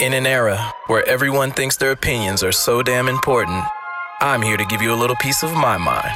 In 0.00 0.12
an 0.12 0.26
era 0.26 0.74
where 0.88 1.08
everyone 1.08 1.52
thinks 1.52 1.76
their 1.76 1.92
opinions 1.92 2.42
are 2.42 2.50
so 2.50 2.82
damn 2.82 3.06
important, 3.06 3.64
I'm 4.20 4.42
here 4.42 4.56
to 4.56 4.64
give 4.64 4.82
you 4.82 4.92
a 4.92 4.98
little 4.98 5.14
piece 5.14 5.44
of 5.44 5.52
my 5.52 5.78
mind. 5.78 6.10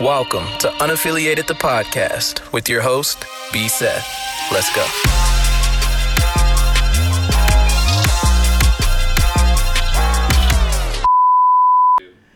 Welcome 0.00 0.46
to 0.60 0.68
Unaffiliated 0.78 1.48
the 1.48 1.54
Podcast 1.54 2.52
with 2.52 2.68
your 2.68 2.82
host, 2.82 3.24
B. 3.52 3.66
Seth. 3.66 4.06
Let's 4.52 4.72
go. 4.76 5.09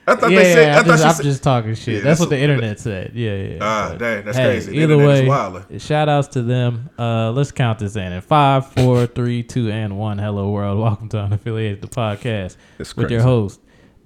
I 0.07 0.16
thought 0.16 0.30
yeah, 0.32 0.39
they 0.39 0.52
said. 0.52 0.68
I 0.68 0.79
I'm, 0.79 0.84
thought 0.84 0.91
just, 0.91 1.05
I'm 1.05 1.14
said. 1.14 1.23
just 1.23 1.43
talking 1.43 1.75
shit. 1.75 1.86
Yeah, 1.86 2.00
that's, 2.00 2.04
that's 2.04 2.21
what 2.21 2.30
the 2.30 2.36
what- 2.36 2.43
internet 2.43 2.79
said. 2.79 3.12
Yeah, 3.14 3.34
yeah. 3.36 3.59
Ah, 3.61 3.89
but, 3.91 3.98
dang, 3.98 4.25
that's 4.25 4.36
hey, 4.36 4.45
crazy. 4.45 4.77
Either 4.77 4.95
internet 5.00 5.71
way, 5.71 5.79
shout 5.79 6.09
outs 6.11 6.29
to 6.29 6.43
them. 6.43 6.91
Uh, 6.98 7.30
let's 7.30 7.53
count 7.53 7.79
this 7.79 7.96
in. 7.96 8.12
In 8.12 8.21
five, 8.21 8.71
four, 8.72 9.07
three, 9.07 9.43
two, 9.43 9.71
and 9.71 9.98
one. 9.98 10.18
Hello 10.18 10.50
world. 10.50 10.79
Welcome 10.80 11.09
to 11.11 11.17
Unaffiliated 11.17 11.80
the 11.80 11.89
podcast 11.89 12.57
with 12.96 13.11
your 13.11 13.22
host 13.22 13.61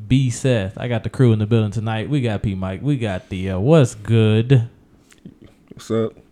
B 0.07 0.31
Seth. 0.31 0.79
I 0.79 0.87
got 0.87 1.03
the 1.03 1.11
crew 1.11 1.33
in 1.33 1.41
the 1.41 1.47
building 1.47 1.73
tonight. 1.73 2.09
We 2.09 2.21
got 2.21 2.43
P 2.43 2.55
Mike. 2.55 2.81
We 2.81 2.97
got 2.97 3.29
the 3.29 3.51
uh, 3.51 3.59
what's 3.59 3.97
good. 3.97 4.69
What's 5.73 5.91
up? 5.91 6.13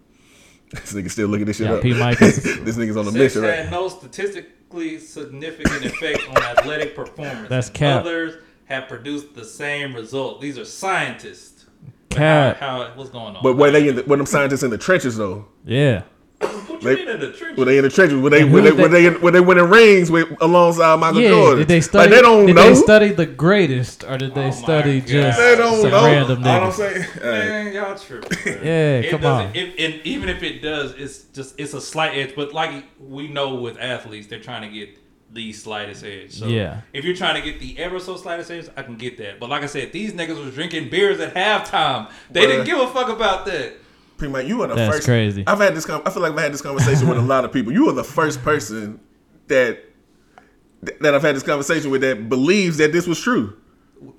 This 0.71 0.93
nigga 0.93 1.11
still 1.11 1.29
looking 1.29 1.47
this 1.47 1.59
shit 1.59 1.69
Yeah, 1.69 1.75
up. 1.75 1.83
P 1.83 1.95
Mike 1.95 2.21
is 2.23 2.43
this 2.43 2.77
nigga's 2.77 2.97
on 2.97 3.05
the 3.05 3.13
Sex 3.13 3.37
mission, 3.37 3.45
had 3.45 3.61
right? 3.61 3.71
no 3.71 3.89
statistically 3.89 4.99
significant 4.99 5.85
effect 5.85 6.29
on 6.29 6.37
athletic 6.39 6.95
performance. 6.97 7.49
That's 7.49 7.69
and 7.69 7.77
cap. 7.77 8.01
Others 8.01 8.43
have 8.67 8.89
produced 8.89 9.35
the 9.35 9.45
same 9.45 9.95
result. 9.95 10.41
These 10.41 10.59
are 10.59 10.65
scientists. 10.65 11.65
But 12.11 12.19
Cap. 12.19 12.57
How, 12.59 12.83
how, 12.85 12.93
what's 12.95 13.11
going 13.11 13.37
on? 13.37 13.43
But 13.43 13.57
were 13.57 13.71
they 13.71 13.89
in 13.89 13.97
the, 13.97 14.03
were 14.05 14.17
them 14.17 14.27
scientists 14.27 14.63
in 14.63 14.71
the 14.71 14.79
trenches 14.79 15.17
though? 15.17 15.47
yeah. 15.65 16.03
what 16.39 16.53
you 16.69 16.79
they- 16.81 16.97
mean 16.97 17.09
in 17.09 17.21
the 17.21 17.33
trenches? 17.33 17.57
Were 17.59 17.65
they 17.65 17.79
in 17.79 17.85
the 17.85 17.89
trenches? 17.91 18.21
Were 18.21 18.29
they 18.29 18.45
were 18.45 18.51
who 18.51 18.61
they, 18.61 18.71
were 18.83 18.89
they- 18.89 19.09
they 19.09 19.17
were 19.17 19.31
they 19.31 19.41
winning 19.41 19.71
rings 19.71 20.11
with 20.11 20.29
alongside 20.43 20.99
Michael 21.01 21.23
Yeah, 21.23 21.29
Jordan? 21.31 21.59
did 21.61 21.69
they 21.69 21.81
study? 21.81 22.11
Like 22.11 22.11
they 22.17 22.21
don't 22.23 22.47
did 22.47 22.57
know. 22.57 22.69
they 22.69 22.75
study 22.75 23.09
the 23.13 23.25
greatest, 23.27 24.05
or 24.05 24.19
did 24.19 24.35
they 24.35 24.49
Oh 24.49 24.51
study 24.51 25.01
God. 25.01 25.09
just 25.09 25.39
They 25.39 25.57
don't 25.57 25.81
some 25.81 25.91
know. 25.91 26.05
random 26.05 26.45
All 26.45 26.51
I'm 26.51 26.71
niggas? 26.71 26.73
saying. 26.75 27.03
Hey, 27.15 27.49
Man, 27.49 27.73
y'all 27.75 27.99
tripping. 27.99 28.39
Yeah, 28.63 28.99
It 28.99 29.11
come 29.11 29.25
on. 29.25 29.51
If, 29.55 29.75
and 29.79 30.07
even 30.07 30.29
if 30.29 30.43
it 30.43 30.61
does, 30.61 30.93
it's 30.93 31.23
just 31.25 31.59
it's 31.59 31.73
a 31.75 31.81
slight 31.81 32.17
edge. 32.17 32.35
But 32.37 32.53
like 32.53 32.85
we 33.01 33.29
know 33.29 33.55
with 33.55 33.79
athletes, 33.81 34.27
they're 34.27 34.39
trying 34.41 34.63
to 34.63 34.69
get 34.69 34.99
the 35.33 35.53
slightest 35.53 36.05
edge. 36.05 36.33
So 36.33 36.47
Yeah. 36.47 36.81
if 36.93 37.05
you're 37.05 37.17
trying 37.17 37.35
to 37.35 37.43
get 37.43 37.61
the 37.61 37.79
ever 37.79 37.99
so 37.99 38.17
slightest 38.17 38.51
edge, 38.51 38.67
I 38.77 38.83
can 38.83 38.97
get 38.97 39.19
that. 39.19 39.39
But 39.41 39.51
like 39.51 39.63
I 39.63 39.67
said, 39.67 39.93
these 39.93 40.13
niggas 40.13 40.43
was 40.43 40.55
drinking 40.55 40.89
beers 40.89 41.21
at 41.21 41.35
halftime. 41.35 42.09
They 42.31 42.45
Bruh. 42.45 42.49
didn't 42.49 42.67
give 42.67 42.79
a 42.79 42.87
fuck 42.89 43.09
about 43.09 43.45
that. 43.47 43.75
pretty 44.19 44.33
much, 44.33 44.47
you 44.47 44.63
are 44.63 44.69
the 44.69 44.75
That's 44.77 44.97
first. 44.97 45.07
crazy. 45.07 45.45
I've 45.47 45.59
had 45.59 45.75
this. 45.77 45.85
com- 45.85 46.01
I 46.07 46.11
feel 46.11 46.23
like 46.23 46.33
I've 46.33 46.39
had 46.39 46.53
this 46.55 46.63
conversation 46.63 47.07
with 47.09 47.19
a 47.19 47.23
lot 47.23 47.45
of 47.45 47.53
people. 47.53 47.71
You 47.73 47.89
are 47.91 47.93
the 47.93 48.05
first 48.05 48.43
person 48.43 48.99
that 49.49 49.79
that 51.01 51.15
I've 51.15 51.23
had 51.23 51.35
this 51.37 51.43
conversation 51.43 51.91
with 51.91 52.01
that 52.03 52.29
believes 52.29 52.77
that 52.79 52.93
this 52.93 53.07
was 53.07 53.21
true. 53.21 53.57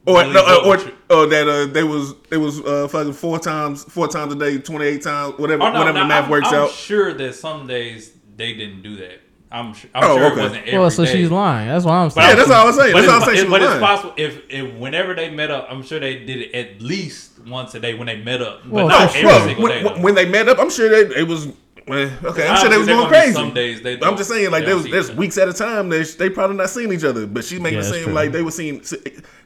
Or 0.05 0.23
no, 0.25 0.41
or, 0.65 0.75
or, 0.77 0.91
or 1.11 1.25
that 1.27 1.47
uh, 1.47 1.65
they 1.67 1.83
was 1.83 2.13
it 2.31 2.37
was 2.37 2.59
uh, 2.61 2.87
fucking 2.89 3.13
four 3.13 3.39
times 3.39 3.83
four 3.85 4.07
times 4.07 4.33
a 4.33 4.35
day, 4.35 4.57
twenty 4.57 4.85
eight 4.85 5.03
times, 5.03 5.35
whatever 5.37 5.63
Oh, 5.63 5.71
no, 5.71 5.79
whatever 5.79 5.97
no, 5.99 6.03
the 6.03 6.07
math 6.07 6.25
I'm, 6.25 6.29
works 6.31 6.47
I'm 6.49 6.55
out. 6.63 6.71
sure 6.71 7.13
that 7.13 7.35
some 7.35 7.67
days 7.67 8.11
they 8.35 8.53
didn't 8.53 8.81
do 8.81 8.97
that. 8.97 9.21
I'm, 9.49 9.73
sure, 9.73 9.89
I'm 9.95 10.03
Oh, 10.03 10.17
sure 10.17 10.25
okay. 10.25 10.39
it 10.39 10.43
wasn't 10.43 10.67
every 10.67 10.79
Well, 10.79 10.91
so 10.91 11.05
day. 11.05 11.11
she's 11.13 11.31
lying. 11.31 11.67
That's 11.69 11.85
what 11.85 11.93
I'm 11.93 12.07
But 12.07 12.13
saying. 12.15 12.29
Yeah, 12.29 12.35
that's 12.35 12.51
all 12.51 12.67
I'm 12.67 12.73
saying. 12.73 12.93
But 12.93 13.01
That's 13.01 13.07
all 13.07 13.15
I'm 13.15 13.21
it's, 13.21 13.25
saying. 13.27 13.37
She 13.37 13.45
it- 13.45 13.49
but 13.49 13.61
it's 13.61 13.79
possible 13.79 14.13
if, 14.17 14.41
if 14.49 14.73
whenever 14.75 15.13
they 15.15 15.29
met 15.29 15.51
up, 15.51 15.67
I'm 15.69 15.83
sure 15.83 15.99
they 15.99 16.19
did 16.25 16.41
it 16.41 16.53
at 16.53 16.81
least 16.81 17.39
once 17.47 17.73
a 17.75 17.79
day 17.79 17.93
when 17.93 18.07
they 18.07 18.17
met 18.17 18.41
up. 18.41 18.63
But 18.63 18.71
Well, 18.71 18.87
not 18.89 19.11
for 19.11 19.17
every 19.17 19.25
Well, 19.27 19.45
single 19.47 19.63
when, 19.63 19.83
day. 19.83 20.01
when- 20.01 20.15
they 20.15 20.25
met 20.25 20.49
up, 20.49 20.59
I'm 20.59 20.69
sure 20.69 20.89
they 20.89 21.15
it 21.21 21.27
was. 21.27 21.47
well, 21.87 22.09
Okay, 22.25 22.45
I'm 22.45 22.57
sure 22.59 22.67
they 22.69 22.75
Obviously, 22.75 22.77
was 22.77 22.87
going 22.87 23.07
crazy. 23.07 23.33
Some 23.33 23.53
days 23.53 23.81
they. 23.81 23.93
I'm 24.01 24.17
just 24.17 24.29
saying, 24.29 24.51
like 24.51 24.63
they 24.63 24.65
there 24.65 24.75
was 24.75 24.89
there's 24.91 25.11
weeks 25.13 25.37
at 25.37 25.47
a 25.47 25.53
time 25.53 25.87
they 25.87 26.03
they 26.03 26.29
probably 26.29 26.57
not 26.57 26.69
seeing 26.69 26.91
each 26.91 27.05
other, 27.05 27.25
but 27.25 27.45
she 27.45 27.57
making 27.57 27.79
Yeah, 27.79 27.85
it 27.85 27.93
seem 27.93 28.03
true. 28.03 28.13
like 28.13 28.33
they 28.33 28.41
were 28.41 28.51
seeing 28.51 28.81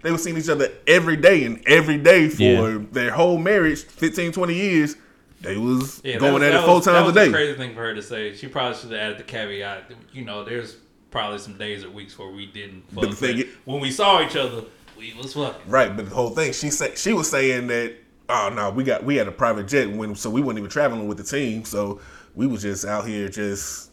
they 0.02 0.12
were 0.12 0.18
seeing 0.18 0.36
each 0.36 0.50
other 0.50 0.70
every 0.88 1.18
day 1.18 1.44
and 1.44 1.62
every 1.68 2.00
day 2.00 2.28
for 2.30 2.42
Yeah. 2.42 2.78
their 2.92 3.12
whole 3.12 3.38
marriage, 3.38 3.84
15, 3.84 4.32
20 4.32 4.56
years. 4.56 4.95
They 5.42 5.58
was 5.58 6.02
Yeah, 6.04 6.18
going 6.18 6.34
was- 6.36 6.44
at 6.44 6.52
that 6.52 6.64
it 6.64 6.66
four 6.66 6.76
was- 6.76 6.86
that 6.86 6.92
times 6.94 7.04
a 7.04 7.06
was 7.06 7.16
day. 7.16 7.32
crazy 7.32 7.58
thing 7.58 7.74
for 7.74 7.82
her 7.82 7.94
to 7.96 8.02
say. 8.02 8.36
She 8.36 8.48
probably 8.48 8.78
should 8.78 8.92
have 8.92 9.00
added 9.00 9.18
the 9.18 9.24
caveat. 9.24 9.92
You 10.14 10.24
know, 10.24 10.44
there's 10.44 10.76
probably 11.10 11.40
some 11.40 11.58
days 11.58 11.84
or 11.84 11.90
weeks 11.90 12.18
where 12.18 12.30
we 12.30 12.46
didn't. 12.46 12.84
Fuck, 12.94 13.02
But 13.02 13.10
the 13.12 13.16
thing 13.16 13.38
but 13.38 13.46
is- 13.48 13.54
when 13.66 13.80
we 13.82 13.92
saw 13.92 14.22
each 14.22 14.36
other, 14.36 14.64
we 14.98 15.14
was 15.22 15.34
fucking. 15.34 15.70
Right, 15.70 15.96
but 15.96 16.08
the 16.10 16.16
whole 16.16 16.30
thing, 16.30 16.54
she 16.54 16.70
said 16.70 16.98
she 16.98 17.14
was 17.14 17.30
saying 17.30 17.68
that 17.68 17.94
oh 18.30 18.50
no, 18.54 18.70
we 18.70 18.84
got 18.84 19.04
we 19.04 19.16
had 19.16 19.28
a 19.28 19.32
private 19.32 19.68
jet 19.68 19.90
when 19.92 20.16
so 20.16 20.30
we 20.30 20.42
weren't 20.42 20.58
even 20.60 20.70
traveling 20.70 21.08
with 21.08 21.18
the 21.18 21.24
team, 21.24 21.66
so 21.66 22.00
we 22.36 22.46
was 22.48 22.62
just 22.62 22.86
out 22.86 23.06
here 23.08 23.28
just 23.28 23.90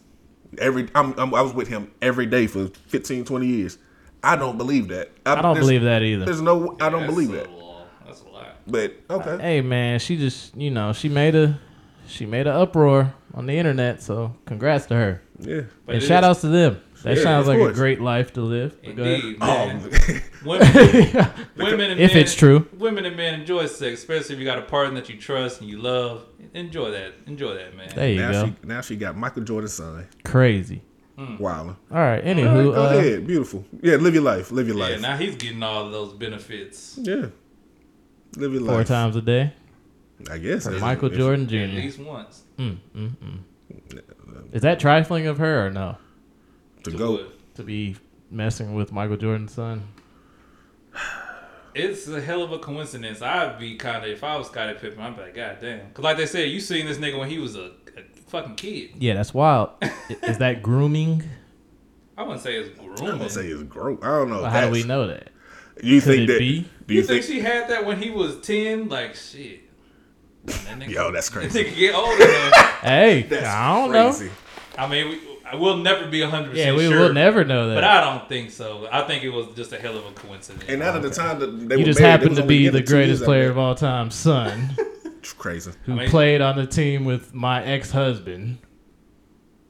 every 0.59 0.87
I'm, 0.95 1.13
I'm 1.17 1.33
I 1.33 1.41
was 1.41 1.53
with 1.53 1.67
him 1.67 1.91
every 2.01 2.25
day 2.25 2.47
for 2.47 2.67
15, 2.87 3.25
20 3.25 3.47
years. 3.47 3.77
I 4.23 4.35
don't 4.35 4.57
believe 4.57 4.87
that. 4.89 5.09
I 5.25 5.41
don't 5.41 5.57
believe 5.57 5.81
that 5.83 6.03
either. 6.03 6.25
There's 6.25 6.41
no 6.41 6.77
I 6.79 6.89
don't 6.89 7.01
That's 7.01 7.11
believe 7.13 7.29
a 7.31 7.37
that. 7.37 7.49
little- 7.51 7.85
That's 8.05 8.21
a 8.21 8.29
lot. 8.29 8.55
But 8.69 8.93
okay. 9.09 9.37
Hey 9.41 9.61
man, 9.61 9.99
she 9.99 10.17
just 10.17 10.55
you 10.55 10.71
know 10.71 10.93
she 10.93 11.09
made 11.09 11.35
a 11.35 11.59
she 12.07 12.25
made 12.25 12.47
an 12.47 12.55
uproar 12.55 13.13
on 13.33 13.45
the 13.45 13.53
internet. 13.57 14.01
So 14.01 14.35
congrats 14.45 14.85
to 14.87 14.95
her 14.95 15.21
Yeah. 15.39 15.61
But 15.85 15.95
and 15.95 16.03
shout 16.03 16.23
is- 16.23 16.29
outs 16.29 16.41
to 16.41 16.47
them. 16.47 16.81
That 17.03 17.15
Yeah, 17.15 17.23
sounds 17.23 17.47
of 17.47 17.55
like 17.57 17.69
a 17.69 17.73
great 17.73 18.01
life 18.01 18.33
to 18.33 18.41
live. 18.41 18.75
But 18.83 18.95
go 18.97 19.03
ahead. 19.03 19.23
Indeed, 19.23 19.37
Oh. 19.39 19.79
Women, 20.45 20.69
women 21.57 21.91
and 21.91 21.99
If 21.99 22.13
men, 22.13 22.21
it's 22.21 22.35
true. 22.35 22.67
women 22.77 23.05
and 23.05 23.15
men 23.15 23.39
enjoy 23.39 23.67
sex, 23.67 23.99
especially 23.99 24.35
if 24.35 24.39
you 24.39 24.45
got 24.45 24.57
a 24.57 24.63
partner 24.63 24.99
that 24.99 25.09
you 25.09 25.17
trust 25.17 25.61
and 25.61 25.69
you 25.69 25.77
love. 25.79 26.25
Enjoy 26.53 26.91
that. 26.91 27.13
Enjoy 27.25 27.53
that, 27.55 27.73
man. 27.75 27.89
There 27.95 28.09
you 28.09 28.17
now 28.19 28.31
go. 28.31 28.45
she 28.47 28.55
now 28.67 28.81
she 28.81 28.95
got 28.97 29.15
Michael 29.15 29.43
Jordan's 29.43 29.73
son. 29.73 30.07
Crazy. 30.25 30.81
Wildin'. 31.17 31.75
All 31.91 31.97
right. 31.97 32.23
Anywho, 32.23 32.47
All 32.49 32.55
right, 32.55 32.75
go 32.75 32.83
uh, 32.85 32.99
ahead. 32.99 33.27
Beautiful. 33.27 33.65
Yeah, 33.81 33.95
live 33.95 34.13
your 34.13 34.23
life. 34.23 34.51
Live 34.51 34.67
your 34.67 34.77
life. 34.77 34.89
yeah, 34.89 34.95
life. 34.95 35.01
now 35.01 35.17
he's 35.17 35.35
getting 35.35 35.61
all 35.63 35.85
of 35.85 35.91
those 35.91 36.13
benefits. 36.13 36.97
yeah. 37.01 37.25
Live 38.37 38.53
your 38.53 38.61
four 38.65 38.77
life. 38.79 38.87
times 38.87 39.15
a 39.15 39.21
day. 39.21 39.53
I 40.29 40.37
guess. 40.37 40.65
For 40.65 40.73
If- 40.75 40.81
Michael 40.81 41.11
if- 41.11 41.17
Jordan 41.17 41.47
Jr. 41.47 41.55
At 41.57 41.69
least 41.71 41.99
once. 41.99 42.43
Mm, 42.57 42.77
mm, 42.95 43.11
mm. 43.17 44.01
Is 44.53 44.61
that 44.63 44.79
trifling 44.79 45.27
of 45.27 45.37
her 45.37 45.67
or 45.67 45.69
no? 45.71 45.97
To 46.83 46.91
To 46.91 46.97
go. 46.97 47.25
To 47.55 47.63
be 47.63 47.95
messing 48.31 48.73
with 48.73 48.91
Michael 48.91 49.17
Jordan's 49.17 49.53
son? 49.53 49.83
It's 51.75 52.07
a 52.07 52.19
hell 52.19 52.41
of 52.43 52.51
a 52.51 52.59
coincidence. 52.59 53.21
I'd 53.21 53.59
be 53.59 53.75
kind 53.75 54.03
of 54.03 54.09
if 54.09 54.23
I 54.23 54.35
was 54.37 54.47
Scottie 54.47 54.77
Pippen, 54.79 54.99
I'd 54.99 55.15
be 55.15 55.21
like, 55.21 55.35
God 55.35 55.57
damn. 55.61 55.87
Because 55.87 56.03
like 56.03 56.17
they 56.17 56.25
said, 56.25 56.49
you 56.49 56.59
seen 56.59 56.85
this 56.87 56.97
nigga 56.97 57.17
when 57.19 57.29
he 57.29 57.37
was 57.37 57.55
a, 57.55 57.71
a 57.95 58.01
fucking 58.27 58.55
kid. 58.55 58.91
Yeah, 58.97 59.13
that's 59.13 59.33
wild. 59.33 59.69
Is 60.23 60.39
that 60.39 60.61
grooming? 60.63 61.23
I 62.17 62.23
wouldn't 62.23 62.41
say 62.41 62.55
it's 62.55 62.77
I 62.79 62.83
grooming. 62.83 63.19
don't 63.19 63.29
say 63.31 63.47
it's 63.47 63.63
gross. 63.63 63.99
I 64.01 64.07
don't 64.07 64.29
know. 64.29 64.43
Or 64.43 64.49
how 64.49 64.65
do 64.65 64.71
we 64.71 64.83
know 64.83 65.07
that? 65.07 65.29
You 65.81 66.01
Could 66.01 66.07
think 66.09 66.21
it 66.29 66.33
that? 66.33 66.39
be? 66.39 66.67
Do 66.89 66.93
you 66.95 67.01
you 67.01 67.07
think 67.07 67.23
think? 67.23 67.33
she 67.35 67.41
had 67.41 67.69
that 67.69 67.85
when 67.85 68.01
he 68.01 68.09
was 68.09 68.39
ten? 68.41 68.89
Like 68.89 69.15
shit. 69.15 69.61
That 70.45 70.55
nigga, 70.79 70.89
Yo, 70.89 71.11
that's 71.11 71.29
that 71.29 71.39
crazy. 71.39 71.63
nigga 71.63 71.75
get 71.77 71.95
older. 71.95 72.25
Hey, 72.81 73.23
That's 73.29 73.45
I 73.47 73.75
don't 73.75 73.91
know. 73.91 74.29
I 74.77 74.87
mean, 74.87 75.09
we, 75.09 75.19
I 75.45 75.55
will 75.55 75.77
never 75.77 76.07
be 76.07 76.19
100% 76.19 76.55
Yeah, 76.55 76.73
we 76.75 76.87
sure. 76.87 76.99
will 77.07 77.13
never 77.13 77.43
know 77.43 77.69
that. 77.69 77.75
But 77.75 77.83
I 77.83 78.01
don't 78.01 78.29
think 78.29 78.51
so. 78.51 78.87
I 78.91 79.01
think 79.01 79.23
it 79.23 79.29
was 79.29 79.47
just 79.55 79.73
a 79.73 79.77
hell 79.79 79.97
of 79.97 80.05
a 80.05 80.11
coincidence. 80.11 80.63
And 80.69 80.81
out 80.81 80.95
of 80.95 81.03
the 81.03 81.09
time 81.09 81.39
that 81.39 81.47
they 81.47 81.75
you 81.75 81.79
were 81.81 81.85
just 81.85 81.99
married, 81.99 82.21
happen 82.21 82.35
to 82.35 82.45
be 82.45 82.69
the 82.69 82.81
greatest 82.81 83.23
player 83.23 83.49
of 83.49 83.57
all 83.57 83.75
time, 83.75 84.09
son. 84.11 84.75
It's 85.19 85.33
crazy. 85.33 85.71
who 85.83 85.91
I 85.93 85.95
mean- 85.97 86.09
played 86.09 86.39
on 86.39 86.55
the 86.55 86.65
team 86.65 87.03
with 87.03 87.33
my 87.33 87.61
ex-husband. 87.63 88.59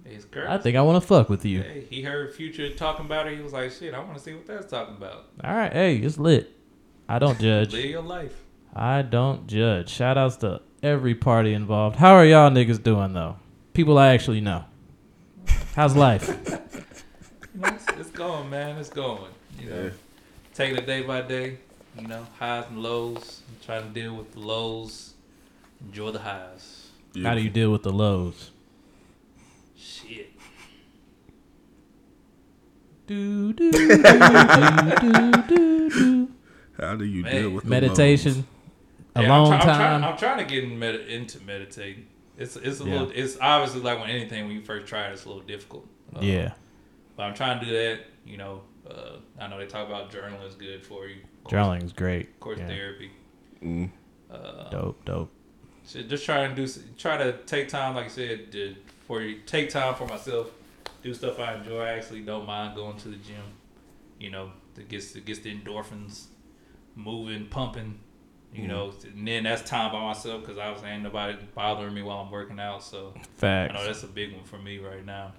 It's 0.05 0.25
crazy. 0.25 0.47
I 0.47 0.59
think 0.59 0.77
I 0.77 0.81
want 0.83 1.01
to 1.01 1.07
fuck 1.07 1.27
with 1.27 1.43
you. 1.43 1.63
Hey, 1.63 1.85
he 1.89 2.03
heard 2.03 2.35
Future 2.35 2.69
talking 2.75 3.05
about 3.07 3.25
her. 3.25 3.31
He 3.33 3.41
was 3.41 3.51
like, 3.51 3.71
"Shit, 3.71 3.93
I 3.95 3.99
want 3.99 4.13
to 4.15 4.19
see 4.23 4.33
what 4.35 4.45
that's 4.45 4.69
talking 4.69 4.95
about." 4.95 5.25
All 5.43 5.53
right, 5.55 5.73
hey, 5.73 5.97
it's 5.97 6.19
lit. 6.19 6.51
I 7.09 7.19
don't 7.19 7.39
judge. 7.47 7.73
Live 7.73 7.85
your 7.85 8.01
life. 8.03 8.33
I 8.73 9.01
don't 9.01 9.47
judge. 9.47 9.89
Shout 9.89 10.17
outs 10.17 10.37
to 10.37 10.61
every 10.81 11.15
party 11.15 11.53
involved. 11.53 11.97
How 11.97 12.13
are 12.13 12.25
y'all 12.25 12.49
niggas 12.51 12.81
doing 12.81 13.13
though? 13.13 13.35
People 13.73 13.97
I 13.97 14.09
actually 14.13 14.39
know. 14.41 14.63
How's 15.75 15.95
life? 15.95 16.29
It's, 17.61 17.85
it's 17.97 18.09
going, 18.11 18.49
man. 18.49 18.77
It's 18.77 18.89
going. 18.89 19.31
You 19.59 19.69
know, 19.69 19.83
Yeah. 19.85 19.89
taking 20.53 20.77
it 20.77 20.85
day 20.85 21.01
by 21.01 21.21
day. 21.23 21.57
You 21.99 22.07
know, 22.07 22.25
highs 22.39 22.65
and 22.69 22.81
lows. 22.81 23.41
Trying 23.65 23.83
to 23.87 23.89
deal 23.89 24.15
with 24.15 24.31
the 24.31 24.39
lows. 24.39 25.13
Enjoy 25.85 26.11
the 26.11 26.19
highs. 26.19 26.87
How 27.21 27.33
do 27.33 27.41
you 27.41 27.49
deal 27.49 27.71
with 27.73 27.83
the 27.83 27.91
lows? 27.91 28.51
Shit. 29.75 30.31
Do, 33.07 33.51
do, 33.51 33.71
do, 33.71 33.87
do, 33.87 34.03
do, 35.01 35.31
do, 35.49 35.89
do. 35.89 36.29
How 36.79 36.95
do 36.95 37.05
you 37.05 37.23
Man. 37.23 37.33
deal 37.35 37.49
with 37.51 37.63
the 37.63 37.69
Meditation, 37.69 38.47
Yeah, 39.15 39.21
I'm 39.23 39.25
alone 39.31 39.47
try- 39.47 39.59
I'm 39.59 39.77
time. 40.01 40.03
I'm 40.03 40.17
trying 40.17 40.37
to 40.37 40.45
get 40.45 40.63
in 40.63 40.77
med- 40.79 40.95
into 41.01 41.39
meditating. 41.43 42.07
It's 42.37 42.55
it's 42.55 42.79
a 42.79 42.83
Yeah. 42.85 42.91
little. 42.91 43.11
It's 43.13 43.37
obviously 43.41 43.81
like 43.81 43.99
when 43.99 44.09
anything 44.09 44.45
when 44.45 44.55
you 44.55 44.61
first 44.61 44.87
try 44.87 45.07
it, 45.07 45.13
it's 45.13 45.25
a 45.25 45.27
little 45.27 45.43
difficult. 45.43 45.87
Uh, 46.15 46.19
yeah, 46.21 46.53
But 47.15 47.23
I'm 47.23 47.33
trying 47.33 47.59
to 47.59 47.65
do 47.65 47.71
that. 47.73 47.99
You 48.25 48.37
know, 48.37 48.61
uh, 48.89 49.17
I 49.39 49.47
know 49.47 49.57
they 49.57 49.65
talk 49.65 49.87
about 49.87 50.11
journaling 50.11 50.47
is 50.47 50.55
good 50.55 50.85
for 50.85 51.05
you. 51.07 51.17
Journaling 51.47 51.83
is 51.83 51.91
great. 51.93 52.27
Of 52.29 52.39
course, 52.39 52.59
Yeah. 52.59 52.67
therapy. 52.67 53.11
Mm. 53.63 53.89
Uh, 54.31 54.69
Dope, 54.69 55.03
dope. 55.05 55.31
So 55.83 56.01
just 56.03 56.23
try 56.23 56.43
and 56.43 56.55
do, 56.55 56.67
try 56.97 57.17
to 57.17 57.33
take 57.47 57.67
time, 57.67 57.95
like 57.95 58.05
I 58.05 58.09
said, 58.09 58.51
to, 58.51 58.75
for 59.07 59.21
you 59.21 59.39
take 59.45 59.69
time 59.69 59.95
for 59.95 60.05
myself. 60.07 60.51
do 61.01 61.13
stuff 61.13 61.39
I 61.39 61.55
enjoy. 61.55 61.81
I 61.81 61.89
actually 61.91 62.21
don't 62.21 62.45
mind 62.45 62.75
going 62.75 62.97
to 62.97 63.07
the 63.07 63.15
gym. 63.15 63.41
You 64.19 64.29
know, 64.31 64.51
to 64.75 64.83
gets 64.83 65.13
to 65.13 65.21
gets 65.21 65.39
the 65.39 65.55
endorphins 65.57 66.25
moving, 67.03 67.47
pumping. 67.47 67.99
You 68.53 68.61
mm-hmm. 68.61 68.67
know, 68.67 68.93
and 69.03 69.27
then 69.27 69.43
that's 69.43 69.61
time 69.61 69.91
by 69.91 70.01
myself 70.01 70.41
because 70.41 70.57
I 70.57 70.71
was 70.71 70.81
ain't 70.83 71.03
nobody 71.03 71.37
bothering 71.53 71.93
me 71.93 72.01
while 72.01 72.19
I'm 72.19 72.31
working 72.31 72.59
out. 72.59 72.83
So 72.83 73.13
I 73.43 73.67
know 73.67 73.85
that's 73.85 74.03
a 74.03 74.07
big 74.07 74.33
one 74.33 74.43
for 74.43 74.57
me 74.57 74.79
right 74.79 75.05
now. 75.05 75.33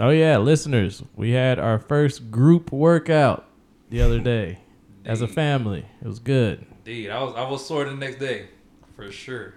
Oh 0.00 0.10
yeah, 0.10 0.38
listeners, 0.38 1.02
we 1.16 1.30
had 1.30 1.58
our 1.58 1.78
first 1.78 2.30
group 2.30 2.72
workout 2.72 3.46
the 3.90 4.00
other 4.00 4.18
day 4.20 4.58
as 5.04 5.22
a 5.22 5.28
family. 5.28 5.86
It 6.00 6.06
was 6.06 6.18
good. 6.18 6.66
Indeed, 6.84 7.10
I 7.10 7.22
was 7.22 7.34
I 7.36 7.48
was 7.48 7.66
sore 7.66 7.84
the 7.84 7.94
next 7.94 8.18
day, 8.18 8.48
for 8.96 9.10
sure. 9.12 9.54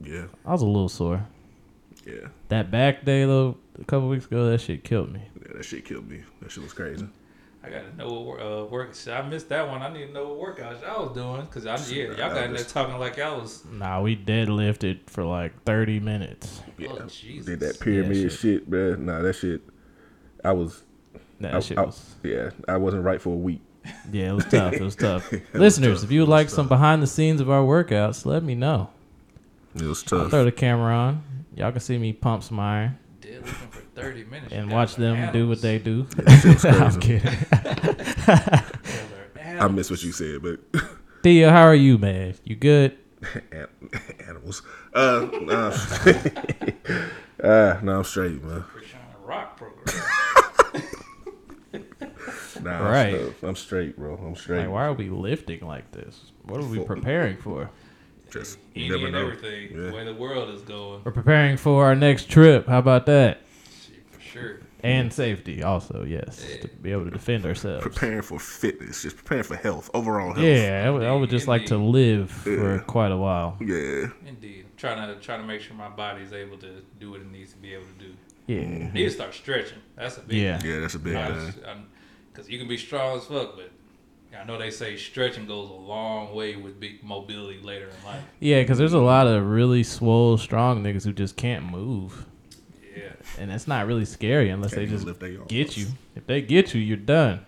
Yeah, 0.00 0.26
I 0.44 0.52
was 0.52 0.62
a 0.62 0.66
little 0.66 0.88
sore. 0.88 1.26
yeah, 2.06 2.28
That 2.48 2.70
back 2.70 3.04
day 3.04 3.24
though, 3.24 3.56
a 3.80 3.84
couple 3.84 4.08
weeks 4.08 4.26
ago, 4.26 4.50
that 4.50 4.60
shit 4.60 4.84
killed 4.84 5.12
me. 5.12 5.22
yeah. 5.40 5.52
That 5.56 5.64
shit 5.64 5.84
killed 5.84 6.08
me. 6.08 6.22
That 6.42 6.50
shit 6.50 6.62
was 6.62 6.72
crazy. 6.72 7.06
I 7.64 7.70
gotta 7.70 7.96
know 7.96 8.12
what 8.12 8.40
uh, 8.42 8.64
work. 8.66 8.94
shit, 8.94 9.14
I 9.14 9.22
missed 9.22 9.48
that 9.48 9.66
one. 9.68 9.80
I 9.82 9.90
need 9.92 10.06
to 10.08 10.12
know 10.12 10.34
what 10.34 10.56
workouts 10.56 10.82
y'all 10.82 11.06
was 11.06 11.14
doing 11.16 11.42
because 11.46 11.66
I 11.66 11.76
yeah 11.94 12.04
y'all 12.08 12.16
got 12.16 12.44
in 12.44 12.52
there 12.52 12.64
talking 12.64 12.98
like 12.98 13.16
y'all 13.16 13.40
was. 13.40 13.64
Nah, 13.64 14.02
we 14.02 14.16
deadlifted 14.16 15.00
for 15.08 15.24
like 15.24 15.62
thirty 15.64 15.98
minutes. 16.00 16.60
Yeah, 16.78 16.88
Oh, 16.92 17.06
Jesus. 17.06 17.46
did 17.46 17.60
that 17.60 17.80
pyramid 17.80 18.16
Yeah, 18.16 18.22
shit. 18.24 18.32
shit. 18.38 18.70
bruh. 18.70 18.98
Nah, 18.98 19.22
that 19.22 19.34
shit. 19.34 19.62
I 20.44 20.52
was. 20.52 20.82
That 21.40 21.54
I, 21.54 21.60
shit 21.60 21.78
I- 21.78 21.84
was 21.84 22.14
yeah, 22.22 22.50
I 22.68 22.76
wasn't 22.76 23.04
right 23.04 23.20
for 23.20 23.30
a 23.30 23.36
week. 23.36 23.60
yeah, 24.12 24.30
it 24.30 24.34
was 24.34 24.44
tough. 24.46 24.72
It 24.74 24.80
was 24.82 24.96
tough. 24.96 25.30
was 25.32 25.40
Listeners, 25.54 25.98
tough. 26.00 26.04
if 26.04 26.10
you 26.12 26.20
would 26.20 26.24
It 26.28 26.30
was 26.30 26.30
like 26.30 26.50
some 26.50 26.64
tough. 26.66 26.70
behind 26.78 27.02
the 27.02 27.06
scenes 27.06 27.40
of 27.40 27.50
our 27.50 27.62
workouts, 27.62 28.24
let 28.26 28.42
me 28.42 28.54
know. 28.54 28.90
It 29.74 29.82
was 29.82 30.02
tough. 30.02 30.12
I'll 30.12 30.20
tough. 30.24 30.30
throw 30.30 30.44
the 30.44 30.52
camera 30.52 30.94
on. 30.94 31.22
Y'all 31.56 31.70
can 31.72 31.80
see 31.80 31.96
me 31.98 32.12
pump 32.12 32.42
some 32.42 32.60
iron 32.60 32.98
Deadlifting 33.20 33.70
for 33.70 33.82
thirty 33.94 34.24
minutes 34.24 34.52
and 34.52 34.70
watch 34.70 34.90
guys 34.96 34.98
are 34.98 35.02
them 35.16 35.32
do 35.32 35.48
what 35.48 35.60
they 35.62 35.78
do. 35.78 36.02
That 36.04 36.40
shit 36.40 36.54
was 36.54 36.64
I'm 36.64 37.00
kidding. 37.00 37.30
You 37.32 37.34
guys 38.26 38.28
are 38.28 38.64
I 39.36 39.40
animals. 39.40 39.72
missed 39.72 39.90
what 39.90 40.02
you 40.02 40.12
said, 40.12 40.42
but 40.42 40.60
Thea, 41.22 41.50
how 41.50 41.62
are 41.62 41.74
you, 41.74 41.96
man? 41.98 42.34
You 42.44 42.56
good? 42.56 42.96
Animals. 44.26 44.62
Uh, 44.92 45.28
nah. 45.42 45.68
uh, 47.42 47.78
no, 47.82 47.98
I'm 47.98 48.04
straight, 48.04 48.42
man. 48.44 48.64
Krishan 48.74 48.98
Rock 49.24 49.56
program. 49.56 49.96
Nah, 52.62 52.88
Right. 52.88 53.14
I'm, 53.14 53.34
I'm 53.48 53.56
straight, 53.56 53.96
bro. 53.96 54.14
I'm 54.16 54.36
straight. 54.36 54.60
Like, 54.60 54.70
why 54.70 54.84
are 54.86 54.92
we 54.92 55.10
lifting 55.10 55.66
like 55.66 55.90
this? 55.92 56.20
What 56.44 56.60
are 56.60 56.66
we 56.66 56.78
preparing 56.84 57.36
for? 57.36 57.68
Just 58.30 58.58
you 58.74 58.86
Eating 58.86 59.00
never 59.02 59.10
know. 59.12 59.20
everything. 59.30 59.70
Yeah. 59.72 59.90
The 59.90 59.94
way 59.94 60.04
the 60.04 60.14
world 60.14 60.50
is 60.54 60.62
going. 60.62 61.02
We're 61.04 61.12
preparing 61.12 61.56
for 61.56 61.84
our 61.84 61.94
next 61.94 62.28
trip. 62.30 62.66
How 62.66 62.78
about 62.78 63.06
that? 63.06 63.40
Shit, 64.34 64.42
for 64.42 64.48
sure. 64.48 64.60
And 64.82 65.12
safety, 65.12 65.62
also, 65.62 66.04
yes, 66.04 66.44
to 66.60 66.68
be 66.68 66.92
able 66.92 67.04
to 67.04 67.10
defend 67.10 67.46
ourselves. 67.46 67.82
Preparing 67.82 68.22
for 68.22 68.38
fitness, 68.38 69.02
just 69.02 69.16
preparing 69.16 69.44
for 69.44 69.56
health, 69.56 69.90
overall 69.94 70.34
health. 70.34 70.44
Yeah, 70.44 70.84
I 70.86 70.90
would, 70.90 71.02
I 71.04 71.12
would 71.12 71.30
just 71.30 71.48
like 71.48 71.66
to 71.66 71.78
live 71.78 72.30
for 72.30 72.80
quite 72.80 73.12
a 73.12 73.16
while. 73.16 73.56
Yeah. 73.60 74.08
Indeed. 74.26 74.66
Trying 74.76 75.08
to 75.08 75.20
trying 75.20 75.40
to 75.40 75.46
make 75.46 75.62
sure 75.62 75.74
my 75.74 75.88
body 75.88 76.22
is 76.22 76.32
able 76.32 76.58
to 76.58 76.82
do 77.00 77.12
what 77.12 77.20
it 77.20 77.30
needs 77.30 77.52
to 77.52 77.58
be 77.58 77.72
able 77.72 77.84
to 77.98 78.04
do. 78.06 78.14
Yeah, 78.46 78.90
Need 78.92 79.04
to 79.04 79.10
start 79.10 79.32
stretching. 79.32 79.78
That's 79.96 80.18
a 80.18 80.20
big 80.20 80.36
Yeah. 80.36 80.60
Yeah, 80.62 80.80
that's 80.80 80.94
a 80.94 80.98
big 80.98 81.14
thing. 81.14 81.86
Because 82.30 82.50
you 82.50 82.58
can 82.58 82.68
be 82.68 82.76
strong 82.76 83.16
as 83.16 83.24
fuck, 83.24 83.56
but 83.56 83.70
I 84.38 84.44
know 84.44 84.58
they 84.58 84.70
say 84.70 84.96
stretching 84.96 85.46
goes 85.46 85.70
a 85.70 85.72
long 85.72 86.34
way 86.34 86.56
with 86.56 86.78
big 86.78 87.02
mobility 87.02 87.60
later 87.62 87.86
in 87.86 88.06
life. 88.06 88.22
yeah, 88.40 88.60
because 88.60 88.76
there's 88.76 88.92
a 88.92 88.98
lot 88.98 89.26
of 89.26 89.46
really 89.46 89.82
swole, 89.84 90.36
strong 90.36 90.82
niggas 90.82 91.04
who 91.04 91.12
just 91.12 91.36
can't 91.36 91.64
move, 91.70 92.26
Yeah. 92.96 93.12
and 93.38 93.50
it's 93.52 93.66
not 93.68 93.86
really 93.86 94.04
scary 94.04 94.50
unless 94.50 94.74
Can't 94.74 94.86
they 94.86 94.92
just 94.92 95.04
lift 95.06 95.20
their 95.20 95.38
arms. 95.38 95.46
get 95.48 95.76
you. 95.76 95.86
If 96.14 96.26
they 96.26 96.40
get 96.42 96.74
you, 96.74 96.80
you're 96.80 96.96
done. 96.96 97.40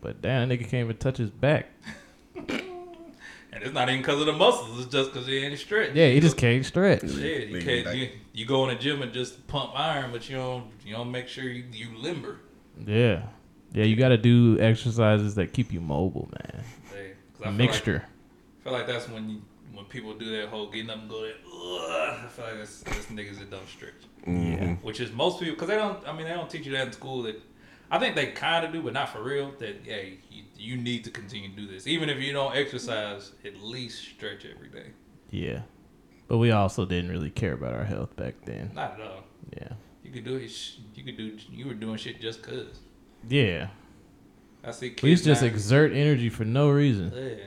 But 0.00 0.22
damn, 0.22 0.48
that 0.48 0.54
nigga 0.58 0.62
can't 0.62 0.84
even 0.84 0.96
touch 0.96 1.16
his 1.18 1.30
back. 1.30 1.66
And 3.52 3.64
it's 3.64 3.74
not 3.74 3.88
even 3.88 4.00
because 4.00 4.20
of 4.20 4.26
the 4.26 4.32
muscles. 4.32 4.78
It's 4.84 4.92
just 4.92 5.12
because 5.12 5.26
he 5.26 5.38
ain't 5.38 5.58
stretched. 5.58 5.96
Yeah, 5.96 6.08
he 6.10 6.20
just 6.20 6.36
can't 6.36 6.64
stretch. 6.64 7.02
Yeah, 7.02 7.36
you 7.38 7.60
can't. 7.60 7.96
You, 7.96 8.10
you 8.32 8.46
go 8.46 8.62
in 8.68 8.74
the 8.76 8.80
gym 8.80 9.02
and 9.02 9.12
just 9.12 9.44
pump 9.48 9.72
iron, 9.74 10.12
but 10.12 10.30
you 10.30 10.36
don't. 10.36 10.66
You 10.86 10.94
don't 10.94 11.10
make 11.10 11.26
sure 11.26 11.42
you, 11.44 11.64
you 11.72 11.88
limber. 11.98 12.36
Yeah, 12.86 13.24
yeah, 13.72 13.82
you 13.84 13.96
got 13.96 14.10
to 14.10 14.16
do 14.16 14.56
exercises 14.60 15.34
that 15.34 15.52
keep 15.52 15.72
you 15.72 15.80
mobile, 15.80 16.30
man. 16.32 16.64
Hey, 16.92 17.12
'cause 17.36 17.40
I 17.40 17.48
A 17.48 17.48
feel 17.48 17.52
mixture. 17.52 17.92
Like, 17.94 18.02
I 18.02 18.62
feel 18.64 18.72
like 18.72 18.86
that's 18.86 19.08
when 19.08 19.28
you, 19.30 19.42
when 19.80 19.88
people 19.88 20.12
do 20.14 20.30
that 20.36 20.48
whole 20.48 20.70
getting 20.70 20.90
up 20.90 20.98
and 20.98 21.08
go 21.08 21.22
that. 21.22 21.36
I 21.46 22.28
feel 22.28 22.44
like 22.44 22.54
this, 22.54 22.80
that's 22.80 23.06
niggas 23.06 23.38
that 23.38 23.50
don't 23.50 23.68
stretch. 23.68 23.94
Mm-hmm. 24.26 24.52
Yeah. 24.52 24.74
Which 24.82 25.00
is 25.00 25.10
most 25.10 25.40
people 25.40 25.54
because 25.54 25.68
they 25.68 25.76
don't. 25.76 26.06
I 26.06 26.12
mean, 26.12 26.24
they 26.26 26.34
don't 26.34 26.50
teach 26.50 26.66
you 26.66 26.72
that 26.72 26.88
in 26.88 26.92
school. 26.92 27.22
That 27.22 27.40
I 27.90 27.98
think 27.98 28.14
they 28.14 28.26
kind 28.26 28.64
of 28.64 28.72
do, 28.72 28.82
but 28.82 28.92
not 28.92 29.08
for 29.08 29.22
real. 29.22 29.52
That 29.58 29.76
hey, 29.84 30.18
you, 30.30 30.44
you 30.56 30.76
need 30.76 31.04
to 31.04 31.10
continue 31.10 31.48
to 31.48 31.56
do 31.56 31.66
this, 31.66 31.86
even 31.86 32.10
if 32.10 32.18
you 32.18 32.32
don't 32.32 32.54
exercise. 32.54 33.32
At 33.44 33.60
least 33.62 34.02
stretch 34.04 34.44
every 34.44 34.68
day. 34.68 34.90
Yeah. 35.30 35.62
But 36.28 36.38
we 36.38 36.50
also 36.50 36.84
didn't 36.84 37.10
really 37.10 37.30
care 37.30 37.54
about 37.54 37.72
our 37.72 37.84
health 37.84 38.14
back 38.16 38.34
then. 38.44 38.70
Not 38.74 39.00
at 39.00 39.06
all. 39.06 39.24
Yeah. 39.56 39.72
You 40.04 40.10
could 40.12 40.24
do 40.24 40.36
it. 40.36 40.52
You 40.94 41.04
could 41.04 41.16
do. 41.16 41.38
You 41.50 41.66
were 41.66 41.74
doing 41.74 41.96
shit 41.96 42.20
just 42.20 42.42
cause. 42.42 42.80
Yeah. 43.26 43.68
I 44.62 44.72
see 44.72 44.90
kids. 44.90 45.02
We 45.02 45.10
used 45.10 45.24
to 45.24 45.30
just 45.30 45.40
now- 45.40 45.48
exert 45.48 45.92
energy 45.92 46.28
for 46.28 46.44
no 46.44 46.68
reason. 46.68 47.12
Yeah. 47.14 47.46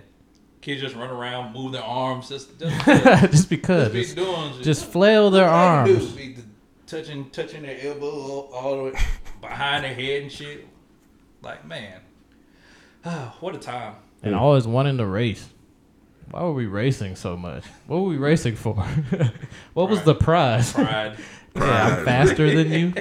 Kids 0.64 0.80
just 0.82 0.96
run 0.96 1.10
around, 1.10 1.54
move 1.54 1.74
their 1.74 1.84
arms, 1.84 2.30
just 2.30 2.58
just, 2.58 2.86
just 3.32 3.50
because. 3.50 3.92
just 3.92 4.16
be 4.16 4.22
doing 4.24 4.54
shit. 4.54 4.64
just 4.64 4.86
flail 4.86 5.30
their 5.30 5.48
All 5.50 5.84
they 5.84 5.92
do 5.92 5.96
arms. 5.98 6.06
is 6.06 6.12
be 6.14 6.38
touching 6.88 7.30
touching 7.32 7.64
their 7.64 7.78
elbow 7.82 8.10
all, 8.10 8.50
all 8.54 8.78
the 8.78 8.84
way 8.86 9.00
behind 9.42 9.84
their 9.84 9.94
head 9.94 10.22
and 10.24 10.32
shit. 10.32 10.66
Like 11.42 11.66
man, 11.66 12.00
what 13.42 13.56
a 13.56 13.58
time. 13.60 13.96
And 14.22 14.34
always 14.36 14.66
wanting 14.66 14.98
to 15.00 15.06
race. 15.06 15.50
Why 16.32 16.44
were 16.44 16.54
we 16.54 16.66
racing 16.66 17.18
so 17.18 17.36
much? 17.36 17.66
What 17.88 17.98
were 17.98 18.08
we 18.08 18.16
racing 18.18 18.56
for? 18.56 18.76
what 19.74 19.90
was 19.90 20.02
the 20.04 20.16
prize? 20.16 20.72
Pride. 20.72 21.18
yeah, 21.58 21.98
I'm 22.00 22.06
faster 22.06 22.56
than 22.56 22.72
you. 22.72 22.94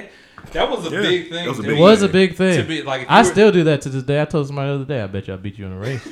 That 0.51 0.69
was 0.69 0.85
a 0.85 0.89
Yeah, 0.93 1.01
big 1.01 1.29
thing. 1.29 1.47
was 1.47 1.59
a 1.59 1.61
big 1.63 1.71
It 1.71 1.75
me. 1.75 1.81
was 1.81 2.01
a 2.01 2.09
big 2.09 2.35
thing. 2.35 2.57
To 2.61 2.67
be 2.67 2.81
like, 2.83 3.09
I 3.09 3.21
were- 3.21 3.29
still 3.29 3.51
do 3.53 3.63
that 3.63 3.81
to 3.83 3.89
this 3.89 4.03
day. 4.03 4.21
I 4.21 4.25
told 4.25 4.47
somebody 4.47 4.67
the 4.67 4.75
other 4.75 4.85
day, 4.85 5.01
I 5.01 5.07
bet 5.07 5.29
you 5.29 5.33
I 5.33 5.37
beat 5.37 5.57
you 5.57 5.65
in 5.65 5.71
a 5.71 5.79
race. 5.79 6.05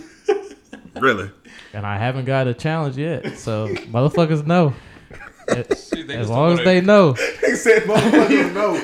Really? 0.96 1.30
And 1.74 1.86
I 1.86 1.98
haven't 1.98 2.26
got 2.26 2.48
a 2.48 2.54
challenge 2.54 2.98
yet. 2.98 3.38
So 3.38 3.68
motherfuckers 3.68 4.46
know. 4.46 4.74
Shit, 5.50 6.10
As 6.12 6.30
long 6.30 6.60
as 6.60 6.66
they 6.66 6.82
know. 6.82 7.14
He 7.14 7.56
said, 7.56 7.84
"Motherfuckers 7.84 8.54
know." 8.54 8.76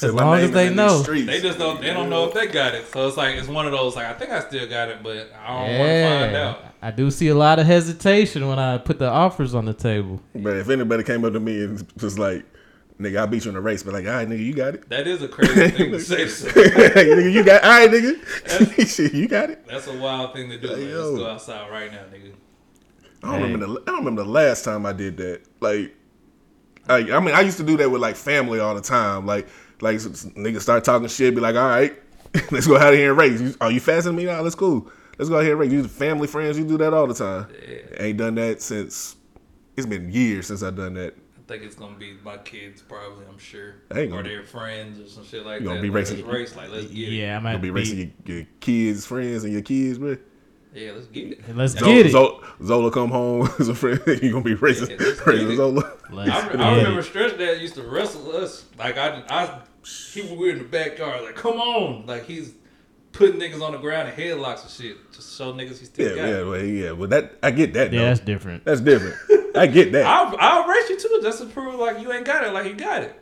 As 0.00 0.14
long 0.14 0.38
as 0.38 0.50
they 0.52 0.72
know. 0.72 1.02
They 1.02 1.40
just 1.40 1.58
don't. 1.58 1.80
They 1.80 1.92
don't 1.92 2.08
know 2.08 2.28
if 2.28 2.34
they 2.34 2.46
got 2.46 2.74
it. 2.74 2.86
So 2.86 3.08
it's 3.08 3.16
like 3.16 3.36
it's 3.36 3.48
one 3.48 3.66
of 3.66 3.72
those. 3.72 3.96
Like 3.96 4.06
I 4.06 4.14
think 4.14 4.30
I 4.30 4.40
still 4.40 4.68
got 4.68 4.88
it, 4.88 5.02
but 5.02 5.32
I 5.44 5.48
don't 5.48 5.78
want 5.78 5.90
to 5.90 6.20
find 6.20 6.36
out. 6.36 6.64
I 6.80 6.90
do 6.92 7.10
see 7.10 7.28
a 7.28 7.34
lot 7.34 7.58
of 7.58 7.66
hesitation 7.66 8.46
when 8.46 8.58
I 8.60 8.78
put 8.78 9.00
the 9.00 9.08
offers 9.08 9.54
on 9.54 9.64
the 9.64 9.74
table. 9.74 10.20
But 10.34 10.56
if 10.56 10.68
anybody 10.68 11.02
came 11.02 11.24
up 11.24 11.32
to 11.32 11.40
me 11.40 11.64
and 11.64 11.84
was 12.00 12.18
like, 12.18 12.44
"Nigga, 13.00 13.22
I 13.22 13.26
beat 13.26 13.44
you 13.44 13.50
in 13.50 13.56
a 13.56 13.60
race," 13.60 13.82
but 13.82 13.92
like, 13.94 14.06
"All 14.06 14.12
right, 14.12 14.28
nigga, 14.28 14.44
you 14.44 14.54
got 14.54 14.74
it." 14.74 14.88
That 14.90 15.06
is 15.06 15.22
a 15.22 15.28
crazy 15.28 15.68
thing 15.70 15.92
to 15.92 16.00
say. 16.00 16.24
to 16.24 16.28
someone. 16.28 16.64
nigga, 16.64 17.32
you 17.32 17.44
got. 17.44 17.62
All 17.64 17.70
right, 17.70 17.90
nigga, 17.90 18.96
Shit, 18.96 19.14
you 19.14 19.28
got 19.28 19.50
it. 19.50 19.66
That's 19.66 19.86
a 19.86 19.96
wild 19.98 20.34
thing 20.34 20.48
to 20.50 20.58
do. 20.58 20.68
Like, 20.68 20.78
yo. 20.78 21.10
let's 21.10 21.18
go 21.18 21.26
outside 21.30 21.70
right 21.70 21.90
now, 21.92 22.02
nigga. 22.12 22.32
I 23.22 23.26
don't 23.32 23.36
Hey. 23.38 23.42
remember 23.52 23.66
the. 23.66 23.80
I 23.82 23.84
don't 23.86 23.98
remember 23.98 24.22
the 24.24 24.30
last 24.30 24.64
time 24.64 24.84
I 24.86 24.92
did 24.92 25.16
that. 25.18 25.42
Like, 25.60 25.94
I, 26.88 26.96
I 27.12 27.20
mean, 27.20 27.34
I 27.34 27.40
used 27.42 27.56
to 27.58 27.64
do 27.64 27.76
that 27.78 27.90
with 27.90 28.00
like 28.00 28.16
family 28.16 28.60
all 28.60 28.74
the 28.74 28.80
time. 28.80 29.26
Like, 29.26 29.48
like 29.80 29.96
s- 29.96 30.06
s- 30.06 30.24
niggas 30.36 30.62
start 30.62 30.84
talking 30.84 31.08
shit, 31.08 31.34
be 31.34 31.40
like, 31.40 31.56
"All 31.56 31.68
right, 31.68 31.96
let's 32.50 32.66
go 32.66 32.76
out 32.76 32.92
of 32.92 32.98
here 32.98 33.10
and 33.10 33.18
race." 33.18 33.40
You, 33.40 33.54
are 33.60 33.70
you 33.70 33.80
faster 33.80 34.08
than 34.10 34.16
me 34.16 34.24
now? 34.24 34.40
Let's 34.40 34.54
cool. 34.54 34.90
Let's 35.18 35.28
go 35.28 35.36
out 35.38 35.42
here 35.42 35.52
and 35.52 35.60
race. 35.60 35.72
You 35.72 35.86
family 35.86 36.26
friends, 36.28 36.56
you 36.58 36.64
do 36.64 36.78
that 36.78 36.94
all 36.94 37.06
the 37.08 37.14
time. 37.14 37.48
Ain't 37.98 38.18
done 38.18 38.36
that 38.36 38.62
since. 38.62 39.16
It's 39.76 39.86
been 39.86 40.10
years 40.12 40.46
since 40.48 40.62
I've 40.62 40.76
done 40.76 40.94
that. 40.94 41.14
I 41.48 41.52
think 41.52 41.62
it's 41.62 41.76
gonna 41.76 41.96
be 41.96 42.14
my 42.22 42.36
kids, 42.36 42.82
probably. 42.82 43.24
I'm 43.26 43.38
sure, 43.38 43.76
I 43.90 44.00
ain't 44.00 44.12
or 44.12 44.22
their 44.22 44.42
friends 44.42 45.00
or 45.00 45.08
some 45.08 45.24
shit 45.24 45.46
like 45.46 45.60
You 45.62 45.66
that. 45.68 45.70
gonna 45.70 45.80
be 45.80 45.88
Like, 45.88 45.94
racing- 45.96 46.16
let's 46.26 46.28
race, 46.28 46.56
like 46.56 46.70
let's 46.70 46.84
get 46.88 47.08
it. 47.08 47.12
Yeah, 47.12 47.30
I 47.30 47.32
You'll 47.34 47.40
might 47.40 47.56
be 47.56 47.68
be 47.68 47.70
racing 47.70 48.12
your, 48.26 48.36
your 48.36 48.46
kids' 48.60 49.06
friends 49.06 49.44
and 49.44 49.52
your 49.54 49.62
kids, 49.62 49.98
bro. 49.98 50.18
Yeah, 50.74 50.92
let's 50.92 51.06
get 51.06 51.32
it. 51.32 51.56
Let's 51.56 51.72
Zola, 51.72 51.94
get 51.94 52.06
it. 52.06 52.12
Zola, 52.12 52.46
Zola 52.62 52.90
come 52.90 53.10
home 53.10 53.48
as 53.58 53.68
a 53.70 53.74
friend. 53.74 53.98
You 54.22 54.30
gonna 54.32 54.44
be 54.44 54.54
racing, 54.54 54.90
Yeah, 54.90 54.96
let's 55.00 55.26
racing 55.26 55.46
get 55.46 55.54
it. 55.54 55.56
Zola. 55.56 55.92
Let's 56.10 56.30
I, 56.30 56.48
get 56.52 56.60
I 56.60 56.76
remember 56.76 57.00
it. 57.00 57.04
Stretch 57.04 57.38
Dad 57.38 57.62
used 57.62 57.74
to 57.76 57.82
wrestle 57.82 58.36
us. 58.36 58.66
Like 58.78 58.98
I, 58.98 59.22
I, 59.30 59.60
he 60.12 60.20
we 60.22 60.36
were 60.36 60.50
in 60.50 60.58
the 60.58 60.64
backyard. 60.64 61.22
Like, 61.22 61.34
come 61.36 61.58
on! 61.58 62.04
Like 62.04 62.26
he's 62.26 62.52
putting 63.12 63.40
niggas 63.40 63.62
on 63.62 63.72
the 63.72 63.78
ground 63.78 64.10
and 64.10 64.16
headlocks 64.18 64.60
and 64.62 64.70
shit, 64.70 65.12
just 65.14 65.30
to 65.30 65.34
show 65.44 65.52
niggas 65.54 65.78
he 65.78 65.86
still 65.86 66.10
Yeah, 66.10 66.14
got 66.22 66.28
yeah, 66.28 66.38
it. 66.40 66.46
well, 66.46 66.62
yeah. 66.62 66.92
Well, 66.92 67.08
that 67.08 67.38
I 67.42 67.50
get 67.52 67.72
that. 67.72 67.90
Yeah, 67.90 68.00
though. 68.00 68.04
that's 68.08 68.20
different. 68.20 68.66
That's 68.66 68.82
different. 68.82 69.16
I 69.54 69.66
get 69.66 69.92
that. 69.92 70.06
I'll, 70.06 70.34
I'll 70.38 70.68
race 70.68 70.88
you 70.88 70.98
too, 70.98 71.20
just 71.22 71.40
to 71.40 71.46
prove 71.46 71.74
like 71.74 72.00
you 72.00 72.12
ain't 72.12 72.24
got 72.24 72.46
it, 72.46 72.52
like 72.52 72.66
you 72.66 72.74
got 72.74 73.02
it. 73.02 73.20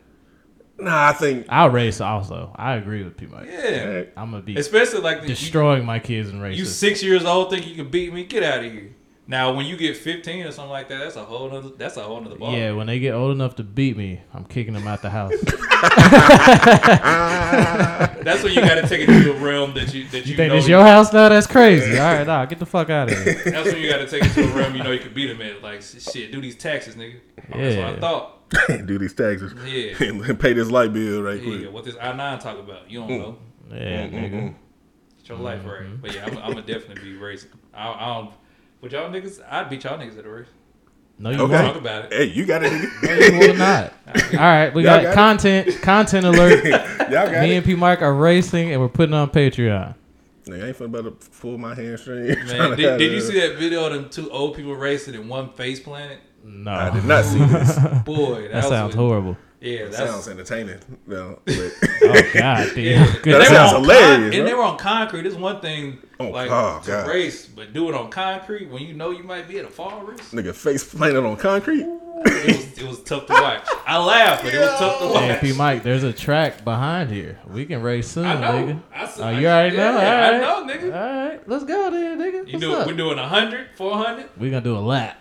nah, 0.79 1.09
I 1.09 1.13
think. 1.13 1.47
I'll 1.49 1.71
race 1.71 2.01
also. 2.01 2.53
I 2.57 2.75
agree 2.75 3.03
with 3.03 3.17
P 3.17 3.27
Mike. 3.27 3.49
Yeah, 3.51 4.05
I'm 4.17 4.31
gonna 4.31 4.43
be 4.43 4.57
especially 4.57 5.01
like 5.01 5.23
the, 5.23 5.29
you, 5.29 5.35
destroying 5.35 5.85
my 5.85 5.99
kids 5.99 6.29
in 6.31 6.41
races. 6.41 6.59
you 6.59 6.65
six 6.67 7.03
years 7.03 7.25
old 7.25 7.51
think 7.51 7.67
you 7.67 7.75
can 7.75 7.89
beat 7.91 8.13
me? 8.13 8.25
Get 8.25 8.43
out 8.43 8.65
of 8.65 8.73
here. 8.73 8.95
Now, 9.29 9.53
when 9.53 9.67
you 9.67 9.77
get 9.77 9.97
15 9.97 10.47
or 10.47 10.53
something 10.53 10.71
like 10.71 10.89
that, 10.89 10.99
that's 10.99 11.17
a 11.17 11.25
whole 11.25 11.51
nother. 11.51 11.71
That's 11.71 11.97
a 11.97 12.03
whole 12.03 12.21
nother 12.21 12.37
ball. 12.37 12.53
Yeah, 12.53 12.73
when 12.73 12.87
they 12.87 13.01
get 13.01 13.13
old 13.13 13.33
enough 13.33 13.57
to 13.57 13.65
beat 13.65 13.97
me, 13.97 14.21
I'm 14.33 14.45
kicking 14.45 14.73
them 14.73 14.87
out 14.87 15.03
the 15.03 15.11
house. 15.11 15.33
That's 18.23 18.45
when 18.45 18.53
you 18.53 18.61
got 18.61 18.77
to 18.77 18.89
take 18.89 19.01
it 19.01 19.07
to 19.07 19.33
a 19.33 19.39
realm 19.39 19.75
that 19.75 19.93
you 19.93 20.07
that 20.09 20.27
you, 20.27 20.31
You 20.31 20.37
think 20.37 20.53
know. 20.53 20.59
it's 20.59 20.69
your 20.69 20.85
house 20.85 21.13
now? 21.13 21.29
That's 21.29 21.49
crazy. 21.49 21.99
All 21.99 22.15
right, 22.15 22.27
nah, 22.27 22.45
get 22.45 22.61
the 22.61 22.67
fuck 22.67 22.89
out 22.89 23.11
of 23.11 23.19
here. 23.19 23.35
That's 23.45 23.73
when 23.73 23.83
you 23.83 23.91
got 23.91 23.99
to 23.99 24.07
take 24.07 24.25
it 24.25 24.33
to 24.35 24.45
a 24.45 24.57
realm 24.57 24.77
you 24.77 24.85
know 24.85 24.93
you 24.93 25.01
can 25.01 25.13
beat 25.13 25.27
them 25.27 25.43
at. 25.43 25.61
Like 25.61 25.83
shit, 25.83 26.31
do 26.31 26.41
these 26.41 26.57
taxes, 26.57 26.95
nigga. 26.95 27.19
That's 27.53 27.77
what 27.77 27.85
I 27.85 27.99
thought. 27.99 28.33
Do 28.87 28.97
these 28.97 29.13
taxes. 29.13 29.53
Yeah. 29.67 30.01
and 30.01 30.39
pay 30.39 30.53
this 30.53 30.71
light 30.71 30.93
bill 30.93 31.21
right 31.21 31.41
here. 31.41 31.53
Yeah, 31.53 31.59
quick. 31.63 31.73
what 31.73 31.85
this 31.85 31.97
I 32.01 32.13
nine 32.13 32.39
talk 32.39 32.61
about? 32.61 32.89
You 32.89 33.01
don't 33.01 33.11
mm. 33.11 33.19
know. 33.19 33.39
Yeah, 33.71 34.07
mm, 34.07 34.13
mm, 34.13 34.13
nigga. 34.13 34.55
Get 35.19 35.29
your 35.29 35.39
life 35.39 35.65
right. 35.65 35.81
Mm-hmm. 35.81 35.97
But 35.97 36.15
yeah, 36.15 36.27
I'm, 36.27 36.39
I'm 36.39 36.53
gonna 36.53 36.63
definitely 36.63 37.03
be 37.03 37.17
raising. 37.17 37.51
I, 37.75 37.89
I 37.89 38.15
don't. 38.15 38.31
With 38.81 38.93
y'all 38.93 39.11
niggas, 39.11 39.41
I'd 39.51 39.69
beat 39.71 39.85
y'all 39.85 39.99
niggas 39.99 40.19
at 40.19 40.27
a 40.27 40.31
race. 40.31 40.47
No, 41.19 41.31
you 41.31 41.41
Okay. 41.41 41.53
Talk 41.55 41.65
won't. 41.65 41.77
about 41.79 42.05
it. 42.07 42.13
Hey, 42.13 42.25
you 42.27 42.45
got 42.45 42.63
it, 42.63 42.73
No, 43.03 43.15
you 43.15 43.39
will 43.49 43.57
not. 43.57 43.93
All 44.35 44.39
right, 44.39 44.75
we 44.75 44.85
Y'all 44.85 44.97
got, 44.97 45.03
got 45.03 45.13
it. 45.13 45.15
content. 45.15 45.83
Content 45.83 46.27
alert. 46.27 46.65
Y'all 46.65 47.09
got 47.09 47.43
Me 47.43 47.53
it. 47.55 47.57
and 47.57 47.65
P 47.67 47.75
Mike 47.75 48.03
are 48.03 48.15
racing, 48.15 48.71
and 48.73 48.81
we're 48.81 48.89
putting 48.89 49.15
on 49.15 49.31
Patreon. 49.31 49.95
Nigga, 50.45 50.63
I 50.65 50.67
ain't 50.69 50.79
finna 50.79 50.85
about 50.85 51.05
to 51.23 51.31
pull 51.41 51.57
my 51.59 51.75
hamstring. 51.75 52.27
Man, 52.47 52.77
did, 52.77 52.99
did 52.99 53.13
you 53.13 53.21
see 53.21 53.41
that 53.41 53.57
video 53.59 53.87
of 53.87 53.93
them 53.95 54.11
two 54.11 54.31
old 54.31 54.55
people 54.57 54.75
racing 54.77 55.15
in 55.15 55.27
one 55.27 55.53
face 55.55 55.81
planet? 55.81 56.19
No, 56.45 56.71
I 56.71 56.91
did 56.91 57.05
not 57.05 57.25
see 57.25 57.39
this. 57.39 57.77
Boy, 58.05 58.43
that, 58.43 58.53
that 58.53 58.65
sounds 58.65 58.95
what- 58.95 59.03
horrible. 59.03 59.37
Yeah, 59.61 59.87
that 59.87 59.95
sounds 59.95 60.29
entertaining. 60.29 60.79
No, 61.07 61.41
but 61.47 61.73
Oh 62.03 62.23
God, 62.35 62.69
dude. 62.75 62.79
Yeah, 62.85 63.05
That 63.07 63.23
they 63.25 63.45
sounds 63.47 63.73
on 63.73 63.83
hilarious, 63.83 64.07
Con- 64.11 64.31
bro. 64.31 64.39
and 64.39 64.47
they 64.49 64.55
were 64.55 64.63
on 64.63 64.77
concrete. 64.79 65.27
It's 65.27 65.35
one 65.35 65.61
thing, 65.61 65.99
Oh, 66.21 66.29
like 66.29 66.51
oh, 66.51 66.81
to 66.85 66.91
God. 66.91 67.09
race, 67.09 67.47
but 67.47 67.73
do 67.73 67.89
it 67.89 67.95
on 67.95 68.11
concrete 68.11 68.69
when 68.71 68.83
you 68.83 68.93
know 68.95 69.11
you 69.11 69.23
might 69.23 69.49
be 69.49 69.59
at 69.59 69.65
a 69.65 69.69
fall 69.71 70.03
risk. 70.03 70.33
nigga 70.33 70.55
face 70.55 70.85
planted 70.85 71.25
on 71.25 71.37
concrete. 71.37 71.87
It 72.25 72.47
was, 72.57 72.79
it 72.79 72.87
was 72.87 73.03
tough 73.03 73.27
to 73.27 73.33
watch. 73.35 73.67
I 73.87 73.99
laughed, 73.99 74.45
but 74.45 74.55
it 74.55 74.59
was 74.61 74.79
tough 74.79 74.99
to 75.01 75.19
Hey, 75.19 75.31
watch. 75.33 75.41
P 75.41 75.53
Mike, 75.53 75.83
there's 75.83 76.03
a 76.03 76.13
track 76.13 76.65
behind 76.65 77.11
here. 77.11 77.39
We 77.47 77.67
can 77.67 77.83
race 77.83 78.09
soon, 78.09 78.25
I 78.27 78.41
know. 78.41 78.67
nigga. 78.67 78.83
I 78.95 79.03
s- 79.03 79.19
Oh, 79.21 79.29
you 79.31 79.47
already 79.49 79.77
know? 79.77 79.83
Yeah, 79.83 79.99
All 79.99 80.33
right. 80.33 80.35
I 80.35 80.39
know, 80.39 80.73
nigga. 80.75 80.85
All 80.95 81.29
right, 81.29 81.49
let's 81.49 81.65
go 81.65 81.91
then, 81.91 82.19
nigga. 82.19 82.47
You 82.47 82.53
What's 82.55 82.61
do, 82.61 82.75
up? 82.75 82.87
we're 82.87 82.93
doing 82.95 83.17
100, 83.17 83.69
400. 83.77 84.29
We're 84.39 84.51
gonna 84.51 84.63
do 84.65 84.77
a 84.77 84.81
lap. 84.81 85.19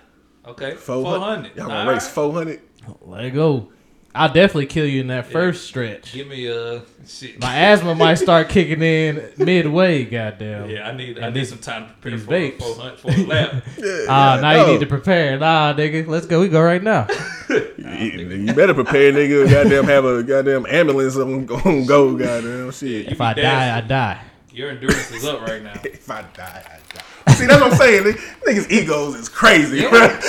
Okay, 0.47 0.75
400. 0.75 1.19
400. 1.19 1.55
Y'all 1.55 1.63
All 1.63 1.69
gonna 1.69 1.89
race 1.91 2.03
right. 2.05 2.11
400? 2.13 2.61
Let 3.01 3.25
it 3.25 3.31
go. 3.31 3.69
I'll 4.15 4.31
definitely 4.31 4.67
kill 4.67 4.85
you 4.85 5.01
in 5.01 5.07
that 5.07 5.27
first 5.27 5.65
stretch. 5.65 6.13
Give 6.13 6.27
me 6.27 6.47
a 6.47 6.83
shit. 7.05 7.39
My 7.39 7.53
asthma 7.53 7.95
might 7.95 8.15
start 8.15 8.47
kicking 8.47 8.81
in 8.81 9.29
midway. 9.37 10.05
Goddamn. 10.05 10.69
yeah, 10.69 10.87
I 10.87 10.95
need 10.95 11.19
I 11.19 11.29
need 11.29 11.45
some 11.45 11.57
time 11.57 11.87
to 11.87 11.93
prepare 11.95 12.17
these 12.17 12.25
for 12.25 12.33
a 12.33 12.37
vapes. 12.37 12.75
400 12.75 12.99
for 12.99 13.11
a 13.11 13.25
lap. 13.25 13.63
Yeah. 13.77 14.05
Ah, 14.07 14.35
yeah, 14.35 14.41
now 14.41 14.53
no. 14.53 14.65
you 14.65 14.71
need 14.73 14.79
to 14.79 14.85
prepare. 14.85 15.37
Nah, 15.37 15.73
nigga, 15.73 16.07
let's 16.07 16.25
go. 16.25 16.39
We 16.39 16.47
go 16.47 16.61
right 16.61 16.81
now. 16.81 17.07
You, 17.49 17.55
you 17.77 18.53
better 18.53 18.73
prepare, 18.73 19.11
nigga. 19.11 19.49
Goddamn, 19.49 19.83
have 19.85 20.05
a 20.05 20.23
goddamn 20.23 20.65
ambulance 20.67 21.17
on, 21.17 21.49
on 21.49 21.85
go. 21.85 22.15
Goddamn 22.15 22.71
shit. 22.71 23.11
If 23.11 23.19
I 23.19 23.33
die, 23.33 23.77
I 23.77 23.81
die. 23.81 24.21
Your 24.55 24.69
endurance 24.69 25.11
is 25.11 25.25
up 25.25 25.41
right 25.41 25.61
now. 25.61 25.73
If 25.83 26.09
I 26.09 26.21
die, 26.21 26.63
I 26.65 26.93
die. 26.95 27.33
See, 27.33 27.45
that's 27.45 27.61
what 27.61 27.73
I'm 27.73 27.77
saying. 27.77 28.03
Niggas' 28.47 28.71
egos 28.71 29.15
is 29.15 29.27
crazy, 29.27 29.81
bro. 29.81 29.99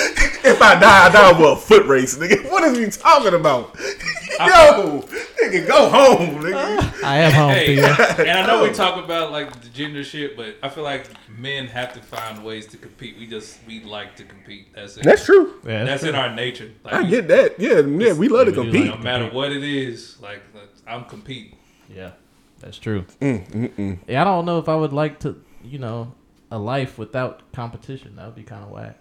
If 0.43 0.61
I 0.61 0.79
die, 0.79 1.05
I 1.07 1.09
die 1.09 1.31
over 1.31 1.53
a 1.53 1.55
foot 1.55 1.85
race, 1.87 2.17
nigga. 2.17 2.49
What 2.51 2.63
is 2.65 2.77
he 2.77 3.01
talking 3.01 3.33
about? 3.33 3.75
Yo, 3.79 5.01
nigga, 5.41 5.67
go 5.67 5.89
home, 5.89 6.41
nigga. 6.43 7.03
I 7.03 7.17
am 7.19 7.31
home, 7.31 7.49
Hey, 7.51 7.79
and 7.79 8.29
I 8.39 8.45
know 8.45 8.63
we 8.63 8.71
talk 8.71 9.03
about 9.03 9.31
like 9.31 9.61
the 9.61 9.69
gender 9.69 10.03
shit, 10.03 10.35
but 10.35 10.55
I 10.61 10.67
feel 10.69 10.83
like 10.83 11.07
men 11.29 11.67
have 11.67 11.93
to 11.93 12.01
find 12.01 12.43
ways 12.43 12.65
to 12.67 12.77
compete. 12.77 13.17
We 13.17 13.27
just 13.27 13.59
we 13.65 13.81
like 13.83 14.15
to 14.17 14.23
compete. 14.25 14.73
That's 14.73 14.97
it. 14.97 15.03
That's 15.03 15.23
true. 15.25 15.59
Yeah, 15.65 15.85
That's 15.85 16.03
in 16.03 16.15
our 16.15 16.33
nature. 16.35 16.71
Like, 16.83 16.93
I 16.93 17.03
get 17.03 17.27
that. 17.29 17.59
Yeah, 17.59 17.79
yeah, 17.79 18.13
we 18.13 18.27
love 18.27 18.45
to 18.47 18.51
We 18.51 18.71
do 18.71 18.71
compete. 18.71 18.85
no 18.87 18.97
matter 18.97 19.29
what 19.29 19.51
it 19.53 19.63
is, 19.63 20.17
like 20.21 20.41
I'm 20.85 21.05
competing. 21.05 21.57
Yeah, 21.89 22.11
that's 22.59 22.77
true. 22.77 23.05
Mm, 23.21 23.99
yeah, 24.07 24.21
I 24.21 24.23
don't 24.23 24.45
know 24.45 24.59
if 24.59 24.69
I 24.69 24.75
would 24.75 24.93
like 24.93 25.19
to, 25.21 25.41
you 25.63 25.79
know, 25.79 26.13
a 26.51 26.57
life 26.57 26.97
without 26.97 27.51
competition. 27.51 28.15
That 28.15 28.25
would 28.25 28.35
be 28.35 28.43
kind 28.43 28.63
of 28.63 28.71
whack. 28.71 28.97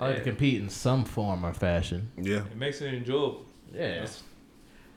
I 0.00 0.08
like 0.08 0.16
to 0.18 0.22
compete 0.22 0.60
in 0.60 0.68
some 0.68 1.04
form 1.04 1.44
or 1.44 1.52
fashion. 1.52 2.10
Yeah. 2.16 2.38
It 2.38 2.56
makes 2.56 2.80
it 2.80 2.94
enjoyable. 2.94 3.46
Yeah. 3.72 4.00
That's, 4.00 4.22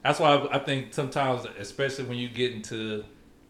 that's 0.03 0.19
why 0.19 0.35
I, 0.35 0.55
I 0.57 0.59
think 0.59 0.93
sometimes, 0.93 1.45
especially 1.57 2.05
when 2.05 2.17
you 2.17 2.29
get 2.29 2.51
into 2.53 3.03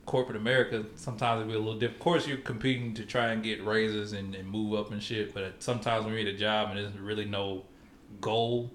corporate 0.05 0.37
America, 0.37 0.85
sometimes 0.95 1.41
it'll 1.41 1.51
be 1.51 1.55
a 1.55 1.59
little 1.59 1.79
different. 1.79 1.97
Of 1.97 2.03
course, 2.03 2.27
you're 2.27 2.37
competing 2.37 2.93
to 2.95 3.05
try 3.05 3.31
and 3.31 3.43
get 3.43 3.63
raises 3.65 4.13
and, 4.13 4.33
and 4.33 4.47
move 4.47 4.73
up 4.79 4.91
and 4.91 5.01
shit, 5.03 5.33
but 5.33 5.61
sometimes 5.61 6.05
when 6.05 6.13
you're 6.13 6.27
at 6.27 6.33
a 6.33 6.37
job 6.37 6.69
and 6.69 6.79
there's 6.79 6.97
really 6.97 7.25
no 7.25 7.63
goal 8.19 8.71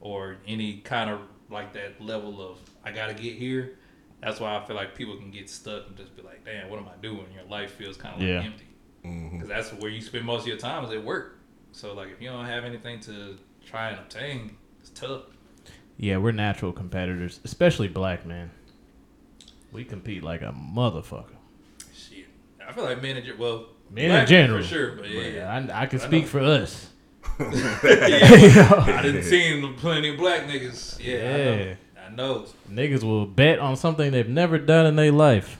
or 0.00 0.36
any 0.46 0.78
kind 0.78 1.10
of 1.10 1.20
like 1.50 1.72
that 1.74 2.00
level 2.00 2.40
of 2.40 2.58
I 2.84 2.92
gotta 2.92 3.14
get 3.14 3.34
here. 3.34 3.76
That's 4.22 4.38
why 4.40 4.56
I 4.56 4.64
feel 4.66 4.76
like 4.76 4.94
people 4.94 5.16
can 5.16 5.30
get 5.30 5.48
stuck 5.48 5.86
and 5.88 5.96
just 5.96 6.14
be 6.16 6.22
like, 6.22 6.44
"Damn, 6.44 6.68
what 6.68 6.78
am 6.78 6.86
I 6.88 6.96
doing?" 7.00 7.26
Your 7.34 7.44
life 7.48 7.72
feels 7.72 7.96
kind 7.96 8.14
of 8.14 8.20
like 8.20 8.28
Yeah. 8.28 8.42
empty 8.42 8.66
mm-hmm. 9.04 9.38
because 9.38 9.48
that's 9.48 9.72
where 9.80 9.90
you 9.90 10.00
spend 10.02 10.24
most 10.24 10.42
of 10.42 10.48
your 10.48 10.56
time 10.58 10.84
is 10.84 10.90
at 10.90 11.02
work. 11.04 11.38
So 11.72 11.94
like, 11.94 12.08
if 12.08 12.20
you 12.20 12.28
don't 12.28 12.44
have 12.46 12.64
anything 12.64 13.00
to 13.00 13.36
try 13.64 13.90
and 13.90 13.98
obtain, 13.98 14.56
it's 14.80 14.90
tough. 14.90 15.22
Yeah, 15.96 16.16
we're 16.18 16.32
natural 16.32 16.72
competitors, 16.72 17.40
especially 17.44 17.88
black 17.88 18.24
men. 18.26 18.50
We 19.72 19.84
compete 19.84 20.22
like 20.22 20.42
a 20.42 20.52
motherfucker. 20.52 21.36
Shit, 21.94 22.26
I 22.66 22.72
feel 22.72 22.84
like 22.84 23.00
men 23.02 23.16
in 23.18 23.24
gen- 23.24 23.38
well, 23.38 23.66
Men 23.90 24.20
in 24.22 24.26
general. 24.26 24.62
for 24.62 24.66
sure, 24.68 24.92
but 24.96 25.08
yeah, 25.10 25.20
Yeah, 25.22 25.72
I, 25.74 25.82
I 25.82 25.86
can 25.86 26.00
I 26.00 26.04
speak 26.06 26.22
know. 26.24 26.28
for 26.28 26.40
us. 26.40 26.88
yeah. 27.40 27.46
I 28.98 29.00
didn't 29.02 29.22
see 29.24 29.74
plenty 29.78 30.10
of 30.10 30.16
black 30.18 30.42
niggas. 30.46 30.98
Yeah, 31.04 31.14
Yeah. 31.56 31.74
I 32.10 32.14
know. 32.14 32.46
Niggas 32.70 33.02
will 33.04 33.26
bet 33.26 33.58
on 33.58 33.76
something 33.76 34.10
they've 34.10 34.28
never 34.28 34.58
done 34.58 34.86
in 34.86 34.96
their 34.96 35.12
life 35.12 35.58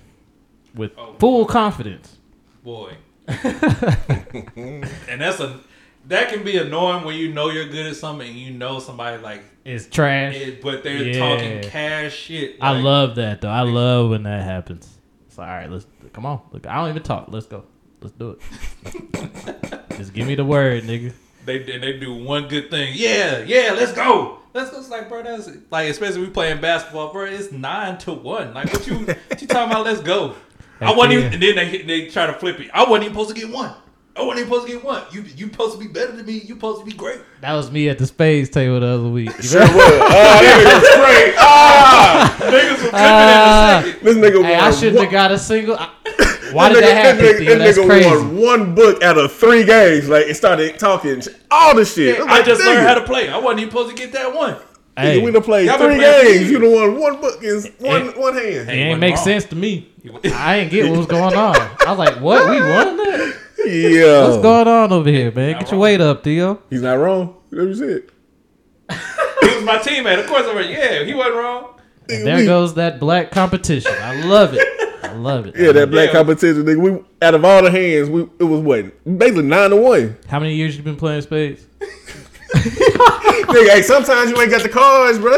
with 0.74 0.92
Oh, 0.98 1.14
full 1.18 1.44
confidence. 1.46 2.16
boy. 2.64 2.94
and 3.28 5.20
that's 5.20 5.40
a 5.40 5.60
that 6.08 6.30
can 6.30 6.42
be 6.42 6.56
annoying 6.56 7.04
when 7.04 7.16
you 7.16 7.32
know 7.32 7.50
you're 7.50 7.68
good 7.68 7.86
at 7.86 7.94
something 7.96 8.26
and 8.28 8.36
you 8.38 8.50
know 8.50 8.78
somebody 8.80 9.22
like 9.22 9.42
It's 9.64 9.86
trash. 9.86 10.34
it, 10.34 10.62
but 10.62 10.82
they're 10.82 11.02
Yeah. 11.04 11.18
talking 11.18 11.60
cash 11.70 12.16
shit. 12.16 12.56
I 12.60 12.80
love 12.80 13.16
that 13.16 13.40
though. 13.42 13.50
I 13.50 13.62
love 13.62 14.10
when 14.10 14.22
that 14.24 14.42
happens. 14.42 14.88
It's 15.28 15.38
like, 15.38 15.48
all 15.48 15.54
right, 15.54 15.70
let's 15.70 15.86
come 16.12 16.26
on. 16.26 16.40
Look, 16.52 16.66
I 16.66 16.76
don't 16.76 16.88
even 16.88 17.02
talk. 17.02 17.26
Let's 17.28 17.46
go. 17.46 17.64
Let's 18.00 18.14
do 18.16 18.30
it. 18.30 19.86
Just 19.98 20.12
give 20.14 20.26
me 20.26 20.34
the 20.34 20.44
word, 20.44 20.84
nigga. 20.84 21.12
They 21.44 21.72
and 21.72 21.82
they 21.82 21.98
do 21.98 22.14
one 22.14 22.48
good 22.48 22.70
thing. 22.70 22.94
Yeah, 22.96 23.40
yeah, 23.44 23.72
let's 23.76 23.92
go. 23.92 24.39
Let's 24.52 24.70
go. 24.70 24.80
Like, 24.90 25.08
bro, 25.08 25.22
that's 25.22 25.48
like, 25.70 25.88
especially 25.90 26.22
we 26.22 26.28
playing 26.30 26.60
basketball, 26.60 27.12
bro. 27.12 27.24
It's 27.26 27.52
nine 27.52 27.98
to 27.98 28.12
one. 28.12 28.52
Like, 28.54 28.72
what 28.72 28.86
you, 28.86 28.96
what 28.96 29.40
you 29.40 29.46
talking 29.46 29.70
about? 29.70 29.84
Let's 29.84 30.00
go. 30.00 30.34
I 30.80 30.86
Heck 30.86 30.96
wasn't 30.96 31.12
yeah. 31.12 31.18
even, 31.26 31.32
and 31.34 31.42
then 31.42 31.54
they 31.56 31.82
they 31.82 32.06
try 32.08 32.26
to 32.26 32.32
flip 32.32 32.58
it. 32.58 32.70
I 32.72 32.82
wasn't 32.84 33.04
even 33.04 33.14
supposed 33.14 33.34
to 33.34 33.40
get 33.40 33.50
one. 33.52 33.72
I 34.16 34.22
wasn't 34.22 34.40
even 34.46 34.50
supposed 34.50 34.66
to 34.66 34.72
get 34.72 34.84
one. 34.84 35.02
You 35.12 35.22
you 35.36 35.46
supposed 35.52 35.74
to 35.74 35.78
be 35.78 35.86
better 35.92 36.12
than 36.12 36.26
me. 36.26 36.32
You 36.38 36.54
supposed 36.54 36.80
to 36.80 36.84
be 36.86 36.92
great. 36.92 37.20
That 37.42 37.52
was 37.52 37.70
me 37.70 37.88
at 37.88 37.98
the 37.98 38.06
spades 38.06 38.48
table 38.50 38.80
the 38.80 38.86
other 38.86 39.08
week. 39.08 39.30
Sure 39.42 39.60
remember? 39.60 39.76
was. 39.76 39.90
Oh, 40.02 40.40
that 40.40 40.56
nigga 40.56 40.80
was 40.80 40.88
great. 40.96 41.34
Ah, 41.38 42.36
Niggas 42.40 42.70
were 42.70 42.76
flipping 42.76 42.90
Ah. 42.94 43.78
in 43.82 43.84
a 43.84 43.92
second. 43.92 44.04
this 44.04 44.16
nigga 44.16 44.42
Hey, 44.44 44.54
I 44.56 44.70
shouldn't 44.72 44.96
one- 44.96 45.04
have 45.04 45.12
got 45.12 45.32
a 45.32 45.38
single. 45.38 45.76
I, 45.76 45.90
why 46.52 46.68
This 46.68 46.78
did 46.78 46.84
nigga- 46.84 46.92
that 46.92 47.04
happen? 47.04 47.24
This 47.24 47.40
nigga, 47.40 47.74
Theo? 47.74 47.84
nigga 47.84 47.88
crazy. 47.88 48.08
won 48.08 48.36
one 48.36 48.74
book 48.74 49.02
out 49.02 49.18
of 49.18 49.32
three 49.32 49.64
games, 49.64 50.08
like, 50.08 50.26
and 50.26 50.36
started 50.36 50.78
talking 50.78 51.22
all 51.50 51.74
the 51.74 51.84
shit. 51.84 52.20
I'm 52.20 52.28
I 52.28 52.38
like, 52.38 52.44
just 52.46 52.64
learned 52.64 52.86
how 52.86 52.94
to 52.94 53.02
play. 53.04 53.28
I 53.28 53.38
wasn't 53.38 53.60
even 53.60 53.70
supposed 53.70 53.96
to 53.96 54.02
get 54.02 54.12
that 54.12 54.34
one. 54.34 54.54
Nigga, 54.54 54.62
Hey, 54.96 55.22
we 55.22 55.30
done 55.30 55.42
played 55.42 55.66
Y'all 55.66 55.78
three 55.78 55.98
games. 55.98 56.50
You 56.50 56.58
years. 56.60 56.74
done 56.82 56.94
won 56.98 57.00
one 57.00 57.20
book 57.20 57.42
in 57.42 57.54
one 57.78 58.02
Hey. 58.12 58.20
one 58.20 58.34
hand. 58.34 58.46
it 58.46 58.64
Hey, 58.66 58.78
ain't 58.80 58.88
wasn't 58.88 59.00
make 59.00 59.14
wrong. 59.14 59.24
sense 59.24 59.44
to 59.46 59.56
me. 59.56 59.88
I 60.34 60.56
ain't 60.58 60.70
get 60.70 60.88
what 60.90 60.98
was 60.98 61.06
going 61.06 61.34
on. 61.34 61.56
I 61.56 61.90
was 61.90 61.98
like, 61.98 62.16
what? 62.20 62.50
We 62.50 62.60
won 62.60 62.96
that? 62.96 63.34
Yeah. 63.66 64.28
What's 64.28 64.42
going 64.42 64.68
on 64.68 64.92
over 64.92 65.08
here, 65.08 65.30
man? 65.32 65.52
Not 65.52 65.60
Get 65.60 65.68
your 65.70 65.72
wrong. 65.76 65.80
weight 65.82 66.00
up, 66.00 66.24
Theo. 66.24 66.60
He's 66.70 66.82
not 66.82 66.94
wrong. 66.94 67.36
That's 67.50 67.60
what 67.60 67.68
you 67.68 67.74
said. 67.74 68.02
He 69.42 69.54
was 69.56 69.64
my 69.64 69.78
teammate. 69.78 70.18
Of 70.20 70.26
course, 70.26 70.44
I'm 70.46 70.54
like, 70.56 70.68
yeah, 70.68 71.02
he 71.04 71.14
wasn't 71.14 71.36
wrong. 71.36 71.80
And 72.10 72.26
there 72.26 72.44
goes 72.44 72.74
that 72.74 72.98
black 73.00 73.30
competition. 73.30 73.92
I 74.02 74.22
love 74.24 74.52
it. 74.54 74.66
I 75.10 75.14
love 75.14 75.46
it. 75.46 75.56
Yeah, 75.56 75.72
that 75.72 75.90
black 75.90 76.08
Yeah. 76.08 76.12
competition, 76.14 76.64
nigga. 76.64 76.78
We 76.80 77.02
out 77.22 77.34
of 77.34 77.44
all 77.44 77.62
the 77.62 77.70
hands, 77.70 78.08
we 78.10 78.22
it 78.38 78.44
was 78.44 78.60
what 78.60 79.18
basically 79.18 79.42
nine 79.44 79.70
to 79.70 79.76
one. 79.76 80.16
How 80.28 80.38
many 80.40 80.54
years 80.54 80.76
you 80.76 80.82
been 80.82 80.96
playing 80.96 81.22
spades? 81.22 81.66
nigga, 82.54 83.68
hey, 83.70 83.82
sometimes 83.82 84.30
you 84.30 84.40
ain't 84.40 84.50
got 84.50 84.62
the 84.62 84.68
cards, 84.68 85.18
bro. 85.18 85.32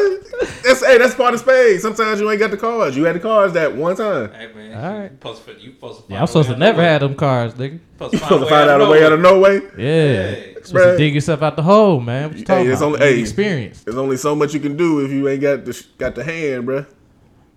That's 0.64 0.84
hey, 0.84 0.98
that's 0.98 1.14
part 1.14 1.34
of 1.34 1.40
spades. 1.40 1.82
Sometimes 1.82 2.20
you 2.20 2.30
ain't 2.30 2.40
got 2.40 2.50
the 2.50 2.56
cards. 2.56 2.96
You 2.96 3.04
had 3.04 3.14
the 3.16 3.20
cards 3.20 3.54
that 3.54 3.74
one 3.74 3.96
time. 3.96 4.32
Hey 4.32 4.50
man, 4.54 4.76
All 4.84 4.92
right. 5.00 5.10
you 5.10 5.16
supposed 5.16 5.44
to, 5.46 5.60
you 5.60 5.72
supposed 5.72 6.06
to. 6.06 6.12
Yeah, 6.12 6.20
I'm 6.20 6.26
supposed 6.26 6.48
to 6.50 6.56
never 6.56 6.82
have 6.82 7.00
them 7.00 7.14
cards, 7.14 7.54
nigga. 7.54 7.80
Supposed 7.94 8.12
You 8.14 8.18
supposed 8.20 8.44
to 8.44 8.48
find 8.50 8.70
out 8.70 8.80
a 8.80 8.86
way 8.88 9.04
out 9.04 9.12
of 9.12 9.20
no 9.20 9.38
way. 9.38 9.56
Yeah. 9.76 10.32
Hey, 10.32 10.54
supposed 10.62 10.74
bruh. 10.74 10.92
to 10.92 10.98
dig 10.98 11.14
yourself 11.14 11.42
out 11.42 11.56
the 11.56 11.62
hole, 11.62 12.00
man. 12.00 12.30
What 12.30 12.38
you 12.38 12.44
talking 12.44 12.70
it's 12.70 12.80
about? 12.80 12.86
only- 12.94 12.98
hey. 13.00 13.20
experience. 13.20 13.82
There's 13.84 13.96
only 13.96 14.16
so 14.16 14.34
much 14.34 14.54
you 14.54 14.60
can 14.60 14.76
do 14.76 15.00
if 15.04 15.10
you 15.12 15.28
ain't 15.28 15.40
got 15.42 15.64
the 15.64 15.84
got 15.98 16.14
the 16.14 16.24
hand, 16.24 16.66
bro. 16.66 16.78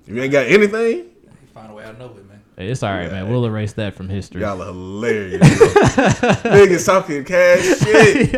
If 0.07 0.15
you 0.15 0.21
ain't 0.21 0.31
got 0.31 0.45
anything, 0.45 1.05
Find 1.53 1.67
find 1.67 1.71
a 1.71 1.74
way 1.74 1.74
out 1.85 1.93
of 1.93 1.99
Nova, 1.99 2.15
man. 2.23 2.41
Hey, 2.57 2.67
It's 2.69 2.83
all 2.83 2.91
right, 2.93 3.11
man. 3.11 3.29
We'll 3.29 3.45
erase 3.45 3.73
that 3.73 3.95
from 3.95 4.07
history. 4.09 4.41
Y'all 4.41 4.61
are 4.61 4.65
hilarious. 4.67 5.41
Niggas 5.41 6.85
talking 6.85 7.23
cash 7.25 7.79
shit 7.79 8.35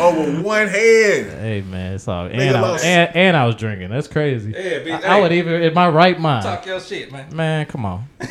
over 0.00 0.40
one 0.42 0.68
hand. 0.68 1.30
Hey 1.40 1.64
man, 1.68 1.94
it's 1.94 2.06
all. 2.06 2.28
Nigga 2.28 2.38
And 2.38 2.56
I, 2.56 2.60
was, 2.72 2.84
and, 2.84 3.16
and 3.16 3.36
I 3.36 3.44
was 3.46 3.56
drinking. 3.56 3.90
That's 3.90 4.06
crazy. 4.08 4.52
Yeah, 4.52 4.78
big- 4.80 4.92
I, 5.04 5.18
I 5.18 5.20
would 5.20 5.32
even 5.32 5.62
in 5.62 5.74
my 5.74 5.88
right 5.88 6.18
mind. 6.18 6.44
Talk 6.44 6.64
your 6.66 6.80
shit, 6.80 7.10
man. 7.12 7.34
Man, 7.34 7.66
come 7.66 7.84
on. 7.84 8.04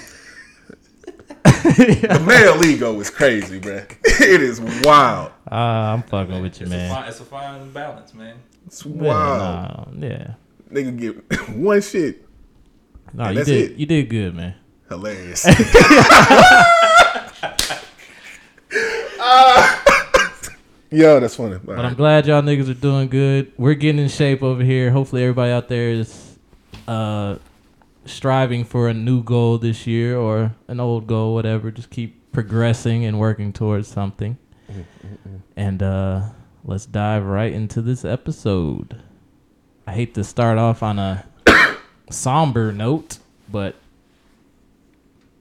The 1.43 2.23
male 2.25 2.63
ego 2.63 2.99
is 2.99 3.09
crazy, 3.09 3.59
bruh. 3.59 3.89
It 4.21 4.41
is 4.41 4.61
wild. 4.83 5.31
Uh, 5.51 5.55
I'm 5.55 6.03
fucking 6.03 6.41
with 6.41 6.59
you, 6.59 6.65
It's 6.67 6.73
a, 6.73 6.77
man. 6.77 6.93
fine, 6.93 7.07
it's 7.09 7.19
a 7.19 7.23
fine 7.25 7.71
balance, 7.71 8.13
man. 8.13 8.35
It's 8.67 8.85
Yeah, 8.85 8.91
wild. 9.01 9.93
nah, 9.99 10.07
yeah. 10.07 10.33
Nigga 10.71 10.97
get 10.99 11.49
one 11.49 11.81
shit. 11.81 12.24
No, 13.15 13.23
And 13.25 13.37
you 13.37 13.45
did. 13.45 13.71
it. 13.71 13.77
You 13.77 13.85
did 13.85 14.09
good, 14.09 14.35
man. 14.35 14.55
Hilarious. 14.89 15.45
Ah. 19.19 19.81
Yo, 20.91 21.19
that's 21.19 21.35
funny. 21.35 21.57
But 21.63 21.79
I'm 21.79 21.95
glad 21.95 22.27
y'all 22.27 22.41
niggas 22.41 22.69
are 22.69 22.73
doing 22.73 23.07
good. 23.09 23.51
We're 23.57 23.73
getting 23.73 24.01
in 24.01 24.07
shape 24.09 24.43
over 24.43 24.63
here. 24.63 24.91
Hopefully, 24.91 25.23
everybody 25.23 25.51
out 25.51 25.67
there 25.67 25.89
is 25.89 26.37
uh, 26.87 27.37
striving 28.05 28.63
for 28.63 28.87
a 28.87 28.93
new 28.93 29.23
goal 29.23 29.57
this 29.57 29.87
year 29.87 30.17
or 30.17 30.53
an 30.67 30.79
old 30.79 31.07
goal, 31.07 31.33
whatever. 31.33 31.71
Just 31.71 31.89
keep 31.89 32.31
progressing 32.31 33.03
and 33.05 33.19
working 33.19 33.51
towards 33.51 33.87
something. 33.87 34.37
And 35.57 35.81
uh, 35.81 36.21
let's 36.63 36.85
dive 36.85 37.25
right 37.25 37.51
into 37.51 37.81
this 37.81 38.05
episode. 38.05 39.01
I 39.87 39.93
hate 39.93 40.13
to 40.15 40.23
start 40.23 40.57
off 40.57 40.83
on 40.83 40.99
a 40.99 41.25
somber 42.09 42.71
note, 42.71 43.19
but 43.49 43.75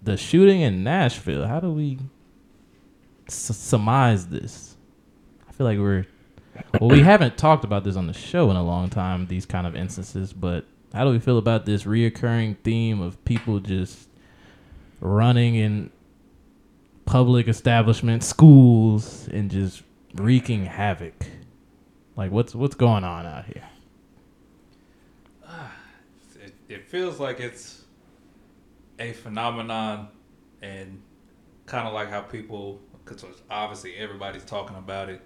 the 0.03 0.17
shooting 0.17 0.61
in 0.61 0.85
Nashville, 0.85 1.47
how 1.47 1.61
do 1.61 1.71
we 1.71 1.99
s- 3.27 3.57
surmise 3.57 4.27
this? 4.29 4.77
I 5.49 5.53
feel 5.53 5.67
like 5.67 5.79
we're 5.79 6.07
well, 6.81 6.91
we 6.91 7.01
haven't 7.01 7.37
talked 7.39 7.65
about 7.65 7.85
this 7.85 7.97
on 7.97 8.07
the 8.07 8.13
show 8.13 8.51
in 8.51 8.57
a 8.57 8.63
long 8.65 8.91
time, 8.91 9.27
these 9.27 9.47
kind 9.47 9.67
of 9.67 9.75
instances, 9.77 10.33
but 10.33 10.67
how 10.93 11.05
do 11.05 11.11
we 11.11 11.19
feel 11.19 11.39
about 11.39 11.67
this 11.67 11.85
reoccurring 11.85 12.57
theme 12.59 13.01
of 13.01 13.23
people 13.25 13.61
just 13.61 14.09
running 15.01 15.55
in 15.57 15.91
public 17.05 17.49
establishments, 17.49 18.27
schools, 18.27 19.29
and 19.29 19.51
just 19.51 19.83
wreaking 20.15 20.67
havoc? 20.67 21.27
Like 22.17 22.31
what's 22.31 22.55
what's 22.55 22.77
going 22.77 23.05
on 23.05 23.27
out 23.27 23.47
here? 23.47 23.65
It, 26.45 26.55
it 26.69 26.84
feels 26.95 27.19
like 27.19 27.41
it's 27.41 27.83
a 29.01 29.13
phenomenon, 29.15 30.07
and 30.63 31.03
kind 31.67 31.89
of 31.89 31.93
like 31.93 32.09
how 32.09 32.21
people, 32.21 32.81
because 33.05 33.25
obviously 33.51 33.97
everybody's 33.97 34.45
talking 34.45 34.77
about 34.77 35.09
it, 35.09 35.21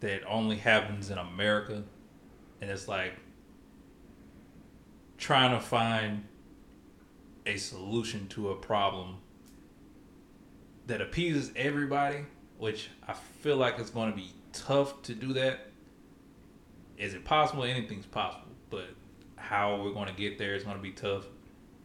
that 0.00 0.22
only 0.26 0.56
happens 0.56 1.10
in 1.10 1.18
America, 1.18 1.82
and 2.62 2.70
it's 2.70 2.88
like 2.88 3.16
trying 5.18 5.50
to 5.50 5.60
find 5.60 6.24
a 7.44 7.58
solution 7.58 8.26
to 8.28 8.48
a 8.48 8.54
problem 8.54 9.18
that 10.86 11.02
appeases 11.02 11.52
everybody, 11.54 12.24
which 12.56 12.88
I 13.06 13.12
feel 13.12 13.58
like 13.58 13.78
it's 13.78 13.90
going 13.90 14.10
to 14.10 14.16
be 14.16 14.32
tough 14.54 15.02
to 15.02 15.14
do 15.14 15.34
that. 15.34 15.66
Is 16.96 17.12
it 17.12 17.26
possible? 17.26 17.64
Anything's 17.64 18.06
possible, 18.06 18.48
but 18.70 18.88
how 19.40 19.82
we're 19.82 19.92
going 19.92 20.08
to 20.08 20.14
get 20.14 20.38
there 20.38 20.54
is 20.54 20.64
going 20.64 20.76
to 20.76 20.82
be 20.82 20.92
tough, 20.92 21.24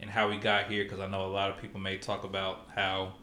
and 0.00 0.10
how 0.10 0.28
we 0.28 0.36
got 0.36 0.70
here. 0.70 0.84
Because 0.84 1.00
I 1.00 1.06
know 1.08 1.24
a 1.26 1.28
lot 1.28 1.50
of 1.50 1.58
people 1.60 1.80
may 1.80 1.98
talk 1.98 2.24
about 2.24 2.68
how, 2.74 3.14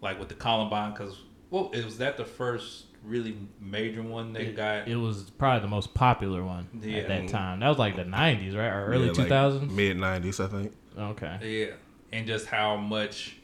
like 0.00 0.18
with 0.18 0.28
the 0.28 0.34
Columbine, 0.34 0.92
because 0.92 1.16
well, 1.50 1.70
it 1.72 1.84
was 1.84 1.98
that 1.98 2.16
the 2.16 2.24
first 2.24 2.86
really 3.02 3.36
major 3.58 4.02
one 4.02 4.32
that 4.34 4.54
got 4.54 4.86
It 4.86 4.96
was 4.96 5.30
probably 5.30 5.60
the 5.62 5.68
most 5.68 5.94
popular 5.94 6.44
one 6.44 6.68
Yeah. 6.82 6.98
at 6.98 7.08
that 7.08 7.28
time. 7.28 7.60
That 7.60 7.68
was 7.68 7.78
like 7.78 7.96
the 7.96 8.04
'90s, 8.04 8.54
right, 8.56 8.68
or 8.68 8.86
early 8.86 9.08
2000s. 9.10 9.70
Mid 9.70 9.96
90s, 9.96 10.44
I 10.44 10.48
think. 10.48 10.72
okay. 10.98 11.38
Yeah, 11.68 11.74
and 12.12 12.26
just 12.26 12.46
how 12.46 12.76
much, 12.76 13.36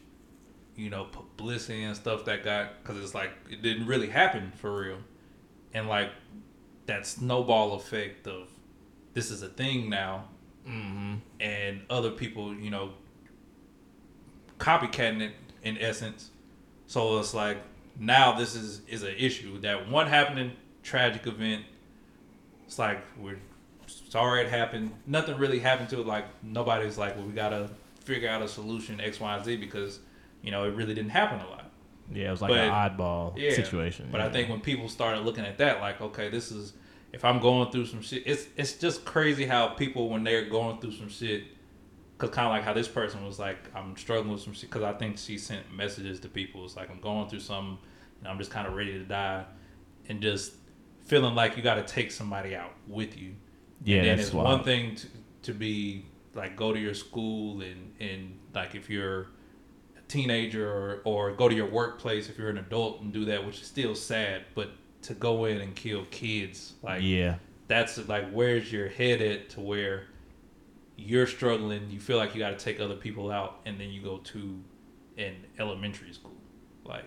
you 0.76 0.90
know, 0.90 1.04
publicity 1.04 1.84
and 1.84 1.96
stuff 1.96 2.26
that 2.26 2.44
got 2.44 2.82
because 2.82 3.02
it's 3.02 3.14
like 3.14 3.30
it 3.50 3.62
didn't 3.62 3.86
really 3.86 4.08
happen 4.08 4.52
for 4.56 4.78
real, 4.80 4.98
and 5.72 5.88
like 5.88 6.10
that 6.84 7.06
snowball 7.06 7.74
effect 7.74 8.26
of 8.28 8.48
this 9.14 9.30
is 9.30 9.42
a 9.42 9.48
thing 9.48 9.88
now, 9.88 10.28
Mm-hmm. 10.68 11.14
and 11.40 11.80
other 11.88 12.10
people, 12.10 12.54
you 12.54 12.70
know, 12.70 12.90
copycatting 14.58 15.20
it 15.22 15.32
in 15.62 15.78
essence. 15.78 16.30
So 16.86 17.18
it's 17.18 17.34
like 17.34 17.58
now 17.98 18.32
this 18.36 18.54
is 18.54 18.82
is 18.88 19.02
an 19.02 19.14
issue 19.18 19.58
that 19.60 19.88
one 19.88 20.06
happening 20.06 20.52
tragic 20.82 21.26
event. 21.26 21.64
It's 22.66 22.78
like 22.78 22.98
we're 23.18 23.38
sorry 23.86 24.42
it 24.42 24.48
happened. 24.50 24.92
Nothing 25.06 25.36
really 25.36 25.58
happened 25.58 25.88
to 25.90 26.00
it. 26.00 26.06
Like 26.06 26.26
nobody's 26.42 26.98
like, 26.98 27.16
well, 27.16 27.26
we 27.26 27.32
gotta 27.32 27.70
figure 28.04 28.28
out 28.28 28.42
a 28.42 28.48
solution 28.48 29.00
X, 29.00 29.20
Y, 29.20 29.36
and 29.36 29.44
Z 29.44 29.56
because 29.56 30.00
you 30.42 30.50
know 30.50 30.64
it 30.64 30.74
really 30.74 30.94
didn't 30.94 31.10
happen 31.10 31.40
a 31.40 31.48
lot. 31.48 31.70
Yeah, 32.12 32.28
it 32.28 32.30
was 32.30 32.42
like 32.42 32.50
But- 32.50 32.58
an 32.60 32.70
oddball 32.70 33.34
Yeah. 33.36 33.52
situation. 33.54 34.08
But 34.12 34.20
I 34.20 34.30
think 34.30 34.48
when 34.48 34.60
people 34.60 34.88
started 34.88 35.20
looking 35.24 35.44
at 35.44 35.58
that, 35.58 35.80
like, 35.80 36.00
okay, 36.00 36.28
this 36.28 36.52
is 36.52 36.72
if 37.16 37.24
I'm 37.24 37.40
going 37.40 37.70
through 37.70 37.86
some 37.86 38.02
shit, 38.02 38.24
it's 38.26 38.46
it's 38.56 38.74
just 38.74 39.06
crazy 39.06 39.46
how 39.46 39.68
people 39.68 40.10
when 40.10 40.22
they're 40.22 40.50
going 40.50 40.78
through 40.80 40.92
some 40.92 41.08
shit, 41.08 41.44
cause 42.18 42.28
kind 42.28 42.46
of 42.46 42.52
like 42.52 42.62
how 42.62 42.74
this 42.74 42.88
person 42.88 43.24
was 43.24 43.38
like, 43.38 43.56
I'm 43.74 43.96
struggling 43.96 44.32
with 44.32 44.42
some 44.42 44.52
shit, 44.52 44.68
cause 44.68 44.82
I 44.82 44.92
think 44.92 45.16
she 45.16 45.38
sent 45.38 45.74
messages 45.74 46.20
to 46.20 46.28
people. 46.28 46.66
It's 46.66 46.76
like 46.76 46.90
I'm 46.90 47.00
going 47.00 47.30
through 47.30 47.40
something, 47.40 47.78
and 48.18 48.28
I'm 48.28 48.36
just 48.36 48.50
kind 48.50 48.66
of 48.66 48.74
ready 48.74 48.92
to 48.92 49.04
die, 49.04 49.46
and 50.10 50.20
just 50.20 50.52
feeling 51.06 51.34
like 51.34 51.56
you 51.56 51.62
got 51.62 51.76
to 51.76 51.84
take 51.84 52.12
somebody 52.12 52.54
out 52.54 52.74
with 52.86 53.16
you. 53.16 53.34
Yeah, 53.82 53.96
and 53.96 54.06
then 54.06 54.16
that's 54.18 54.28
it's 54.28 54.34
wild. 54.34 54.48
one 54.48 54.64
thing 54.64 54.96
to, 54.96 55.06
to 55.44 55.54
be 55.54 56.04
like 56.34 56.54
go 56.54 56.74
to 56.74 56.78
your 56.78 56.94
school 56.94 57.62
and 57.62 57.94
and 57.98 58.38
like 58.54 58.74
if 58.74 58.90
you're 58.90 59.28
a 59.96 60.02
teenager 60.06 60.70
or, 60.70 61.00
or 61.04 61.32
go 61.32 61.48
to 61.48 61.54
your 61.54 61.70
workplace 61.70 62.28
if 62.28 62.36
you're 62.36 62.50
an 62.50 62.58
adult 62.58 63.00
and 63.00 63.10
do 63.10 63.24
that, 63.24 63.46
which 63.46 63.62
is 63.62 63.66
still 63.66 63.94
sad, 63.94 64.44
but 64.54 64.72
to 65.06 65.14
go 65.14 65.44
in 65.44 65.60
and 65.60 65.74
kill 65.74 66.04
kids, 66.10 66.74
like 66.82 67.02
yeah, 67.02 67.36
that's 67.68 67.96
like 68.08 68.30
where's 68.30 68.72
your 68.72 68.88
head 68.88 69.22
at 69.22 69.50
to 69.50 69.60
where 69.60 70.04
you're 70.96 71.26
struggling, 71.26 71.90
you 71.90 72.00
feel 72.00 72.16
like 72.16 72.34
you 72.34 72.40
got 72.40 72.58
to 72.58 72.64
take 72.64 72.80
other 72.80 72.96
people 72.96 73.30
out, 73.30 73.60
and 73.66 73.78
then 73.78 73.90
you 73.90 74.02
go 74.02 74.18
to 74.18 74.62
an 75.18 75.34
elementary 75.58 76.12
school, 76.12 76.36
like 76.84 77.04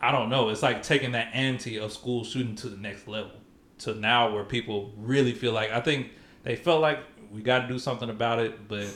I 0.00 0.12
don't 0.12 0.28
know. 0.28 0.48
It's 0.48 0.62
like 0.62 0.82
taking 0.82 1.12
that 1.12 1.28
ante 1.34 1.78
of 1.78 1.92
school 1.92 2.24
shooting 2.24 2.54
to 2.56 2.68
the 2.68 2.76
next 2.76 3.08
level 3.08 3.32
to 3.78 3.94
now 3.94 4.32
where 4.32 4.44
people 4.44 4.92
really 4.96 5.32
feel 5.32 5.52
like 5.52 5.70
I 5.70 5.80
think 5.80 6.10
they 6.42 6.56
felt 6.56 6.80
like 6.80 6.98
we 7.30 7.42
got 7.42 7.60
to 7.60 7.68
do 7.68 7.78
something 7.78 8.10
about 8.10 8.38
it, 8.38 8.68
but 8.68 8.88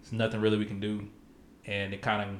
it's 0.00 0.12
nothing 0.12 0.40
really 0.40 0.58
we 0.58 0.64
can 0.64 0.80
do, 0.80 1.08
and 1.66 1.92
it 1.92 2.02
kind 2.02 2.22
of 2.22 2.36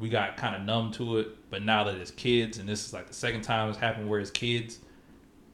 we 0.00 0.08
got 0.08 0.36
kind 0.36 0.56
of 0.56 0.62
numb 0.62 0.90
to 0.92 1.18
it. 1.18 1.50
But 1.50 1.62
now 1.62 1.84
that 1.84 1.96
it's 1.96 2.10
kids, 2.10 2.58
and 2.58 2.68
this 2.68 2.86
is 2.86 2.92
like 2.92 3.06
the 3.06 3.14
second 3.14 3.42
time 3.42 3.68
it's 3.68 3.78
happened 3.78 4.08
where 4.08 4.18
it's 4.18 4.30
kids, 4.30 4.80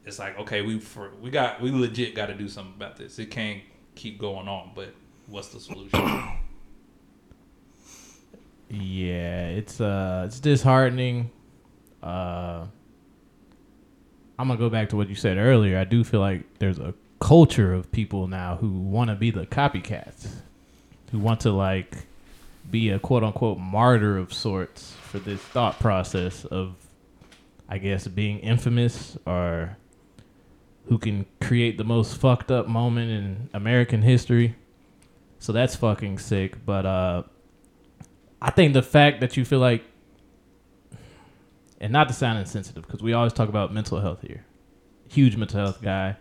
it's 0.05 0.17
like 0.17 0.39
okay, 0.39 0.61
we 0.61 0.79
for 0.79 1.11
we 1.21 1.29
got 1.29 1.61
we 1.61 1.69
legit 1.69 2.15
got 2.15 2.27
to 2.27 2.33
do 2.33 2.47
something 2.47 2.73
about 2.75 2.95
this. 2.95 3.19
It 3.19 3.29
can't 3.29 3.61
keep 3.95 4.17
going 4.17 4.47
on. 4.47 4.71
But 4.73 4.93
what's 5.27 5.49
the 5.49 5.59
solution? 5.59 5.99
yeah. 8.69 9.49
It's 9.49 9.81
uh, 9.81 10.23
it's 10.25 10.39
disheartening. 10.39 11.29
Uh, 12.01 12.65
I'm 14.39 14.47
gonna 14.47 14.57
go 14.57 14.69
back 14.69 14.89
to 14.89 14.95
what 14.95 15.09
you 15.09 15.15
said 15.15 15.37
earlier. 15.37 15.77
I 15.77 15.83
do 15.83 16.03
feel 16.03 16.21
like 16.21 16.59
there's 16.59 16.79
a 16.79 16.93
culture 17.19 17.73
of 17.73 17.91
people 17.91 18.27
now 18.27 18.55
who 18.55 18.69
want 18.69 19.09
to 19.09 19.15
be 19.15 19.31
the 19.31 19.45
copycats, 19.45 20.27
who 21.11 21.19
want 21.19 21.41
to 21.41 21.51
like 21.51 22.06
be 22.69 22.89
a 22.89 22.99
quote 22.99 23.23
unquote 23.23 23.57
martyr 23.57 24.17
of 24.17 24.33
sorts 24.33 24.93
for 25.03 25.19
this 25.19 25.39
thought 25.39 25.79
process 25.79 26.45
of, 26.45 26.75
I 27.69 27.77
guess, 27.77 28.07
being 28.07 28.39
infamous 28.39 29.17
or 29.25 29.77
who 30.87 30.97
can 30.97 31.25
create 31.41 31.77
the 31.77 31.83
most 31.83 32.17
fucked 32.17 32.51
up 32.51 32.67
moment 32.67 33.11
in 33.11 33.49
American 33.53 34.01
history. 34.01 34.55
So 35.39 35.51
that's 35.51 35.75
fucking 35.75 36.19
sick. 36.19 36.65
But 36.65 36.85
uh, 36.85 37.23
I 38.41 38.51
think 38.51 38.73
the 38.73 38.83
fact 38.83 39.19
that 39.21 39.37
you 39.37 39.45
feel 39.45 39.59
like, 39.59 39.83
and 41.79 41.91
not 41.93 42.07
to 42.07 42.13
sound 42.13 42.39
insensitive, 42.39 42.83
because 42.85 43.03
we 43.03 43.13
always 43.13 43.33
talk 43.33 43.49
about 43.49 43.73
mental 43.73 43.99
health 43.99 44.21
here. 44.21 44.45
Huge 45.09 45.35
mental 45.35 45.59
health 45.59 45.81
guy, 45.81 46.17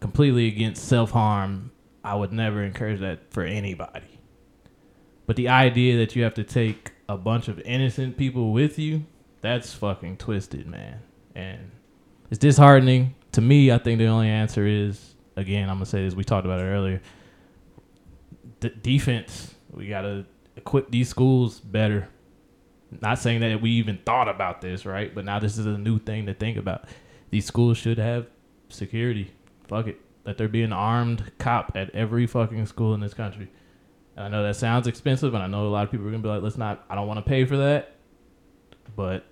completely 0.00 0.46
against 0.48 0.86
self 0.86 1.10
harm. 1.10 1.70
I 2.02 2.14
would 2.14 2.32
never 2.32 2.62
encourage 2.62 3.00
that 3.00 3.32
for 3.32 3.42
anybody. 3.42 4.13
But 5.26 5.36
the 5.36 5.48
idea 5.48 5.96
that 5.98 6.14
you 6.14 6.22
have 6.24 6.34
to 6.34 6.44
take 6.44 6.92
a 7.08 7.16
bunch 7.16 7.48
of 7.48 7.58
innocent 7.60 8.16
people 8.16 8.52
with 8.52 8.78
you, 8.78 9.04
that's 9.40 9.72
fucking 9.74 10.18
twisted, 10.18 10.66
man. 10.66 11.00
And 11.34 11.70
it's 12.30 12.38
disheartening. 12.38 13.14
To 13.32 13.40
me, 13.40 13.72
I 13.72 13.78
think 13.78 13.98
the 13.98 14.06
only 14.06 14.28
answer 14.28 14.66
is 14.66 15.14
again, 15.36 15.68
I'm 15.68 15.76
gonna 15.76 15.86
say 15.86 16.04
this. 16.04 16.14
We 16.14 16.24
talked 16.24 16.46
about 16.46 16.60
it 16.60 16.64
earlier. 16.64 17.00
D- 18.60 18.72
defense. 18.82 19.54
We 19.70 19.88
gotta 19.88 20.26
equip 20.56 20.90
these 20.90 21.08
schools 21.08 21.60
better. 21.60 22.08
Not 23.00 23.18
saying 23.18 23.40
that 23.40 23.60
we 23.60 23.70
even 23.72 23.98
thought 23.98 24.28
about 24.28 24.60
this, 24.60 24.86
right? 24.86 25.12
But 25.14 25.24
now 25.24 25.40
this 25.40 25.58
is 25.58 25.66
a 25.66 25.76
new 25.76 25.98
thing 25.98 26.26
to 26.26 26.34
think 26.34 26.56
about. 26.56 26.84
These 27.30 27.46
schools 27.46 27.76
should 27.76 27.98
have 27.98 28.26
security. 28.68 29.32
Fuck 29.66 29.88
it. 29.88 30.00
Let 30.24 30.38
there 30.38 30.48
be 30.48 30.62
an 30.62 30.72
armed 30.72 31.32
cop 31.38 31.72
at 31.74 31.90
every 31.90 32.26
fucking 32.26 32.66
school 32.66 32.94
in 32.94 33.00
this 33.00 33.14
country. 33.14 33.50
And 34.16 34.26
I 34.26 34.28
know 34.28 34.42
that 34.42 34.56
sounds 34.56 34.86
expensive, 34.86 35.34
and 35.34 35.42
I 35.42 35.46
know 35.46 35.66
a 35.66 35.68
lot 35.68 35.84
of 35.84 35.90
people 35.90 36.06
are 36.06 36.10
gonna 36.10 36.22
be 36.22 36.28
like, 36.28 36.42
"Let's 36.42 36.58
not." 36.58 36.84
I 36.88 36.94
don't 36.94 37.08
want 37.08 37.18
to 37.18 37.28
pay 37.28 37.44
for 37.44 37.56
that, 37.56 37.96
but 38.94 39.24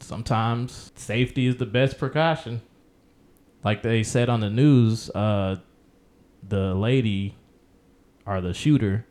sometimes 0.00 0.92
safety 0.96 1.46
is 1.46 1.56
the 1.56 1.66
best 1.66 1.98
precaution. 1.98 2.60
Like 3.62 3.82
they 3.82 4.02
said 4.02 4.28
on 4.28 4.40
the 4.40 4.50
news, 4.50 5.08
uh, 5.10 5.56
the 6.46 6.74
lady 6.74 7.36
or 8.26 8.40
the 8.40 8.52
shooter, 8.52 9.06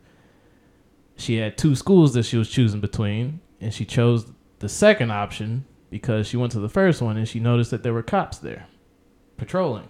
she 1.16 1.38
had 1.38 1.58
two 1.58 1.76
schools 1.76 2.14
that 2.14 2.24
she 2.24 2.38
was 2.38 2.50
choosing 2.50 2.82
between, 2.82 3.40
and 3.60 3.74
she 3.74 3.86
chose 3.86 4.32
the 4.60 4.70
second 4.70 5.12
option 5.12 5.66
because 5.90 6.28
she 6.28 6.38
went 6.38 6.52
to 6.52 6.60
the 6.60 6.70
first 6.70 7.02
one 7.02 7.18
and 7.18 7.28
she 7.28 7.40
noticed 7.40 7.70
that 7.70 7.84
there 7.84 7.94
were 7.94 8.02
cops 8.02 8.40
there 8.40 8.66
patrolling 9.38 9.90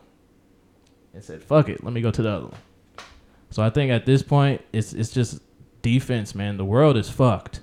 and 1.13 1.23
said, 1.23 1.41
fuck 1.41 1.69
it, 1.69 1.83
let 1.83 1.93
me 1.93 2.01
go 2.01 2.11
to 2.11 2.21
the 2.21 2.29
other 2.29 2.47
one. 2.47 2.57
So 3.53 3.61
I 3.61 3.69
think 3.69 3.91
at 3.91 4.07
this 4.07 4.23
point, 4.23 4.61
it's 4.73 4.93
it's 4.93 5.11
just 5.11 5.39
defense, 5.83 6.33
man. 6.33 6.57
The 6.57 6.65
world 6.65 6.97
is 6.97 7.07
fucked. 7.07 7.61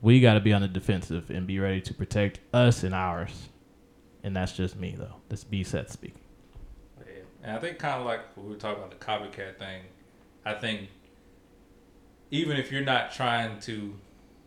We 0.00 0.18
got 0.18 0.32
to 0.32 0.40
be 0.40 0.54
on 0.54 0.62
the 0.62 0.68
defensive 0.68 1.28
and 1.28 1.46
be 1.46 1.58
ready 1.58 1.82
to 1.82 1.92
protect 1.92 2.40
us 2.54 2.82
and 2.82 2.94
ours. 2.94 3.50
And 4.22 4.34
that's 4.34 4.52
just 4.52 4.76
me, 4.76 4.94
though. 4.96 5.16
That's 5.28 5.44
B 5.44 5.62
Seth 5.62 5.90
speaking. 5.90 6.22
Yeah. 7.00 7.12
And 7.42 7.52
I 7.54 7.58
think 7.58 7.78
kind 7.80 8.00
of 8.00 8.06
like 8.06 8.20
we 8.34 8.48
were 8.48 8.56
talking 8.56 8.82
about 8.82 8.98
the 8.98 9.04
copycat 9.04 9.58
thing, 9.58 9.82
I 10.46 10.54
think 10.54 10.88
even 12.30 12.56
if 12.56 12.72
you're 12.72 12.80
not 12.80 13.12
trying 13.12 13.60
to 13.60 13.94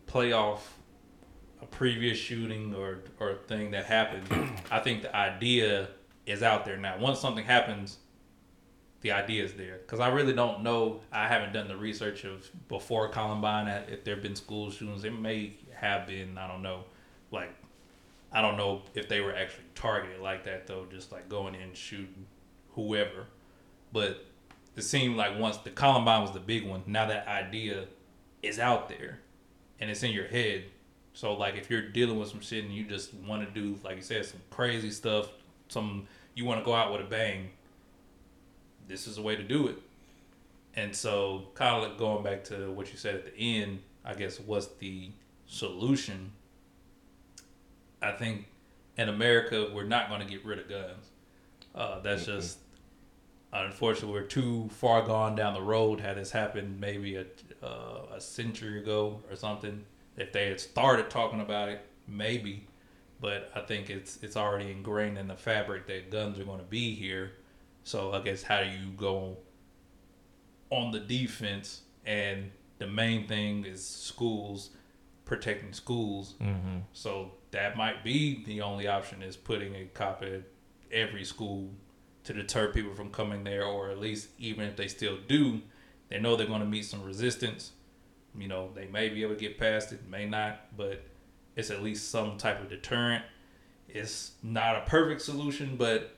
play 0.08 0.32
off 0.32 0.76
a 1.62 1.66
previous 1.66 2.18
shooting 2.18 2.74
or 2.74 2.98
or 3.20 3.36
thing 3.46 3.70
that 3.70 3.84
happened, 3.84 4.58
I 4.72 4.80
think 4.80 5.02
the 5.02 5.14
idea 5.14 5.86
is 6.26 6.42
out 6.42 6.64
there 6.64 6.78
now. 6.78 6.98
Once 6.98 7.20
something 7.20 7.44
happens, 7.44 7.98
the 9.06 9.12
idea 9.12 9.44
is 9.44 9.54
there. 9.54 9.78
Because 9.78 10.00
I 10.00 10.08
really 10.08 10.32
don't 10.32 10.64
know. 10.64 11.00
I 11.12 11.28
haven't 11.28 11.52
done 11.52 11.68
the 11.68 11.76
research 11.76 12.24
of 12.24 12.50
before 12.68 13.08
Columbine 13.08 13.68
uh, 13.68 13.84
if 13.88 14.02
there 14.02 14.16
have 14.16 14.22
been 14.22 14.34
school 14.34 14.70
shootings. 14.70 15.04
It 15.04 15.12
may 15.12 15.52
have 15.74 16.08
been. 16.08 16.36
I 16.36 16.48
don't 16.48 16.62
know. 16.62 16.84
Like, 17.30 17.54
I 18.32 18.42
don't 18.42 18.56
know 18.56 18.82
if 18.94 19.08
they 19.08 19.20
were 19.20 19.32
actually 19.32 19.64
targeted 19.76 20.20
like 20.20 20.44
that 20.44 20.66
though. 20.66 20.86
Just 20.90 21.12
like 21.12 21.28
going 21.28 21.54
in 21.54 21.72
shooting 21.72 22.26
whoever. 22.74 23.26
But 23.92 24.24
it 24.74 24.82
seemed 24.82 25.16
like 25.16 25.38
once 25.38 25.58
the 25.58 25.70
Columbine 25.70 26.22
was 26.22 26.32
the 26.32 26.40
big 26.40 26.66
one, 26.66 26.82
now 26.86 27.06
that 27.06 27.28
idea 27.28 27.86
is 28.42 28.58
out 28.58 28.88
there, 28.88 29.20
and 29.78 29.88
it's 29.88 30.02
in 30.02 30.10
your 30.10 30.26
head. 30.26 30.64
So 31.12 31.34
like 31.34 31.54
if 31.54 31.70
you're 31.70 31.88
dealing 31.90 32.18
with 32.18 32.28
some 32.28 32.40
shit 32.40 32.64
and 32.64 32.74
you 32.74 32.84
just 32.84 33.14
want 33.14 33.46
to 33.46 33.60
do 33.60 33.78
like 33.84 33.96
you 33.96 34.02
said 34.02 34.26
some 34.26 34.40
crazy 34.50 34.90
stuff, 34.90 35.28
some 35.68 36.08
you 36.34 36.44
want 36.44 36.60
to 36.60 36.64
go 36.64 36.74
out 36.74 36.90
with 36.90 37.02
a 37.02 37.04
bang, 37.04 37.50
this 38.86 39.06
is 39.06 39.18
a 39.18 39.22
way 39.22 39.36
to 39.36 39.42
do 39.42 39.68
it. 39.68 39.78
And 40.74 40.94
so, 40.94 41.48
kind 41.54 41.76
of 41.76 41.82
like 41.82 41.98
going 41.98 42.22
back 42.22 42.44
to 42.44 42.70
what 42.70 42.92
you 42.92 42.98
said 42.98 43.14
at 43.14 43.24
the 43.24 43.36
end, 43.38 43.80
I 44.04 44.14
guess 44.14 44.38
what's 44.38 44.66
the 44.78 45.10
solution? 45.46 46.32
I 48.02 48.12
think 48.12 48.46
in 48.98 49.08
America, 49.08 49.70
we're 49.74 49.84
not 49.84 50.08
going 50.08 50.20
to 50.20 50.26
get 50.26 50.44
rid 50.44 50.58
of 50.58 50.68
guns. 50.68 51.10
Uh, 51.74 52.00
that's 52.00 52.22
mm-hmm. 52.22 52.38
just 52.38 52.58
unfortunately 53.52 54.12
we're 54.12 54.26
too 54.26 54.68
far 54.70 55.02
gone 55.02 55.34
down 55.34 55.54
the 55.54 55.62
road. 55.62 56.00
Had 56.00 56.16
this 56.16 56.30
happened 56.30 56.78
maybe 56.80 57.16
a 57.16 57.24
uh, 57.62 58.14
a 58.14 58.20
century 58.20 58.80
ago 58.80 59.22
or 59.30 59.36
something, 59.36 59.84
if 60.16 60.32
they 60.32 60.48
had 60.48 60.60
started 60.60 61.08
talking 61.08 61.40
about 61.40 61.70
it, 61.70 61.80
maybe 62.06 62.66
but 63.20 63.50
I 63.54 63.60
think 63.60 63.90
it's 63.90 64.18
it's 64.22 64.36
already 64.36 64.70
ingrained 64.70 65.18
in 65.18 65.28
the 65.28 65.36
fabric 65.36 65.86
that 65.86 66.10
guns 66.10 66.38
are 66.38 66.44
going 66.44 66.58
to 66.58 66.64
be 66.64 66.94
here. 66.94 67.32
So 67.86 68.12
I 68.12 68.18
guess 68.18 68.42
how 68.42 68.64
do 68.64 68.68
you 68.68 68.90
go 68.96 69.36
on 70.70 70.90
the 70.90 70.98
defense? 70.98 71.82
And 72.04 72.50
the 72.78 72.88
main 72.88 73.28
thing 73.28 73.64
is 73.64 73.86
schools 73.86 74.70
protecting 75.24 75.72
schools. 75.72 76.34
Mm-hmm. 76.40 76.78
So 76.92 77.30
that 77.52 77.76
might 77.76 78.02
be 78.02 78.44
the 78.44 78.60
only 78.62 78.88
option 78.88 79.22
is 79.22 79.36
putting 79.36 79.76
a 79.76 79.84
cop 79.84 80.24
at 80.24 80.42
every 80.90 81.24
school 81.24 81.70
to 82.24 82.32
deter 82.32 82.72
people 82.72 82.92
from 82.92 83.10
coming 83.12 83.44
there, 83.44 83.64
or 83.64 83.88
at 83.90 84.00
least 84.00 84.30
even 84.36 84.66
if 84.66 84.74
they 84.74 84.88
still 84.88 85.18
do, 85.28 85.60
they 86.08 86.18
know 86.18 86.34
they're 86.34 86.48
going 86.48 86.60
to 86.60 86.66
meet 86.66 86.86
some 86.86 87.04
resistance. 87.04 87.70
You 88.36 88.48
know, 88.48 88.70
they 88.74 88.86
may 88.86 89.10
be 89.10 89.22
able 89.22 89.34
to 89.34 89.40
get 89.40 89.58
past 89.58 89.92
it, 89.92 90.08
may 90.08 90.26
not, 90.26 90.76
but 90.76 91.04
it's 91.54 91.70
at 91.70 91.84
least 91.84 92.10
some 92.10 92.36
type 92.36 92.60
of 92.60 92.68
deterrent. 92.68 93.24
It's 93.88 94.32
not 94.42 94.74
a 94.74 94.80
perfect 94.80 95.22
solution, 95.22 95.76
but 95.76 96.15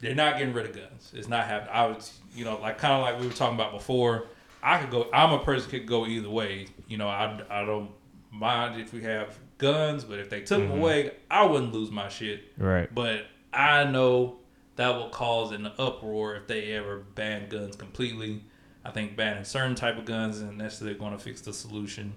they're 0.00 0.14
not 0.14 0.38
getting 0.38 0.54
rid 0.54 0.66
of 0.66 0.74
guns. 0.74 1.12
It's 1.14 1.28
not 1.28 1.46
happening. 1.46 1.72
I 1.74 1.86
was, 1.86 2.18
you 2.34 2.44
know, 2.44 2.58
like 2.60 2.78
kind 2.78 2.94
of 2.94 3.02
like 3.02 3.20
we 3.20 3.26
were 3.26 3.32
talking 3.32 3.54
about 3.54 3.72
before. 3.72 4.26
I 4.62 4.78
could 4.78 4.90
go. 4.90 5.08
I'm 5.12 5.32
a 5.32 5.38
person 5.38 5.70
could 5.70 5.86
go 5.86 6.06
either 6.06 6.28
way. 6.28 6.66
You 6.88 6.98
know, 6.98 7.08
I, 7.08 7.40
I 7.48 7.64
don't 7.64 7.90
mind 8.30 8.80
if 8.80 8.92
we 8.92 9.02
have 9.02 9.38
guns, 9.58 10.04
but 10.04 10.18
if 10.18 10.30
they 10.30 10.40
took 10.40 10.60
mm-hmm. 10.60 10.70
them 10.70 10.80
away, 10.80 11.12
I 11.30 11.44
wouldn't 11.44 11.72
lose 11.72 11.90
my 11.90 12.08
shit. 12.08 12.52
Right. 12.58 12.92
But 12.92 13.26
I 13.52 13.84
know 13.84 14.38
that 14.76 14.96
will 14.96 15.10
cause 15.10 15.52
an 15.52 15.70
uproar 15.78 16.36
if 16.36 16.46
they 16.46 16.72
ever 16.72 17.00
ban 17.14 17.48
guns 17.48 17.76
completely. 17.76 18.42
I 18.84 18.90
think 18.90 19.16
banning 19.16 19.44
certain 19.44 19.74
type 19.74 19.98
of 19.98 20.06
guns 20.06 20.36
isn't 20.36 20.56
necessarily 20.56 20.98
going 20.98 21.12
to 21.12 21.18
fix 21.18 21.42
the 21.42 21.52
solution. 21.52 22.14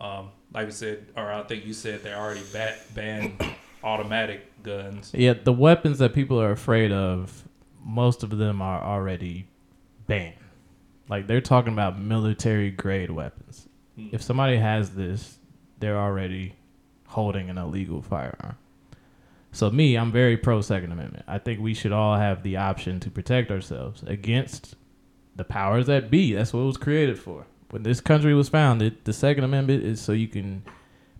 Um, 0.00 0.30
like 0.52 0.66
I 0.66 0.70
said, 0.70 1.06
or 1.16 1.30
I 1.30 1.42
think 1.44 1.66
you 1.66 1.72
said 1.72 2.02
they 2.02 2.12
already 2.12 2.42
bat, 2.52 2.80
banned 2.94 3.38
automatic 3.82 4.62
guns. 4.62 5.12
Yeah, 5.14 5.34
the 5.34 5.52
weapons 5.52 5.98
that 5.98 6.14
people 6.14 6.40
are 6.40 6.50
afraid 6.50 6.92
of, 6.92 7.44
most 7.82 8.22
of 8.22 8.36
them 8.36 8.60
are 8.60 8.82
already 8.82 9.46
banned. 10.06 10.36
Like 11.08 11.26
they're 11.26 11.40
talking 11.40 11.72
about 11.72 11.98
military 11.98 12.70
grade 12.70 13.10
weapons. 13.10 13.68
Mm. 13.98 14.12
If 14.12 14.22
somebody 14.22 14.56
has 14.56 14.90
this, 14.90 15.38
they're 15.78 15.98
already 15.98 16.54
holding 17.06 17.50
an 17.50 17.58
illegal 17.58 18.02
firearm. 18.02 18.56
So 19.52 19.70
me, 19.70 19.96
I'm 19.96 20.12
very 20.12 20.36
pro 20.36 20.60
Second 20.60 20.92
Amendment. 20.92 21.24
I 21.26 21.38
think 21.38 21.60
we 21.60 21.74
should 21.74 21.90
all 21.90 22.16
have 22.16 22.44
the 22.44 22.56
option 22.56 23.00
to 23.00 23.10
protect 23.10 23.50
ourselves 23.50 24.04
against 24.04 24.76
the 25.34 25.44
powers 25.44 25.86
that 25.86 26.10
be. 26.10 26.34
That's 26.34 26.52
what 26.52 26.60
it 26.60 26.66
was 26.66 26.76
created 26.76 27.18
for 27.18 27.46
when 27.70 27.82
this 27.82 28.00
country 28.00 28.34
was 28.34 28.48
founded, 28.48 29.04
the 29.04 29.12
Second 29.12 29.44
Amendment 29.44 29.84
is 29.84 30.00
so 30.00 30.12
you 30.12 30.28
can 30.28 30.62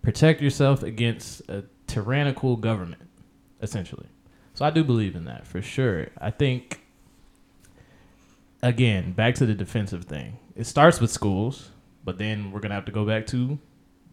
protect 0.01 0.41
yourself 0.41 0.83
against 0.83 1.41
a 1.49 1.63
tyrannical 1.91 2.55
government, 2.55 3.09
essentially. 3.61 4.07
So 4.53 4.63
I 4.63 4.69
do 4.69 4.83
believe 4.83 5.15
in 5.15 5.25
that 5.25 5.45
for 5.45 5.61
sure. 5.61 6.07
I 6.17 6.31
think, 6.31 6.81
again, 8.63 9.11
back 9.11 9.35
to 9.35 9.45
the 9.45 9.53
defensive 9.53 10.05
thing. 10.05 10.37
It 10.55 10.65
starts 10.65 11.01
with 11.01 11.11
schools, 11.11 11.69
but 12.05 12.17
then 12.17 12.51
we're 12.51 12.61
gonna 12.61 12.75
have 12.75 12.85
to 12.85 12.93
go 12.93 13.05
back 13.05 13.27
to 13.27 13.59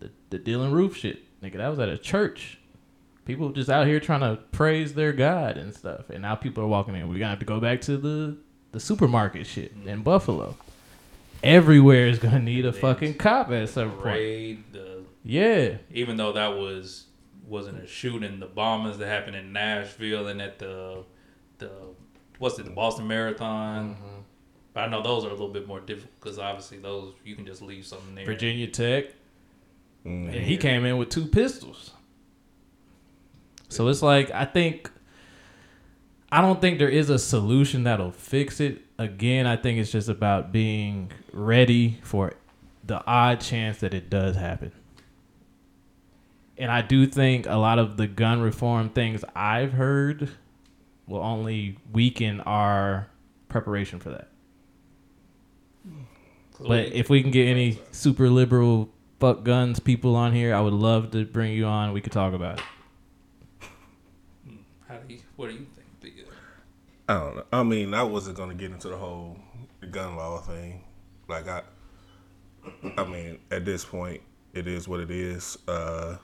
the, 0.01 0.11
the 0.31 0.39
Dylann 0.41 0.73
Roof 0.73 0.97
shit. 0.97 1.23
Nigga, 1.41 1.59
that 1.59 1.69
was 1.69 1.79
at 1.79 1.89
a 1.89 1.97
church. 1.97 2.59
People 3.25 3.51
just 3.51 3.71
out 3.71 3.87
here 3.87 4.01
trying 4.01 4.21
to 4.21 4.43
praise 4.51 4.95
their 4.95 5.13
God 5.13 5.57
and 5.57 5.73
stuff, 5.73 6.11
and 6.11 6.23
now 6.23 6.35
people 6.35 6.65
are 6.65 6.69
walking 6.69 6.97
in. 6.97 7.09
We're 7.09 7.19
gonna 7.19 7.29
have 7.29 7.39
to 7.39 7.45
go 7.45 7.61
back 7.61 7.81
to 7.83 7.97
the 7.97 8.37
the 8.73 8.81
supermarket 8.81 9.47
shit 9.47 9.77
mm-hmm. 9.79 9.89
in 9.89 10.03
Buffalo 10.03 10.57
everywhere 11.43 12.07
is 12.07 12.19
gonna 12.19 12.41
need 12.41 12.67
a 12.67 12.73
fucking 12.73 13.15
cop 13.15 13.51
at 13.51 13.69
some 13.69 13.93
point. 13.93 14.73
The, 14.73 15.05
yeah. 15.25 15.77
Even 15.93 16.17
though 16.17 16.33
that 16.33 16.57
was 16.57 17.07
wasn't 17.49 17.83
a 17.83 17.87
shooting, 17.87 18.41
the 18.41 18.47
bombings 18.47 18.99
that 18.99 19.07
happened 19.07 19.37
in 19.37 19.53
Nashville 19.53 20.29
and 20.29 20.41
at 20.41 20.59
the 20.59 21.05
the 21.59 21.71
what's 22.39 22.59
it, 22.59 22.65
the 22.65 22.71
Boston 22.71 23.07
Marathon. 23.07 23.91
Mm-hmm. 23.91 24.21
But 24.75 24.85
I 24.85 24.89
know 24.89 25.03
those 25.03 25.25
are 25.25 25.29
a 25.29 25.33
little 25.33 25.49
bit 25.49 25.67
more 25.67 25.81
difficult 25.81 26.13
because 26.21 26.39
obviously 26.39 26.79
those 26.79 27.15
you 27.25 27.35
can 27.35 27.47
just 27.47 27.63
leave 27.63 27.87
something 27.87 28.15
there. 28.15 28.25
Virginia 28.25 28.67
Tech. 28.67 29.07
Mm-hmm. 30.07 30.31
And 30.31 30.45
he 30.45 30.57
came 30.57 30.85
in 30.85 30.99
with 30.99 31.09
two 31.09 31.27
pistols. 31.27 31.93
So 33.69 33.89
it's 33.89 34.03
like 34.03 34.31
I 34.31 34.45
think 34.45 34.91
I 36.31 36.41
don't 36.41 36.61
think 36.61 36.79
there 36.79 36.89
is 36.89 37.11
a 37.11 37.19
solution 37.19 37.85
that'll 37.85 38.13
fix 38.13 38.61
it 38.61 38.83
again, 38.99 39.47
I 39.47 39.57
think 39.57 39.79
it's 39.79 39.93
just 39.93 40.09
about 40.09 40.53
being 40.53 41.11
ready 41.33 41.99
for 42.03 42.35
the 42.85 43.05
odd 43.07 43.41
chance 43.41 43.79
that 43.79 43.95
it 43.95 44.11
does 44.11 44.37
happen. 44.37 44.73
And 46.59 46.73
I 46.73 46.83
do 46.83 47.07
think 47.07 47.47
a 47.47 47.55
lot 47.55 47.79
of 47.79 47.97
the 47.97 48.09
gun 48.09 48.41
reform 48.41 48.91
things 48.91 49.25
I've 49.35 49.73
heard 49.73 50.31
will 51.07 51.23
only 51.23 51.79
weaken 51.93 52.41
our 52.41 53.09
preparation 53.49 54.01
for 54.01 54.11
that. 54.11 54.29
But 56.61 56.93
if 56.93 57.09
we 57.09 57.23
can 57.23 57.31
get 57.31 57.47
any 57.47 57.79
super 57.93 58.29
liberal 58.29 58.91
fuck 59.21 59.45
guns 59.45 59.79
people 59.79 60.17
on 60.17 60.33
here, 60.33 60.53
I 60.55 60.61
would 60.61 60.73
love 60.73 61.13
to 61.13 61.25
bring 61.25 61.53
you 61.53 61.67
on. 61.67 61.93
We 61.93 62.01
could 62.01 62.13
talk 62.13 62.35
about 62.35 62.59
it. 62.59 62.65
How 64.89 64.97
do 64.97 65.15
you? 65.15 65.21
What 65.37 65.51
do 65.51 65.55
you 65.55 65.67
think? 65.75 66.27
I 67.09 67.15
don't 67.15 67.37
know. 67.37 67.45
I 67.53 67.63
mean, 67.63 67.95
I 67.95 68.03
wasn't 68.03 68.37
gonna 68.37 68.55
get 68.55 68.71
into 68.71 68.89
the 68.89 68.97
whole 68.97 69.39
gun 69.91 70.17
law 70.17 70.41
thing. 70.41 70.85
Like 71.29 71.49
I, 71.49 71.63
I 72.97 73.05
mean, 73.05 73.39
at 73.51 73.65
this 73.65 73.85
point, 73.85 74.21
it 74.53 74.67
is 74.67 74.89
what 74.89 75.01
it 75.01 75.11
is. 75.11 75.57
Uh, 75.67 76.17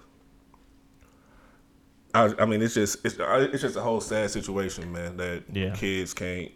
I, 2.14 2.32
I 2.38 2.46
mean, 2.46 2.62
it's 2.62 2.74
just 2.74 3.04
it's 3.04 3.16
it's 3.18 3.62
just 3.62 3.76
a 3.76 3.80
whole 3.82 4.00
sad 4.00 4.30
situation, 4.30 4.90
man. 4.92 5.16
That 5.16 5.44
Yeah. 5.52 5.74
kids 5.74 6.14
can't 6.14 6.50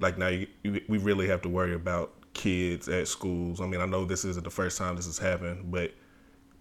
like 0.00 0.18
now. 0.18 0.28
You, 0.28 0.46
you, 0.62 0.80
we 0.88 0.98
really 0.98 1.26
have 1.28 1.42
to 1.42 1.48
worry 1.48 1.74
about 1.74 2.12
kids 2.34 2.88
at 2.88 3.08
schools. 3.08 3.60
I 3.60 3.66
mean, 3.66 3.80
I 3.80 3.86
know 3.86 4.04
this 4.04 4.24
isn't 4.24 4.44
the 4.44 4.50
first 4.50 4.78
time 4.78 4.96
this 4.96 5.06
has 5.06 5.18
happened, 5.18 5.70
but 5.70 5.92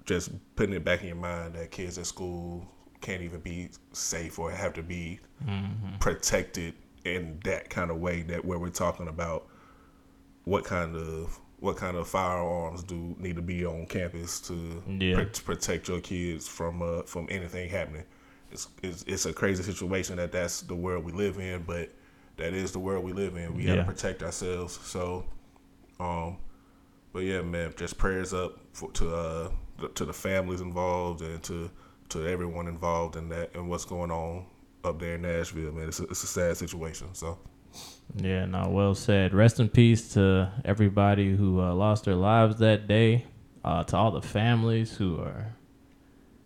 just 0.05 0.31
putting 0.55 0.75
it 0.75 0.83
back 0.83 1.01
in 1.01 1.07
your 1.07 1.15
mind 1.17 1.55
that 1.55 1.71
kids 1.71 1.97
at 1.97 2.05
school 2.05 2.65
can't 3.01 3.21
even 3.21 3.39
be 3.41 3.69
safe 3.93 4.37
or 4.39 4.51
have 4.51 4.73
to 4.73 4.83
be 4.83 5.19
protected 5.99 6.73
in 7.05 7.39
that 7.43 7.69
kind 7.69 7.89
of 7.91 7.97
way 7.97 8.21
that 8.23 8.43
where 8.45 8.59
we're 8.59 8.69
talking 8.69 9.07
about 9.07 9.47
what 10.45 10.63
kind 10.63 10.95
of 10.95 11.39
what 11.59 11.77
kind 11.77 11.95
of 11.95 12.07
firearms 12.07 12.81
do 12.83 13.15
need 13.19 13.35
to 13.35 13.41
be 13.41 13.63
on 13.65 13.85
campus 13.85 14.39
to, 14.41 14.83
Yeah. 14.87 15.15
pr- 15.15 15.23
to 15.29 15.43
protect 15.43 15.87
your 15.87 15.99
kids 15.99 16.47
from 16.47 16.81
uh, 16.81 17.03
from 17.03 17.27
anything 17.29 17.69
happening. 17.69 18.03
It's, 18.51 18.67
it's 18.83 19.03
it's 19.03 19.25
a 19.25 19.33
crazy 19.33 19.63
situation 19.63 20.17
that 20.17 20.31
that's 20.31 20.61
the 20.61 20.75
world 20.75 21.03
we 21.05 21.11
live 21.11 21.37
in, 21.39 21.63
but 21.63 21.89
that 22.37 22.53
is 22.53 22.71
the 22.71 22.79
world 22.79 23.03
we 23.03 23.13
live 23.13 23.35
in. 23.37 23.55
We 23.55 23.63
Yeah. 23.63 23.75
gotta 23.77 23.87
protect 23.87 24.23
ourselves. 24.23 24.79
So, 24.83 25.25
um, 25.99 26.37
but 27.13 27.19
yeah, 27.23 27.41
man, 27.41 27.73
just 27.77 27.97
prayers 27.97 28.33
up 28.33 28.59
for, 28.73 28.91
to 28.93 29.15
uh 29.15 29.49
the- 29.79 29.89
to 29.89 30.05
the 30.05 30.13
families 30.13 30.61
involved 30.61 31.21
and 31.21 31.41
to 31.43 31.69
to 32.09 32.27
everyone 32.27 32.67
involved 32.67 33.15
in 33.15 33.29
that 33.29 33.55
and 33.55 33.69
what's 33.69 33.85
going 33.85 34.11
on 34.11 34.45
up 34.83 34.99
there 34.99 35.15
in 35.15 35.21
Nashville, 35.21 35.71
man. 35.71 35.87
It's 35.87 35.99
a, 35.99 36.03
it's 36.03 36.23
a 36.23 36.27
sad 36.27 36.57
situation. 36.57 37.07
So. 37.13 37.37
Yeah, 38.17 38.45
no, 38.45 38.67
well 38.69 38.95
said. 38.95 39.33
Rest 39.33 39.61
in 39.61 39.69
peace 39.69 40.13
to 40.15 40.51
everybody 40.65 41.33
who 41.35 41.61
uh, 41.61 41.73
lost 41.73 42.03
their 42.05 42.15
lives 42.15 42.57
that 42.57 42.87
day. 42.87 43.25
Uh, 43.63 43.83
to 43.83 43.95
all 43.95 44.09
the 44.11 44.21
families 44.23 44.91
who 44.97 45.19
are 45.19 45.55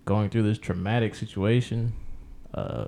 going 0.06 0.30
through 0.30 0.44
this 0.44 0.58
traumatic 0.58 1.15
situation. 1.15 1.94
Uh, 2.54 2.86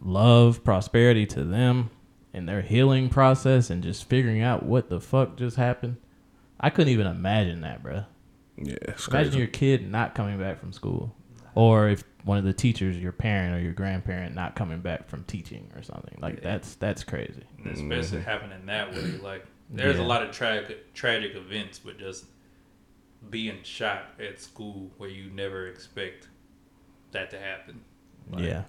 love, 0.00 0.62
prosperity 0.64 1.26
to 1.26 1.44
them 1.44 1.90
in 2.34 2.46
their 2.46 2.60
healing 2.62 3.08
process 3.08 3.70
and 3.70 3.82
just 3.82 4.04
figuring 4.08 4.42
out 4.42 4.62
what 4.64 4.88
the 4.90 5.00
fuck 5.00 5.36
just 5.36 5.56
happened. 5.56 5.96
I 6.60 6.70
couldn't 6.70 6.92
even 6.92 7.06
imagine 7.06 7.62
that, 7.62 7.82
bruh. 7.82 8.06
Yeah, 8.58 8.74
Imagine 8.86 9.10
crazy. 9.10 9.38
your 9.38 9.46
kid 9.48 9.90
not 9.90 10.14
coming 10.14 10.38
back 10.38 10.58
from 10.60 10.72
school, 10.72 11.14
or 11.54 11.88
if 11.90 12.04
one 12.24 12.38
of 12.38 12.44
the 12.44 12.54
teachers, 12.54 12.96
your 12.98 13.12
parent 13.12 13.54
or 13.54 13.60
your 13.60 13.74
grandparent, 13.74 14.34
not 14.34 14.54
coming 14.56 14.80
back 14.80 15.08
from 15.08 15.24
teaching 15.24 15.70
or 15.76 15.82
something. 15.82 16.18
Like 16.20 16.42
that's 16.42 16.74
that's 16.76 17.04
crazy. 17.04 17.42
And 17.64 17.92
especially 17.92 18.22
happening 18.22 18.64
that 18.66 18.92
way. 18.92 19.18
Like 19.22 19.44
there's 19.68 19.96
Yeah. 19.98 20.02
a 20.02 20.06
lot 20.06 20.22
of 20.22 20.30
tragic 20.32 20.94
tragic 20.94 21.34
events, 21.36 21.78
but 21.78 21.98
just 21.98 22.24
being 23.30 23.62
shot 23.62 24.04
at 24.20 24.40
school 24.40 24.90
where 24.96 25.08
you 25.08 25.30
never 25.30 25.66
expect 25.68 26.28
that 27.12 27.30
to 27.30 27.38
happen. 27.38 27.80
Like, 28.30 28.44
yeah, 28.44 28.62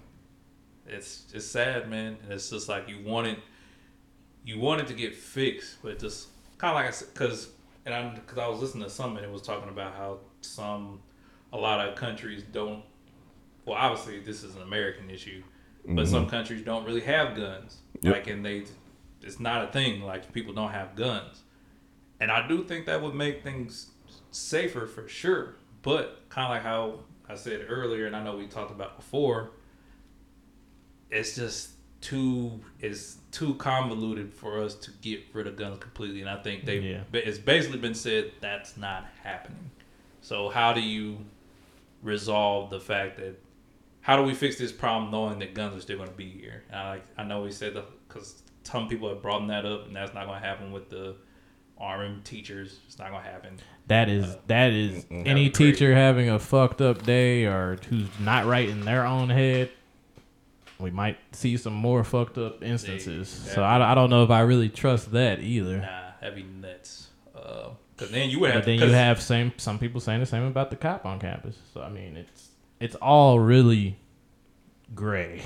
it's 0.86 1.26
it's 1.32 1.46
sad, 1.46 1.88
man. 1.90 2.16
And 2.22 2.32
it's 2.32 2.50
just 2.50 2.68
like 2.68 2.88
you 2.88 3.02
wanted 3.04 3.38
you 4.44 4.58
wanted 4.58 4.86
to 4.88 4.94
get 4.94 5.14
fixed, 5.14 5.82
but 5.82 5.98
just 5.98 6.28
kind 6.58 6.70
of 6.70 6.76
like 6.76 6.86
I 6.86 6.90
said, 6.90 7.08
because 7.12 7.50
and 7.84 7.94
I 7.94 8.14
because 8.14 8.38
I 8.38 8.48
was 8.48 8.60
listening 8.60 8.84
to 8.84 8.90
something, 8.90 9.18
and 9.18 9.26
it 9.26 9.32
was 9.32 9.42
talking 9.42 9.68
about 9.68 9.94
how 9.94 10.18
some 10.40 11.00
a 11.52 11.56
lot 11.56 11.86
of 11.86 11.94
countries 11.94 12.42
don't. 12.52 12.82
Well, 13.64 13.76
obviously 13.76 14.20
this 14.20 14.42
is 14.42 14.56
an 14.56 14.62
American 14.62 15.10
issue, 15.10 15.42
but 15.86 16.08
some 16.08 16.22
mm-hmm. 16.22 16.30
countries 16.30 16.64
don't 16.64 16.84
really 16.84 17.02
have 17.02 17.36
guns. 17.36 17.78
Yep. 18.00 18.14
Like, 18.14 18.26
and 18.28 18.44
they 18.44 18.64
it's 19.22 19.40
not 19.40 19.64
a 19.64 19.72
thing. 19.72 20.02
Like 20.02 20.32
people 20.32 20.54
don't 20.54 20.72
have 20.72 20.96
guns, 20.96 21.42
and 22.20 22.30
I 22.30 22.46
do 22.46 22.64
think 22.64 22.86
that 22.86 23.02
would 23.02 23.14
make 23.14 23.42
things 23.42 23.90
safer 24.30 24.86
for 24.86 25.08
sure. 25.08 25.54
But 25.82 26.28
kind 26.28 26.44
of 26.46 26.50
like 26.50 26.62
how 26.62 27.00
I 27.28 27.34
said 27.34 27.66
earlier, 27.68 28.06
and 28.06 28.16
I 28.16 28.22
know 28.22 28.36
we 28.36 28.46
talked 28.46 28.70
about 28.70 28.96
before, 28.96 29.50
it's 31.10 31.34
just 31.36 31.70
too 32.00 32.60
it's 32.80 33.16
too 33.32 33.54
convoluted 33.54 34.32
for 34.32 34.62
us 34.62 34.74
to 34.76 34.90
get 35.02 35.20
rid 35.32 35.46
of 35.46 35.56
guns 35.56 35.78
completely. 35.80 36.20
And 36.20 36.30
I 36.30 36.36
think 36.36 36.64
they 36.64 36.78
Yeah. 36.78 37.02
it's 37.12 37.38
basically 37.38 37.78
been 37.78 37.94
said 37.94 38.32
that's 38.40 38.76
not 38.76 39.06
happening. 39.22 39.70
So 40.20 40.48
how 40.48 40.72
do 40.72 40.80
you 40.80 41.18
resolve 42.02 42.70
the 42.70 42.80
fact 42.80 43.16
that 43.16 43.40
how 44.00 44.16
do 44.16 44.22
we 44.22 44.34
fix 44.34 44.58
this 44.58 44.72
problem 44.72 45.10
knowing 45.10 45.38
that 45.40 45.54
guns 45.54 45.76
are 45.76 45.80
still 45.80 45.96
going 45.96 46.08
to 46.08 46.14
be 46.14 46.30
here? 46.30 46.62
And 46.70 46.78
I 46.78 47.00
I 47.16 47.24
know 47.24 47.42
we 47.42 47.50
said 47.50 47.76
because 48.06 48.42
some 48.62 48.88
people 48.88 49.08
have 49.08 49.22
brought 49.22 49.46
that 49.48 49.64
up, 49.64 49.86
and 49.86 49.96
that's 49.96 50.14
not 50.14 50.26
going 50.26 50.40
to 50.40 50.46
happen 50.46 50.72
with 50.72 50.90
the 50.90 51.16
arming 51.78 52.20
teachers. 52.22 52.78
It's 52.86 52.98
not 52.98 53.10
going 53.10 53.24
to 53.24 53.30
happen. 53.30 53.58
That 53.88 54.08
is 54.08 54.24
uh, 54.24 54.38
that 54.46 54.72
is 54.72 55.04
any 55.10 55.50
teacher 55.50 55.94
having 55.94 56.28
a 56.30 56.38
fucked 56.38 56.80
up 56.80 57.02
day 57.04 57.44
or 57.46 57.78
who's 57.88 58.06
not 58.20 58.46
right 58.46 58.68
in 58.68 58.82
their 58.82 59.04
own 59.06 59.28
head. 59.30 59.70
We 60.78 60.90
might 60.92 61.18
see 61.32 61.56
some 61.56 61.72
more 61.74 62.04
fucked 62.04 62.38
up 62.38 62.62
instances. 62.62 63.28
So 63.28 63.62
I, 63.62 63.92
I 63.92 63.94
don't 63.96 64.10
know 64.10 64.22
if 64.22 64.30
I 64.30 64.40
really 64.40 64.68
trust 64.68 65.10
that 65.12 65.40
either. 65.40 65.78
Nah, 65.78 66.10
that'd 66.20 66.36
be 66.36 66.44
nuts. 66.44 67.08
Um, 67.34 67.72
because 67.96 68.12
then 68.12 68.30
you 68.30 68.38
would 68.38 68.52
have. 68.52 68.60
But 68.60 68.66
then 68.66 68.74
you 68.76 68.80
'cause- 68.82 68.92
have 68.92 69.20
same 69.20 69.52
some 69.56 69.78
people 69.80 70.00
saying 70.00 70.20
the 70.20 70.26
same 70.26 70.44
about 70.44 70.70
the 70.70 70.76
cop 70.76 71.04
on 71.04 71.18
campus. 71.18 71.56
So 71.74 71.82
I 71.82 71.88
mean, 71.88 72.16
it's 72.16 72.50
it's 72.78 72.94
all 72.96 73.40
really 73.40 73.98
gray. 74.94 75.42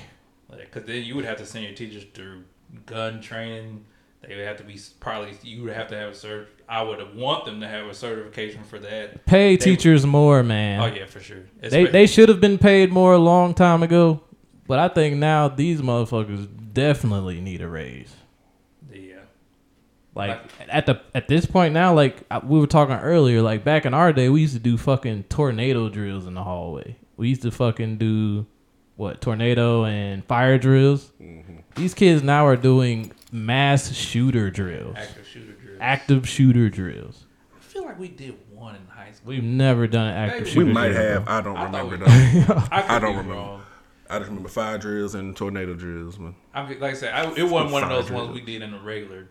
Because 0.50 0.84
then 0.84 1.02
you 1.02 1.14
would 1.14 1.24
have 1.24 1.38
to 1.38 1.46
send 1.46 1.64
your 1.64 1.72
teachers 1.74 2.04
through 2.12 2.44
gun 2.84 3.22
training. 3.22 3.86
They 4.26 4.36
would 4.36 4.46
have 4.46 4.56
to 4.58 4.64
be 4.64 4.78
probably. 5.00 5.32
You 5.42 5.64
would 5.64 5.72
have 5.74 5.88
to 5.88 5.96
have 5.96 6.10
a 6.10 6.12
cert. 6.12 6.46
I 6.68 6.82
would 6.82 7.14
want 7.16 7.44
them 7.44 7.60
to 7.60 7.68
have 7.68 7.86
a 7.86 7.94
certification 7.94 8.62
for 8.62 8.78
that. 8.78 9.26
Pay 9.26 9.56
They- 9.56 9.64
teachers 9.64 10.06
more, 10.06 10.42
man. 10.42 10.80
Oh 10.80 10.86
yeah, 10.94 11.06
for 11.06 11.20
sure. 11.20 11.38
They 11.60 11.86
they 11.86 12.06
should 12.06 12.28
have 12.28 12.40
been 12.40 12.58
paid 12.58 12.92
more 12.92 13.14
a 13.14 13.18
long 13.18 13.52
time 13.54 13.82
ago. 13.82 14.20
But 14.68 14.78
I 14.78 14.88
think 14.88 15.16
now 15.16 15.48
these 15.48 15.80
motherfuckers 15.82 16.48
definitely 16.72 17.40
need 17.40 17.60
a 17.60 17.68
raise. 17.68 18.14
yeah. 18.92 19.16
Like 20.14 20.40
at 20.68 20.86
the 20.86 21.00
at 21.14 21.26
this 21.26 21.46
point 21.46 21.74
now, 21.74 21.92
like 21.94 22.22
we 22.44 22.60
were 22.60 22.66
talking 22.68 22.94
earlier, 22.94 23.42
like 23.42 23.64
back 23.64 23.84
in 23.86 23.92
our 23.92 24.12
day, 24.12 24.28
we 24.28 24.42
used 24.42 24.54
to 24.54 24.60
do 24.60 24.76
fucking 24.78 25.24
tornado 25.24 25.88
drills 25.88 26.26
in 26.26 26.34
the 26.34 26.44
hallway. 26.44 26.96
We 27.16 27.28
used 27.30 27.42
to 27.42 27.50
fucking 27.50 27.98
do 27.98 28.46
what 28.96 29.20
tornado 29.20 29.84
and 29.84 30.24
fire 30.26 30.58
drills. 30.58 31.10
Mm-hmm. 31.20 31.56
These 31.74 31.94
kids 31.94 32.22
now 32.22 32.46
are 32.46 32.56
doing 32.56 33.12
mass 33.32 33.92
shooter 33.92 34.50
drills, 34.50 34.94
active 34.96 35.26
shooter 35.26 35.52
drills. 35.52 35.78
active 35.80 36.28
shooter 36.28 36.68
drills. 36.70 37.24
I 37.56 37.60
feel 37.60 37.84
like 37.84 37.98
we 37.98 38.08
did 38.08 38.36
one 38.54 38.76
in 38.76 38.86
high 38.86 39.12
school. 39.12 39.30
We've 39.30 39.42
never 39.42 39.86
done 39.86 40.08
an 40.08 40.14
active 40.14 40.40
Maybe. 40.42 40.50
shooter. 40.50 40.66
We 40.66 40.72
might 40.72 40.88
drill, 40.90 41.02
have. 41.20 41.28
I 41.28 41.40
don't 41.40 41.56
I 41.56 41.64
remember 41.64 41.96
we- 41.96 42.40
though. 42.40 42.62
I, 42.70 42.96
I 42.96 42.98
don't 42.98 43.16
remember. 43.16 43.34
Wrong. 43.34 43.62
I 44.10 44.18
just 44.18 44.28
remember 44.28 44.50
fire 44.50 44.76
drills 44.76 45.14
and 45.14 45.34
tornado 45.34 45.74
drills, 45.74 46.18
man. 46.18 46.34
I 46.52 46.68
mean, 46.68 46.80
like 46.80 46.90
I 46.92 46.96
said, 46.96 47.14
I, 47.14 47.32
it 47.34 47.44
wasn't 47.48 47.72
one 47.72 47.82
of 47.82 47.88
those 47.88 48.08
Fire 48.08 48.18
ones 48.18 48.34
we 48.34 48.42
did 48.42 48.60
in 48.60 48.74
a 48.74 48.78
regular, 48.78 49.28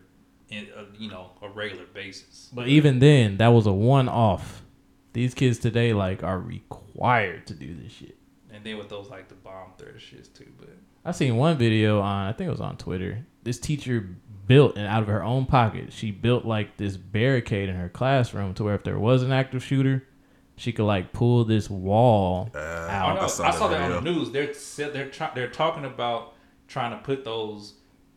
in 0.48 0.66
a, 0.76 0.84
you 1.00 1.08
know, 1.08 1.30
a 1.40 1.48
regular 1.48 1.84
basis. 1.94 2.50
But 2.52 2.66
even 2.66 2.98
then, 2.98 3.36
that 3.36 3.48
was 3.48 3.66
a 3.66 3.72
one 3.72 4.08
off. 4.08 4.62
These 5.12 5.34
kids 5.34 5.58
today 5.60 5.92
like 5.92 6.24
are 6.24 6.38
required 6.38 7.46
to 7.46 7.54
do 7.54 7.74
this 7.76 7.92
shit. 7.92 8.16
And 8.50 8.64
then 8.64 8.76
with 8.76 8.88
those 8.88 9.08
like 9.08 9.28
the 9.28 9.34
bomb 9.36 9.72
threat 9.78 9.96
shits 9.98 10.32
too. 10.32 10.48
But 10.58 10.70
I 11.04 11.12
seen 11.12 11.36
one 11.36 11.56
video 11.58 12.00
on 12.00 12.26
I 12.28 12.32
think 12.32 12.48
it 12.48 12.50
was 12.50 12.60
on 12.60 12.76
Twitter. 12.76 13.24
This 13.42 13.58
teacher 13.58 14.08
built 14.46 14.76
and 14.76 14.86
out 14.86 15.02
of 15.02 15.08
her 15.08 15.22
own 15.22 15.46
pocket, 15.46 15.92
she 15.92 16.10
built 16.10 16.44
like 16.44 16.76
this 16.76 16.96
barricade 16.96 17.68
in 17.68 17.76
her 17.76 17.88
classroom 17.88 18.54
to 18.54 18.64
where 18.64 18.74
if 18.74 18.84
there 18.84 18.98
was 18.98 19.22
an 19.22 19.32
active 19.32 19.64
shooter, 19.64 20.04
she 20.56 20.72
could 20.72 20.84
like 20.84 21.12
pull 21.12 21.44
this 21.44 21.68
wall 21.70 22.50
Uh, 22.54 22.58
I, 22.58 22.94
out. 22.94 23.14
know, 23.16 23.20
I 23.22 23.26
saw 23.26 23.50
saw, 23.50 23.68
that 23.68 23.78
that 23.78 23.92
on 23.92 24.04
the 24.04 24.10
news. 24.12 24.30
They're 24.30 24.52
they're 24.90 25.08
try, 25.08 25.30
they're 25.34 25.48
talking 25.50 25.84
about 25.84 26.34
trying 26.68 26.90
to 26.92 26.98
put 26.98 27.24
those 27.24 27.74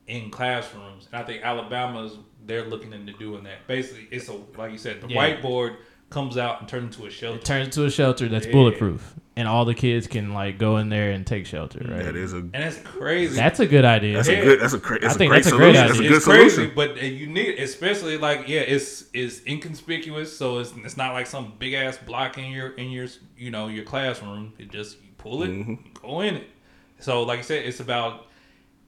in 0.08 0.30
classrooms, 0.30 1.08
and 1.12 1.22
I 1.22 1.26
think 1.26 1.44
Alabama's 1.44 2.18
they're 2.46 2.66
looking 2.66 2.94
into 2.94 3.14
doing 3.14 3.44
that. 3.46 3.66
Basically, 3.68 4.08
it's 4.12 4.30
a 4.30 4.38
like 4.58 4.72
you 4.72 4.78
said, 4.78 5.02
the 5.02 5.08
Yeah. 5.08 5.38
whiteboard 5.42 5.78
comes 6.10 6.38
out 6.38 6.60
and 6.62 6.70
turns 6.70 6.96
into 6.96 7.08
a 7.08 7.10
shelter. 7.12 7.38
It 7.40 7.46
turns 7.46 7.66
into 7.68 7.86
a 7.86 7.92
shelter 7.92 8.28
that's 8.30 8.46
Yeah. 8.46 8.52
bulletproof, 8.54 9.16
and 9.36 9.48
all 9.48 9.66
the 9.66 9.74
kids 9.74 10.08
can 10.08 10.34
like 10.34 10.58
go 10.58 10.78
in 10.78 10.90
there 10.90 11.12
and 11.12 11.26
take 11.28 11.46
shelter. 11.46 11.80
Right? 11.80 12.04
That 12.04 12.16
is 12.16 12.34
a 12.34 12.38
and 12.38 12.56
it's 12.56 12.78
crazy. 12.80 13.36
That's 13.36 13.60
a 13.60 13.66
good 13.66 13.84
idea. 13.86 14.16
that's 14.18 14.30
Yeah. 14.30 14.36
a 14.36 14.44
good 14.44 14.62
that's 14.62 14.74
a 14.74 14.80
cra- 14.80 15.00
that's 15.02 15.16
I 15.16 15.18
think 15.18 15.30
a 15.30 15.34
great 15.34 15.44
that's 15.44 15.54
a 15.54 15.58
great 15.58 15.76
solution. 15.76 15.88
That's 15.88 16.00
a 16.00 16.04
good 16.04 16.12
it's 16.14 16.26
crazy, 16.26 16.50
solution. 16.56 16.74
but 16.76 16.92
uh, 16.92 17.02
you 17.06 17.28
need, 17.28 17.60
especially 17.60 18.18
like 18.18 18.48
yeah, 18.48 18.62
it's 18.62 19.06
it's 19.14 19.42
inconspicuous, 19.46 20.36
so 20.38 20.60
it's 20.60 20.74
it's 20.84 20.96
not 20.98 21.14
like 21.14 21.28
some 21.28 21.54
big 21.60 21.74
ass 21.74 21.98
block 21.98 22.38
in 22.38 22.52
your 22.52 22.70
in 22.74 22.92
your 22.92 23.08
you 23.38 23.52
know 23.52 23.68
your 23.68 23.84
classroom. 23.84 24.54
It 24.58 24.72
just 24.72 24.98
you 25.02 25.10
pull 25.18 25.44
it, 25.44 25.50
Mm-hmm. 25.50 25.74
go 26.02 26.22
in 26.22 26.36
it. 26.36 26.48
So 27.00 27.24
like 27.24 27.40
I 27.40 27.42
said, 27.42 27.66
it's 27.66 27.80
about 27.82 28.28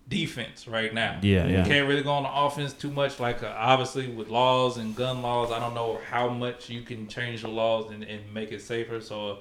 defense 0.07 0.67
right 0.67 0.93
now. 0.93 1.19
Yeah, 1.21 1.47
yeah. 1.47 1.59
You 1.59 1.63
can't 1.65 1.87
really 1.87 2.03
go 2.03 2.11
on 2.11 2.23
the 2.23 2.33
offense 2.33 2.73
too 2.73 2.91
much. 2.91 3.19
Like 3.19 3.43
uh, 3.43 3.53
obviously 3.57 4.07
with 4.07 4.29
laws 4.29 4.77
and 4.77 4.95
gun 4.95 5.21
laws, 5.21 5.51
I 5.51 5.59
don't 5.59 5.73
know 5.73 5.99
how 6.09 6.29
much 6.29 6.69
you 6.69 6.81
can 6.81 7.07
change 7.07 7.41
the 7.41 7.49
laws 7.49 7.91
and, 7.91 8.03
and 8.03 8.33
make 8.33 8.51
it 8.51 8.61
safer. 8.61 9.01
So 9.01 9.39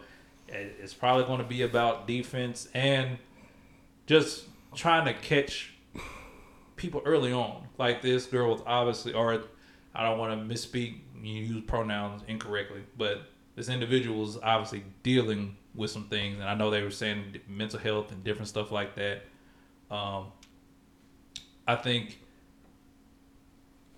it's 0.49 0.95
probably 0.95 1.25
going 1.25 1.39
to 1.39 1.45
be 1.45 1.63
about 1.63 2.07
defense 2.07 2.69
and 2.75 3.19
just 4.07 4.45
trying 4.75 5.05
to 5.07 5.15
catch 5.15 5.75
people 6.77 7.03
early 7.05 7.33
on. 7.33 7.67
Like 7.79 8.03
this 8.03 8.27
girl 8.27 8.51
was 8.51 8.63
obviously, 8.67 9.13
or 9.13 9.43
I 9.95 10.03
don't 10.03 10.19
want 10.19 10.49
to 10.49 10.55
misspeak, 10.55 10.99
you 11.23 11.43
use 11.43 11.65
pronouns 11.67 12.23
incorrectly, 12.29 12.83
but 12.97 13.23
this 13.55 13.69
individual 13.69 14.21
was 14.21 14.39
obviously 14.43 14.85
dealing 15.03 15.57
with 15.75 15.91
some 15.91 16.05
things, 16.05 16.39
and 16.39 16.45
I 16.49 16.55
know 16.55 16.71
they 16.71 16.83
were 16.83 16.91
saying 16.91 17.41
mental 17.49 17.79
health 17.79 18.13
and 18.13 18.23
different 18.23 18.49
stuff 18.49 18.71
like 18.71 18.95
that. 18.97 19.25
Um, 19.91 20.33
I 21.67 21.77
think 21.77 22.19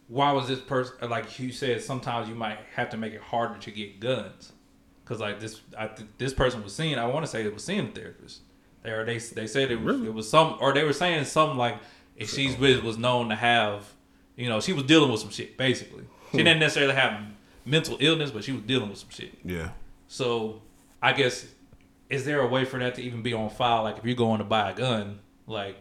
why 0.08 0.32
was 0.32 0.48
this 0.48 0.60
person 0.60 1.10
like 1.10 1.38
you 1.38 1.52
said? 1.52 1.82
Sometimes 1.82 2.28
you 2.28 2.34
might 2.34 2.58
have 2.74 2.90
to 2.90 2.96
make 2.96 3.12
it 3.12 3.20
harder 3.20 3.58
to 3.58 3.70
get 3.70 4.00
guns, 4.00 4.52
because 5.04 5.20
like 5.20 5.40
this, 5.40 5.60
I 5.76 5.88
th- 5.88 6.08
this 6.18 6.32
person 6.32 6.62
was 6.62 6.74
seeing. 6.74 6.98
I 6.98 7.06
want 7.06 7.24
to 7.26 7.30
say 7.30 7.44
it 7.44 7.52
was 7.52 7.64
seeing 7.64 7.88
a 7.88 7.90
therapist. 7.90 8.40
There, 8.82 9.04
they 9.04 9.18
they 9.18 9.46
said 9.46 9.70
it 9.70 9.76
was 9.76 9.96
Really? 9.96 10.08
it 10.08 10.14
was 10.14 10.28
some, 10.28 10.56
or 10.60 10.72
they 10.72 10.84
were 10.84 10.92
saying 10.92 11.24
something 11.24 11.58
like 11.58 11.76
if 12.16 12.30
she's 12.30 12.56
was 12.58 12.82
was 12.82 12.96
known 12.96 13.28
to 13.28 13.34
have, 13.34 13.92
you 14.36 14.48
know, 14.48 14.60
she 14.60 14.72
was 14.72 14.84
dealing 14.84 15.10
with 15.10 15.20
some 15.20 15.30
shit. 15.30 15.56
Basically, 15.58 16.04
she 16.32 16.38
hmm. 16.38 16.44
didn't 16.44 16.60
necessarily 16.60 16.94
have 16.94 17.20
mental 17.66 17.98
illness, 18.00 18.30
but 18.30 18.44
she 18.44 18.52
was 18.52 18.62
dealing 18.62 18.88
with 18.88 18.98
some 18.98 19.10
shit. 19.10 19.34
Yeah. 19.44 19.70
So 20.06 20.62
I 21.02 21.12
guess 21.12 21.46
is 22.08 22.24
there 22.24 22.40
a 22.40 22.46
way 22.46 22.64
for 22.64 22.78
that 22.78 22.94
to 22.94 23.02
even 23.02 23.22
be 23.22 23.34
on 23.34 23.50
file? 23.50 23.82
Like 23.82 23.98
if 23.98 24.04
you're 24.04 24.14
going 24.14 24.38
to 24.38 24.44
buy 24.44 24.70
a 24.70 24.74
gun, 24.74 25.18
like, 25.46 25.76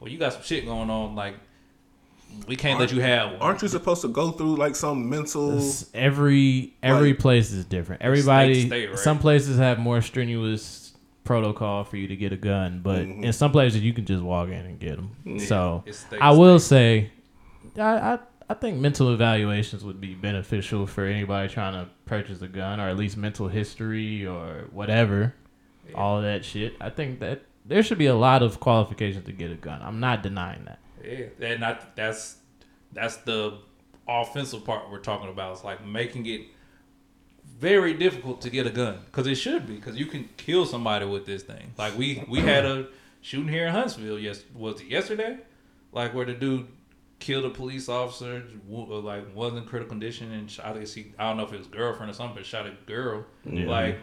well, 0.00 0.10
you 0.10 0.18
got 0.18 0.32
some 0.34 0.42
shit 0.42 0.64
going 0.64 0.90
on. 0.90 1.14
Like 1.14 1.34
we 2.48 2.56
can't 2.56 2.78
let 2.80 2.92
you 2.92 3.00
have 3.00 3.32
one. 3.32 3.40
Aren't 3.40 3.62
you 3.62 3.68
supposed 3.68 4.02
to 4.02 4.08
go 4.08 4.30
through 4.32 4.56
like 4.56 4.76
some 4.76 5.08
mental? 5.08 5.52
It's- 5.52 5.88
every 5.94 6.74
every 6.82 7.10
Like- 7.10 7.18
place 7.20 7.52
is 7.52 7.64
different. 7.64 8.02
Everybody, 8.02 8.66
state, 8.66 8.88
right? 8.90 8.98
some 8.98 9.18
places 9.18 9.58
have 9.58 9.78
more 9.78 10.00
strenuous 10.02 10.92
protocol 11.24 11.82
for 11.84 11.96
you 11.96 12.06
to 12.08 12.16
get 12.16 12.32
a 12.32 12.36
gun, 12.36 12.80
but 12.84 13.00
Mm-hmm. 13.02 13.24
in 13.24 13.32
some 13.32 13.50
places 13.52 13.80
you 13.82 13.92
can 13.92 14.04
just 14.04 14.22
walk 14.22 14.48
in 14.48 14.54
and 14.66 14.78
get 14.78 14.96
them. 14.96 15.38
So 15.40 15.82
state 15.90 16.18
I 16.20 16.32
to 16.32 16.38
will 16.38 16.58
say, 16.58 17.10
I, 17.78 17.82
I 18.14 18.18
I 18.48 18.54
think 18.54 18.78
mental 18.78 19.12
evaluations 19.12 19.82
would 19.82 20.00
be 20.00 20.14
beneficial 20.14 20.86
for 20.86 21.04
anybody 21.04 21.48
trying 21.52 21.72
to 21.72 21.90
purchase 22.04 22.40
a 22.42 22.46
gun, 22.46 22.78
or 22.78 22.88
at 22.88 22.96
least 22.96 23.16
mental 23.16 23.48
history 23.48 24.24
or 24.24 24.66
whatever, 24.70 25.34
all 25.96 26.18
of 26.18 26.22
that 26.22 26.44
shit. 26.44 26.74
I 26.80 26.90
think 26.90 27.18
that 27.20 27.42
there 27.66 27.82
should 27.82 27.98
be 27.98 28.06
a 28.06 28.14
lot 28.14 28.42
of 28.42 28.60
qualifications 28.60 29.24
to 29.26 29.32
get 29.32 29.50
a 29.50 29.56
gun. 29.56 29.80
I'm 29.82 30.00
not 30.00 30.22
denying 30.22 30.64
that. 30.64 30.78
Yeah, 31.04 31.46
and 31.46 31.64
I, 31.64 31.78
that's 31.94 32.36
that's 32.92 33.16
the 33.18 33.58
offensive 34.08 34.64
part 34.64 34.90
we're 34.90 34.98
talking 34.98 35.28
about. 35.28 35.52
It's 35.52 35.64
like 35.64 35.84
making 35.84 36.26
it 36.26 36.42
very 37.58 37.94
difficult 37.94 38.40
to 38.42 38.50
get 38.50 38.66
a 38.66 38.70
gun 38.70 38.98
because 39.06 39.26
it 39.26 39.36
should 39.36 39.66
be 39.66 39.76
because 39.76 39.96
you 39.96 40.06
can 40.06 40.28
kill 40.36 40.66
somebody 40.66 41.06
with 41.06 41.26
this 41.26 41.42
thing. 41.42 41.72
Like 41.78 41.96
we 41.96 42.24
we 42.28 42.40
had 42.40 42.64
a 42.64 42.88
shooting 43.20 43.48
here 43.48 43.66
in 43.66 43.72
Huntsville. 43.72 44.18
Yes, 44.18 44.42
was 44.54 44.80
it 44.80 44.88
yesterday? 44.88 45.38
Like 45.92 46.14
where 46.14 46.26
the 46.26 46.34
dude 46.34 46.66
killed 47.18 47.44
a 47.46 47.50
police 47.50 47.88
officer, 47.88 48.42
uh, 48.70 48.76
like 49.00 49.34
was 49.34 49.54
in 49.54 49.64
critical 49.64 49.90
condition 49.90 50.32
and 50.32 50.50
shot. 50.50 50.76
I 50.76 50.78
guess 50.80 50.94
he 50.94 51.12
I 51.18 51.28
don't 51.28 51.38
know 51.38 51.44
if 51.44 51.52
it 51.52 51.58
was 51.58 51.66
girlfriend 51.66 52.10
or 52.10 52.14
something, 52.14 52.36
but 52.36 52.46
shot 52.46 52.66
a 52.66 52.72
girl. 52.86 53.24
Like 53.44 53.98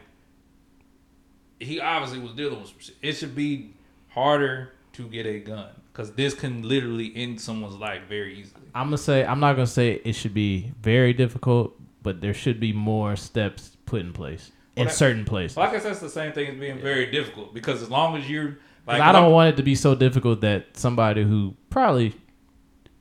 he 1.60 1.80
obviously 1.80 2.20
was 2.20 2.34
dealing 2.34 2.60
with 2.60 2.70
some 2.70 2.80
shit. 2.80 2.96
It 3.02 3.14
should 3.14 3.36
be 3.36 3.74
harder 4.10 4.74
to 4.94 5.08
get 5.08 5.26
a 5.26 5.40
gun 5.40 5.70
because 5.92 6.12
this 6.14 6.34
can 6.34 6.62
literally 6.68 7.12
end 7.16 7.40
someone's 7.42 7.76
life 7.76 8.02
very 8.08 8.40
easily. 8.40 8.62
I'm 8.76 8.88
gonna 8.88 8.98
say 8.98 9.26
I'm 9.26 9.40
not 9.40 9.54
gonna 9.54 9.68
say 9.68 10.02
it 10.04 10.14
should 10.14 10.34
be 10.34 10.72
very 10.82 11.14
difficult, 11.14 11.80
but 12.02 12.22
there 12.22 12.34
should 12.34 12.60
be 12.60 12.74
more 12.74 13.16
steps 13.16 13.78
put 13.86 14.02
in 14.02 14.14
place 14.14 14.52
in 14.76 14.88
that- 14.88 14.94
certain 14.94 15.26
places. 15.26 15.58
Well, 15.58 15.68
I 15.68 15.72
guess 15.72 15.84
that's 15.84 16.00
the 16.00 16.10
same 16.10 16.32
thing 16.34 16.48
as 16.50 16.60
being 16.60 16.80
very 16.80 17.08
difficult 17.12 17.54
because 17.54 17.82
as 17.82 17.90
long 17.90 18.18
as 18.18 18.30
you're 18.30 18.58
like, 18.88 19.02
I 19.02 19.12
don't 19.12 19.32
want 19.32 19.50
it 19.54 19.58
to 19.58 19.64
be 19.64 19.76
so 19.76 19.96
difficult 19.96 20.42
that 20.42 20.76
somebody 20.78 21.24
who 21.24 21.56
probably 21.70 22.14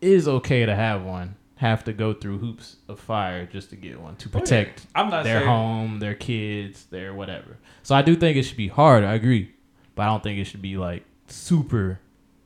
is 0.01 0.27
okay 0.29 0.65
to 0.67 0.75
have 0.75 1.03
one 1.03 1.35
have 1.63 1.85
to 1.85 1.93
go 1.93 2.13
through 2.13 2.39
hoops 2.39 2.77
of 2.89 3.01
fire 3.01 3.47
just 3.47 3.71
to 3.71 3.77
get 3.77 3.99
one 4.01 4.17
to 4.17 4.29
Oh, 4.29 4.31
yeah. 4.35 4.41
protect 4.41 4.87
I'm 4.95 5.09
not 5.09 5.25
their 5.25 5.39
saying- 5.41 5.49
home, 5.49 5.99
their 6.01 6.15
kids, 6.15 6.85
their 6.87 7.15
whatever. 7.15 7.57
So 7.83 7.95
I 7.95 8.03
do 8.03 8.15
think 8.17 8.37
it 8.37 8.43
should 8.43 8.57
be 8.57 8.69
hard. 8.69 9.05
I 9.05 9.15
agree, 9.15 9.53
but 9.95 10.03
I 10.03 10.07
don't 10.07 10.23
think 10.23 10.39
it 10.39 10.45
should 10.45 10.61
be 10.63 10.77
like 10.77 11.05
super. 11.29 11.99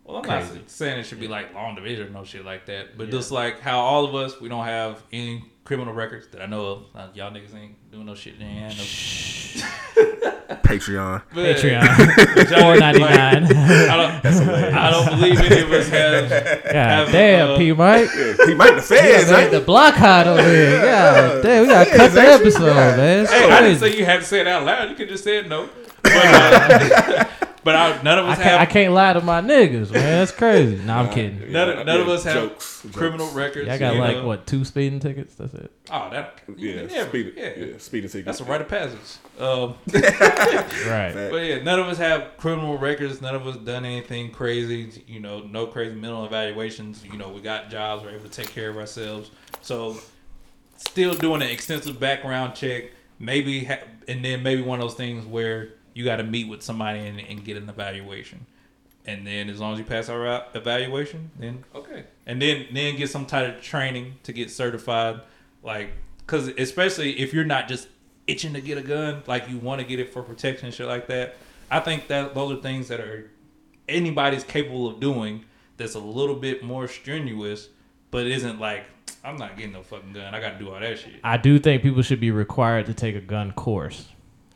Well, 0.04 0.18
I'm 0.18 0.22
Crazy. 0.22 0.54
not 0.54 0.70
saying 0.70 1.00
it 1.00 1.06
should 1.06 1.18
be 1.18 1.28
like 1.28 1.52
long 1.54 1.74
division 1.74 2.06
or 2.06 2.10
no 2.10 2.24
shit 2.24 2.44
like 2.44 2.66
that, 2.66 2.96
but 2.96 3.10
just 3.10 3.32
like 3.32 3.60
how 3.60 3.80
all 3.80 4.04
of 4.04 4.14
us, 4.14 4.40
we 4.40 4.48
don't 4.48 4.64
have 4.64 5.02
any 5.12 5.44
criminal 5.66 5.92
records 5.92 6.28
that 6.28 6.40
I 6.40 6.46
know 6.46 6.64
of. 6.66 6.82
Uh, 6.94 7.08
y'all 7.12 7.30
niggas 7.30 7.54
ain't 7.54 7.90
doing 7.90 8.06
no 8.06 8.14
shit. 8.14 8.38
They 8.38 8.44
ain't 8.46 8.78
no 8.78 8.84
Patreon. 10.62 11.22
But- 11.34 11.56
Patreon 11.56 12.60
four 12.60 12.76
ninety 12.78 13.00
nine. 13.00 13.44
I 13.46 13.96
don't, 13.96 14.26
I 14.74 14.90
don't 14.90 15.06
believe 15.20 15.40
any 15.40 15.62
of 15.62 15.72
us 15.72 15.88
have. 15.88 16.30
God 16.64 16.72
Have, 16.74 17.12
damn, 17.12 17.50
uh, 17.50 17.56
P 17.58 17.72
Mike. 17.72 18.08
He 18.46 18.54
might 18.54 18.76
the 18.76 18.82
feds, 18.82 19.30
Man, 19.30 19.42
ain't 19.42 19.50
the 19.50 19.60
block 19.60 19.94
hot 19.94 20.26
over 20.28 20.42
here. 20.42 20.82
Yeah, 20.84 21.40
damn, 21.42 21.62
we 21.62 21.68
gotta 21.68 21.90
Yeah, 21.90 21.96
cut 21.96 22.12
the 22.12 22.20
episode, 22.20 22.74
man. 22.96 23.22
It's 23.24 23.32
Hey, 23.32 23.50
I 23.50 23.60
didn't 23.60 23.78
crazy. 23.78 23.92
say 23.92 23.98
you 23.98 24.04
had 24.04 24.20
to 24.20 24.26
say 24.26 24.40
it 24.40 24.46
out 24.48 24.64
loud. 24.64 24.88
You 24.90 24.94
could 24.96 25.08
just 25.08 25.24
say 25.24 25.38
it 25.38 25.48
no. 25.48 25.68
But, 26.02 26.12
uh, 26.14 27.24
but 27.66 27.74
I, 27.74 28.00
none 28.02 28.18
of 28.20 28.26
I 28.26 28.32
us 28.32 28.38
can't, 28.38 28.60
I 28.60 28.64
can't 28.66 28.94
lie 28.94 29.12
to 29.12 29.20
my 29.20 29.40
niggas, 29.40 29.90
man. 29.92 30.02
That's 30.20 30.30
crazy. 30.30 30.76
No, 30.84 30.98
I'm 30.98 31.10
kidding. 31.12 31.50
None, 31.50 31.68
of- 31.68 31.84
none 31.86 32.00
of 32.00 32.08
us 32.08 32.22
have 32.22 32.34
jokes, 32.34 32.82
jokes. 32.84 32.94
criminal 32.96 33.28
records. 33.32 33.66
Yeah, 33.66 33.74
I 33.74 33.78
got 33.78 33.94
you 33.94 34.00
like 34.00 34.16
know. 34.18 34.26
what 34.28 34.46
two 34.46 34.64
speeding 34.64 35.00
tickets? 35.00 35.34
That's 35.34 35.52
it. 35.54 35.72
Oh, 35.90 36.08
that. 36.10 36.38
Yeah, 36.56 36.86
yeah, 36.88 37.08
speeding, 37.08 37.32
yeah. 37.36 37.50
yeah, 37.56 37.78
speeding 37.78 38.08
ticket. 38.08 38.24
That's 38.24 38.38
a 38.40 38.44
rite 38.44 38.60
of 38.60 38.68
passage. 38.68 38.98
Um, 39.40 39.74
Right. 40.86 41.12
but 41.30 41.36
yeah, 41.44 41.62
none 41.62 41.80
of 41.80 41.88
us 41.88 41.98
have 41.98 42.36
criminal 42.36 42.78
records. 42.78 43.20
None 43.20 43.34
of 43.34 43.46
us 43.46 43.56
done 43.56 43.84
anything 43.84 44.30
crazy. 44.30 45.02
You 45.08 45.18
know, 45.20 45.40
no 45.40 45.66
crazy 45.66 45.96
mental 45.96 46.24
evaluations. 46.24 47.04
You 47.04 47.18
know, 47.18 47.28
we 47.30 47.40
got 47.40 47.68
jobs. 47.70 48.04
We're 48.04 48.10
able 48.10 48.24
to 48.24 48.30
take 48.30 48.50
care 48.50 48.70
of 48.70 48.76
ourselves. 48.76 49.30
So, 49.62 49.96
still 50.76 51.14
doing 51.14 51.42
an 51.42 51.48
extensive 51.48 51.98
background 51.98 52.54
check. 52.54 52.92
Maybe, 53.18 53.64
ha- 53.64 53.80
and 54.06 54.24
then 54.24 54.42
maybe 54.42 54.62
one 54.62 54.78
of 54.80 54.84
those 54.88 54.94
things 54.96 55.26
where 55.26 55.70
you 55.96 56.04
got 56.04 56.16
to 56.16 56.24
meet 56.24 56.46
with 56.46 56.62
somebody 56.62 56.98
and, 56.98 57.18
and 57.18 57.42
get 57.42 57.56
an 57.56 57.70
evaluation. 57.70 58.44
And 59.06 59.26
then, 59.26 59.48
as 59.48 59.60
long 59.60 59.72
as 59.72 59.78
you 59.78 59.84
pass 59.84 60.10
our 60.10 60.44
evaluation, 60.54 61.30
then 61.38 61.64
okay. 61.74 62.04
And 62.26 62.42
then, 62.42 62.66
then 62.70 62.96
get 62.96 63.08
some 63.08 63.24
type 63.24 63.56
of 63.56 63.62
training 63.62 64.16
to 64.24 64.32
get 64.34 64.50
certified. 64.50 65.22
Like, 65.62 65.92
because 66.18 66.48
especially 66.48 67.18
if 67.18 67.32
you're 67.32 67.46
not 67.46 67.66
just 67.66 67.88
itching 68.26 68.52
to 68.52 68.60
get 68.60 68.76
a 68.76 68.82
gun, 68.82 69.22
like 69.26 69.48
you 69.48 69.56
want 69.56 69.80
to 69.80 69.86
get 69.86 69.98
it 69.98 70.12
for 70.12 70.22
protection 70.22 70.70
shit 70.70 70.86
like 70.86 71.06
that. 71.06 71.36
I 71.70 71.80
think 71.80 72.08
that 72.08 72.34
those 72.34 72.58
are 72.58 72.60
things 72.60 72.88
that 72.88 73.00
are 73.00 73.30
anybody's 73.88 74.44
capable 74.44 74.88
of 74.88 75.00
doing. 75.00 75.46
That's 75.78 75.94
a 75.94 76.00
little 76.00 76.36
bit 76.36 76.62
more 76.62 76.88
strenuous, 76.88 77.68
but 78.10 78.26
isn't 78.26 78.60
like 78.60 78.84
I'm 79.24 79.36
not 79.36 79.56
getting 79.56 79.72
no 79.72 79.82
fucking 79.82 80.12
gun. 80.12 80.34
I 80.34 80.40
got 80.40 80.58
to 80.58 80.58
do 80.58 80.70
all 80.70 80.78
that 80.78 80.98
shit. 80.98 81.20
I 81.24 81.38
do 81.38 81.58
think 81.58 81.82
people 81.82 82.02
should 82.02 82.20
be 82.20 82.32
required 82.32 82.84
to 82.86 82.94
take 82.94 83.16
a 83.16 83.20
gun 83.20 83.52
course. 83.52 84.08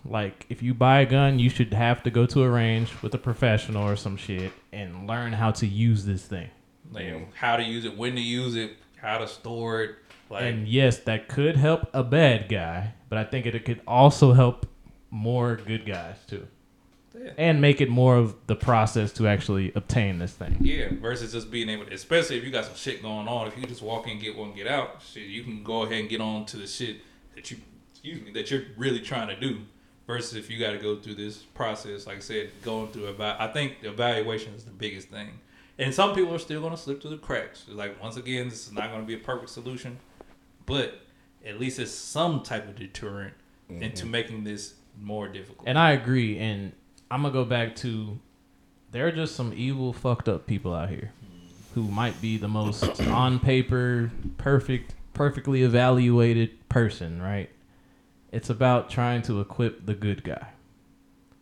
Like, 0.05 0.47
if 0.49 0.63
you 0.63 0.73
buy 0.75 1.01
a 1.01 1.07
gun, 1.07 1.39
you 1.39 1.51
should 1.51 1.75
have 1.75 2.03
to 2.05 2.11
go 2.11 2.27
to 2.27 2.43
a 2.43 2.51
range 2.51 2.91
with 3.03 3.15
a 3.15 3.19
professional 3.19 3.87
or 3.87 3.97
some 3.97 4.17
shit 4.17 4.53
and 4.73 5.07
learn 5.07 5.33
how 5.33 5.51
to 5.53 5.67
use 5.67 6.05
this 6.05 6.25
thing. 6.25 6.49
Like 6.93 7.35
how 7.35 7.57
to 7.57 7.63
use 7.63 7.85
it, 7.85 7.97
when 7.97 8.15
to 8.15 8.21
use 8.21 8.57
it, 8.57 8.73
how 8.97 9.19
to 9.19 9.29
store 9.29 9.83
it. 9.83 9.97
Like 10.29 10.45
And 10.45 10.69
yes, 10.69 10.99
that 11.01 11.29
could 11.29 11.57
help 11.57 11.89
a 11.93 12.03
bad 12.03 12.49
guy, 12.49 12.95
but 13.09 13.19
I 13.19 13.25
think 13.25 13.47
it 13.47 13.65
could 13.65 13.81
also 13.87 14.33
help 14.33 14.67
more 15.11 15.57
good 15.57 15.87
guys 15.87 16.17
too. 16.27 16.47
Yeah. 17.17 17.33
And 17.37 17.61
make 17.61 17.81
it 17.81 17.91
more 17.91 18.17
of 18.17 18.37
the 18.47 18.55
process 18.55 19.13
to 19.15 19.27
actually 19.27 19.73
obtain 19.75 20.21
this 20.21 20.33
thing. 20.33 20.57
Yeah, 20.61 20.89
versus 21.01 21.33
just 21.33 21.51
being 21.51 21.69
able 21.69 21.85
to, 21.87 21.93
especially 21.93 22.39
if 22.39 22.45
you 22.45 22.51
got 22.51 22.65
some 22.65 22.77
shit 22.77 23.03
going 23.03 23.27
on. 23.27 23.49
If 23.49 23.59
you 23.59 23.67
just 23.67 23.83
walk 23.83 24.09
in, 24.09 24.21
get 24.21 24.37
one, 24.37 24.55
get 24.55 24.69
out, 24.69 25.03
shit, 25.03 25.25
you 25.25 25.43
can 25.43 25.65
go 25.65 25.83
ahead 25.83 26.01
and 26.01 26.09
get 26.09 26.21
on 26.21 26.47
to 26.47 26.57
the 26.57 26.69
shit 26.69 26.99
that 27.35 27.51
you, 27.51 27.59
excuse 27.93 28.23
me, 28.23 28.31
that 28.33 28.51
you're 28.51 28.63
really 28.77 29.01
trying 29.01 29.29
to 29.29 29.39
do. 29.39 29.61
Versus 30.11 30.35
if 30.35 30.51
you 30.51 30.59
got 30.59 30.73
to 30.73 30.79
go 30.79 30.96
through 30.96 31.14
this 31.14 31.38
process, 31.38 32.07
like 32.07 32.16
I 32.16 32.20
said, 32.20 32.51
going 32.62 32.90
through 32.90 33.07
about, 33.07 33.40
I 33.40 33.46
think 33.46 33.81
the 33.81 33.90
evaluation 33.90 34.55
is 34.55 34.64
the 34.64 34.73
biggest 34.73 35.09
thing. 35.09 35.38
And 35.79 35.94
some 35.94 36.14
people 36.14 36.35
are 36.35 36.38
still 36.38 36.61
going 36.61 36.73
to 36.73 36.79
slip 36.79 37.01
through 37.01 37.12
the 37.12 37.18
cracks. 37.18 37.64
Like 37.68 38.03
once 38.03 38.16
again, 38.16 38.49
this 38.49 38.66
is 38.66 38.73
not 38.73 38.90
going 38.90 39.01
to 39.01 39.07
be 39.07 39.14
a 39.14 39.18
perfect 39.18 39.51
solution, 39.51 39.99
but 40.66 41.01
at 41.46 41.59
least 41.59 41.79
it's 41.79 41.90
some 41.90 42.42
type 42.42 42.68
of 42.68 42.77
deterrent 42.77 43.35
mm-hmm. 43.70 43.83
into 43.83 44.07
making 44.07 44.44
this 44.44 44.75
more 45.01 45.29
difficult. 45.29 45.66
And 45.66 45.79
I 45.79 45.92
agree. 45.92 46.38
And 46.38 46.73
I'm 47.11 47.23
gonna 47.23 47.33
go 47.33 47.44
back 47.44 47.77
to 47.77 48.18
there 48.92 49.07
are 49.07 49.12
just 49.12 49.37
some 49.37 49.53
evil, 49.55 49.92
fucked 49.92 50.29
up 50.29 50.46
people 50.46 50.75
out 50.75 50.90
here 50.90 51.12
who 51.74 51.82
might 51.82 52.20
be 52.20 52.37
the 52.37 52.49
most 52.49 53.01
on 53.09 53.39
paper 53.39 54.11
perfect, 54.39 54.95
perfectly 55.14 55.62
evaluated 55.62 56.68
person. 56.68 57.22
Right? 57.22 57.51
It's 58.33 58.51
about 58.51 58.91
trying 58.91 59.22
to 59.22 59.41
equip 59.41 59.87
the 59.87 59.95
good 59.95 60.24
guy. 60.24 60.49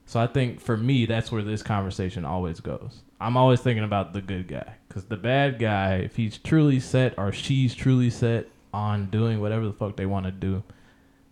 So 0.06 0.18
I 0.18 0.26
think 0.26 0.60
for 0.60 0.76
me, 0.76 1.04
that's 1.04 1.30
where 1.30 1.42
this 1.42 1.62
conversation 1.62 2.24
always 2.24 2.60
goes. 2.60 3.02
I'm 3.20 3.36
always 3.36 3.60
thinking 3.60 3.84
about 3.84 4.14
the 4.14 4.22
good 4.22 4.48
guy 4.48 4.76
because 4.88 5.04
the 5.04 5.16
bad 5.16 5.58
guy, 5.58 5.96
if 5.96 6.16
he's 6.16 6.38
truly 6.38 6.80
set 6.80 7.18
or 7.18 7.30
she's 7.30 7.74
truly 7.74 8.08
set 8.08 8.46
on 8.72 9.10
doing 9.10 9.40
whatever 9.40 9.66
the 9.66 9.72
fuck 9.72 9.96
they 9.96 10.06
want 10.06 10.24
to 10.24 10.32
do, 10.32 10.62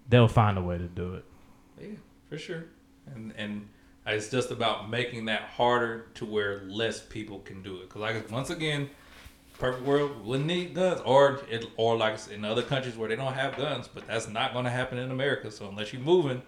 they'll 0.08 0.28
find 0.28 0.58
a 0.58 0.62
way 0.62 0.76
to 0.76 0.88
do 0.88 1.14
it. 1.14 1.24
Yeah, 1.80 1.96
for 2.28 2.36
sure. 2.36 2.64
And 3.06 3.32
and 3.38 3.68
it's 4.06 4.28
just 4.28 4.50
about 4.50 4.90
making 4.90 5.24
that 5.26 5.42
harder 5.42 6.06
to 6.14 6.26
where 6.26 6.64
less 6.68 7.00
people 7.00 7.38
can 7.40 7.62
do 7.62 7.76
it. 7.76 7.88
Because 7.88 8.02
like 8.02 8.30
once 8.30 8.50
again, 8.50 8.90
perfect 9.58 9.84
world 9.84 10.24
wouldn't 10.24 10.46
need 10.46 10.74
guns, 10.74 11.00
or 11.04 11.40
it, 11.50 11.66
or 11.76 11.96
like 11.96 12.18
in 12.30 12.44
other 12.44 12.62
countries 12.62 12.96
where 12.96 13.08
they 13.08 13.16
don't 13.16 13.34
have 13.34 13.56
guns, 13.56 13.88
but 13.92 14.06
that's 14.06 14.28
not 14.28 14.52
going 14.52 14.64
to 14.64 14.70
happen 14.70 14.98
in 14.98 15.10
America. 15.10 15.50
So 15.50 15.68
unless 15.68 15.92
you're 15.92 16.02
moving, 16.02 16.42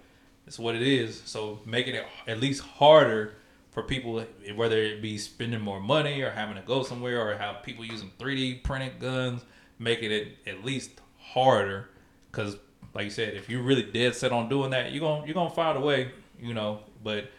it's 0.46 0.58
what 0.58 0.74
it 0.74 0.82
is. 0.82 1.22
So 1.24 1.60
making 1.64 1.94
it 1.94 2.06
at 2.26 2.40
least 2.40 2.62
harder 2.62 3.34
for 3.70 3.82
people, 3.82 4.24
whether 4.54 4.78
it 4.78 5.02
be 5.02 5.18
spending 5.18 5.60
more 5.60 5.80
money 5.80 6.22
or 6.22 6.30
having 6.30 6.56
to 6.56 6.62
go 6.62 6.82
somewhere, 6.82 7.20
or 7.20 7.36
have 7.36 7.62
people 7.62 7.84
using 7.84 8.10
3D 8.18 8.62
printed 8.62 8.98
guns, 8.98 9.44
making 9.78 10.10
it 10.10 10.36
at 10.46 10.64
least 10.64 11.00
harder. 11.18 11.88
Because 12.30 12.56
like 12.94 13.04
you 13.04 13.10
said, 13.10 13.34
if 13.34 13.48
you're 13.48 13.62
really 13.62 13.82
dead 13.82 14.14
set 14.14 14.32
on 14.32 14.48
doing 14.48 14.70
that, 14.70 14.92
you're 14.92 15.00
gonna 15.00 15.24
you're 15.24 15.34
gonna 15.34 15.50
find 15.50 15.78
a 15.78 15.80
way, 15.80 16.10
you 16.40 16.54
know. 16.54 16.80
But 17.02 17.30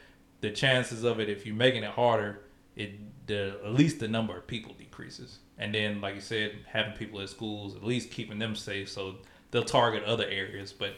the 0.41 0.51
chances 0.51 1.03
of 1.03 1.19
it, 1.19 1.29
if 1.29 1.45
you're 1.45 1.55
making 1.55 1.83
it 1.83 1.91
harder, 1.91 2.41
it 2.75 3.08
the 3.29 3.59
at 3.63 3.73
least 3.73 3.99
the 3.99 4.07
number 4.07 4.35
of 4.35 4.45
people 4.47 4.73
decreases. 4.77 5.39
And 5.57 5.73
then, 5.73 6.01
like 6.01 6.15
you 6.15 6.21
said, 6.21 6.53
having 6.67 6.93
people 6.93 7.21
at 7.21 7.29
schools, 7.29 7.75
at 7.75 7.83
least 7.83 8.11
keeping 8.11 8.39
them 8.39 8.55
safe, 8.55 8.89
so 8.89 9.15
they'll 9.51 9.63
target 9.63 10.03
other 10.03 10.25
areas. 10.25 10.73
But 10.73 10.95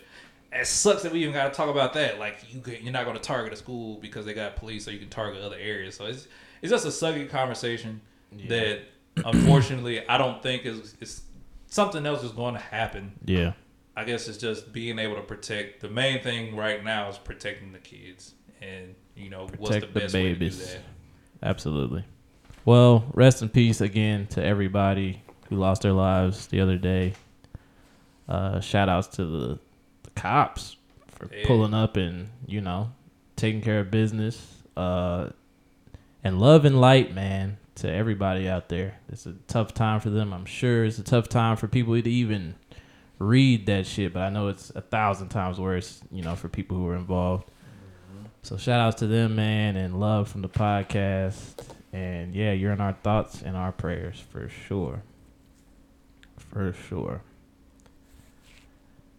it 0.52 0.66
sucks 0.66 1.04
that 1.04 1.12
we 1.12 1.22
even 1.22 1.34
got 1.34 1.46
to 1.46 1.54
talk 1.54 1.70
about 1.70 1.94
that. 1.94 2.20
Like 2.20 2.38
you, 2.50 2.62
you're 2.82 2.94
not 2.94 3.06
going 3.06 3.18
to 3.18 3.22
target 3.22 3.54
a 3.54 3.56
school 3.56 3.98
because 3.98 4.26
they 4.26 4.34
got 4.34 4.56
police, 4.56 4.86
so 4.86 4.92
you 4.92 5.00
can 5.00 5.10
target 5.10 5.42
other 5.42 5.58
areas. 5.58 5.96
So 5.96 6.06
it's 6.06 6.28
it's 6.62 6.72
just 6.72 6.86
a 6.86 6.90
sucky 6.90 7.30
conversation 7.30 8.02
yeah. 8.36 8.48
that 8.50 8.80
unfortunately 9.26 10.08
I 10.08 10.18
don't 10.18 10.42
think 10.42 10.66
is 10.66 10.96
is 11.02 11.22
something 11.68 12.06
else 12.06 12.24
is 12.24 12.32
going 12.32 12.56
to 12.56 12.62
happen. 12.62 13.14
Yeah. 13.26 13.54
I 13.96 14.06
guess 14.06 14.28
it's 14.30 14.38
just 14.38 14.72
being 14.72 15.00
able 15.00 15.16
to 15.16 15.22
protect. 15.22 15.82
The 15.82 15.90
main 15.90 16.24
thing 16.24 16.56
right 16.56 16.82
now 16.82 17.10
is 17.10 17.18
protecting 17.18 17.74
the 17.74 17.80
kids, 17.80 18.34
and 18.62 18.96
you 19.16 19.30
know 19.30 19.48
protect 19.48 19.62
what's 19.62 19.80
the 19.80 19.88
best 19.88 20.14
the 20.14 20.24
way 20.24 20.30
to 20.30 20.36
do 20.36 20.50
that. 20.50 20.80
Absolutely. 21.44 22.06
Well, 22.64 23.06
rest 23.14 23.42
in 23.42 23.50
peace 23.50 23.82
again 23.82 24.28
to 24.28 24.44
everybody 24.44 25.24
who 25.50 25.56
lost 25.56 25.82
their 25.82 25.94
lives 25.94 26.48
the 26.48 26.62
other 26.62 26.78
day. 26.78 27.14
Uh, 28.30 28.60
shout 28.60 28.88
outs 28.88 29.08
to 29.08 29.26
the, 29.26 29.60
the 30.04 30.10
cops 30.12 30.78
for 31.08 31.28
yeah. 31.34 31.48
pulling 31.48 31.74
up 31.74 31.98
and, 31.98 32.30
you 32.46 32.62
know, 32.62 32.92
taking 33.36 33.62
care 33.62 33.80
of 33.80 33.90
business. 33.90 34.64
Uh, 34.78 35.30
and 36.24 36.40
love 36.40 36.66
and 36.66 36.80
light, 36.80 37.16
man, 37.16 37.58
to 37.76 37.92
everybody 37.92 38.48
out 38.48 38.70
there. 38.70 39.00
It's 39.10 39.26
a 39.26 39.34
tough 39.48 39.74
time 39.74 40.00
for 40.00 40.12
them, 40.12 40.32
I'm 40.32 40.46
sure. 40.46 40.86
It's 40.86 41.00
a 41.00 41.04
tough 41.04 41.30
time 41.30 41.58
for 41.58 41.68
people 41.68 42.00
to 42.00 42.10
even 42.10 42.54
read 43.18 43.66
that 43.66 43.88
shit, 43.88 44.14
but 44.14 44.22
I 44.22 44.30
know 44.30 44.50
it's 44.50 44.70
a 44.76 44.82
thousand 44.82 45.30
times 45.30 45.60
worse, 45.60 46.02
you 46.12 46.22
know, 46.22 46.36
for 46.36 46.48
people 46.48 46.78
who 46.78 46.88
are 46.88 46.96
involved. 46.96 47.48
Mm-hmm. 47.48 48.26
So 48.44 48.58
shout 48.58 48.80
outs 48.80 49.00
to 49.00 49.08
them, 49.08 49.36
man, 49.36 49.76
and 49.76 50.00
love 50.00 50.30
from 50.30 50.44
the 50.44 50.50
podcast. 50.50 51.56
And 51.94 52.34
yeah, 52.34 52.54
you're 52.54 52.72
in 52.72 52.82
our 52.82 52.94
thoughts 52.94 53.42
and 53.42 53.58
our 53.58 53.72
prayers 53.72 54.20
for 54.32 54.48
sure. 54.48 55.04
For 56.38 56.74
sure. 56.74 57.22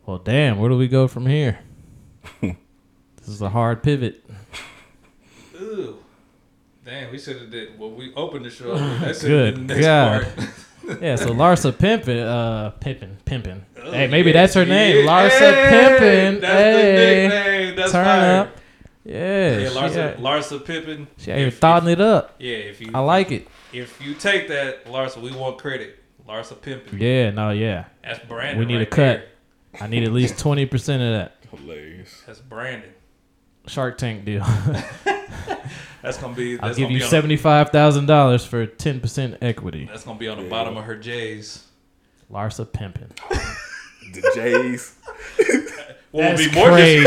Well, 0.06 0.18
damn, 0.18 0.58
where 0.58 0.68
do 0.70 0.76
we 0.76 0.88
go 0.88 1.06
from 1.06 1.26
here? 1.26 1.60
this 2.40 3.28
is 3.28 3.42
a 3.42 3.50
hard 3.50 3.82
pivot. 3.82 4.24
Ooh. 5.60 5.98
Damn, 6.84 7.12
we 7.12 7.18
should 7.18 7.40
have 7.40 7.50
did 7.50 7.78
well 7.78 7.90
we 7.92 8.12
opened 8.14 8.44
the 8.44 8.50
show. 8.50 8.76
That's 8.76 9.22
Good 9.22 9.54
the 9.54 9.74
next 9.74 9.80
God. 9.80 10.22
part. 10.34 10.48
yeah, 11.00 11.14
so 11.14 11.28
Larsa 11.28 11.70
Pimpin, 11.70 12.26
uh 12.26 12.72
Pimpin, 12.80 13.16
Pimpin. 13.24 13.60
Oh, 13.80 13.92
hey, 13.92 14.08
maybe 14.08 14.30
yeah, 14.30 14.40
that's 14.40 14.54
her 14.54 14.64
name. 14.64 15.04
Yeah. 15.04 15.10
Larsa 15.10 15.38
hey, 15.38 15.70
Pimpin. 15.70 16.40
That's 16.40 16.52
hey, 16.52 17.22
the 17.22 17.28
nickname. 17.28 17.76
That's 17.76 17.92
turn 17.92 18.04
fire. 18.04 18.40
up. 18.40 18.56
Yeah, 19.04 19.58
yeah, 19.58 19.68
Larsa, 19.70 20.16
Larsa 20.18 20.64
Pippen. 20.64 21.08
She 21.16 21.32
out 21.32 21.38
here 21.38 21.50
thawing 21.50 21.88
it 21.88 22.00
up. 22.00 22.36
Yeah, 22.38 22.56
if 22.56 22.80
you, 22.80 22.90
I 22.94 23.00
like 23.00 23.32
it. 23.32 23.48
If 23.72 24.00
you 24.00 24.14
take 24.14 24.48
that, 24.48 24.84
Larsa, 24.86 25.20
we 25.20 25.32
want 25.34 25.58
credit. 25.58 25.98
Larsa 26.28 26.60
Pippen. 26.60 27.00
Yeah, 27.00 27.30
no, 27.30 27.50
yeah. 27.50 27.86
That's 28.04 28.24
Brandon. 28.26 28.58
We 28.58 28.64
need 28.64 28.76
right 28.76 28.86
a 28.86 28.90
cut. 28.90 29.28
There. 29.72 29.82
I 29.82 29.86
need 29.88 30.04
at 30.04 30.12
least 30.12 30.38
twenty 30.38 30.66
percent 30.66 31.02
of 31.02 31.12
that. 31.12 31.36
Hilarious. 31.58 32.22
That's 32.26 32.38
Brandon. 32.38 32.90
Shark 33.66 33.98
Tank 33.98 34.24
deal. 34.24 34.44
that's 36.02 36.18
gonna 36.18 36.34
be. 36.34 36.56
That's 36.56 36.68
I'll 36.68 36.74
give 36.74 36.90
you 36.92 37.00
seventy 37.00 37.36
five 37.36 37.70
thousand 37.70 38.06
dollars 38.06 38.44
for 38.44 38.66
ten 38.66 39.00
percent 39.00 39.38
equity. 39.42 39.86
That's 39.86 40.04
gonna 40.04 40.18
be 40.18 40.28
on 40.28 40.38
the 40.38 40.44
yeah. 40.44 40.50
bottom 40.50 40.76
of 40.76 40.84
her 40.84 40.96
J's. 40.96 41.66
Larsa 42.30 42.66
Pimpin. 42.66 43.10
the 44.12 44.32
J's. 44.34 44.96
what 46.12 46.36
would 46.36 46.38
be 46.38 46.52
more 46.52 46.70
crazy. 46.70 47.04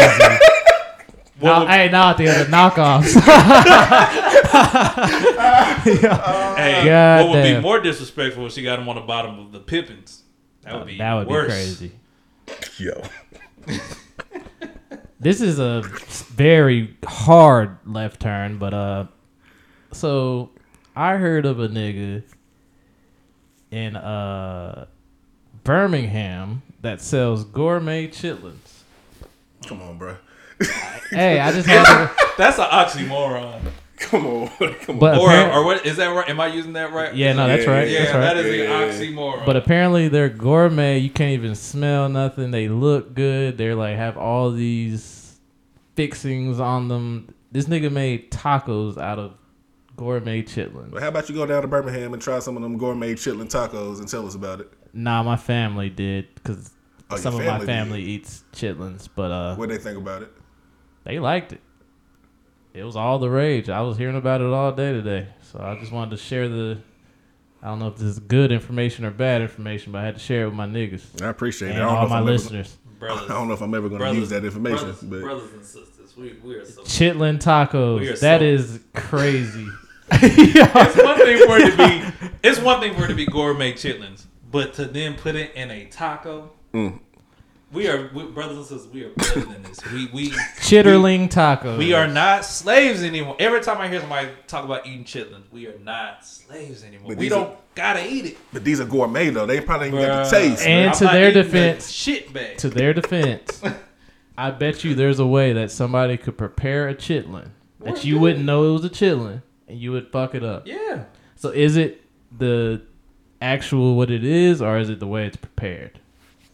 What 1.46 1.60
no, 1.60 1.68
hey, 1.68 1.90
not 1.90 2.18
the 2.18 2.28
other 2.28 2.46
knockoffs. 2.46 3.14
hey, 5.84 6.86
God 6.86 7.22
what 7.22 7.36
would 7.36 7.44
damn. 7.44 7.58
be 7.58 7.62
more 7.62 7.80
disrespectful 7.80 8.48
if 8.48 8.54
she 8.54 8.64
got 8.64 8.80
him 8.80 8.90
on 8.90 8.96
the 8.96 9.02
bottom 9.02 9.38
of 9.38 9.52
the 9.52 9.60
Pippins? 9.60 10.24
That 10.64 10.74
would 10.74 10.88
be 10.88 10.98
that 10.98 11.14
would 11.14 11.28
worse. 11.28 11.80
be 11.80 11.92
crazy. 12.48 12.80
Yo. 12.80 13.00
this 15.20 15.40
is 15.40 15.60
a 15.60 15.84
very 16.30 16.98
hard 17.06 17.78
left 17.86 18.22
turn, 18.22 18.58
but 18.58 18.74
uh, 18.74 19.06
so 19.92 20.50
I 20.96 21.18
heard 21.18 21.46
of 21.46 21.60
a 21.60 21.68
nigga 21.68 22.24
in 23.70 23.96
uh 23.96 24.88
Birmingham 25.64 26.64
that 26.82 27.02
sells 27.02 27.44
gourmet 27.44 28.08
chitlins. 28.08 28.82
Come 29.68 29.84
on, 29.84 30.00
bro 30.00 30.18
hey, 31.10 31.40
I 31.40 31.52
just 31.52 31.68
had 31.68 31.84
to. 31.84 32.26
That's 32.38 32.58
an 32.60 32.66
oxymoron. 32.66 33.72
Come 33.98 34.26
on, 34.26 34.50
come 34.82 35.00
but 35.00 35.18
on. 35.18 35.50
Or, 35.50 35.54
or 35.54 35.66
what 35.66 35.86
is 35.86 35.98
that 35.98 36.08
right? 36.08 36.30
Am 36.30 36.40
I 36.40 36.48
using 36.48 36.74
that 36.74 36.92
right? 36.92 37.16
Yeah, 37.16 37.32
no, 37.32 37.48
that's 37.48 37.66
right. 37.66 37.88
Yeah, 37.88 38.00
that's 38.00 38.14
right. 38.14 38.20
that 38.20 38.38
is 38.38 38.58
yeah. 38.58 38.66
the 38.66 39.14
oxymoron. 39.14 39.46
But 39.46 39.56
apparently 39.56 40.10
they're 40.10 40.28
gourmet. 40.28 40.98
You 40.98 41.10
can't 41.10 41.32
even 41.32 41.56
smell 41.56 42.10
nothing. 42.10 42.52
They 42.52 42.68
look 42.68 43.14
good. 43.14 43.58
They're 43.58 43.74
like 43.74 43.96
have 43.96 44.18
all 44.18 44.52
these 44.52 45.40
fixings 45.96 46.60
on 46.60 46.90
them. 46.90 47.34
This 47.54 47.66
nigga 47.66 47.90
made 47.90 48.32
tacos 48.32 48.98
out 48.98 49.18
of 49.18 49.34
gourmet 49.96 50.44
chitlins. 50.44 50.92
Well, 50.92 51.02
how 51.02 51.08
about 51.08 51.30
you 51.30 51.36
go 51.36 51.46
down 51.46 51.62
to 51.62 51.68
Birmingham 51.68 52.14
and 52.14 52.22
try 52.22 52.40
some 52.40 52.58
of 52.58 52.64
them 52.64 52.78
gourmet 52.78 53.14
chitlin 53.14 53.50
tacos 53.50 54.00
and 54.00 54.08
tell 54.10 54.28
us 54.28 54.36
about 54.36 54.60
it? 54.60 54.72
Nah, 54.94 55.24
my 55.24 55.38
family 55.38 55.90
did 55.90 56.34
because 56.36 56.72
oh, 57.10 57.16
some 57.16 57.36
of 57.36 57.46
my 57.46 57.66
family 57.66 58.02
did. 58.02 58.10
eats 58.10 58.44
chitlins. 58.54 59.08
But 59.14 59.32
uh, 59.32 59.56
what 59.56 59.70
they 59.70 59.78
think 59.78 59.98
about 59.98 60.22
it? 60.22 60.32
They 61.06 61.20
liked 61.20 61.54
it. 61.54 61.62
It 62.74 62.84
was 62.84 62.98
all 62.98 63.20
the 63.20 63.30
rage. 63.30 63.70
I 63.70 63.82
was 63.82 63.98
hearing 63.98 64.18
about 64.18 64.42
it 64.42 64.48
all 64.48 64.72
day 64.74 64.92
today. 64.92 65.30
So 65.42 65.60
I 65.62 65.80
just 65.80 65.94
wanted 65.94 66.12
to 66.12 66.18
share 66.18 66.50
the. 66.50 66.80
I 67.64 67.68
don't 67.68 67.80
know 67.80 67.88
if 67.88 67.96
this 67.96 68.04
is 68.04 68.20
good 68.20 68.52
information 68.52 69.06
or 69.06 69.12
bad 69.12 69.42
information, 69.42 69.94
but 69.94 70.00
I 70.00 70.06
had 70.06 70.16
to 70.16 70.20
share 70.20 70.44
it 70.44 70.48
with 70.48 70.56
my 70.56 70.68
niggas. 70.68 71.22
I 71.22 71.30
appreciate 71.30 71.70
and 71.70 71.80
it. 71.80 71.84
all 71.84 72.08
my 72.10 72.20
listeners. 72.20 72.78
Brothers, 73.00 73.24
I 73.30 73.34
don't 73.34 73.48
know 73.48 73.54
if 73.54 73.62
I'm 73.62 73.74
ever 73.74 73.88
going 73.88 74.02
to 74.02 74.14
use 74.14 74.30
that 74.30 74.44
information. 74.44 74.88
Brothers, 74.88 75.02
but 75.02 75.22
brothers 75.22 75.54
and 75.54 75.66
sisters, 75.66 76.18
we, 76.18 76.34
we 76.44 76.56
are 76.56 76.66
so. 76.66 76.82
Chitlin 76.82 77.40
tacos. 77.40 78.20
That 78.20 78.42
so, 78.42 78.46
is 78.46 78.80
crazy. 78.94 79.68
it's 80.12 81.04
one 81.04 81.18
thing 81.18 81.48
for 81.48 81.58
it 81.58 81.72
to 81.72 81.78
be. 81.78 82.30
It's 82.44 82.60
one 82.60 82.82
thing 82.82 82.94
for 82.94 83.06
it 83.06 83.08
to 83.08 83.16
be 83.16 83.26
gourmet 83.26 83.74
chitlins, 83.74 84.26
but 84.52 84.74
to 84.74 84.86
then 84.86 85.16
put 85.16 85.36
it 85.36 85.56
in 85.56 85.72
a 85.72 85.86
taco. 85.86 86.52
Mm. 86.74 87.00
We 87.76 87.90
are 87.90 88.10
we, 88.14 88.24
brothers 88.24 88.58
and 88.58 88.66
sisters. 88.66 88.88
We 88.88 89.04
are 89.04 89.10
better 89.10 89.42
than 89.42 89.64
this. 89.64 89.84
We 89.92 90.08
we 90.14 90.30
chitterling 90.30 91.24
we, 91.24 91.28
tacos. 91.28 91.78
We 91.78 91.92
are 91.92 92.08
not 92.08 92.46
slaves 92.46 93.04
anymore. 93.04 93.36
Every 93.38 93.62
time 93.62 93.80
I 93.80 93.90
hear 93.90 94.00
somebody 94.00 94.30
talk 94.48 94.64
about 94.64 94.88
eating 94.88 95.04
chitlins, 95.04 95.52
we 95.52 95.68
are 95.68 95.78
not 95.80 96.26
slaves 96.26 96.86
anymore. 96.86 97.10
But 97.10 97.18
we 97.18 97.28
don't 97.28 97.50
are, 97.50 97.58
gotta 97.76 98.08
eat 98.08 98.26
it. 98.28 98.38
But 98.54 98.64
these 98.64 98.80
are 98.80 98.86
gourmet 98.86 99.30
though. 99.30 99.46
They 99.46 99.60
probably 99.60 99.88
ain't 99.88 99.98
got 99.98 100.24
the 100.24 100.32
taste. 100.32 100.66
And 100.66 100.94
to 100.96 101.04
their 101.04 101.34
defense, 101.34 101.92
shit 101.92 102.32
bag. 102.32 102.58
To 102.60 102.70
their 102.70 102.94
defense, 102.94 103.62
I 104.38 104.52
bet 104.52 104.86
you 104.86 104.96
there's 104.96 105.20
a 105.20 105.28
way 105.28 105.52
that 105.52 105.70
somebody 105.70 106.16
could 106.16 106.38
prepare 106.38 106.88
a 106.88 106.96
chitlin 106.96 107.50
that 107.82 108.06
you 108.06 108.20
wouldn't 108.20 108.46
know 108.46 108.70
it 108.70 108.72
was 108.72 108.86
a 108.86 108.90
chitlin 108.90 109.42
and 109.68 109.78
you 109.78 109.92
would 109.92 110.12
fuck 110.14 110.34
it 110.34 110.46
up. 110.46 110.66
Yeah. 110.66 111.04
So 111.36 111.50
is 111.50 111.76
it 111.76 112.02
the 112.36 112.82
actual 113.42 113.96
what 113.96 114.10
it 114.10 114.24
is, 114.24 114.62
or 114.62 114.78
is 114.78 114.90
it 114.90 115.02
the 115.02 115.08
way 115.08 115.26
it's 115.28 115.36
prepared? 115.36 116.00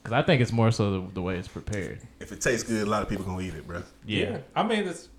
Because 0.01 0.13
I 0.13 0.23
think 0.23 0.41
it's 0.41 0.51
more 0.51 0.71
so 0.71 0.91
the, 0.91 1.13
the, 1.13 1.21
way 1.21 1.37
it's 1.37 1.47
prepared. 1.47 1.99
If 2.19 2.31
it 2.31 2.41
tastes 2.41 2.67
good, 2.67 2.87
a 2.87 2.89
lot 2.89 3.03
of 3.03 3.09
people 3.09 3.25
gonna 3.25 3.41
eat 3.41 3.53
it, 3.53 3.67
bro. 3.67 3.83
Yeah. 4.05 4.31
yeah. 4.31 4.37
I 4.55 4.63
mean, 4.63 4.87
it's 4.87 5.09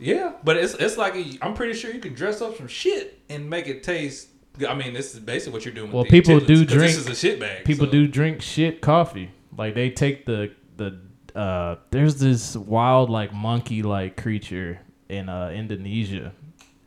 yeah, 0.00 0.32
but 0.42 0.56
it's 0.56 0.74
it's 0.74 0.96
like 0.96 1.14
i 1.14 1.36
am 1.42 1.54
pretty 1.54 1.74
sure 1.74 1.92
you 1.92 2.00
can 2.00 2.14
dress 2.14 2.40
up 2.40 2.56
some 2.56 2.68
shit 2.68 3.20
and 3.28 3.48
make 3.50 3.66
it 3.66 3.82
taste. 3.82 4.28
I 4.66 4.74
mean, 4.74 4.94
this 4.94 5.14
is 5.14 5.20
basically 5.20 5.52
what 5.52 5.64
you're 5.64 5.74
doing. 5.74 5.92
well, 5.92 6.04
people 6.04 6.40
chitlins, 6.40 6.46
do 6.46 6.64
drink. 6.64 6.94
This 6.94 6.96
is 6.96 7.08
a 7.08 7.14
shit 7.14 7.38
bag. 7.38 7.64
People 7.64 7.86
so. 7.86 7.92
do 7.92 8.08
drink 8.08 8.40
shit 8.40 8.80
coffee. 8.80 9.30
Like 9.56 9.74
they 9.74 9.90
take 9.90 10.24
the 10.24 10.52
the 10.76 10.98
uh, 11.38 11.76
there's 11.90 12.16
this 12.16 12.56
wild 12.56 13.10
like 13.10 13.32
monkey 13.34 13.82
like 13.82 14.16
creature 14.16 14.80
in 15.10 15.28
uh, 15.28 15.50
Indonesia, 15.50 16.32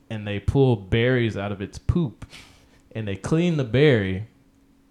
and 0.10 0.28
they 0.28 0.40
pull 0.40 0.76
berries 0.76 1.38
out 1.38 1.52
of 1.52 1.62
its 1.62 1.78
poop, 1.78 2.26
and 2.94 3.08
they 3.08 3.16
clean 3.16 3.58
the 3.58 3.64
berry 3.64 4.28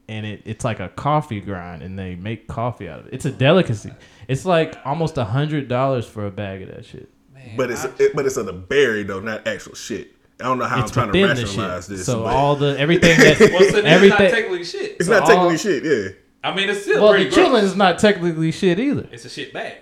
and 0.08 0.26
it, 0.26 0.42
it's 0.44 0.64
like 0.64 0.80
a 0.80 0.88
coffee 0.90 1.40
grind 1.40 1.82
and 1.82 1.98
they 1.98 2.14
make 2.14 2.48
coffee 2.48 2.88
out 2.88 3.00
of 3.00 3.06
it. 3.06 3.14
It's 3.14 3.24
a 3.24 3.30
delicacy. 3.32 3.92
It's 4.28 4.44
like 4.44 4.76
almost 4.84 5.16
a 5.18 5.24
hundred 5.24 5.68
dollars 5.68 6.06
for 6.06 6.26
a 6.26 6.30
bag 6.30 6.62
of 6.62 6.68
that 6.68 6.84
shit. 6.84 7.08
Man, 7.34 7.56
but 7.56 7.70
it's 7.70 7.84
it, 7.84 8.14
but 8.14 8.26
it's 8.26 8.36
on 8.36 8.46
the 8.46 8.52
berry 8.52 9.02
though, 9.02 9.20
not 9.20 9.46
actual 9.46 9.74
shit. 9.74 10.14
I 10.40 10.44
don't 10.44 10.58
know 10.58 10.64
how 10.64 10.80
it's 10.82 10.96
I'm 10.96 11.10
trying 11.10 11.12
to 11.12 11.26
rationalize 11.42 11.84
shit. 11.86 11.96
this. 11.98 12.06
so 12.06 12.22
but 12.24 12.34
all 12.34 12.56
the 12.56 12.78
everything 12.78 13.16
that's 13.18 13.40
Well, 13.40 13.50
so 13.50 13.56
then 13.58 13.66
it's 13.66 13.74
not 13.84 13.84
everything. 13.86 14.30
technically 14.30 14.64
shit. 14.64 14.96
it's 14.98 15.06
so 15.06 15.12
not 15.18 15.26
technically 15.26 15.50
all- 15.50 15.56
shit. 15.56 15.84
Yeah. 15.84 16.08
I 16.44 16.54
mean, 16.54 16.68
it's 16.70 16.82
still 16.82 17.00
well, 17.02 17.12
pretty 17.12 17.30
the 17.30 17.36
gross. 17.36 17.48
chitlin 17.50 17.62
is 17.62 17.76
not 17.76 17.98
technically 18.00 18.50
shit 18.50 18.80
either. 18.80 19.08
It's 19.12 19.24
a 19.24 19.28
shit 19.30 19.52
bag. 19.52 19.76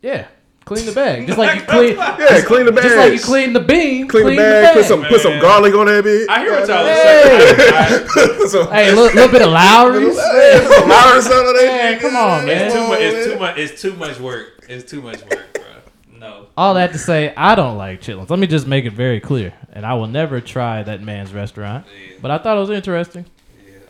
Yeah, 0.00 0.28
clean 0.68 0.84
the 0.86 0.92
bag 0.92 1.26
just 1.26 1.38
like 1.38 1.60
you 1.60 1.66
clean. 1.66 1.96
Yeah, 1.96 2.40
clean 2.42 2.66
the 2.66 2.72
bag. 2.72 2.82
Just 2.84 2.96
like 2.96 3.12
you 3.14 3.20
clean 3.20 3.52
the 3.54 3.60
bean, 3.60 4.06
Clean, 4.06 4.26
the 4.26 4.36
bag. 4.36 4.74
Put 4.76 4.84
some 4.84 5.02
put 5.04 5.20
some 5.22 5.38
garlic 5.40 5.74
on 5.74 5.86
that 5.86 6.04
bitch. 6.04 6.28
I 6.28 6.40
hear 6.40 6.52
what 6.52 6.68
y'all 6.68 6.84
Hey. 6.84 7.48
are 7.48 8.08
saying. 8.08 8.08
Put 8.38 8.48
some, 8.50 8.68
Hey, 8.70 8.90
a 8.90 8.94
little, 8.94 9.14
little 9.14 9.32
bit 9.32 9.42
of 9.42 9.48
Lawry's. 9.50 10.16
Hey, 10.38 10.60
put 10.66 10.76
some 10.78 10.88
Lawrence 10.88 11.26
on 11.26 11.32
that. 11.56 11.64
Man, 11.66 11.98
come 12.00 12.16
on, 12.16 12.46
man. 12.46 12.66
It's 12.66 12.74
too 12.74 12.88
much. 12.88 13.00
It's 13.00 13.26
too 13.26 13.38
much. 13.38 13.58
It's 13.58 13.82
too 13.82 13.92
much 13.94 14.20
work. 14.20 14.64
It's 14.68 14.90
too 14.90 15.00
much 15.02 15.22
work, 15.22 15.52
bro. 15.54 16.18
No. 16.18 16.46
All 16.56 16.74
that 16.74 16.92
to 16.92 16.98
say, 16.98 17.32
I 17.36 17.54
don't 17.54 17.76
like 17.78 18.00
chitlins. 18.02 18.28
Let 18.28 18.38
me 18.38 18.46
just 18.46 18.66
make 18.66 18.84
it 18.84 18.92
very 18.92 19.20
clear, 19.20 19.54
and 19.72 19.86
I 19.86 19.94
will 19.94 20.06
never 20.06 20.40
try 20.40 20.82
that 20.82 21.00
man's 21.02 21.32
restaurant. 21.32 21.86
Yeah. 21.86 22.16
But 22.20 22.30
I 22.30 22.38
thought 22.38 22.56
it 22.56 22.60
was 22.60 22.70
interesting. 22.70 23.24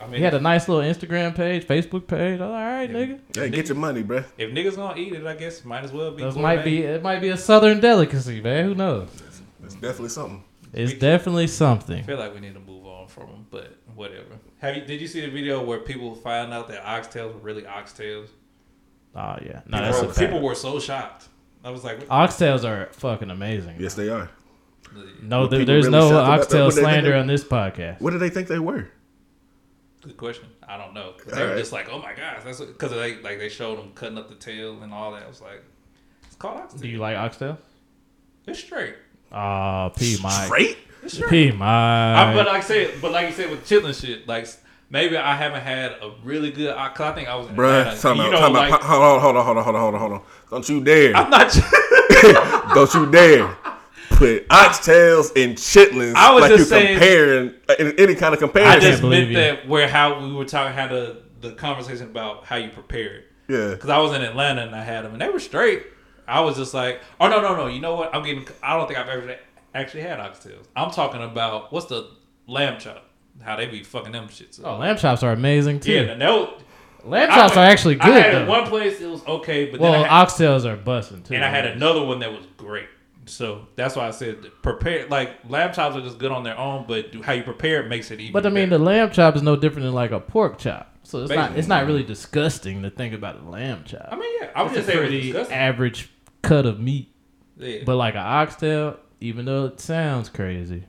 Yeah. 0.09 0.11
I 0.11 0.13
mean, 0.13 0.19
He 0.19 0.25
had 0.25 0.35
a 0.35 0.41
nice 0.41 0.69
little 0.69 0.83
Instagram 0.83 1.35
page, 1.35 1.67
Facebook 1.67 2.07
page. 2.07 2.41
I 2.41 2.45
was 2.47 2.51
like, 2.53 2.65
all 2.65 2.73
right, 2.73 2.91
nigga. 2.91 3.21
Hey, 3.35 3.51
get 3.51 3.69
your 3.69 3.77
money, 3.77 4.03
bruh. 4.03 4.25
if 4.39 4.51
niggas 4.51 4.77
gonna 4.77 4.99
eat 4.99 5.13
it, 5.13 5.27
I 5.27 5.35
guess 5.35 5.65
might 5.65 5.85
as 5.85 5.93
well 5.93 6.11
be. 6.13 6.23
This 6.23 6.37
might 6.37 6.65
be 6.65 6.83
it. 6.83 7.03
Might 7.03 7.21
be 7.21 7.29
a 7.29 7.37
southern 7.37 7.81
delicacy, 7.81 8.41
man. 8.41 8.65
Who 8.65 8.75
knows? 8.75 9.09
It's 9.65 9.75
definitely 9.75 10.09
something. 10.09 10.45
It's 10.73 10.95
definitely 10.95 11.47
something. 11.47 12.01
I 12.01 12.03
feel 12.03 12.19
like 12.19 12.35
we 12.35 12.41
need 12.41 12.55
to 12.55 12.61
move 12.61 12.87
on 12.87 13.09
from 13.09 13.27
them, 13.27 13.47
but 13.51 13.75
whatever. 13.95 14.39
Have 14.59 14.77
you? 14.77 14.85
Did 14.85 15.01
you 15.01 15.07
see 15.07 15.21
the 15.21 15.31
video 15.31 15.63
where 15.63 15.79
people 15.81 16.15
found 16.15 16.53
out 16.53 16.69
that 16.69 16.85
oxtails 16.85 17.35
were 17.35 17.41
really 17.41 17.63
oxtails? 17.63 18.29
Oh 19.15 19.37
yeah, 19.43 19.63
no, 19.67 19.79
People, 19.79 19.81
that's 19.81 20.01
a 20.01 20.07
were, 20.07 20.15
people 20.15 20.41
were 20.41 20.55
so 20.55 20.79
shocked. 20.79 21.29
I 21.65 21.71
was 21.71 21.85
like, 21.85 22.07
Oxtails 22.09 22.65
are 22.65 22.93
fucking 22.93 23.31
amazing. 23.31 23.77
Yes, 23.81 23.95
they 23.95 24.09
are. 24.09 24.31
No, 25.23 25.47
there, 25.47 25.65
there's 25.65 25.87
really 25.87 25.99
no 25.99 26.11
shocked 26.11 26.13
about 26.13 26.25
that? 26.25 26.41
oxtail 26.41 26.65
What 26.67 26.75
they 26.75 26.81
think 26.83 26.87
slander 26.93 27.15
on 27.15 27.27
this 27.27 27.45
podcast. 27.45 28.01
What 28.01 28.11
did 28.11 28.21
they 28.21 28.31
think 28.31 28.49
they 28.49 28.59
were? 28.59 28.89
Good 30.03 30.17
question. 30.17 30.47
I 30.69 30.77
don't 30.77 30.95
know. 30.95 31.15
They 31.27 31.33
All 31.33 31.43
were 31.43 31.53
right. 31.55 31.59
just 31.59 31.73
like, 31.73 31.89
oh 31.91 31.99
my 31.99 32.15
gosh, 32.15 32.43
that's 32.45 32.61
because 32.61 32.93
they 32.93 33.17
like 33.21 33.39
they 33.39 33.49
showed 33.49 33.79
them 33.79 33.91
cutting 33.95 34.17
up 34.17 34.29
the 34.29 34.37
tail 34.37 34.81
and 34.83 34.93
all 34.93 35.13
that. 35.13 35.25
I 35.25 35.29
was 35.29 35.41
like, 35.41 35.63
it's 36.25 36.37
called 36.37 36.59
oxtail. 36.61 36.83
Do 36.83 36.89
you 36.89 36.99
like 36.99 37.17
oxtail? 37.17 37.59
It's 38.47 38.61
straight. 38.61 38.95
Oh, 39.33 39.91
P 39.97 40.17
Mike. 40.23 40.45
Straight? 40.47 40.79
It's 41.03 41.15
straight. 41.15 41.53
P 41.53 41.59
I, 41.61 42.33
but 42.35 42.47
like 42.47 42.57
I 42.57 42.61
said, 42.61 42.95
but 43.03 43.11
like 43.11 43.27
you 43.29 43.33
said 43.35 43.51
with 43.51 43.65
chitlin 43.69 43.99
shit, 44.01 44.29
like 44.29 44.47
maybe 44.89 45.17
I 45.17 45.35
haven't 45.35 45.63
had 45.63 45.93
a 46.01 46.13
really 46.23 46.53
good. 46.53 46.75
Cause 46.77 47.01
I 47.01 47.13
think 47.13 47.29
I 47.29 47.35
was 47.35 47.49
in 47.49 47.57
Bruh, 47.57 47.81
Atlanta. 47.81 48.01
time 48.01 48.17
you 48.17 48.23
out, 48.23 48.31
know, 48.33 48.39
time 48.41 48.53
like 48.53 48.73
out. 48.73 48.83
Hold 48.83 49.03
on, 49.03 49.21
hold 49.21 49.37
on, 49.37 49.45
hold 49.45 49.57
on, 49.59 49.65
hold 49.65 49.75
on, 49.75 49.81
hold 49.81 49.95
on, 49.95 50.01
hold 50.01 50.13
on. 50.13 50.23
Don't 50.51 50.69
you 50.69 50.85
dare. 50.85 51.17
I'm 51.17 51.29
not. 51.31 51.53
Don't 52.75 52.95
you 52.95 53.11
dare 53.11 53.57
put 54.19 54.49
oxtails 54.49 55.31
and 55.43 55.57
chitlins 55.57 56.15
I 56.15 56.33
was 56.33 56.43
like 56.43 56.51
just 56.51 56.59
you 56.61 56.65
saying- 56.67 56.99
comparing 56.99 57.55
uh, 57.69 57.75
in 57.79 57.99
any 57.99 58.15
kind 58.15 58.35
of 58.35 58.41
comparison. 58.41 58.77
I 58.77 58.81
just 58.81 59.01
believe 59.01 59.29
meant 59.29 59.31
you. 59.31 59.37
that 59.37 59.69
where 59.69 59.89
how 59.89 60.21
we 60.21 60.33
were 60.33 60.45
talking 60.45 60.75
had 60.75 60.91
the 60.91 61.23
the 61.41 61.53
conversation 61.53 62.07
about 62.07 62.45
how 62.45 62.57
you 62.57 62.69
prepare 62.71 63.15
it. 63.19 63.25
yeah. 63.49 63.69
Because 63.71 63.91
I 63.91 63.99
was 63.99 64.13
in 64.13 64.23
Atlanta 64.23 64.63
and 64.63 64.75
I 64.75 64.83
had 64.83 65.05
them 65.05 65.13
and 65.13 65.21
they 65.23 65.29
were 65.29 65.39
straight. 65.39 65.85
I 66.27 66.41
was 66.41 66.57
just 66.57 66.75
like, 66.75 67.01
oh 67.21 67.29
no 67.29 67.41
no 67.41 67.57
no, 67.57 67.67
you 67.69 67.81
know 67.81 67.95
what? 67.95 68.15
I'm 68.15 68.23
getting. 68.25 68.47
I 68.63 68.77
don't 68.77 68.87
think 68.87 68.99
I've 68.99 69.09
ever 69.09 69.37
actually 69.75 70.03
had 70.03 70.19
oxtails. 70.19 70.67
I'm 70.77 70.91
talking 70.91 71.23
about 71.23 71.73
what's 71.73 71.87
the 71.87 72.11
lamb 72.47 72.79
chop? 72.81 73.05
How 73.41 73.55
they 73.57 73.67
be 73.67 73.85
fucking 73.85 74.11
them 74.13 74.27
shits. 74.29 74.61
Oh, 74.63 74.77
lamb 74.79 74.97
chops 74.97 75.23
are 75.23 75.31
amazing 75.33 75.79
too. 75.81 75.93
yeah, 75.93 76.01
and 76.01 76.21
that, 76.21 76.59
lamb 77.05 77.29
chops 77.29 77.57
I- 77.57 77.63
are 77.67 77.71
actually 77.71 78.01
I 78.01 78.05
good 78.07 78.23
had 78.23 78.35
though. 78.35 78.47
one 78.51 78.67
place 78.67 79.01
it 79.01 79.09
was 79.09 79.25
okay, 79.27 79.71
but 79.71 79.79
well, 79.79 79.93
then 79.93 80.05
I 80.05 80.09
had, 80.19 80.27
oxtails 80.29 80.65
are 80.65 80.77
busting 80.77 81.23
too. 81.23 81.35
and 81.35 81.45
I 81.45 81.49
had 81.51 81.65
another 81.67 82.03
one 82.05 82.19
that 82.19 82.33
was 82.33 82.45
great. 82.57 82.89
So 83.31 83.67
that's 83.77 83.97
why 83.97 84.09
I 84.09 84.11
said 84.11 84.39
prepare. 84.63 85.07
Like 85.09 85.31
lamb 85.49 85.73
chops 85.73 85.97
are 85.97 86.01
just 86.01 86.19
good 86.19 86.33
on 86.33 86.43
their 86.45 86.59
own, 86.59 86.87
but 86.89 87.15
how 87.23 87.33
you 87.33 87.43
prepare 87.43 87.83
it 87.85 87.89
makes 87.89 88.11
it 88.11 88.21
even. 88.21 88.33
But 88.33 88.47
I 88.47 88.49
mean, 88.49 88.71
better. 88.71 88.79
the 88.79 88.85
lamb 88.85 89.11
chop 89.11 89.37
is 89.37 89.43
no 89.43 89.57
different 89.57 89.85
than 89.85 89.95
like 89.95 90.11
a 90.11 90.21
pork 90.21 90.59
chop. 90.59 90.95
So 91.03 91.23
it's 91.23 91.31
not 91.33 91.57
it's 91.57 91.69
not 91.69 91.87
really 91.87 92.03
disgusting 92.03 92.83
to 92.83 92.91
think 92.91 93.15
about 93.15 93.41
a 93.41 93.49
lamb 93.49 93.85
chop. 93.85 94.09
I 94.11 94.17
mean, 94.17 94.31
yeah, 94.41 94.51
I 94.55 94.63
was 94.63 94.73
it's 94.73 94.81
just 94.81 94.89
a 94.89 94.93
saying 94.93 95.05
it 95.05 95.09
pretty 95.09 95.23
disgusting. 95.27 95.57
average 95.57 96.11
cut 96.43 96.67
of 96.67 96.81
meat. 96.81 97.15
Yeah. 97.57 97.79
But 97.85 97.97
like 97.97 98.15
an 98.15 98.21
oxtail, 98.21 98.99
even 99.21 99.45
though 99.47 99.67
it 99.67 99.81
sounds 99.81 100.29
crazy, 100.29 100.85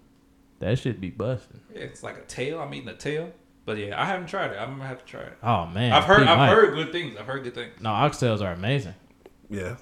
that 0.59 0.77
should 0.77 0.99
be 0.99 1.09
busting. 1.09 1.61
Yeah, 1.73 1.81
it's 1.81 2.03
like 2.03 2.17
a 2.17 2.21
tail. 2.23 2.59
I'm 2.59 2.73
eating 2.73 2.89
a 2.89 2.95
tail. 2.95 3.31
But 3.65 3.77
yeah, 3.77 4.01
I 4.01 4.05
haven't 4.05 4.27
tried 4.27 4.51
it. 4.51 4.57
I'm 4.57 4.71
gonna 4.71 4.87
have 4.87 4.99
to 4.99 5.05
try 5.05 5.21
it. 5.21 5.37
Oh 5.43 5.67
man, 5.67 5.91
I've 5.91 6.03
heard. 6.05 6.23
P. 6.23 6.27
I've 6.27 6.37
Mike. 6.37 6.49
heard 6.51 6.73
good 6.73 6.91
things. 6.91 7.15
I've 7.17 7.25
heard 7.27 7.43
good 7.43 7.55
things. 7.55 7.73
No, 7.79 7.89
oxtails 7.89 8.41
are 8.41 8.51
amazing. 8.51 8.95
Yeah. 9.49 9.75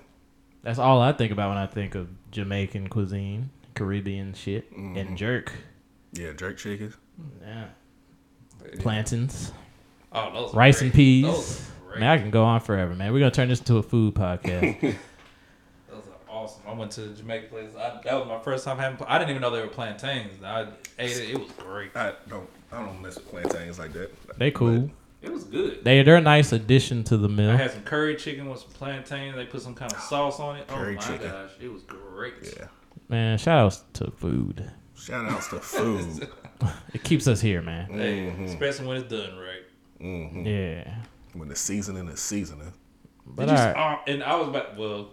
That's 0.64 0.80
all 0.80 1.02
I 1.02 1.14
think 1.14 1.32
about 1.32 1.50
when 1.50 1.58
I 1.58 1.66
think 1.68 1.96
of 1.96 2.10
Jamaican 2.38 2.88
cuisine, 2.88 3.50
Caribbean 3.74 4.34
shit, 4.34 4.72
Mm-hmm. 4.72 4.96
and 4.98 5.18
jerk. 5.18 5.52
Yeah, 6.14 6.32
jerk 6.34 6.58
chickens. 6.58 6.96
Yeah, 7.42 7.66
plantains, 8.80 9.52
Oh, 10.12 10.32
those 10.34 10.54
are 10.54 10.58
rice 10.58 10.80
great. 10.80 10.86
and 10.86 10.94
peas. 10.94 11.26
Those 11.26 11.62
are 11.62 11.88
great. 11.90 12.00
Man, 12.00 12.10
I 12.12 12.22
can 12.22 12.30
go 12.32 12.44
on 12.44 12.60
forever, 12.62 12.94
man. 12.96 13.12
We're 13.12 13.20
gonna 13.20 13.32
turn 13.32 13.50
this 13.50 13.60
into 13.60 13.78
a 13.78 13.84
food 13.84 14.14
podcast. 14.14 14.80
Those 15.90 16.04
are 16.08 16.30
awesome. 16.32 16.62
I 16.68 16.74
went 16.74 16.92
to 16.94 17.02
the 17.02 17.16
Jamaican 17.16 17.50
place. 17.50 17.70
I, 17.76 18.00
that 18.04 18.14
was 18.14 18.28
my 18.28 18.40
first 18.40 18.64
time 18.66 18.78
having. 18.78 19.04
I 19.08 19.18
didn't 19.18 19.32
even 19.32 19.42
know 19.42 19.50
they 19.50 19.62
were 19.62 19.68
plantains. 19.68 20.42
I 20.44 20.68
ate 21.00 21.12
it. 21.18 21.30
It 21.32 21.40
was 21.40 21.52
great. 21.58 21.96
I 21.96 22.14
don't 22.30 22.48
I 22.72 22.86
don't 22.86 23.02
mess 23.02 23.16
with 23.16 23.28
plantains 23.30 23.80
like 23.80 23.94
that. 23.94 24.12
they 24.38 24.52
cool. 24.52 24.90
It 25.22 25.32
was 25.32 25.44
good. 25.46 25.84
They 25.84 26.04
they're 26.04 26.18
a 26.18 26.22
nice 26.22 26.52
addition 26.52 27.04
to 27.06 27.18
the 27.18 27.28
meal. 27.28 27.50
I 27.50 27.54
meal. 27.54 27.58
had 27.58 27.72
some 27.72 27.84
curry 27.84 28.16
chicken 28.16 28.50
with 28.50 28.60
some 28.60 28.70
plantains. 28.72 29.36
They 29.36 29.46
put 29.46 29.62
some 29.62 29.74
kind 29.76 29.92
of 29.92 30.00
sauce 30.00 30.40
on 30.40 30.58
it. 30.58 30.68
Curry 30.68 30.94
oh 30.94 31.02
my 31.02 31.08
chicken. 31.08 31.32
gosh, 31.32 31.52
it 31.60 31.72
was 31.72 31.82
great. 31.84 32.34
Yeah. 32.58 32.68
Man, 33.10 33.38
shout 33.38 33.66
outs 33.66 33.84
to 33.94 34.12
food. 34.12 34.70
Shout 34.96 35.26
outs 35.32 35.48
to 35.50 35.60
food. 35.60 36.28
It 36.92 37.04
keeps 37.04 37.28
us 37.28 37.40
here, 37.40 37.62
man. 37.62 37.88
Mm-hmm. 37.88 38.46
especially 38.46 38.88
when 38.88 38.98
it's 38.98 39.10
done 39.12 39.38
right. 39.38 39.64
Yeah. 40.00 40.96
when 41.34 41.50
the 41.50 41.56
seasoning 41.56 42.08
is 42.08 42.20
seasoning. 42.20 42.74
But 43.28 43.48
Did 43.48 43.58
you, 43.60 43.64
all 43.64 43.74
right. 43.74 43.94
uh, 44.08 44.12
and 44.12 44.24
I 44.24 44.36
was 44.38 44.48
about 44.48 44.76
well, 44.78 45.12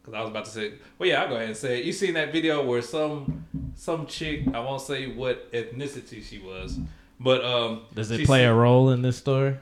because 0.00 0.14
I 0.14 0.20
was 0.20 0.30
about 0.30 0.44
to 0.44 0.50
say, 0.52 0.74
well, 0.98 1.08
yeah, 1.08 1.22
I'll 1.22 1.28
go 1.28 1.34
ahead 1.34 1.48
and 1.48 1.56
say 1.56 1.80
it. 1.80 1.84
You 1.84 1.92
seen 1.92 2.14
that 2.14 2.32
video 2.32 2.64
where 2.64 2.80
some 2.82 3.44
some 3.74 4.06
chick, 4.06 4.42
I 4.54 4.60
won't 4.60 4.82
say 4.82 5.08
what 5.08 5.50
ethnicity 5.52 6.22
she 6.22 6.38
was, 6.38 6.78
but 7.20 7.44
um, 7.44 7.82
Does 7.94 8.10
it 8.10 8.26
play 8.26 8.44
a 8.44 8.54
role 8.54 8.90
in 8.90 9.02
this 9.02 9.16
story? 9.16 9.56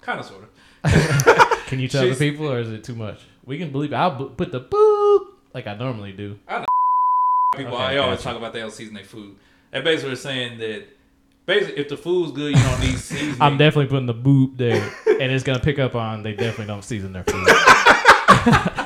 kind 0.00 0.20
of 0.20 0.26
sort 0.26 0.44
of? 0.44 0.50
Can 1.66 1.80
you 1.80 1.88
tell 1.88 2.08
the 2.08 2.14
people, 2.14 2.48
or 2.50 2.60
is 2.60 2.70
it 2.70 2.84
too 2.84 2.94
much? 2.94 3.20
We 3.44 3.58
can 3.58 3.70
believe. 3.72 3.92
I'll 3.92 4.14
bu- 4.16 4.30
put 4.30 4.52
the 4.52 4.60
boop 4.60 5.26
like 5.54 5.66
I 5.66 5.74
normally 5.74 6.12
do. 6.12 6.38
I 6.46 6.60
know 6.60 6.66
people, 7.56 7.74
Okay, 7.74 7.82
I 7.82 7.96
always 7.98 8.18
gotcha. 8.18 8.28
talk 8.28 8.36
about 8.36 8.52
they 8.52 8.60
don't 8.60 8.72
season 8.72 8.94
their 8.94 9.04
food. 9.04 9.36
And 9.72 9.82
basically, 9.82 10.10
we're 10.12 10.16
saying 10.16 10.58
that 10.58 10.84
basically, 11.44 11.78
if 11.80 11.88
the 11.88 11.96
food's 11.96 12.30
good, 12.32 12.54
you 12.56 12.62
don't 12.62 12.80
need 12.80 12.98
seasoning. 12.98 13.40
I'm 13.40 13.56
definitely 13.56 13.86
putting 13.90 14.06
the 14.06 14.14
boop 14.14 14.56
there, 14.56 14.88
and 15.20 15.32
it's 15.32 15.42
gonna 15.44 15.58
pick 15.60 15.78
up 15.80 15.94
on 15.96 16.22
they 16.22 16.32
definitely 16.34 16.66
don't 16.66 16.84
season 16.84 17.12
their 17.12 17.24
food. 17.24 17.46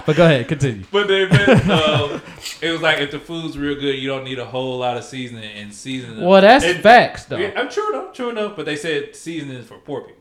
but 0.07 0.17
go 0.17 0.25
ahead, 0.25 0.49
continue. 0.49 0.85
But 0.91 1.09
they 1.09 1.27
meant, 1.27 1.69
um, 1.69 2.23
it 2.63 2.71
was 2.71 2.81
like 2.81 2.99
if 2.99 3.11
the 3.11 3.19
food's 3.19 3.59
real 3.59 3.75
good, 3.75 3.97
you 3.97 4.09
don't 4.09 4.25
need 4.25 4.39
a 4.39 4.45
whole 4.45 4.79
lot 4.79 4.97
of 4.97 5.05
seasoning 5.05 5.51
and 5.53 5.73
seasoning. 5.73 6.25
Well, 6.25 6.41
that's 6.41 6.65
and, 6.65 6.81
facts 6.81 7.25
though. 7.25 7.37
Yeah, 7.37 7.53
I'm 7.57 7.69
true 7.69 7.93
enough, 7.93 8.13
true 8.13 8.31
enough. 8.31 8.57
But 8.57 8.67
they 8.67 8.77
said 8.77 9.15
seasoning 9.17 9.57
is 9.57 9.67
for 9.67 9.79
poor 9.79 10.03
people. 10.03 10.17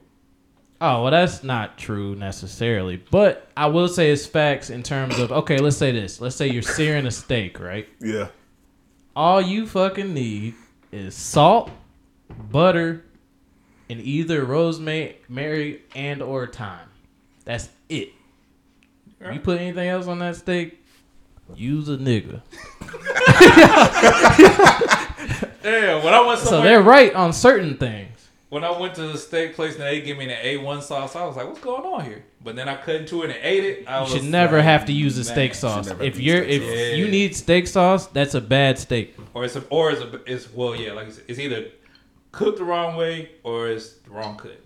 Oh, 0.81 1.03
well, 1.03 1.11
that's 1.11 1.43
not 1.43 1.77
true 1.77 2.15
necessarily. 2.15 3.03
But 3.11 3.49
I 3.57 3.67
will 3.67 3.89
say 3.89 4.11
it's 4.11 4.25
facts 4.25 4.69
in 4.69 4.81
terms 4.81 5.19
of 5.19 5.31
okay, 5.31 5.57
let's 5.57 5.77
say 5.77 5.91
this. 5.91 6.21
Let's 6.21 6.35
say 6.35 6.47
you're 6.47 6.61
searing 6.61 7.05
a 7.05 7.11
steak, 7.11 7.59
right? 7.59 7.87
Yeah. 7.99 8.29
All 9.15 9.41
you 9.41 9.67
fucking 9.67 10.13
need 10.13 10.53
is 10.91 11.15
salt, 11.15 11.69
butter, 12.51 13.03
and 13.89 13.99
either 13.99 14.45
rosemary 14.45 15.81
and 15.95 16.21
or 16.21 16.47
thyme. 16.47 16.89
That's 17.43 17.69
it. 17.89 18.13
You 19.21 19.39
put 19.39 19.59
anything 19.59 19.87
else 19.89 20.07
on 20.07 20.19
that 20.19 20.35
steak, 20.37 20.81
use 21.55 21.89
a 21.89 21.97
nigga. 21.97 22.41
Yeah, 25.63 26.03
when 26.03 26.13
I 26.13 26.21
went 26.25 26.39
So 26.39 26.61
they're 26.61 26.81
right 26.81 27.13
on 27.13 27.33
certain 27.33 27.77
things. 27.77 28.29
when 28.49 28.63
I 28.63 28.77
went 28.79 28.95
to 28.95 29.03
the 29.07 29.17
steak 29.17 29.55
place 29.55 29.73
and 29.75 29.83
they 29.83 30.01
gave 30.01 30.17
me 30.17 30.25
an 30.31 30.31
A1 30.43 30.81
sauce, 30.81 31.15
I 31.15 31.25
was 31.25 31.35
like, 31.35 31.45
"What's 31.47 31.59
going 31.59 31.83
on 31.83 32.05
here?" 32.05 32.23
But 32.43 32.55
then 32.55 32.67
I 32.69 32.75
cut 32.77 32.95
into 32.95 33.21
it 33.23 33.29
and 33.31 33.39
ate 33.41 33.63
it. 33.63 33.87
I 33.87 34.03
You 34.03 34.09
should 34.09 34.23
never 34.23 34.57
like, 34.57 34.65
have 34.65 34.85
to 34.85 34.93
use 34.93 35.17
a 35.17 35.23
steak 35.23 35.53
sauce. 35.53 35.87
If 35.99 36.19
you're 36.19 36.43
steak 36.43 36.61
if 36.61 36.67
sauce. 36.67 36.97
you 36.97 37.07
need 37.09 37.35
steak 37.35 37.67
sauce, 37.67 38.07
that's 38.07 38.33
a 38.33 38.41
bad 38.41 38.79
steak. 38.79 39.15
or 39.33 39.43
it's 39.45 39.55
a, 39.55 39.63
or 39.69 39.91
it's 39.91 40.01
a, 40.01 40.21
it's 40.25 40.51
well, 40.53 40.75
yeah, 40.75 40.93
like 40.93 41.11
said, 41.11 41.25
it's 41.27 41.39
either 41.39 41.65
cooked 42.31 42.57
the 42.59 42.63
wrong 42.63 42.95
way 42.95 43.31
or 43.43 43.67
it's 43.69 43.93
the 43.97 44.11
wrong 44.11 44.37
cut. 44.37 44.59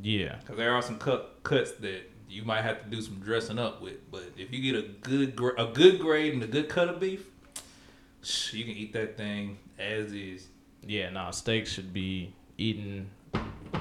Yeah. 0.00 0.36
Because 0.40 0.56
there 0.56 0.72
are 0.72 0.80
some 0.82 0.98
cut 0.98 1.40
cuts 1.42 1.72
that 1.72 2.10
you 2.28 2.42
might 2.44 2.62
have 2.62 2.82
to 2.84 2.90
do 2.90 3.00
some 3.02 3.20
dressing 3.20 3.58
up 3.58 3.80
with. 3.82 4.10
But 4.10 4.24
if 4.36 4.52
you 4.52 4.60
get 4.60 4.74
a 4.84 4.88
good 4.88 5.38
a 5.58 5.66
good 5.66 5.98
grade 6.00 6.34
and 6.34 6.42
a 6.42 6.46
good 6.46 6.68
cut 6.68 6.88
of 6.88 7.00
beef, 7.00 7.24
you 8.52 8.64
can 8.64 8.74
eat 8.74 8.92
that 8.92 9.16
thing 9.16 9.58
as 9.78 10.12
is. 10.12 10.48
Yeah, 10.86 11.10
no, 11.10 11.30
steaks 11.30 11.72
should 11.72 11.92
be 11.92 12.32
eaten 12.56 13.10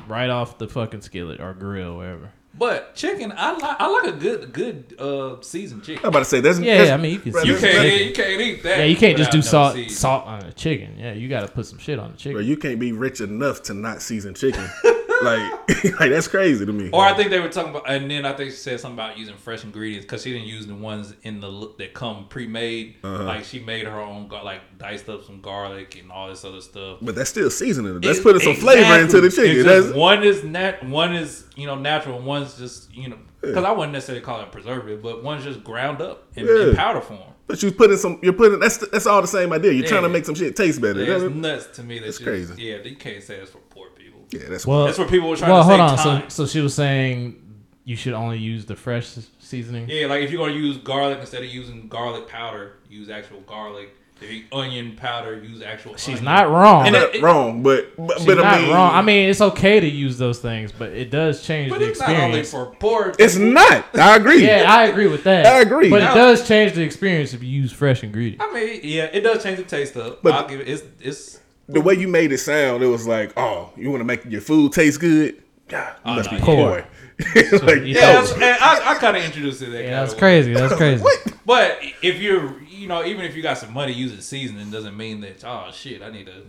right 0.08 0.30
off 0.30 0.58
the 0.58 0.68
fucking 0.68 1.02
skillet 1.02 1.40
or 1.40 1.54
grill, 1.54 1.98
wherever. 1.98 2.32
But 2.54 2.96
chicken, 2.96 3.32
I 3.38 3.52
like 3.52 3.76
I 3.80 3.88
like 3.88 4.16
a 4.16 4.18
good 4.18 4.52
good 4.52 4.96
uh 5.00 5.42
seasoned 5.42 5.84
chicken. 5.84 6.02
I'm 6.04 6.10
about 6.10 6.20
to 6.20 6.26
say 6.26 6.40
that's 6.40 6.58
Yeah, 6.60 6.80
that's- 6.80 6.94
I 6.94 6.98
mean, 7.02 7.12
you 7.12 7.20
can 7.20 7.34
you 7.46 7.54
can't 7.58 7.62
that's- 7.62 8.02
you 8.02 8.14
can't 8.14 8.42
eat 8.42 8.64
that. 8.64 8.80
Yeah, 8.80 8.86
you 8.86 8.96
can't 8.96 9.16
just 9.18 9.30
do 9.32 9.38
no 9.38 9.42
salt 9.44 9.74
seasoning. 9.76 9.94
salt 9.96 10.26
on 10.26 10.44
a 10.44 10.52
chicken. 10.54 10.96
Yeah, 10.98 11.14
you 11.14 11.30
got 11.30 11.42
to 11.42 11.48
put 11.50 11.68
some 11.68 11.78
shit 11.78 12.00
on 12.00 12.06
the 12.14 12.18
Bro, 12.18 12.18
chicken. 12.18 12.46
you 12.46 12.58
can't 12.58 12.80
be 12.80 12.94
rich 12.94 13.22
enough 13.22 13.62
to 13.64 13.76
not 13.76 14.02
season 14.02 14.34
chicken. 14.34 14.68
like, 15.24 15.84
like 16.00 16.10
that's 16.10 16.28
crazy 16.28 16.66
to 16.66 16.72
me. 16.74 16.90
Or 16.92 17.04
I 17.04 17.14
think 17.14 17.30
they 17.30 17.40
were 17.40 17.50
talking 17.50 17.72
about, 17.72 17.90
and 17.90 18.10
then 18.10 18.26
I 18.26 18.34
think 18.34 18.52
she 18.52 18.58
said 18.58 18.80
something 18.80 18.98
about 18.98 19.18
using 19.18 19.36
fresh 19.36 19.64
ingredients 19.64 20.06
because 20.06 20.24
she 20.24 20.34
didn't 20.34 20.48
use 20.48 20.68
the 20.68 20.76
ones 20.76 21.14
in 21.24 21.40
the 21.40 21.48
look 21.48 21.78
that 21.80 21.94
come 21.94 22.28
pre-made. 22.30 22.96
Uh-huh. 23.04 23.24
Like 23.24 23.44
she 23.44 23.60
made 23.60 23.86
her 23.86 24.00
own, 24.00 24.30
like 24.30 24.78
diced 24.78 25.10
up 25.10 25.24
some 25.24 25.42
garlic 25.42 25.98
and 26.00 26.12
all 26.12 26.30
this 26.30 26.44
other 26.46 26.62
stuff. 26.62 27.00
but 27.02 27.16
that's 27.16 27.30
still 27.30 27.50
seasoning. 27.50 28.00
That's 28.02 28.20
It- 28.20 28.24
putting 28.24 28.42
some 28.42 28.56
flavor 28.56 29.00
into 29.02 29.22
the 29.22 29.30
chicken. 29.30 29.64
Just, 29.64 29.96
one 29.96 30.24
is 30.24 30.44
nat, 30.44 30.84
one 30.88 31.16
is 31.16 31.46
you 31.56 31.66
know 31.68 31.76
natural, 31.76 32.18
and 32.18 32.26
one's 32.26 32.58
just 32.58 32.94
you 32.94 33.10
know 33.10 33.18
because 33.42 33.64
I 33.64 33.72
wouldn't 33.72 33.94
necessarily 33.94 34.24
call 34.24 34.42
it 34.42 34.52
preservative, 34.52 35.02
but 35.02 35.24
one's 35.24 35.44
just 35.44 35.64
ground 35.64 36.02
up 36.02 36.28
in, 36.36 36.48
in 36.48 36.76
powder 36.76 37.02
form. 37.02 37.20
but 37.46 37.62
you're 37.62 37.72
putting 37.72 37.98
some. 37.98 38.20
You're 38.22 38.34
putting. 38.34 38.60
That's 38.60 38.78
that's 38.90 39.06
all 39.06 39.22
the 39.22 39.28
same 39.28 39.54
idea. 39.54 39.72
You're 39.72 39.88
trying 39.88 40.04
to 40.04 40.10
make 40.10 40.26
some 40.26 40.36
shit 40.36 40.56
taste 40.56 40.82
better. 40.82 41.04
Yeah, 41.04 41.24
it's 41.24 41.36
nuts 41.36 41.68
to 41.78 41.84
me. 41.84 42.00
That 42.00 42.06
That's 42.06 42.18
crazy. 42.20 42.62
Yeah, 42.62 42.78
you 42.78 42.96
can't 42.96 43.24
say 43.24 43.38
that's 43.38 43.52
for 43.52 43.60
people. 43.60 43.88
Yeah, 44.32 44.42
that's 44.50 44.66
Well, 44.68 44.86
That's 44.86 44.98
where 44.98 45.08
people 45.08 45.30
were 45.30 45.36
trying 45.38 45.52
well, 45.52 45.62
to 45.62 45.78
hold 45.78 46.00
save 46.00 46.08
on. 46.08 46.22
time. 46.22 46.30
So, 46.30 46.46
so 46.46 46.52
she 46.52 46.62
was 46.62 46.74
saying 46.74 47.42
you 47.84 47.96
should 47.96 48.14
only 48.14 48.38
use 48.38 48.66
the 48.66 48.76
fresh 48.76 49.08
seasoning. 49.40 49.90
Yeah, 49.90 50.08
like 50.08 50.22
if 50.24 50.32
you're 50.32 50.46
gonna 50.46 50.58
use 50.60 50.78
garlic 50.78 51.20
instead 51.20 51.44
of 51.44 51.50
using 51.50 51.88
garlic 51.88 52.28
powder, 52.28 52.74
use 52.90 53.10
actual 53.10 53.42
garlic. 53.42 53.94
If 54.20 54.32
you 54.32 54.46
onion 54.52 54.96
powder, 54.96 55.38
use 55.44 55.62
actual. 55.62 55.96
She's 55.96 56.08
onion. 56.18 56.26
not 56.26 56.50
wrong. 56.50 56.88
And 56.88 56.94
not 56.96 57.14
it- 57.14 57.22
wrong, 57.22 57.62
but 57.62 57.96
but, 57.96 58.18
She's 58.18 58.26
but 58.26 58.38
not 58.38 58.46
I 58.46 58.62
mean, 58.62 58.72
wrong. 58.74 58.96
I 58.96 59.02
mean, 59.04 59.30
it's 59.30 59.42
okay 59.42 59.80
to 59.80 59.88
use 59.88 60.18
those 60.18 60.40
things, 60.40 60.72
but 60.72 60.90
it 60.92 61.12
does 61.12 61.44
change 61.44 61.70
But 61.70 61.80
the 61.82 61.90
it's 61.92 62.00
not 62.00 62.10
only 62.10 62.40
experience. 62.40 62.50
for 62.52 62.66
poor. 62.80 63.14
it's 63.20 63.36
not. 63.38 63.86
I 63.96 64.16
agree. 64.16 64.44
yeah, 64.44 64.66
I 64.68 64.86
agree 64.88 65.06
with 65.06 65.24
that. 65.26 65.46
I 65.46 65.60
agree. 65.62 65.92
but 65.92 66.00
Now- 66.00 66.14
it 66.14 66.16
does 66.16 66.48
change 66.48 66.74
the 66.74 66.82
experience 66.82 67.34
if 67.36 67.44
you 67.44 67.50
use 67.50 67.72
fresh 67.72 68.04
ingredients. 68.04 68.44
I 68.44 68.52
mean, 68.52 68.80
yeah, 68.84 69.04
it 69.04 69.22
does 69.22 69.44
change 69.44 69.58
the 69.60 69.64
taste 69.66 69.96
up. 69.96 70.24
But- 70.24 70.34
I'll 70.34 70.48
give 70.48 70.62
it. 70.62 70.68
It's 70.68 70.84
it's. 71.00 71.40
The 71.68 71.82
way 71.82 71.94
you 71.94 72.08
made 72.08 72.32
it 72.32 72.38
sound, 72.40 72.84
it 72.84 72.88
was 72.88 73.08
like, 73.08 73.34
oh, 73.38 73.72
you 73.76 73.90
want 73.90 74.02
to 74.02 74.06
make 74.06 74.26
your 74.26 74.42
food 74.42 74.74
taste 74.74 75.00
good? 75.00 75.42
God, 75.68 75.96
you 76.06 76.12
oh, 76.12 76.16
must 76.16 76.32
no, 76.32 76.38
be 76.38 76.40
yeah. 76.40 76.46
poor. 76.46 76.88
like, 77.64 77.84
Yeah, 77.84 78.22
that's, 78.22 78.32
I, 78.34 78.92
I 78.92 78.98
kind 79.00 79.18
of 79.18 79.24
introduced 79.24 79.62
it. 79.62 79.72
That 79.72 79.84
Yeah, 79.84 80.02
that's 80.02 80.14
crazy. 80.14 80.54
That's 80.54 80.74
crazy. 80.78 81.04
But 81.46 81.80
if 82.02 82.20
you're, 82.20 82.62
you 82.64 82.88
know, 82.88 83.04
even 83.04 83.26
if 83.26 83.36
you 83.36 83.42
got 83.42 83.58
some 83.58 83.74
money 83.74 83.94
using 83.94 84.22
seasoning, 84.22 84.70
doesn't 84.72 84.96
mean 84.96 85.22
that 85.22 85.44
oh 85.44 85.70
shit, 85.74 86.02
I 86.02 86.10
need 86.10 86.28
to, 86.28 86.44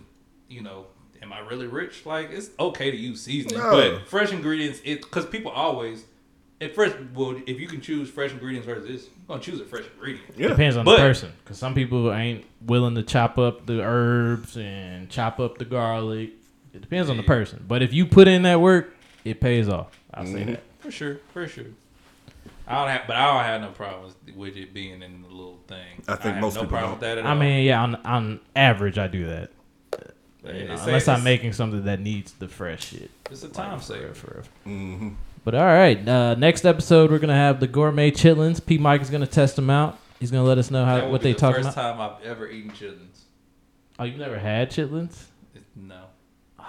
you 0.47 0.61
know, 0.61 0.87
am 1.21 1.33
I 1.33 1.39
really 1.39 1.67
rich? 1.67 2.05
Like 2.05 2.29
it's 2.31 2.49
okay 2.59 2.91
to 2.91 2.97
use 2.97 3.21
seasoning, 3.21 3.57
No. 3.57 3.71
but 3.71 4.07
fresh 4.07 4.31
ingredients, 4.31 4.79
it 4.83 5.01
because 5.01 5.25
people 5.25 5.51
always. 5.51 6.05
At 6.61 6.75
first, 6.75 6.95
well, 7.15 7.35
if 7.47 7.57
you 7.59 7.67
can 7.67 7.79
choose 7.79 8.09
fresh 8.09 8.31
ingredients 8.31 8.65
versus 8.67 8.87
this, 8.87 9.05
I'm 9.05 9.11
gonna 9.27 9.41
choose 9.41 9.61
a 9.61 9.65
fresh 9.65 9.85
ingredient. 9.95 10.25
yeah. 10.37 10.47
Depends 10.49 10.75
on 10.75 10.83
But- 10.85 10.97
the 10.97 11.03
person, 11.03 11.31
because 11.43 11.57
some 11.57 11.73
people 11.73 12.11
ain't 12.11 12.43
willing 12.65 12.95
to 12.95 13.03
chop 13.03 13.37
up 13.37 13.65
the 13.65 13.81
herbs 13.81 14.57
and 14.57 15.09
chop 15.09 15.39
up 15.39 15.57
the 15.57 15.65
garlic. 15.65 16.31
It 16.73 16.81
depends 16.81 17.09
on 17.09 17.17
the 17.17 17.23
person. 17.23 17.63
But 17.67 17.81
if 17.81 17.93
you 17.93 18.05
put 18.05 18.27
in 18.27 18.41
that 18.43 18.59
work, 18.59 18.93
it 19.23 19.39
pays 19.39 19.69
off. 19.69 19.97
I'll 20.13 20.25
say 20.25 20.33
Mm-hmm. 20.33 20.51
that. 20.51 20.63
For 20.79 20.91
sure, 20.91 21.17
for 21.33 21.47
sure. 21.47 21.65
I 22.67 22.75
don't 22.75 22.89
have, 22.89 23.07
but 23.07 23.15
I 23.15 23.25
don't 23.25 23.43
have 23.45 23.61
no 23.61 23.69
problems 23.69 24.15
with 24.35 24.55
it 24.55 24.73
being 24.73 25.01
in 25.01 25.21
the 25.23 25.27
little 25.29 25.59
thing. 25.67 26.03
I 26.07 26.15
think 26.15 26.35
have 26.35 26.41
most 26.41 26.55
no 26.55 26.61
people 26.61 26.77
problem 26.77 26.91
don't. 26.91 26.99
with 26.99 27.01
that 27.01 27.17
at 27.19 27.25
I 27.25 27.29
all. 27.29 27.35
mean, 27.35 27.65
yeah, 27.65 27.81
on 27.81 27.95
on 28.05 28.39
average, 28.55 28.97
I 28.99 29.07
do 29.07 29.25
that. 29.27 29.49
But 29.91 30.55
You 30.55 30.67
know, 30.67 30.73
unless 30.79 31.07
I'm 31.07 31.23
making 31.23 31.53
something 31.53 31.83
that 31.85 31.99
needs 31.99 32.31
the 32.33 32.47
fresh 32.47 32.87
shit. 32.89 33.09
it's 33.31 33.43
a 33.43 33.49
time 33.49 33.81
saver. 33.81 34.13
For, 34.13 34.43
Mm-hmm. 34.67 35.09
But 35.49 35.57
all 35.57 35.65
right, 35.65 36.07
uh, 36.07 36.35
next 36.35 36.63
episode 36.63 37.09
we're 37.09 37.17
gonna 37.17 37.33
have 37.33 37.59
the 37.59 37.65
gourmet 37.65 38.11
chitlins. 38.11 38.63
P. 38.63 38.77
Mike 38.77 39.01
is 39.01 39.09
gonna 39.09 39.25
test 39.25 39.55
them 39.55 39.71
out. 39.71 39.97
He's 40.19 40.29
gonna 40.29 40.43
let 40.43 40.59
us 40.59 40.69
know 40.69 40.85
how 40.85 41.09
what 41.09 41.23
they 41.23 41.33
the 41.33 41.39
talking 41.39 41.63
first 41.63 41.75
about. 41.75 41.97
time 41.97 41.99
I've 41.99 42.23
ever 42.23 42.47
eaten 42.47 42.69
chitlins. 42.69 43.21
Oh, 43.97 44.03
you've 44.03 44.19
never 44.19 44.37
had 44.37 44.69
chitlins? 44.69 45.17
No, 45.75 46.01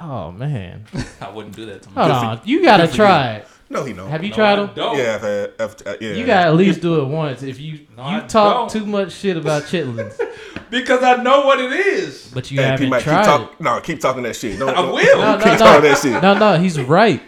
Oh 0.01 0.33
man, 0.33 0.87
I 1.20 1.28
wouldn't 1.28 1.55
do 1.57 1.66
that 1.66 1.83
to 1.83 1.91
hold 1.91 2.09
myself. 2.09 2.41
on. 2.41 2.49
You 2.49 2.62
gotta 2.64 2.89
try 2.89 3.35
it. 3.35 3.49
No, 3.68 3.85
he 3.85 3.93
don't. 3.93 4.09
Have 4.09 4.24
you 4.24 4.31
No, 4.31 4.37
tried 4.37 4.53
I 4.53 4.57
them? 4.64 4.70
Don't. 4.74 4.97
Yeah, 4.97 5.14
I've 5.16 5.20
had. 5.20 5.53
I've, 5.61 5.87
uh, 5.87 5.97
yeah, 6.01 6.12
You 6.14 6.24
gotta 6.24 6.47
at 6.47 6.55
least 6.57 6.81
do 6.81 7.03
it 7.03 7.05
once. 7.05 7.43
If 7.43 7.61
you 7.61 7.87
No, 7.99 8.03
I 8.05 8.22
you 8.22 8.28
talk 8.28 8.70
don't. 8.72 8.81
too 8.81 8.87
much 8.87 9.12
shit 9.12 9.37
about 9.37 9.64
chitlins, 9.64 10.18
because 10.70 11.03
I 11.03 11.22
know 11.22 11.43
what 11.45 11.61
it 11.61 11.70
is. 11.70 12.31
but 12.33 12.51
you 12.51 12.57
Hey, 12.57 12.62
haven't 12.64 12.87
P-Mike, 12.87 13.01
keep 13.03 13.12
tried 13.12 13.24
talk, 13.24 13.61
No, 13.61 13.78
keep 13.83 14.01
talking 14.01 14.22
that 14.22 14.37
shit. 14.37 14.59
Don't, 14.59 14.74
I 14.74 14.81
will. 14.81 15.18
No, 15.20 15.37
Keep 15.37 15.47
no, 15.53 15.59
talking 15.59 15.83
that 15.83 15.99
shit. 15.99 16.22
No, 16.22 16.33
no, 16.39 16.59
he's 16.59 16.81
right. 16.81 17.22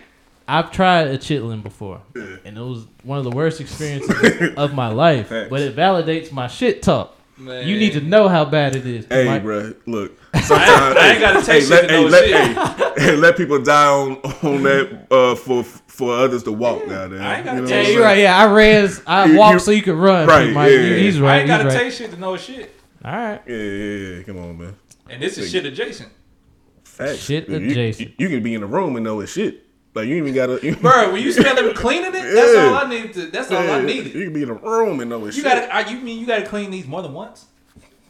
I've 0.49 0.71
tried 0.71 1.09
a 1.09 1.19
chitlin 1.19 1.63
before, 1.63 2.01
and 2.15 2.57
it 2.59 2.61
was 2.61 2.87
one 3.05 3.19
of 3.19 3.25
the 3.25 3.31
worst 3.31 3.61
experiences 3.61 4.55
of 4.57 4.75
my 4.75 4.89
life. 4.93 5.29
Facts. 5.29 5.51
But 5.51 5.61
it 5.63 5.77
validates 5.77 6.33
my 6.33 6.47
shit 6.49 6.83
talk. 6.83 7.17
Man. 7.39 7.67
You 7.67 7.77
need 7.79 7.95
to 7.95 8.01
know 8.01 8.29
how 8.29 8.45
bad 8.45 8.77
it 8.77 8.87
is. 8.87 9.07
Hey, 9.07 9.25
P-Mike. 9.25 9.43
bro, 9.43 9.75
look. 9.87 10.13
Sometimes 10.43 10.97
I 10.97 11.11
ain't 11.13 11.21
gotta 11.21 11.41
hey, 11.41 11.47
taste 11.47 11.71
let, 11.71 11.81
shit 11.81 11.89
to 11.89 11.95
hey, 11.97 12.03
know 12.03 12.09
let, 12.09 12.25
shit. 12.25 12.99
Hey, 12.99 13.05
hey, 13.11 13.17
let 13.17 13.37
people 13.37 13.63
down 13.63 14.13
on 14.43 14.63
that 14.63 15.07
uh, 15.11 15.35
for 15.35 15.65
for 15.65 16.15
others 16.19 16.43
to 16.45 16.53
walk 16.53 16.87
down 16.87 17.11
there. 17.11 17.23
I 17.23 17.37
ain't 17.37 17.45
gotta 17.45 17.57
You 17.61 17.63
know 17.65 17.69
Yeah, 17.69 17.89
you're 17.89 18.03
right. 18.03 18.19
Yeah, 18.19 18.37
I 18.39 18.47
ran. 18.53 18.91
I 19.07 19.37
walked 19.37 19.55
you- 19.55 19.59
so 19.61 19.71
you 19.73 19.83
could 19.83 19.97
run. 19.97 20.29
Right, 20.29 20.49
P. 20.49 20.53
Mike. 20.55 20.71
yeah, 20.71 20.79
He- 20.79 20.89
yeah. 20.91 20.97
He's 20.99 21.23
I 21.23 21.39
ain't 21.39 21.47
gotta 21.49 21.65
right. 21.69 21.79
taste 21.79 21.99
shit 21.99 22.11
to 22.13 22.17
know 22.21 22.37
shit. 22.37 22.75
All 23.05 23.13
right. 23.13 23.41
Yeah, 23.47 23.57
yeah, 23.57 24.17
yeah. 24.19 24.23
Come 24.25 24.39
on, 24.39 24.59
man. 24.59 24.77
And 25.11 25.21
this 25.23 25.37
is 25.39 25.51
shit 25.51 25.65
adjacent. 25.67 26.13
Facts. 26.85 27.19
Shit 27.19 27.49
You- 27.49 27.57
adjacent. 27.57 28.09
You, 28.11 28.15
you 28.19 28.29
can 28.29 28.43
be 28.43 28.55
in 28.55 28.61
the 28.61 28.67
room 28.67 28.95
and 28.97 29.05
know 29.05 29.19
it's 29.21 29.33
shit. 29.33 29.67
Like 29.95 30.09
you 30.09 30.17
even 30.17 30.35
gotta. 30.35 30.59
You, 30.63 30.75
Bro, 30.77 31.13
when 31.13 31.23
you 31.23 31.33
smell 31.33 31.55
them 31.55 31.75
cleaning 31.75 32.07
it, 32.15 32.35
that's 32.35 32.55
Yeah. 32.55 32.63
all 32.69 32.75
I 32.77 32.89
need 32.89 33.13
to 33.15 33.27
that's 33.27 33.51
all 33.51 33.59
I 33.59 33.65
Yeah, 33.81 33.83
needed. 33.83 34.15
You 34.15 34.25
can 34.25 34.33
be 34.33 34.43
in 34.43 34.49
the 34.49 34.55
room 34.55 35.01
and 35.01 35.11
know 35.11 35.25
it's 35.27 35.37
You 35.37 35.43
shit. 35.43 35.69
gotta 35.69 35.91
you 35.91 36.01
mean 36.01 36.19
you 36.19 36.27
gotta 36.27 36.47
clean 36.47 36.71
these 36.71 36.87
more 36.87 37.03
than 37.03 37.13
once? 37.13 37.47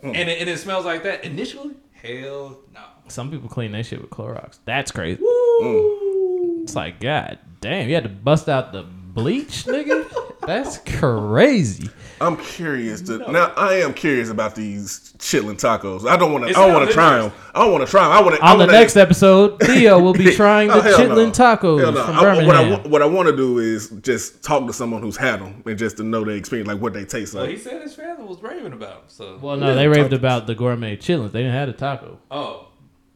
Mm. 0.02 0.16
And 0.16 0.28
it, 0.28 0.40
and 0.40 0.48
it 0.50 0.58
smells 0.58 0.84
like 0.84 1.02
that 1.04 1.24
initially? 1.24 1.74
Hell 1.92 2.58
no. 2.74 2.80
Some 3.08 3.30
people 3.30 3.48
clean 3.48 3.72
that 3.72 3.86
shit 3.86 4.00
with 4.00 4.10
Clorox. 4.10 4.58
That's 4.64 4.90
crazy. 4.92 5.20
Mm. 5.22 6.62
It's 6.62 6.74
like, 6.76 7.00
God 7.00 7.38
damn, 7.60 7.88
you 7.88 7.94
had 7.94 8.04
to 8.04 8.08
bust 8.08 8.48
out 8.48 8.72
the 8.72 8.84
bleach, 9.14 9.64
nigga. 9.64 10.06
That's 10.46 10.78
crazy. 10.78 11.88
I'm 12.20 12.36
curious 12.36 13.00
to 13.02 13.18
now. 13.30 13.52
I 13.56 13.74
am 13.76 13.94
curious 13.94 14.28
about 14.30 14.54
these 14.54 15.12
chitlin 15.18 15.54
tacos. 15.60 16.06
I 16.08 16.16
don't 16.16 16.32
want 16.32 16.44
to. 16.44 16.50
It 16.50 16.56
I 16.56 16.66
don't 16.66 16.74
want 16.74 16.88
to 16.88 16.92
try 16.94 17.18
them. 17.20 17.32
I 17.54 17.60
don't 17.64 17.72
want 17.72 17.84
to 17.84 17.90
try 17.90 18.02
them. 18.04 18.12
I 18.12 18.20
want 18.22 18.36
to. 18.36 18.42
On 18.46 18.58
the 18.58 18.66
next 18.66 18.96
episode, 18.96 19.60
Theo 19.60 19.98
will 19.98 20.12
be 20.14 20.32
trying 20.36 20.68
the 20.68 20.74
Oh, 20.74 20.80
hell 20.80 20.98
chitlin 20.98 21.26
no. 21.26 21.30
tacos 21.30 21.80
no. 21.94 22.04
from 22.04 22.14
I- 22.16 22.46
what 22.46 22.56
I 22.56 22.88
what 22.88 23.02
I 23.02 23.06
want 23.06 23.28
to 23.28 23.36
do 23.36 23.58
is 23.58 23.90
just 24.02 24.42
talk 24.44 24.66
to 24.66 24.72
someone 24.72 25.02
who's 25.02 25.16
had 25.16 25.40
them 25.40 25.62
and 25.66 25.76
just 25.78 25.96
to 25.98 26.04
know 26.04 26.24
the 26.24 26.30
experience, 26.32 26.68
like 26.68 26.80
what 26.80 26.92
they 26.92 27.04
taste 27.04 27.34
like. 27.34 27.42
Well, 27.42 27.50
he 27.50 27.58
said 27.58 27.82
his 27.82 27.94
family 27.94 28.24
was 28.24 28.40
raving 28.42 28.72
about 28.72 28.92
him, 28.98 29.02
so 29.08 29.38
well, 29.42 29.56
no, 29.56 29.74
they 29.74 29.88
raved 29.88 30.12
about 30.12 30.46
the 30.46 30.54
gourmet 30.54 30.96
chitlins. 30.96 31.32
They 31.32 31.40
didn't 31.42 31.54
have 31.54 31.68
a 31.68 31.72
taco. 31.72 32.18
Oh. 32.30 32.68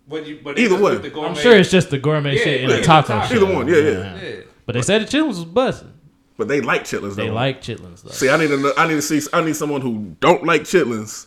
But 0.08 0.24
you 0.26 0.38
but 0.42 0.56
Either 0.56 0.74
it's 0.76 0.82
way. 0.84 0.92
with 0.92 1.02
the 1.02 1.10
gourmet- 1.10 1.28
I'm 1.30 1.34
sure 1.34 1.56
it's 1.56 1.70
just 1.70 1.90
the 1.90 1.98
gourmet 1.98 2.36
Yeah, 2.36 2.44
shit 2.44 2.60
in 2.62 2.70
yeah, 2.70 2.76
a 2.76 2.82
taco. 2.82 3.14
either 3.18 3.34
shit. 3.40 3.48
one, 3.54 3.66
yeah, 3.66 3.76
yeah. 3.76 4.20
Yeah. 4.22 4.36
But 4.66 4.74
they 4.74 4.82
said 4.82 5.02
the 5.02 5.06
chitlins 5.06 5.28
was 5.28 5.44
busting. 5.44 5.92
But 6.36 6.48
they 6.48 6.60
like 6.60 6.82
chitlins. 6.82 7.14
Though. 7.16 7.22
They 7.22 7.28
though. 7.28 7.34
like 7.34 7.62
chitlins 7.62 8.02
though. 8.02 8.10
See, 8.10 8.28
I 8.28 8.36
need 8.36 8.48
to. 8.48 8.58
Know, 8.58 8.72
I 8.76 8.86
need 8.86 8.94
to 8.94 9.02
see. 9.02 9.20
I 9.32 9.40
need 9.42 9.56
someone 9.56 9.80
who 9.80 10.16
don't 10.20 10.44
like 10.44 10.62
chitlins 10.62 11.26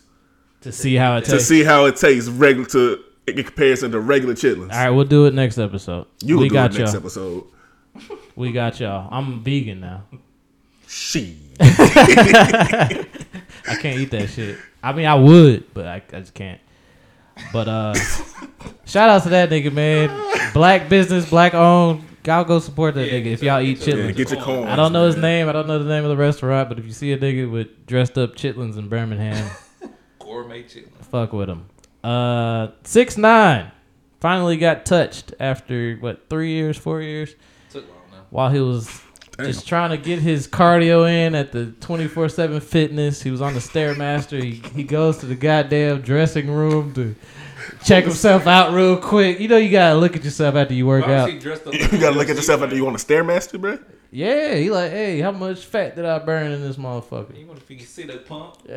to 0.60 0.70
see 0.70 0.94
how 0.94 1.16
it 1.16 1.20
tastes 1.20 1.30
to 1.30 1.36
tastes. 1.36 1.48
see 1.48 1.64
how 1.64 1.86
it 1.86 1.96
tastes 1.96 2.28
regular 2.28 2.68
to 2.70 3.02
in 3.26 3.42
comparison 3.42 3.90
to 3.92 4.00
regular 4.00 4.34
chitlins. 4.34 4.72
All 4.72 4.78
right, 4.78 4.90
we'll 4.90 5.04
do 5.04 5.26
it 5.26 5.34
next 5.34 5.58
episode. 5.58 6.06
You 6.22 6.36
will 6.36 6.42
we 6.42 6.48
do 6.48 6.54
got 6.54 6.74
it 6.74 6.78
next 6.78 6.92
y'all. 6.92 7.00
episode. 7.00 7.44
We 8.36 8.52
got 8.52 8.78
y'all. 8.78 9.08
I'm 9.10 9.42
vegan 9.42 9.80
now. 9.80 10.04
She. 10.86 11.38
I 11.60 13.06
can't 13.80 13.98
eat 14.00 14.10
that 14.10 14.28
shit. 14.30 14.58
I 14.82 14.92
mean, 14.92 15.06
I 15.06 15.14
would, 15.14 15.72
but 15.74 15.86
I, 15.86 16.02
I 16.12 16.20
just 16.20 16.34
can't. 16.34 16.60
But 17.52 17.68
uh, 17.68 17.94
shout 18.84 19.10
out 19.10 19.22
to 19.24 19.28
that 19.30 19.50
nigga, 19.50 19.72
man. 19.72 20.52
Black 20.52 20.88
business, 20.88 21.28
black 21.28 21.54
owned. 21.54 22.02
Y'all 22.26 22.44
go 22.44 22.58
support 22.58 22.94
that 22.94 23.06
Yeah, 23.06 23.14
nigga 23.20 23.26
if 23.26 23.42
y'all 23.42 23.60
eat 23.60 23.78
get 23.78 23.88
your- 23.88 23.96
Yeah, 23.98 24.10
chitlins. 24.10 24.16
get 24.16 24.30
your 24.30 24.42
corn. 24.42 24.68
I 24.68 24.76
don't 24.76 24.92
know 24.92 25.06
his 25.06 25.16
name. 25.16 25.48
I 25.48 25.52
don't 25.52 25.66
know 25.66 25.78
the 25.78 25.88
name 25.88 26.04
of 26.04 26.10
the 26.10 26.16
restaurant, 26.16 26.68
but 26.68 26.78
if 26.78 26.84
you 26.84 26.92
see 26.92 27.12
a 27.12 27.18
nigga 27.18 27.50
with 27.50 27.86
dressed 27.86 28.18
up 28.18 28.36
chitlins 28.36 28.76
in 28.76 28.88
Birmingham, 28.88 29.50
Gourmet 30.18 30.62
chicken. 30.64 30.90
fuck 31.10 31.32
with 31.32 31.48
him. 31.48 31.66
Uh, 32.04 32.68
six 32.84 33.16
nine 33.16 33.70
finally 34.20 34.56
got 34.56 34.84
touched 34.86 35.32
after 35.40 35.96
what 35.96 36.28
three 36.28 36.50
years, 36.52 36.76
four 36.76 37.00
years, 37.00 37.34
Took 37.70 37.88
long 37.88 37.98
now. 38.12 38.18
while 38.30 38.50
he 38.50 38.60
was 38.60 39.00
just 39.38 39.66
trying 39.66 39.88
to 39.90 39.96
get 39.96 40.18
his 40.18 40.46
cardio 40.46 41.10
in 41.10 41.34
at 41.34 41.52
the 41.52 41.66
24 41.80 42.28
7 42.28 42.60
fitness. 42.60 43.22
He 43.22 43.30
was 43.30 43.40
on 43.40 43.54
the 43.54 43.60
Stairmaster. 43.60 44.42
He, 44.42 44.62
he 44.74 44.82
goes 44.82 45.16
to 45.18 45.26
the 45.26 45.34
goddamn 45.34 46.02
dressing 46.02 46.50
room 46.50 46.92
to 46.94 47.14
check 47.84 48.04
himself 48.04 48.46
out 48.46 48.72
real 48.72 48.96
quick. 48.96 49.40
You 49.40 49.48
know, 49.48 49.56
you 49.56 49.70
gotta 49.70 49.98
look 49.98 50.16
at 50.16 50.24
yourself 50.24 50.54
after 50.54 50.74
you 50.74 50.86
work 50.86 51.04
out. 51.06 51.30
he 51.30 51.38
dressed 51.38 51.66
up 51.66 51.74
You 51.74 51.88
gotta 51.98 52.16
look 52.16 52.28
at 52.28 52.36
yourself 52.36 52.62
after 52.62 52.76
you 52.76 52.84
want 52.84 53.00
a 53.00 53.04
stairmaster, 53.04 53.60
bro. 53.60 53.78
Yeah, 54.12 54.54
he 54.56 54.70
like, 54.70 54.90
hey, 54.90 55.20
how 55.20 55.30
much 55.30 55.64
fat 55.64 55.94
did 55.94 56.04
I 56.04 56.18
burn 56.18 56.50
in 56.50 56.62
this 56.62 56.76
motherfucker? 56.76 57.38
You 57.38 57.46
want 57.46 57.64
to 57.64 57.78
see 57.78 58.02
that 58.04 58.26
pump? 58.26 58.56
Yeah. 58.68 58.74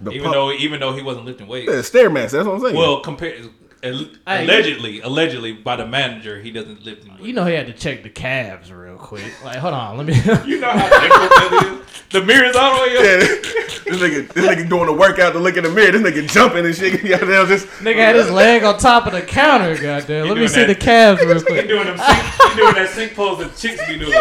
The 0.00 0.10
even 0.10 0.22
pump- 0.22 0.34
though 0.34 0.52
even 0.52 0.80
though 0.80 0.94
he 0.94 1.02
wasn't 1.02 1.26
lifting 1.26 1.48
weights. 1.48 1.70
yeah, 1.70 1.80
stairmaster. 1.80 2.30
That's 2.30 2.46
what 2.46 2.54
I'm 2.54 2.60
saying. 2.60 2.76
Well, 2.76 3.00
compared 3.00 3.44
Al- 3.82 4.04
Hey, 4.26 4.44
allegedly, 4.44 5.00
allegedly 5.00 5.52
by 5.52 5.76
the 5.76 5.86
manager, 5.86 6.40
he 6.40 6.50
doesn't 6.50 6.84
live 6.84 6.98
in. 7.18 7.24
You 7.24 7.32
know 7.32 7.44
he 7.46 7.54
had 7.54 7.66
to 7.66 7.72
check 7.72 8.02
the 8.02 8.10
calves 8.10 8.70
real 8.72 8.96
quick. 8.96 9.32
Like, 9.44 9.56
hold 9.56 9.74
on, 9.74 9.96
let 9.96 10.06
me. 10.06 10.14
you 10.46 10.60
know 10.60 10.70
how 10.70 10.88
difficult 10.88 11.30
that 11.30 11.80
is. 11.80 11.86
The 12.10 12.22
mirror's 12.24 12.56
all 12.56 12.74
the 12.74 12.82
way 12.82 12.96
up. 12.96 13.02
Yeah, 13.04 13.16
this 13.18 14.00
nigga, 14.00 14.32
this 14.32 14.44
nigga 14.46 14.68
doing 14.68 14.88
a 14.88 14.92
workout 14.92 15.32
to 15.32 15.38
look 15.38 15.56
in 15.56 15.64
the 15.64 15.70
mirror. 15.70 15.92
This 15.92 16.02
nigga 16.02 16.28
jumping 16.30 16.66
and 16.66 16.74
shit. 16.74 17.00
Goddamn, 17.08 17.46
just 17.46 17.66
Nigga 17.78 17.96
had 17.96 18.16
his 18.16 18.30
leg 18.30 18.64
on 18.64 18.78
top 18.78 19.06
of 19.06 19.12
the 19.12 19.22
counter. 19.22 19.74
Goddamn. 19.80 20.26
Let 20.26 20.30
me 20.30 20.34
doing 20.40 20.48
see 20.48 20.64
the 20.64 20.74
calves 20.74 21.20
real 21.24 21.38
He 21.38 21.44
quick. 21.44 21.68
doing 21.68 21.86
them 21.86 21.96
sink, 21.98 22.18
he 22.50 22.56
doing 22.56 22.74
that 22.74 22.88
sink 22.94 23.14
pose 23.14 23.38
that 23.38 23.56
chicks 23.56 23.86
be 23.88 23.98
doing. 23.98 24.12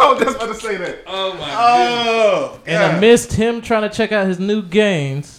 I 0.00 0.12
was 0.12 0.22
just 0.22 0.36
about 0.36 0.46
to 0.48 0.54
say 0.54 0.76
that. 0.76 1.02
Oh 1.06 1.34
my 1.34 1.54
oh, 1.56 2.48
goodness. 2.48 2.60
Oh, 2.60 2.60
And 2.66 2.96
amidst 2.96 3.32
him 3.32 3.60
trying 3.60 3.82
to 3.82 3.94
check 3.94 4.12
out 4.12 4.26
his 4.26 4.38
new 4.38 4.62
gains, 4.62 5.37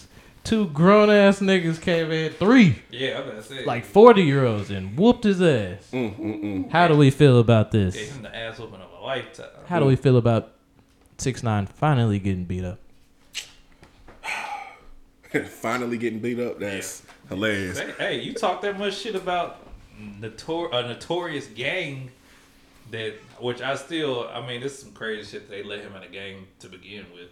two 0.50 0.66
grown 0.66 1.08
ass 1.10 1.38
niggas 1.38 1.80
came 1.80 2.10
in, 2.10 2.32
three 2.32 2.82
Yeah, 2.90 3.20
I'm 3.20 3.28
gonna 3.28 3.40
say. 3.42 3.64
like 3.64 3.84
forty 3.84 4.22
year 4.24 4.44
olds, 4.44 4.68
and 4.70 4.98
whooped 4.98 5.22
his 5.22 5.40
ass. 5.40 5.88
Mm, 5.92 6.68
How 6.72 6.88
do 6.88 6.96
we 6.96 7.10
feel 7.10 7.38
about 7.38 7.70
gave 7.70 7.92
this? 7.92 8.10
him 8.12 8.22
the 8.22 8.36
ass 8.36 8.58
whooping 8.58 8.80
of 8.80 8.90
a 9.00 9.00
lifetime. 9.04 9.46
How 9.66 9.78
do 9.78 9.86
we 9.86 9.94
feel 9.94 10.16
about 10.16 10.50
six 11.18 11.44
nine 11.44 11.66
finally 11.66 12.18
getting 12.18 12.46
beat 12.46 12.64
up? 12.64 12.80
finally 15.46 15.96
getting 15.98 16.18
beat 16.18 16.40
up. 16.40 16.58
That's 16.58 17.04
hilarious. 17.28 17.78
Hey, 17.78 17.92
hey, 17.98 18.20
you 18.20 18.34
talk 18.34 18.60
that 18.62 18.76
much 18.76 18.96
shit 18.98 19.14
about 19.14 19.58
notor- 20.20 20.74
a 20.74 20.88
notorious 20.88 21.46
gang 21.46 22.10
that, 22.90 23.14
which 23.38 23.62
I 23.62 23.76
still, 23.76 24.28
I 24.34 24.44
mean, 24.44 24.60
this 24.62 24.72
is 24.72 24.82
some 24.82 24.92
crazy 24.92 25.30
shit 25.30 25.48
they 25.48 25.62
let 25.62 25.80
him 25.80 25.94
in 25.94 26.02
a 26.02 26.08
gang 26.08 26.48
to 26.58 26.68
begin 26.68 27.06
with. 27.14 27.28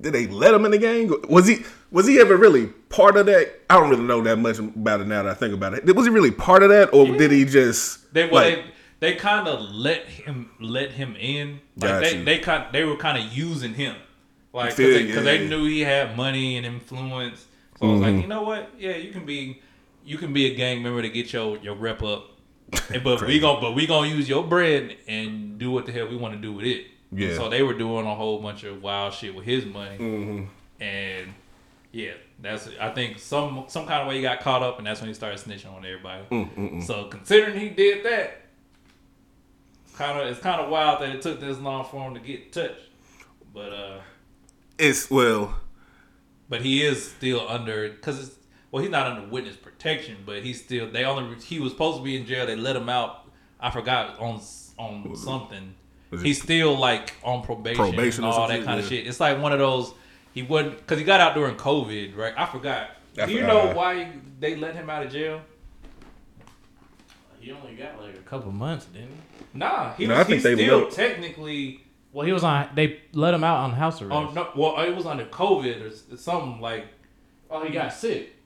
Did 0.00 0.12
they 0.12 0.26
let 0.26 0.54
him 0.54 0.64
in 0.64 0.70
the 0.70 0.78
game? 0.78 1.12
Was 1.28 1.46
he 1.46 1.64
was 1.90 2.06
he 2.06 2.20
ever 2.20 2.36
really 2.36 2.66
part 2.88 3.16
of 3.16 3.26
that? 3.26 3.60
I 3.68 3.78
don't 3.78 3.90
really 3.90 4.04
know 4.04 4.22
that 4.22 4.36
much 4.38 4.58
about 4.58 5.00
it 5.00 5.06
now 5.06 5.22
that 5.22 5.30
I 5.30 5.34
think 5.34 5.54
about 5.54 5.74
it. 5.74 5.84
Was 5.96 6.06
he 6.06 6.10
really 6.12 6.30
part 6.30 6.62
of 6.62 6.68
that, 6.70 6.92
or 6.94 7.06
did 7.16 7.30
he 7.30 7.44
just 7.44 8.12
they, 8.14 8.28
well, 8.28 8.44
like? 8.44 8.64
they, 9.00 9.12
they 9.12 9.14
kind 9.16 9.48
of 9.48 9.60
let 9.74 10.04
him 10.04 10.50
let 10.60 10.92
him 10.92 11.16
in. 11.16 11.60
Like 11.76 12.00
they, 12.02 12.18
you. 12.18 12.24
they 12.24 12.38
kind, 12.38 12.66
they 12.72 12.84
were 12.84 12.96
kind 12.96 13.18
of 13.18 13.32
using 13.36 13.74
him, 13.74 13.96
like 14.52 14.76
because 14.76 14.94
they, 14.94 15.02
yeah, 15.02 15.20
they 15.20 15.48
knew 15.48 15.64
he 15.66 15.80
had 15.80 16.16
money 16.16 16.56
and 16.56 16.66
influence. 16.66 17.46
So 17.78 17.86
I 17.88 17.92
was 17.92 18.00
Mm-hmm. 18.00 18.14
like, 18.14 18.22
you 18.22 18.28
know 18.28 18.42
what? 18.42 18.70
Yeah, 18.78 18.96
you 18.96 19.10
can 19.10 19.24
be, 19.24 19.62
you 20.04 20.18
can 20.18 20.32
be 20.32 20.52
a 20.52 20.54
gang 20.54 20.82
member 20.82 21.02
to 21.02 21.08
get 21.08 21.32
your 21.32 21.56
your 21.58 21.74
rep 21.74 22.02
up. 22.02 22.26
And- 22.92 23.02
but 23.02 23.26
we 23.26 23.40
gon' 23.44 23.60
but 23.60 23.74
we 23.74 23.86
gonna 23.86 24.08
use 24.08 24.28
your 24.28 24.44
bread 24.44 24.96
and 25.08 25.58
do 25.58 25.70
what 25.70 25.86
the 25.86 25.92
hell 25.92 26.06
we 26.08 26.16
want 26.16 26.34
to 26.34 26.40
do 26.40 26.52
with 26.52 26.66
it. 26.66 26.86
Yeah. 27.12 27.28
And 27.28 27.36
so 27.36 27.48
they 27.48 27.62
were 27.62 27.74
doing 27.74 28.06
a 28.06 28.14
whole 28.14 28.40
bunch 28.40 28.62
of 28.64 28.82
wild 28.82 29.12
shit 29.14 29.34
with 29.34 29.44
his 29.44 29.64
money, 29.66 29.98
Mm-hmm. 29.98 30.82
and 30.82 31.34
yeah, 31.92 32.12
that's 32.40 32.68
I 32.80 32.90
think 32.90 33.18
some 33.18 33.64
some 33.68 33.86
kind 33.86 34.02
of 34.02 34.08
way 34.08 34.16
he 34.16 34.22
got 34.22 34.40
caught 34.40 34.62
up, 34.62 34.78
and 34.78 34.86
that's 34.86 35.00
when 35.00 35.08
he 35.08 35.14
started 35.14 35.40
snitching 35.40 35.74
on 35.74 35.84
everybody. 35.84 36.22
Mm, 36.30 36.82
So 36.84 37.06
considering 37.08 37.58
he 37.58 37.68
did 37.70 38.04
that, 38.04 38.42
kind 39.94 40.18
of 40.20 40.28
it's 40.28 40.40
kind 40.40 40.60
of 40.60 40.70
wild 40.70 41.00
that 41.02 41.10
it 41.14 41.22
took 41.22 41.40
this 41.40 41.58
long 41.58 41.84
for 41.84 42.06
him 42.06 42.14
to 42.14 42.20
get 42.20 42.52
touched. 42.52 42.80
But 43.52 43.72
uh, 43.72 44.00
It's 44.78 45.10
well, 45.10 45.56
but 46.48 46.62
he 46.62 46.82
is 46.84 47.10
still 47.10 47.46
under 47.48 47.88
because 47.90 48.20
it's 48.28 48.36
well 48.70 48.82
he's 48.82 48.90
not 48.92 49.06
under 49.08 49.28
witness 49.28 49.56
protection, 49.56 50.18
but 50.24 50.42
he's 50.44 50.62
still 50.62 50.90
they 50.90 51.04
only 51.04 51.34
he 51.40 51.58
was 51.58 51.72
supposed 51.72 51.98
to 51.98 52.04
be 52.04 52.16
in 52.16 52.24
jail. 52.26 52.46
They 52.46 52.56
let 52.56 52.76
him 52.76 52.88
out. 52.88 53.28
I 53.58 53.70
forgot 53.70 54.18
on 54.20 54.40
on 54.78 55.16
something. 55.16 55.74
Was 56.10 56.22
it 56.22 56.26
He's 56.26 56.42
still 56.42 56.76
like 56.78 57.12
on 57.22 57.42
probation, 57.42 57.76
Probation 57.84 58.24
and 58.24 58.32
all 58.32 58.48
that 58.48 58.56
shit, 58.56 58.64
kind 58.64 58.80
of 58.80 58.86
shit. 58.86 59.06
It's 59.06 59.20
like 59.20 59.40
one 59.40 59.52
of 59.52 59.58
those 59.58 59.92
he 60.34 60.42
wouldn't 60.42 60.76
because 60.78 60.98
he 60.98 61.04
got 61.04 61.20
out 61.20 61.34
during 61.34 61.56
COVID, 61.56 62.16
right? 62.16 62.34
I 62.36 62.46
forgot. 62.46 62.90
I 63.20 63.26
Do 63.26 63.32
you 63.32 63.40
forgot. 63.40 63.64
know 63.64 63.70
uh, 63.70 63.74
why 63.74 64.12
they 64.38 64.56
let 64.56 64.74
him 64.74 64.88
out 64.90 65.04
of 65.04 65.12
jail? 65.12 65.40
He 67.40 67.52
only 67.52 67.74
got 67.74 68.00
like 68.00 68.14
a 68.14 68.18
couple 68.18 68.52
months, 68.52 68.86
didn't 68.86 69.08
he? 69.08 69.58
Nah, 69.58 69.94
he 69.94 70.06
No, 70.06 70.14
was 70.14 70.20
I 70.20 70.24
think 70.24 70.34
he's 70.34 70.42
they 70.44 70.54
still 70.54 70.78
let- 70.80 70.92
technically 70.92 71.80
Well, 72.12 72.26
he 72.26 72.32
was 72.32 72.44
on. 72.44 72.68
They 72.74 73.00
let 73.12 73.32
him 73.34 73.42
out 73.44 73.58
on 73.64 73.72
house 73.72 74.00
arrest. 74.02 74.12
on 74.12 74.34
no, 74.34 74.48
well 74.54 74.80
it 74.82 74.94
was 74.94 75.06
under 75.06 75.24
COVID 75.26 76.12
or 76.12 76.16
something 76.16 76.60
like 76.60 76.86
oh, 77.50 77.64
he 77.64 77.72
got 77.72 77.92
sick. 77.92 78.36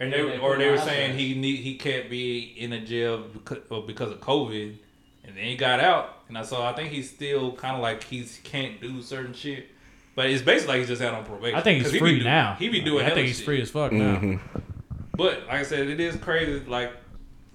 And 0.00 0.12
they, 0.12 0.18
Yeah, 0.22 0.30
they 0.32 0.38
or 0.38 0.58
they 0.58 0.70
were 0.70 0.78
saying 0.78 1.10
there. 1.12 1.18
he 1.18 1.34
need 1.34 1.56
he 1.60 1.76
can't 1.76 2.10
be 2.10 2.40
in 2.58 2.72
a 2.72 2.84
jail 2.84 3.18
because, 3.32 3.58
uh, 3.58 3.60
well, 3.70 3.82
because 3.82 4.10
of 4.12 4.20
COVID, 4.20 4.76
and 5.24 5.36
then 5.36 5.44
he 5.44 5.56
got 5.56 5.80
out, 5.80 6.22
and 6.28 6.36
I 6.38 6.42
saw 6.42 6.68
I 6.70 6.74
think 6.74 6.90
he's 6.92 7.10
still 7.10 7.52
kind 7.52 7.74
of 7.76 7.82
like 7.82 8.04
he's 8.04 8.40
can't 8.44 8.80
do 8.80 9.02
certain 9.02 9.32
shit, 9.34 9.68
but 10.14 10.26
it's 10.30 10.42
basically 10.42 10.74
like 10.74 10.78
he's 10.80 10.88
just 10.88 11.02
out 11.02 11.14
on 11.14 11.24
probation. 11.24 11.58
I 11.58 11.62
think 11.62 11.82
he's 11.84 11.96
free 11.98 12.12
be 12.14 12.18
do- 12.20 12.24
now. 12.24 12.54
He 12.58 12.68
be 12.68 12.80
doing. 12.80 13.00
I 13.00 13.04
hella 13.04 13.14
think 13.16 13.28
he's 13.28 13.36
shit. 13.38 13.44
free 13.46 13.60
as 13.62 13.70
fuck 13.70 13.92
Mm-hmm. 13.92 14.30
now. 14.32 14.40
But 15.16 15.40
like 15.46 15.60
I 15.60 15.62
said, 15.62 15.88
it 15.88 16.00
is 16.00 16.16
crazy. 16.16 16.60
Like 16.66 16.92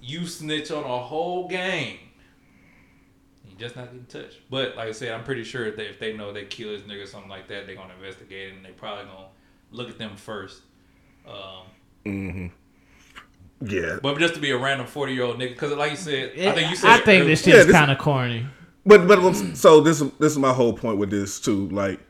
you 0.00 0.26
snitch 0.26 0.70
on 0.70 0.82
a 0.84 0.98
whole 0.98 1.46
gang, 1.48 1.98
you 3.48 3.54
just 3.58 3.76
not 3.76 3.86
getting 3.86 4.06
touched. 4.06 4.38
But 4.50 4.76
like 4.76 4.88
I 4.88 4.92
said, 4.92 5.12
I'm 5.12 5.24
pretty 5.24 5.44
sure 5.44 5.70
that 5.70 5.88
if 5.90 5.98
they 5.98 6.16
know 6.16 6.32
they 6.32 6.44
kill 6.46 6.70
this 6.70 6.82
nigga 6.82 7.02
or 7.04 7.06
something 7.06 7.30
like 7.30 7.48
that, 7.48 7.66
they're 7.66 7.76
gonna 7.76 7.94
investigate 7.94 8.52
it 8.52 8.56
and 8.56 8.64
they 8.64 8.70
probably 8.70 9.04
gonna 9.04 9.26
look 9.72 9.88
at 9.90 9.98
them 9.98 10.16
first. 10.16 10.62
Um, 11.28 12.50
yeah. 13.60 13.98
but 14.02 14.18
just 14.18 14.34
to 14.34 14.40
be 14.40 14.50
a 14.50 14.58
random 14.58 14.86
40 14.86 15.12
year 15.12 15.24
old 15.24 15.36
nigga, 15.38 15.50
because 15.50 15.72
like 15.72 15.90
you 15.92 15.96
said, 15.96 16.32
I 16.38 16.52
think 16.52 16.70
you 16.70 16.76
said 16.76 16.90
I 16.90 16.96
think 16.96 17.08
earlier. 17.08 17.24
this 17.24 17.46
Yeah, 17.46 17.54
shit's 17.54 17.66
this- 17.66 17.76
kind 17.76 17.90
of 17.90 17.98
corny. 17.98 18.46
But 18.86 19.06
but 19.06 19.20
so 19.56 19.80
this 19.80 20.00
is 20.00 20.10
this 20.18 20.32
is 20.32 20.38
my 20.38 20.52
whole 20.52 20.72
point 20.72 20.98
with 20.98 21.10
this 21.10 21.38
too. 21.40 21.68
Like 21.68 22.00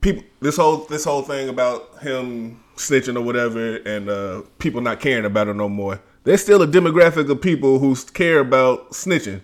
people, 0.00 0.22
this 0.40 0.56
whole 0.56 0.78
this 0.86 1.04
whole 1.04 1.22
thing 1.22 1.48
about 1.48 1.98
him 2.00 2.60
snitching 2.76 3.16
or 3.16 3.20
whatever, 3.22 3.76
and 3.76 4.08
uh, 4.08 4.42
people 4.58 4.80
not 4.80 5.00
caring 5.00 5.24
about 5.24 5.48
it 5.48 5.54
no 5.54 5.68
more. 5.68 6.00
There's 6.24 6.40
still 6.42 6.62
a 6.62 6.66
demographic 6.66 7.30
of 7.30 7.40
people 7.42 7.78
who 7.78 7.94
care 8.14 8.38
about 8.40 8.92
snitching, 8.92 9.42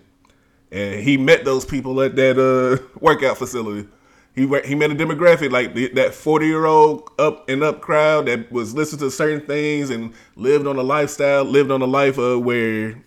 and 0.72 1.00
he 1.02 1.16
met 1.16 1.44
those 1.44 1.64
people 1.64 2.00
at 2.00 2.16
that 2.16 2.38
uh, 2.38 2.82
workout 3.00 3.36
facility. 3.38 3.88
He 4.34 4.42
he 4.64 4.74
met 4.74 4.90
a 4.90 4.94
demographic 4.94 5.50
like 5.50 5.74
the, 5.74 5.88
that 5.88 6.14
40 6.14 6.46
year 6.46 6.64
old 6.64 7.10
up 7.18 7.48
and 7.48 7.62
up 7.62 7.80
crowd 7.80 8.26
that 8.26 8.50
was 8.52 8.74
listening 8.74 9.00
to 9.00 9.10
certain 9.10 9.44
things 9.46 9.90
and 9.90 10.14
lived 10.36 10.66
on 10.66 10.76
a 10.76 10.82
lifestyle, 10.82 11.44
lived 11.44 11.70
on 11.70 11.82
a 11.82 11.86
life 11.86 12.18
uh, 12.18 12.38
where 12.38 13.02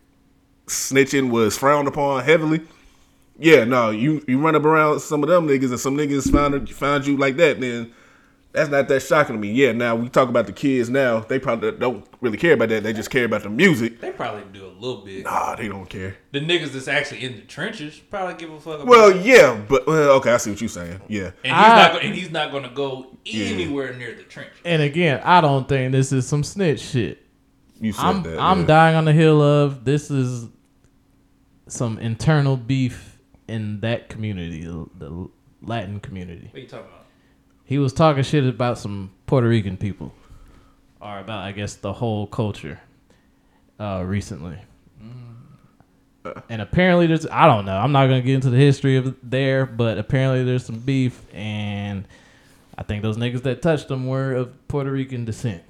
snitching 0.68 1.30
was 1.30 1.58
frowned 1.58 1.88
upon 1.88 2.24
heavily. 2.24 2.62
Yeah, 3.40 3.64
no, 3.64 3.90
you 3.90 4.24
you 4.28 4.40
run 4.40 4.56
up 4.56 4.66
around 4.66 5.00
some 5.00 5.24
of 5.24 5.30
them 5.30 5.48
niggas 5.48 5.70
and 5.70 5.80
some 5.80 5.98
niggas 5.98 6.32
found 6.32 6.70
found 6.70 7.08
you 7.08 7.18
like 7.18 7.38
that, 7.38 7.60
then 7.60 7.94
that's 8.54 8.70
not 8.70 8.88
that 8.88 9.02
shocking 9.02 9.36
to 9.36 9.40
me. 9.42 9.52
Yeah, 9.52 9.72
now 9.72 9.96
we 9.96 10.10
talk 10.10 10.30
about 10.30 10.46
the 10.46 10.54
kids 10.54 10.90
now. 10.90 11.20
They 11.22 11.40
probably 11.40 11.72
don't 11.72 12.06
really 12.22 12.38
care 12.38 12.54
about 12.54 12.70
that. 12.70 12.84
They 12.84 12.94
just 12.94 13.10
care 13.10 13.26
about 13.26 13.42
the 13.44 13.50
music. 13.50 14.00
They 14.00 14.12
probably 14.12 14.44
do 14.54 14.66
a 14.66 14.70
little 14.80 15.04
bit. 15.04 15.24
Nah, 15.24 15.56
they 15.56 15.68
don't 15.68 15.90
care. 15.90 16.16
The 16.32 16.40
niggas 16.40 16.72
that's 16.72 16.88
actually 16.88 17.24
in 17.24 17.36
the 17.36 17.42
trenches 17.42 18.00
probably 18.00 18.36
give 18.36 18.52
a 18.52 18.60
fuck 18.60 18.76
about 18.76 18.88
Well, 18.88 19.16
yeah, 19.18 19.60
but 19.68 19.88
well, 19.88 20.12
okay, 20.18 20.32
I 20.32 20.38
see 20.38 20.52
what 20.52 20.62
you're 20.62 20.70
saying. 20.70 21.02
Yeah, 21.08 21.32
and 21.44 21.46
he's 21.46 21.52
I- 21.54 21.82
not 21.84 21.92
go- 21.94 22.00
and 22.00 22.16
he's 22.16 22.32
not 22.32 22.52
going 22.52 22.64
to 22.64 22.70
go 22.70 23.18
anywhere 23.26 23.94
near 23.94 24.14
the 24.14 24.24
trench. 24.24 24.52
And 24.64 24.82
again, 24.82 25.20
I 25.24 25.42
don't 25.42 25.68
think 25.68 25.92
this 25.92 26.12
is 26.12 26.28
some 26.28 26.44
snitch 26.44 26.80
shit. 26.80 27.26
you 27.82 27.92
said 27.92 28.06
I'm 28.06 28.24
that. 28.24 28.40
I'm 28.40 28.60
yeah. 28.62 28.66
dying 28.68 28.96
on 28.96 29.06
the 29.06 29.14
hill 29.14 29.42
of 29.42 29.84
this 29.84 30.12
is 30.12 30.48
some 31.68 31.98
internal 31.98 32.56
beef 32.56 33.18
in 33.48 33.80
that 33.80 34.10
community, 34.10 34.64
the, 34.64 34.86
the 34.96 35.30
Latin 35.62 36.00
community. 36.00 36.48
What 36.52 36.56
are 36.56 36.60
you 36.62 36.68
talking 36.68 36.86
about? 36.88 37.03
He 37.66 37.78
was 37.78 37.94
talking 37.94 38.24
shit 38.24 38.46
about 38.46 38.78
some 38.78 39.12
Puerto 39.26 39.48
Rican 39.48 39.78
people, 39.78 40.14
or 41.02 41.20
about 41.20 41.44
I 41.44 41.52
guess 41.54 41.76
the 41.76 41.94
whole 41.94 42.28
culture, 42.28 42.80
uh, 43.80 44.04
recently. 44.06 44.58
And 46.50 46.62
apparently, 46.62 47.08
there's 47.08 47.28
I 47.28 47.48
don't 47.48 47.66
know. 47.66 47.76
I'm 47.78 47.92
not 47.92 48.06
gonna 48.08 48.22
get 48.22 48.36
into 48.36 48.50
the 48.50 48.58
history 48.58 48.96
of 48.96 49.16
there, 49.22 49.66
but 49.66 49.98
apparently 49.98 50.46
there's 50.46 50.66
some 50.66 50.80
beef, 50.80 51.22
and 51.34 52.08
I 52.78 52.84
think 52.84 53.02
those 53.04 53.18
niggas 53.18 53.44
that 53.44 53.62
touched 53.62 53.90
them 53.90 54.08
were 54.08 54.34
of 54.34 54.68
Puerto 54.70 54.90
Rican 54.92 55.26
descent. 55.26 55.64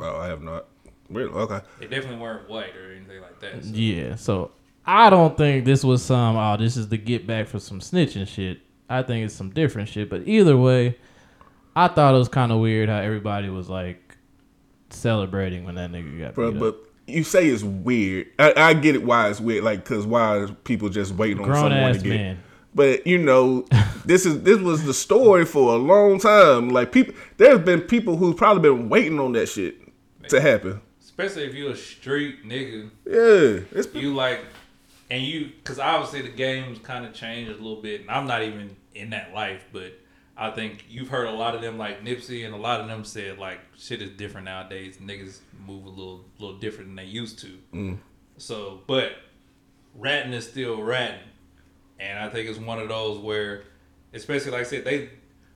Oh, 0.00 0.16
I 0.18 0.26
have 0.26 0.42
not. 0.42 0.66
Really? 1.08 1.30
Okay. 1.32 1.60
They 1.78 1.86
definitely 1.86 2.16
weren't 2.18 2.48
white 2.48 2.74
or 2.76 2.90
anything 2.92 3.20
like 3.20 3.38
that. 3.40 3.62
so- 3.64 3.70
Yeah, 3.72 4.16
so 4.16 4.50
I 4.84 5.10
don't 5.10 5.36
think 5.36 5.64
this 5.64 5.84
was 5.84 6.02
some 6.02 6.36
oh 6.36 6.56
this 6.56 6.76
is 6.76 6.88
the 6.88 6.96
get 6.96 7.24
back 7.26 7.46
for 7.46 7.60
some 7.60 7.78
snitching 7.78 8.26
shit. 8.26 8.60
I 8.98 9.02
think 9.02 9.24
it's 9.24 9.34
some 9.34 9.50
different 9.50 9.88
shit. 9.88 10.10
But 10.10 10.26
either 10.26 10.56
way, 10.56 10.98
I 11.74 11.88
thought 11.88 12.14
it 12.14 12.18
was 12.18 12.28
kind 12.28 12.52
of 12.52 12.60
weird 12.60 12.88
how 12.88 12.98
everybody 12.98 13.48
was 13.48 13.68
like 13.68 14.16
celebrating 14.90 15.64
when 15.64 15.76
that 15.76 15.90
nigga 15.90 16.18
got 16.18 16.34
Bro, 16.34 16.52
beat 16.52 16.60
but 16.60 16.74
up. 16.74 16.80
you 17.06 17.24
say 17.24 17.48
it's 17.48 17.62
weird. 17.62 18.28
I, 18.38 18.52
I 18.56 18.74
get 18.74 18.94
it 18.94 19.02
why 19.04 19.28
it's 19.30 19.40
weird. 19.40 19.64
Like, 19.64 19.84
cause 19.84 20.06
why 20.06 20.36
are 20.38 20.48
people 20.48 20.88
just 20.88 21.14
waiting 21.14 21.40
on 21.40 21.54
someone 21.54 21.72
ass 21.72 21.96
to 21.98 22.02
get? 22.02 22.08
man. 22.10 22.42
But 22.74 23.06
you 23.06 23.18
know, 23.18 23.66
this 24.04 24.26
is 24.26 24.42
this 24.42 24.58
was 24.58 24.84
the 24.84 24.94
story 24.94 25.44
for 25.44 25.74
a 25.74 25.78
long 25.78 26.18
time. 26.18 26.70
Like 26.70 26.92
people, 26.92 27.14
there's 27.36 27.60
been 27.60 27.80
people 27.82 28.16
who've 28.16 28.36
probably 28.36 28.62
been 28.62 28.88
waiting 28.88 29.18
on 29.20 29.32
that 29.32 29.46
shit 29.46 29.76
to 30.28 30.40
happen. 30.40 30.80
Especially 31.00 31.44
if 31.44 31.54
you're 31.54 31.72
a 31.72 31.76
street 31.76 32.46
nigga, 32.46 32.90
Yeah, 33.04 33.64
it's 33.78 33.86
been, 33.86 34.00
you 34.02 34.14
like, 34.14 34.40
and 35.10 35.22
you, 35.22 35.50
because 35.56 35.78
obviously 35.78 36.22
the 36.22 36.34
game's 36.34 36.78
kind 36.78 37.04
of 37.04 37.12
changed 37.12 37.50
a 37.50 37.54
little 37.54 37.82
bit. 37.82 38.00
And 38.02 38.10
I'm 38.10 38.26
not 38.26 38.42
even 38.42 38.74
in 38.94 39.10
that 39.10 39.32
life, 39.34 39.64
but 39.72 39.98
I 40.36 40.50
think 40.50 40.84
you've 40.88 41.08
heard 41.08 41.26
a 41.28 41.32
lot 41.32 41.54
of 41.54 41.60
them 41.62 41.76
like 41.78 42.02
Nipsey 42.04 42.44
and 42.46 42.54
a 42.54 42.58
lot 42.58 42.80
of 42.80 42.88
them 42.88 43.04
said 43.04 43.38
like 43.38 43.60
shit 43.76 44.00
is 44.02 44.10
different 44.10 44.46
nowadays. 44.46 44.96
Niggas 44.96 45.40
move 45.66 45.84
a 45.86 45.90
little 45.90 46.24
little 46.38 46.58
different 46.58 46.88
than 46.90 46.96
they 46.96 47.04
used 47.04 47.38
to. 47.40 47.58
Mm. 47.74 47.98
So, 48.38 48.80
but 48.86 49.12
ratting 49.94 50.32
is 50.32 50.48
still 50.48 50.82
ratting, 50.82 51.20
and 52.00 52.18
I 52.18 52.28
think 52.28 52.48
it's 52.48 52.58
one 52.58 52.78
of 52.78 52.88
those 52.88 53.18
where, 53.18 53.64
especially 54.14 54.50
like 54.52 54.60
I 54.62 54.64
said, 54.64 54.84
they. 54.84 55.10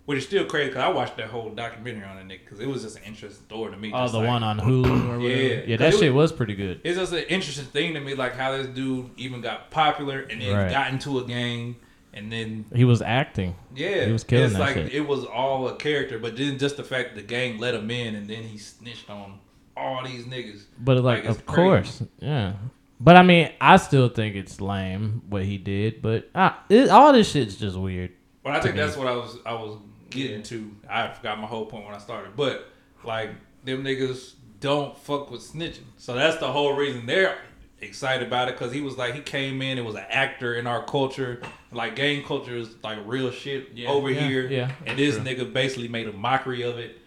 Which 0.05 0.18
is 0.18 0.26
still 0.26 0.45
crazy 0.45 0.68
because 0.68 0.84
I 0.84 0.89
watched 0.91 1.16
that 1.16 1.30
whole 1.30 1.51
documentary 1.51 2.05
on 2.05 2.14
that 2.14 2.26
nigga 2.26 2.45
because 2.45 2.61
it 2.61 2.68
was 2.68 2.82
just 2.84 2.97
an 2.97 3.03
interesting 3.03 3.45
story 3.45 3.72
to 3.72 3.76
me. 3.76 3.91
Oh, 3.93 4.03
just 4.05 4.12
the 4.12 4.20
like- 4.20 4.28
one 4.28 4.45
on 4.45 4.61
Hulu 4.61 4.87
or 4.87 5.18
whatever. 5.18 5.20
Yeah. 5.20 5.37
Yeah, 5.66 5.76
'Cause 5.76 5.78
that 5.78 5.95
it 5.95 5.99
shit 5.99 6.14
was- 6.14 6.30
was 6.30 6.32
pretty 6.37 6.55
good. 6.55 6.80
it's 6.84 6.97
just 6.97 7.12
an 7.12 7.24
interesting 7.28 7.64
thing 7.64 7.95
to 7.95 8.01
me, 8.01 8.14
like 8.14 8.37
how 8.37 8.57
this 8.57 8.68
dude 8.68 9.11
even 9.16 9.41
got 9.41 9.72
popular 9.72 10.20
and 10.20 10.41
then 10.41 10.55
Right. 10.57 10.70
got 10.70 10.93
into 10.93 11.18
a 11.18 11.24
gang, 11.24 11.74
and 12.17 12.33
then 12.33 12.64
He 12.75 12.85
was 12.85 13.01
acting. 13.03 13.55
yeah, 13.75 14.07
He 14.07 14.12
was 14.12 14.25
killing 14.25 14.47
it's 14.47 14.55
that 14.55 14.61
like 14.61 14.75
shit. 14.75 14.93
it 14.95 15.07
was 15.07 15.25
all 15.25 15.69
a 15.69 15.77
character. 15.77 16.19
But 16.19 16.37
then 16.37 16.59
just 16.59 16.77
the 16.77 16.83
fact 16.85 17.14
the 17.14 17.23
gang 17.23 17.59
let 17.59 17.75
him 17.75 17.89
in, 17.91 18.14
and 18.17 18.27
then 18.29 18.43
he 18.43 18.59
snitched 18.59 19.09
on 19.09 19.39
all 19.77 20.03
these 20.05 20.25
niggas. 20.25 20.64
But 20.79 20.97
like, 21.05 21.23
Like, 21.23 21.31
it's 21.31 21.39
of 21.39 21.47
course, 21.47 22.03
yeah. 22.19 22.55
But 22.99 23.17
I 23.17 23.23
mean, 23.23 23.53
I 23.61 23.77
still 23.77 24.09
think 24.09 24.35
it's 24.37 24.59
lame 24.61 25.23
what 25.29 25.45
he 25.45 25.59
did. 25.59 26.01
But 26.03 26.31
uh, 26.35 26.53
it, 26.71 26.89
all 26.89 27.12
this 27.12 27.31
shit's 27.31 27.57
just 27.57 27.77
weird. 27.77 28.12
But 28.43 28.55
I 28.55 28.61
think 28.61 28.75
me. 28.75 28.81
that's 28.81 28.97
what 28.97 29.07
I 29.07 29.14
was 29.14 29.37
I 29.45 29.53
was 29.53 29.79
getting 30.09 30.43
to. 30.45 30.75
I 30.89 31.09
forgot 31.12 31.39
my 31.39 31.47
whole 31.47 31.67
point 31.67 31.85
when 31.85 31.95
I 31.95 31.99
started. 31.99 32.35
But 32.37 32.67
like 33.05 33.31
them 33.64 33.85
niggas 33.85 34.33
don't 34.61 34.97
fuck 34.97 35.31
with 35.31 35.43
snitching. 35.43 35.85
So 35.99 36.14
that's 36.14 36.39
the 36.39 36.51
whole 36.51 36.75
reason 36.75 37.05
they're 37.05 37.37
excited 37.81 38.27
about 38.27 38.49
it 38.49 38.59
because 38.59 38.72
he 38.72 38.81
was 38.81 38.97
like 38.97 39.14
he 39.14 39.20
came 39.20 39.61
in 39.62 39.79
and 39.79 39.87
was 39.87 39.97
an 39.97 40.07
actor 40.09 40.55
in 40.55 40.66
our 40.66 40.85
culture. 40.85 41.41
Like 41.72 41.97
gang 41.97 42.24
culture 42.24 42.57
is 42.57 42.70
like 42.83 42.99
real 43.05 43.31
shit 43.31 43.70
Yeah, 43.74 43.89
over 43.89 44.11
yeah, 44.11 44.29
here. 44.29 44.49
yeah, 44.49 44.72
and 44.87 44.99
this 44.99 45.16
nigga 45.16 45.53
basically 45.53 45.89
made 45.89 46.09
a 46.09 46.12
mockery 46.12 46.62
of 46.62 46.79
it 46.79 46.99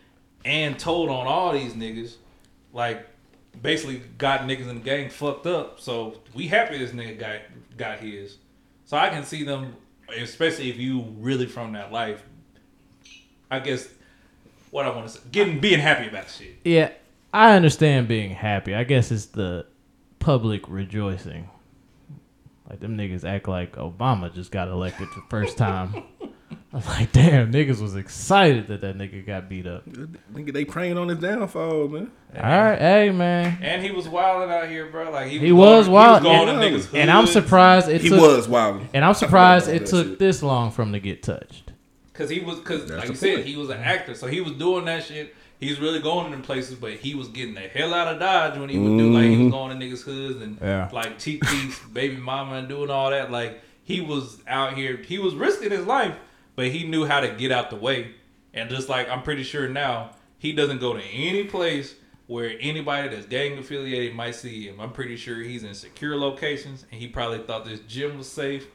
and 0.45 0.77
told 0.77 1.09
on 1.09 1.27
all 1.27 1.53
these 1.53 1.73
niggas. 1.73 2.15
Like 2.71 3.07
basically 3.61 4.01
got 4.17 4.41
niggas 4.41 4.69
in 4.69 4.75
the 4.75 4.83
gang 4.83 5.09
fucked 5.09 5.47
up. 5.47 5.79
So 5.79 6.19
we 6.33 6.47
happy 6.47 6.77
this 6.77 6.91
nigga 6.91 7.19
got 7.19 7.39
got 7.77 7.99
his. 7.99 8.37
So 8.85 8.97
I 8.97 9.09
can 9.09 9.23
see 9.23 9.43
them, 9.43 9.75
especially 10.17 10.69
if 10.69 10.77
you 10.77 11.01
really 11.19 11.45
from 11.45 11.73
that 11.73 11.91
life. 11.91 12.23
I 13.51 13.59
guess 13.59 13.87
what 14.69 14.85
I 14.85 14.89
want 14.89 15.07
to 15.07 15.13
say, 15.13 15.19
getting 15.31 15.59
being 15.59 15.79
happy 15.79 16.07
about 16.07 16.29
shit. 16.29 16.57
Yeah, 16.63 16.91
I 17.33 17.55
understand 17.55 18.07
being 18.07 18.31
happy. 18.31 18.75
I 18.75 18.83
guess 18.83 19.11
it's 19.11 19.25
the 19.27 19.65
public 20.19 20.67
rejoicing. 20.69 21.49
Like 22.69 22.79
them 22.81 22.97
niggas 22.97 23.23
act 23.23 23.47
like 23.47 23.75
Obama 23.77 24.33
just 24.33 24.51
got 24.51 24.67
elected 24.67 25.07
for 25.09 25.21
the 25.21 25.25
first 25.29 25.57
time. 25.57 26.03
I 26.71 26.75
was 26.77 26.85
like, 26.85 27.11
damn, 27.11 27.51
niggas 27.51 27.81
was 27.81 27.95
excited 27.95 28.67
that 28.67 28.81
that 28.81 28.95
nigga 28.95 29.25
got 29.25 29.49
beat 29.49 29.65
up. 29.65 29.87
Nigga, 29.89 30.53
they 30.53 30.65
praying 30.65 30.99
on 30.99 31.07
his 31.07 31.17
downfall, 31.17 31.87
man. 31.87 32.11
All 32.35 32.43
right, 32.43 32.77
hey 32.77 33.09
man, 33.09 33.57
And 33.63 33.81
he 33.83 33.89
was 33.89 34.07
wilding 34.07 34.51
out 34.55 34.69
here, 34.69 34.85
bro. 34.85 35.09
Like 35.09 35.29
he, 35.29 35.39
He 35.39 35.51
was 35.51 35.85
going, 35.87 35.93
wild, 35.95 36.21
He 36.21 36.27
was 36.29 36.37
going 36.45 36.49
and- 36.49 36.83
to 36.83 36.89
niggas 36.91 36.99
and 36.99 37.09
I'm 37.09 37.25
surprised 37.25 37.89
it 37.89 38.01
He 38.01 38.09
took. 38.09 38.21
was 38.21 38.47
wild. 38.47 38.83
And 38.93 39.03
I'm 39.03 39.15
surprised 39.15 39.67
it 39.67 39.87
took 39.87 40.05
shit. 40.07 40.19
this 40.19 40.43
long 40.43 40.69
for 40.69 40.83
him 40.83 40.91
to 40.93 40.99
get 40.99 41.23
touched. 41.23 41.71
Cause 42.13 42.29
he 42.29 42.41
was, 42.41 42.59
cause 42.59 42.81
That's 42.87 42.91
like 43.09 43.17
the 43.19 43.27
you 43.29 43.35
said, 43.37 43.45
he 43.45 43.55
was 43.55 43.69
an 43.69 43.79
actor, 43.79 44.13
so 44.13 44.27
he 44.27 44.41
was 44.41 44.51
doing 44.53 44.85
that 44.85 45.03
shit. 45.05 45.33
He's 45.59 45.79
really 45.79 45.99
going 45.99 46.31
them 46.31 46.41
places, 46.41 46.75
but 46.75 46.93
he 46.93 47.15
was 47.15 47.27
getting 47.27 47.53
the 47.53 47.61
hell 47.61 47.93
out 47.93 48.07
of 48.13 48.19
Dodge 48.19 48.57
when 48.57 48.69
he 48.69 48.77
would 48.77 48.97
do 48.97 49.11
like 49.11 49.23
he 49.25 49.29
Mm-hmm. 49.31 49.43
was 49.45 49.51
going 49.53 49.79
to 49.79 49.85
niggas 49.85 50.03
hoods 50.03 50.41
and 50.41 50.57
Yeah. 50.61 50.89
like 50.93 51.19
TT's 51.19 51.79
baby 51.91 52.15
mama 52.17 52.55
and 52.55 52.69
doing 52.69 52.89
all 52.89 53.09
that. 53.11 53.29
Like 53.31 53.61
he 53.83 53.99
was 54.01 54.41
out 54.47 54.75
here, 54.75 54.97
he 54.97 55.19
was 55.19 55.35
risking 55.35 55.71
his 55.71 55.85
life, 55.85 56.15
but 56.55 56.67
he 56.67 56.87
knew 56.87 57.05
how 57.05 57.19
to 57.19 57.27
get 57.29 57.51
out 57.51 57.69
the 57.71 57.75
way. 57.75 58.11
And 58.53 58.69
just 58.69 58.87
like 58.89 59.09
I'm 59.09 59.21
pretty 59.21 59.43
sure 59.43 59.67
now, 59.67 60.11
he 60.37 60.53
doesn't 60.53 60.79
go 60.79 60.93
to 60.93 61.03
any 61.03 61.43
place 61.43 61.93
where 62.27 62.55
anybody 62.61 63.09
that's 63.09 63.25
gang 63.25 63.57
affiliated 63.57 64.15
might 64.15 64.35
see 64.35 64.67
him. 64.67 64.79
I'm 64.79 64.91
pretty 64.93 65.17
sure 65.17 65.41
he's 65.41 65.63
in 65.63 65.73
secure 65.73 66.15
locations, 66.15 66.85
and 66.91 67.01
he 67.01 67.07
probably 67.07 67.39
thought 67.39 67.65
this 67.65 67.79
gym 67.81 68.17
was 68.17 68.29
safe, 68.31 68.67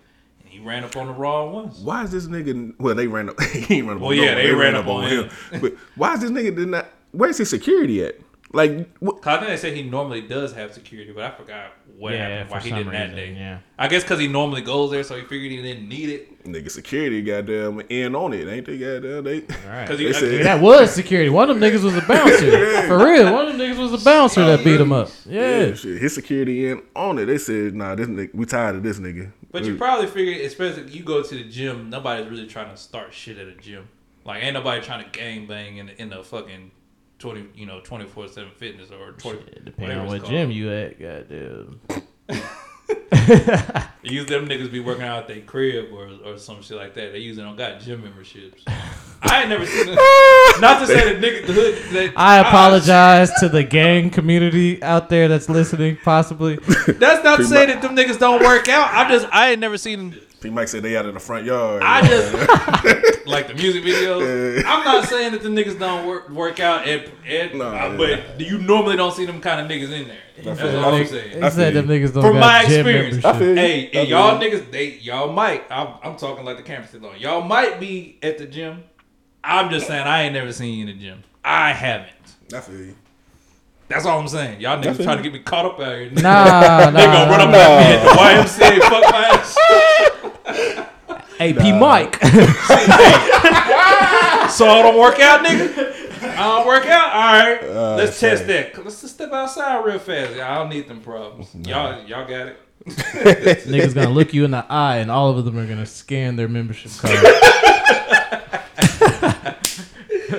he 0.55 0.61
ran 0.61 0.85
up 0.85 0.97
on 0.97 1.09
the 1.09 1.13
wrong 1.13 1.53
ones. 1.53 1.81
Why 1.81 2.05
is 2.05 2.13
this 2.13 2.27
nigga? 2.29 2.79
Well, 2.79 2.95
they 2.95 3.09
ran 3.09 3.29
up. 3.29 3.41
he 3.53 3.79
ain't 3.79 3.89
ran 3.89 3.97
up. 3.97 4.03
Well, 4.03 4.13
on 4.13 4.17
yeah, 4.17 4.27
no 4.27 4.37
one. 4.37 4.45
they 4.45 4.55
ran 4.55 4.77
up 4.77 4.87
on 4.87 5.09
him. 5.09 5.31
but 5.61 5.75
why 5.97 6.15
is 6.15 6.21
this 6.21 6.31
nigga 6.31 6.55
did 6.55 6.69
not? 6.69 6.89
Where's 7.11 7.39
his 7.39 7.51
security 7.51 8.05
at? 8.05 8.15
Like, 8.55 8.97
what? 9.01 9.21
Cause 9.21 9.37
I 9.37 9.39
think 9.39 9.49
they 9.51 9.57
said 9.57 9.75
he 9.77 9.83
normally 9.83 10.21
does 10.23 10.53
have 10.55 10.73
security, 10.73 11.13
but 11.13 11.25
I 11.25 11.31
forgot 11.33 11.73
what 11.99 12.13
Yeah, 12.13 12.29
happened, 12.29 12.51
why 12.51 12.61
he 12.61 12.71
didn't 12.71 12.93
that 12.93 13.15
day. 13.15 13.33
yeah. 13.37 13.59
I 13.79 13.89
guess 13.89 14.03
because 14.03 14.19
he 14.21 14.29
normally 14.29 14.61
goes 14.63 14.91
there, 14.91 15.03
so 15.03 15.17
he 15.17 15.23
figured 15.23 15.51
he 15.51 15.61
didn't 15.63 15.89
need 15.89 16.09
it. 16.11 16.45
nigga 16.45 16.71
security 16.71 17.21
goddamn 17.23 17.83
in 17.89 18.15
on 18.15 18.33
it, 18.33 18.47
ain't 18.49 18.67
they? 18.67 18.79
Goddamn, 18.79 19.25
they. 19.25 19.41
All 19.41 19.47
right. 19.71 19.83
Because 19.89 19.99
They 19.99 20.13
said- 20.13 20.45
That 20.47 20.61
was 20.61 20.93
security. 20.95 21.31
One 21.31 21.51
of 21.51 21.59
them 21.59 21.69
niggas 21.71 21.83
was 21.83 21.97
a 21.97 22.01
bouncer. 22.03 22.83
For 22.89 22.99
real. 22.99 23.33
One 23.33 23.49
of 23.49 23.57
them 23.57 23.67
niggas 23.67 23.79
was 23.79 24.01
a 24.01 24.05
bouncer 24.05 24.45
that 24.45 24.65
beat 24.65 24.81
him 24.81 24.93
up. 24.93 25.09
Yeah, 25.27 25.67
Yeah. 25.67 25.75
shit. 25.75 26.01
His 26.01 26.15
security 26.15 26.69
in 26.69 26.83
on 26.95 27.19
it. 27.19 27.27
They 27.27 27.39
said, 27.39 27.75
nah, 27.75 27.95
this 27.95 28.07
nigga, 28.09 28.35
we 28.35 28.47
tired 28.47 28.77
of 28.77 28.83
this 28.83 28.99
nigga. 28.99 29.33
But 29.51 29.65
you 29.65 29.75
uh, 29.75 29.79
probably 29.79 30.07
figure, 30.09 30.45
especially 30.47 30.83
if 30.83 30.95
you 30.95 31.03
go 31.03 31.23
to 31.23 31.35
the 31.35 31.45
gym, 31.45 31.91
nobody's 31.91 32.29
really 32.29 32.47
trying 32.47 32.71
to 32.71 32.77
start 32.77 33.13
shit 33.15 33.39
at 33.39 33.47
a 33.49 33.55
gym. 33.55 33.89
Like 34.25 34.43
ain't 34.43 34.55
nobody 34.55 34.81
trying 34.81 35.05
to 35.05 35.11
gang 35.11 35.47
bang 35.47 35.77
in 35.77 35.87
the, 35.87 36.01
in 36.03 36.09
the 36.11 36.23
fucking 36.25 36.71
twenty, 37.25 37.47
you 37.55 37.65
know, 37.65 37.81
twenty 37.81 38.05
four 38.05 38.29
seven 38.29 38.51
fitness 38.51 38.91
or 38.91 39.13
twenty. 39.13 39.41
Depending 39.65 39.99
on 39.99 40.07
whatever 40.07 40.07
what 40.07 40.17
it's 40.21 40.29
gym 40.29 40.51
you 40.51 40.71
at, 40.71 41.01
goddamn. 41.01 41.81
Use 44.03 44.27
them 44.27 44.47
niggas 44.47 44.71
be 44.71 44.81
working 44.81 45.05
out 45.05 45.23
at 45.23 45.29
their 45.29 45.41
crib 45.41 45.87
or, 45.91 46.11
or 46.23 46.37
some 46.37 46.61
shit 46.61 46.77
like 46.77 46.93
that. 46.95 47.13
They 47.13 47.21
usually 47.21 47.47
don't 47.47 47.57
got 47.57 47.81
gym 47.81 48.03
memberships. 48.03 48.63
I 49.23 49.41
ain't 49.41 49.49
never 49.49 49.65
seen. 49.65 49.89
A, 49.89 49.95
not 50.61 50.81
to 50.81 50.87
say 50.87 51.15
that 51.15 51.23
nigga 51.23 51.47
the 51.47 51.53
hood. 51.55 51.75
That, 51.93 52.13
I 52.15 52.41
apologize 52.41 53.33
to 53.41 53.49
the 53.49 53.65
gang 53.65 54.11
community 54.11 54.83
out 54.83 55.09
there 55.09 55.29
that's 55.29 55.49
listening, 55.49 55.97
possibly. 56.05 56.57
That's 56.57 57.25
not 57.25 57.39
to 57.39 57.47
say 57.47 57.65
that 57.65 57.81
them 57.81 57.97
niggas 57.97 58.19
don't 58.19 58.43
work 58.43 58.69
out. 58.69 58.93
I 58.93 59.09
just 59.09 59.27
I 59.33 59.53
ain't 59.53 59.61
never 59.61 59.79
seen 59.79 60.11
them. 60.11 60.21
P 60.45 60.51
Mike 60.51 60.69
said 60.69 60.83
they 60.83 60.95
out 60.95 61.07
in 61.07 61.15
the 61.15 61.21
front 61.21 61.47
yard. 61.47 61.83
I 61.83 62.07
just 62.07 63.27
like 63.27 63.49
the 63.49 63.55
music 63.55 63.83
videos. 63.83 64.63
I'm 64.67 64.85
not 64.85 65.09
saying 65.09 65.33
that 65.33 65.43
the 65.43 65.49
niggas 65.49 65.79
don't 65.79 66.07
work 66.07 66.29
work 66.29 66.61
out, 66.61 66.87
at, 66.87 67.09
at, 67.27 67.55
No, 67.55 67.69
uh, 67.69 67.73
yeah. 67.73 67.97
but 67.97 68.41
you 68.41 68.59
normally 68.59 68.97
don't 68.97 69.15
see 69.15 69.25
them 69.25 69.41
kind 69.41 69.59
of 69.59 69.71
niggas 69.71 69.91
in 69.91 70.09
there. 70.09 70.19
That's 70.45 70.61
feel 70.61 70.85
all 70.85 70.93
I'm 70.93 71.01
you. 71.01 71.07
saying. 71.07 71.43
He 71.43 71.51
said 71.51 71.73
feel 71.73 71.83
them 71.83 71.89
niggas 71.89 72.13
don't 72.13 72.23
From 72.23 72.39
my 72.39 72.63
experience. 72.63 73.25
I 73.25 73.33
membership. 73.33 73.39
feel 73.39 73.49
you. 73.49 73.55
Hey, 73.55 73.91
and 73.95 74.09
y'all 74.09 74.43
you. 74.43 74.51
niggas, 74.51 74.71
they 74.71 74.99
y'all 74.99 75.33
might. 75.33 75.65
I'm, 75.71 75.95
I'm 76.03 76.17
talking 76.17 76.45
like 76.45 76.59
the 76.59 76.63
camera 76.63 76.87
still 76.87 77.07
on. 77.07 77.19
Y'all 77.19 77.43
might 77.43 77.81
be 77.81 78.19
at 78.23 78.37
the 78.37 78.45
gym. 78.47 78.85
I'm 79.43 79.71
just 79.71 79.87
saying 79.87 80.07
I 80.07 80.25
ain't 80.25 80.35
never 80.35 80.53
seen 80.53 80.75
you 80.75 80.87
in 80.87 80.99
the 80.99 81.03
gym. 81.03 81.25
I 81.43 81.73
haven't. 81.73 82.11
I 82.55 82.61
feel 82.61 82.77
you. 82.77 82.97
That's 83.89 84.05
all 84.05 84.19
I'm 84.19 84.29
saying. 84.29 84.61
Y'all 84.61 84.83
niggas 84.83 85.03
trying 85.03 85.19
to 85.19 85.23
get 85.23 85.33
me 85.33 85.39
caught 85.39 85.65
up 85.65 85.81
out 85.81 85.97
here. 85.97 86.11
Nah, 86.11 86.21
nah, 86.21 86.91
they 86.91 87.05
gonna 87.05 87.31
run 87.31 87.41
up 87.41 87.51
nah. 87.51 87.57
at 87.57 87.81
me 87.81 87.95
at 87.95 88.03
the 88.03 88.61
YMCA. 88.61 88.81
Fuck 88.81 89.13
my 89.13 89.25
ass. 89.29 90.21
Hey, 91.39 91.53
P 91.53 91.73
Mike. 91.73 92.19
So 94.51 94.69
I 94.69 94.83
don't 94.83 94.99
work 94.99 95.19
out, 95.19 95.45
nigga. 95.45 96.23
I 96.23 96.37
don't 96.37 96.67
work 96.67 96.87
out. 96.87 97.13
All 97.13 97.33
right, 97.33 97.65
uh, 97.65 97.97
let's 97.97 98.21
test 98.21 98.47
that. 98.47 98.77
Let's 98.85 99.01
just 99.01 99.15
step 99.15 99.33
outside 99.33 99.85
real 99.85 99.99
fast. 99.99 100.35
I 100.39 100.55
don't 100.57 100.69
need 100.69 100.87
them 100.87 101.01
problems. 101.01 101.53
Y'all, 101.67 102.05
y'all 102.05 102.29
got 102.29 102.49
it. 102.49 102.59
Niggas 102.87 103.95
gonna 103.95 104.11
look 104.11 104.33
you 104.33 104.45
in 104.45 104.53
the 104.53 104.65
eye, 104.71 104.99
and 104.99 105.11
all 105.11 105.37
of 105.37 105.45
them 105.45 105.59
are 105.59 105.67
gonna 105.67 105.87
scan 105.87 106.37
their 106.37 106.47
membership 106.47 106.93
card. 106.99 107.19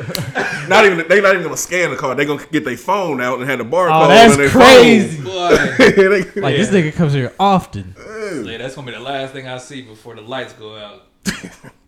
Not 0.70 0.86
even 0.86 1.08
they 1.08 1.22
not 1.22 1.34
even 1.34 1.44
gonna 1.44 1.58
scan 1.58 1.92
the 1.92 1.96
card. 1.98 2.18
They 2.18 2.26
gonna 2.26 2.46
get 2.52 2.66
their 2.66 2.78
phone 2.78 3.22
out 3.22 3.40
and 3.40 3.50
have 3.50 3.60
the 3.60 3.66
barcode 3.66 3.92
Oh, 3.92 4.04
on 4.04 4.10
that's 4.10 4.36
their 4.38 4.50
crazy. 4.50 5.22
Boy, 5.24 5.56
phone. 5.58 5.78
They- 6.34 6.42
Like 6.42 6.56
this 6.56 6.70
nigga 6.70 6.94
comes 6.94 7.14
here 7.14 7.34
often. 7.40 7.96
yeah, 7.98 8.58
that's 8.58 8.76
gonna 8.76 8.88
be 8.92 8.94
the 8.98 9.04
last 9.04 9.34
thing 9.34 9.48
I 9.48 9.58
see 9.60 9.82
before 9.84 10.16
the 10.16 10.22
lights 10.22 10.54
go 10.54 10.76
out. 10.78 11.04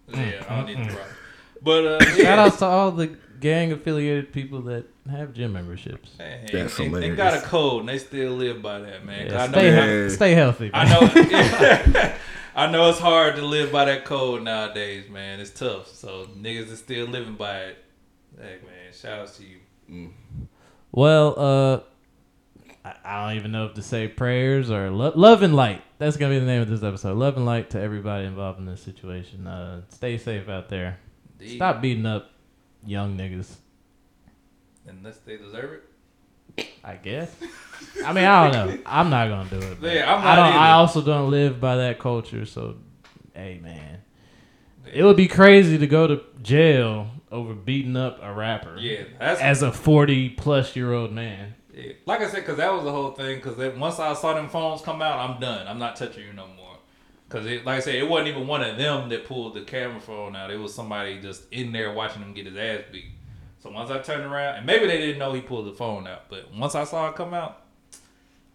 Yeah, 0.09 0.45
I 0.47 0.55
don't 0.57 0.65
need 0.67 0.77
the 0.77 0.93
problem. 0.93 1.15
But 1.61 1.85
uh, 1.85 1.99
Shout 2.05 2.17
yeah, 2.17 2.39
out 2.45 2.57
to 2.59 2.65
all 2.65 2.91
the 2.91 3.07
gang 3.41 3.73
affiliated 3.73 4.31
people 4.31 4.61
that 4.61 4.85
have 5.11 5.33
gym 5.33 5.51
memberships. 5.51 6.11
hey, 6.17 6.45
That's 6.51 6.77
they, 6.77 6.87
they 6.87 7.09
got 7.09 7.33
a 7.33 7.41
code 7.41 7.81
and 7.81 7.89
they 7.89 7.97
still 7.97 8.31
live 8.31 8.61
by 8.61 8.79
that, 8.79 9.03
man. 9.05 9.27
Yeah, 9.27 9.43
I 9.43 9.47
know, 9.47 9.51
stay, 9.51 10.03
he- 10.03 10.09
stay 10.11 10.31
healthy. 10.33 10.71
I 10.73 10.85
know, 10.87 12.13
I 12.55 12.67
know 12.71 12.89
it's 12.89 12.99
hard 12.99 13.35
to 13.35 13.41
live 13.45 13.71
by 13.71 13.85
that 13.85 14.05
code 14.05 14.43
nowadays, 14.43 15.09
man. 15.09 15.39
It's 15.41 15.51
tough. 15.51 15.93
So 15.93 16.27
niggas 16.37 16.71
is 16.71 16.79
still 16.79 17.07
living 17.07 17.35
by 17.35 17.57
it. 17.59 17.83
Hey, 18.39 18.57
man, 18.63 18.93
shout 18.93 19.19
out 19.19 19.33
to 19.35 19.43
you. 19.43 20.09
Well, 20.91 21.33
uh, 21.37 21.79
I, 22.85 22.95
I 23.03 23.27
don't 23.27 23.37
even 23.37 23.51
know 23.51 23.65
if 23.65 23.73
to 23.75 23.81
say 23.81 24.07
prayers 24.07 24.69
or 24.69 24.89
lo- 24.91 25.13
love 25.15 25.41
and 25.41 25.55
light. 25.55 25.81
That's 25.97 26.17
gonna 26.17 26.33
be 26.35 26.39
the 26.39 26.45
name 26.45 26.61
of 26.61 26.69
this 26.69 26.83
episode. 26.83 27.17
Love 27.17 27.35
and 27.37 27.45
light 27.45 27.71
to 27.71 27.81
everybody 27.81 28.25
involved 28.25 28.59
in 28.59 28.65
this 28.65 28.81
situation. 28.81 29.47
Uh, 29.47 29.81
stay 29.89 30.17
safe 30.17 30.47
out 30.49 30.69
there. 30.69 30.99
Indeed. 31.39 31.55
Stop 31.55 31.81
beating 31.81 32.05
up 32.05 32.31
young 32.85 33.17
niggas. 33.17 33.55
Unless 34.87 35.17
they 35.19 35.37
deserve 35.37 35.73
it. 35.73 36.67
I 36.83 36.95
guess. 36.95 37.35
I 38.05 38.13
mean, 38.13 38.23
I 38.25 38.49
don't 38.51 38.67
know. 38.75 38.81
I'm 38.85 39.09
not 39.09 39.27
gonna 39.29 39.49
do 39.49 39.57
it. 39.57 39.77
Yeah, 39.81 40.13
I'm 40.13 40.25
I 40.25 40.35
don't. 40.35 40.53
I 40.53 40.71
also 40.73 41.01
don't 41.01 41.29
live 41.29 41.59
by 41.59 41.75
that 41.77 41.99
culture. 41.99 42.45
So, 42.45 42.75
hey, 43.33 43.59
man, 43.61 43.99
It 44.91 45.03
would 45.03 45.17
be 45.17 45.27
crazy 45.27 45.77
to 45.77 45.87
go 45.87 46.07
to 46.07 46.21
jail 46.41 47.09
over 47.31 47.53
beating 47.53 47.95
up 47.95 48.19
a 48.21 48.33
rapper. 48.33 48.77
Yeah, 48.77 49.03
that's 49.19 49.41
As 49.41 49.61
a 49.61 49.71
40 49.71 50.29
plus 50.29 50.75
year 50.75 50.93
old 50.93 51.11
man. 51.11 51.55
Yeah. 51.73 51.93
Like 52.05 52.21
I 52.21 52.27
said, 52.27 52.41
because 52.41 52.57
that 52.57 52.73
was 52.73 52.83
the 52.83 52.91
whole 52.91 53.11
thing. 53.11 53.39
Because 53.41 53.57
once 53.75 53.99
I 53.99 54.13
saw 54.13 54.33
them 54.33 54.49
phones 54.49 54.81
come 54.81 55.01
out, 55.01 55.29
I'm 55.29 55.39
done. 55.39 55.67
I'm 55.67 55.79
not 55.79 55.95
touching 55.95 56.25
you 56.25 56.33
no 56.33 56.47
more. 56.47 56.77
Because 57.27 57.45
like 57.45 57.77
I 57.77 57.79
said, 57.79 57.95
it 57.95 58.07
wasn't 58.07 58.29
even 58.29 58.47
one 58.47 58.63
of 58.63 58.77
them 58.77 59.09
that 59.09 59.25
pulled 59.25 59.53
the 59.53 59.61
camera 59.61 59.99
phone 59.99 60.35
out. 60.35 60.49
It 60.49 60.57
was 60.57 60.73
somebody 60.73 61.21
just 61.21 61.43
in 61.51 61.71
there 61.71 61.93
watching 61.93 62.21
him 62.21 62.33
get 62.33 62.45
his 62.45 62.55
ass 62.55 62.83
beat. 62.91 63.11
So 63.59 63.69
once 63.71 63.91
I 63.91 63.99
turned 63.99 64.23
around, 64.23 64.55
and 64.55 64.65
maybe 64.65 64.87
they 64.87 64.97
didn't 64.97 65.19
know 65.19 65.33
he 65.33 65.41
pulled 65.41 65.67
the 65.67 65.73
phone 65.73 66.07
out, 66.07 66.29
but 66.29 66.53
once 66.53 66.73
I 66.73 66.83
saw 66.85 67.09
it 67.09 67.15
come 67.15 67.33
out, 67.33 67.63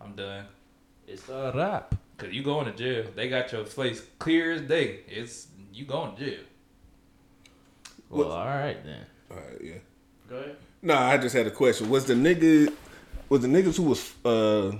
I'm 0.00 0.14
done. 0.14 0.46
It's 1.06 1.28
a 1.28 1.52
rap. 1.54 1.94
Cause 2.16 2.30
you 2.30 2.42
going 2.42 2.66
to 2.66 2.72
jail. 2.72 3.10
They 3.14 3.28
got 3.28 3.52
your 3.52 3.64
face 3.64 4.02
clear 4.18 4.52
as 4.52 4.62
day. 4.62 5.00
It's 5.08 5.48
you 5.72 5.84
going 5.84 6.16
to 6.16 6.24
jail. 6.24 6.44
Well, 8.18 8.30
all 8.32 8.44
right 8.46 8.76
then. 8.84 9.06
All 9.30 9.36
right, 9.38 9.60
yeah. 9.62 9.72
Go 10.28 10.36
ahead. 10.36 10.56
No, 10.82 10.96
I 10.96 11.16
just 11.18 11.34
had 11.34 11.46
a 11.46 11.50
question. 11.50 11.88
Was 11.88 12.04
the 12.06 12.14
nigga, 12.14 12.72
was 13.28 13.40
the 13.42 13.48
niggas 13.48 13.76
who 13.76 13.84
was 13.84 14.12
uh 14.24 14.72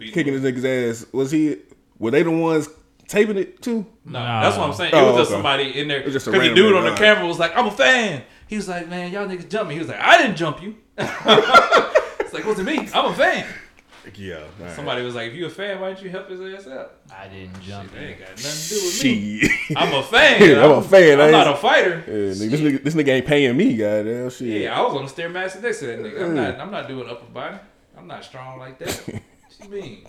kicking 0.00 0.32
his 0.34 0.42
niggas 0.42 0.90
ass? 0.90 1.06
Was 1.12 1.30
he? 1.30 1.56
Were 1.98 2.10
they 2.10 2.22
the 2.22 2.30
ones 2.30 2.68
taping 3.06 3.36
it 3.38 3.62
too? 3.62 3.86
No, 4.04 4.18
Nah. 4.18 4.42
that's 4.42 4.56
what 4.58 4.68
I'm 4.68 4.74
saying. 4.74 4.92
Oh, 4.94 5.00
it 5.00 5.06
was 5.12 5.16
just 5.16 5.30
okay. 5.30 5.36
somebody 5.36 5.80
in 5.80 5.88
there 5.88 6.02
was 6.04 6.12
just 6.12 6.26
because 6.26 6.46
a 6.46 6.48
the 6.50 6.54
dude 6.54 6.76
on 6.76 6.84
the 6.84 6.90
nigga. 6.90 6.96
camera 6.98 7.26
was 7.26 7.38
like, 7.38 7.56
"I'm 7.56 7.66
a 7.66 7.70
fan." 7.70 8.22
He 8.48 8.56
was 8.56 8.68
like, 8.68 8.88
"Man, 8.88 9.12
y'all 9.12 9.26
niggas 9.26 9.48
jump 9.48 9.68
me." 9.68 9.74
He 9.74 9.80
was 9.80 9.88
like, 9.88 10.00
"I 10.00 10.18
didn't 10.18 10.36
jump 10.36 10.62
you." 10.62 10.76
it's 10.98 12.32
like, 12.32 12.44
"What's 12.44 12.58
it 12.60 12.64
mean? 12.64 12.88
I'm 12.94 13.06
a 13.06 13.14
fan." 13.14 13.46
Yeah. 14.18 14.44
Somebody 14.74 15.02
was 15.02 15.14
like, 15.14 15.28
"If 15.30 15.34
you 15.34 15.46
a 15.46 15.50
fan, 15.50 15.80
why 15.80 15.88
didn't 15.90 16.02
you 16.04 16.10
help 16.10 16.28
his 16.30 16.40
ass 16.40 16.66
out?" 16.68 16.94
I 17.16 17.28
didn't 17.28 17.60
jump 17.60 17.90
That 17.92 18.02
in. 18.02 18.08
ain't 18.10 18.18
got 18.20 18.28
nothing 18.30 18.62
to 18.62 18.68
do 18.68 18.74
with 18.76 19.04
me. 19.04 19.38
Shit. 19.40 19.52
I'm 19.76 19.94
a 19.94 20.02
fan. 20.02 20.58
I'm 20.58 20.70
a 20.70 20.82
fan, 20.82 21.20
I 21.20 21.24
I'm 21.26 21.30
not 21.32 21.48
a 21.48 21.56
fighter. 21.56 22.02
Yeah, 22.06 22.12
nigga, 22.34 22.50
this 22.50 22.60
nigga, 22.60 22.84
this 22.84 22.94
nigga 22.94 23.08
ain't 23.08 23.26
paying 23.26 23.56
me, 23.56 23.76
goddamn 23.76 24.30
shit. 24.30 24.62
Yeah, 24.62 24.78
I 24.78 24.82
was 24.82 24.94
on 24.94 25.04
the 25.06 25.10
stairmaster 25.12 25.62
next 25.62 25.80
to 25.80 25.86
that 25.86 25.98
nigga. 26.00 26.22
I'm 26.24 26.34
not. 26.34 26.60
I'm 26.60 26.70
not 26.70 26.88
doing 26.88 27.08
upper 27.08 27.26
body. 27.26 27.58
I'm 27.96 28.06
not 28.06 28.24
strong 28.24 28.58
like 28.58 28.78
that. 28.78 28.92
what 29.06 29.20
you 29.64 29.68
mean? 29.70 30.06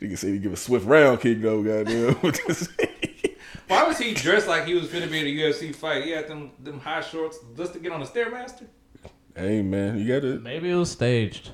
Nigga 0.00 0.18
said 0.18 0.30
he 0.30 0.38
give 0.38 0.52
a 0.52 0.56
swift 0.56 0.86
round 0.86 1.20
kick 1.20 1.40
though, 1.42 1.62
goddamn. 1.62 2.14
Why 3.68 3.84
was 3.84 3.98
he 3.98 4.12
dressed 4.14 4.48
like 4.48 4.66
he 4.66 4.74
was 4.74 4.88
gonna 4.88 5.06
be 5.06 5.20
in 5.20 5.26
a 5.26 5.30
UFC 5.50 5.74
fight? 5.74 6.04
He 6.04 6.10
had 6.10 6.28
them 6.28 6.50
them 6.62 6.78
high 6.80 7.00
shorts 7.00 7.38
just 7.56 7.72
to 7.74 7.78
get 7.78 7.92
on 7.92 8.00
the 8.00 8.06
stairmaster. 8.06 8.64
hey 9.34 9.62
man, 9.62 9.98
you 9.98 10.06
got 10.08 10.24
it. 10.26 10.42
Maybe 10.42 10.70
it 10.70 10.74
was 10.74 10.90
staged. 10.90 11.50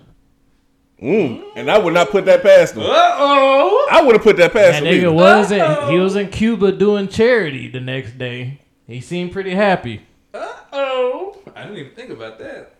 Mm. 1.03 1.45
And 1.57 1.71
I 1.71 1.79
would 1.79 1.95
not 1.95 2.11
put 2.11 2.25
that 2.25 2.43
past 2.43 2.75
him. 2.75 2.83
Uh 2.83 2.87
oh. 2.89 3.89
I 3.91 4.03
would 4.03 4.15
have 4.17 4.23
put 4.23 4.37
that 4.39 4.53
past 4.53 4.81
That 4.81 4.87
him. 4.87 4.95
nigga 4.95 4.97
either. 4.99 5.13
was 5.13 5.53
in, 5.53 5.91
he 5.93 5.99
was 5.99 6.17
in 6.17 6.29
Cuba 6.29 6.73
doing 6.73 7.07
charity 7.09 7.69
the 7.69 7.81
next 7.81 8.19
day. 8.19 8.61
He 8.87 9.01
seemed 9.01 9.33
pretty 9.33 9.55
happy. 9.55 10.03
Uh 10.35 10.53
oh. 10.73 11.37
I 11.55 11.63
didn't 11.63 11.79
even 11.79 11.93
think 11.93 12.11
about 12.11 12.39
that. 12.41 12.75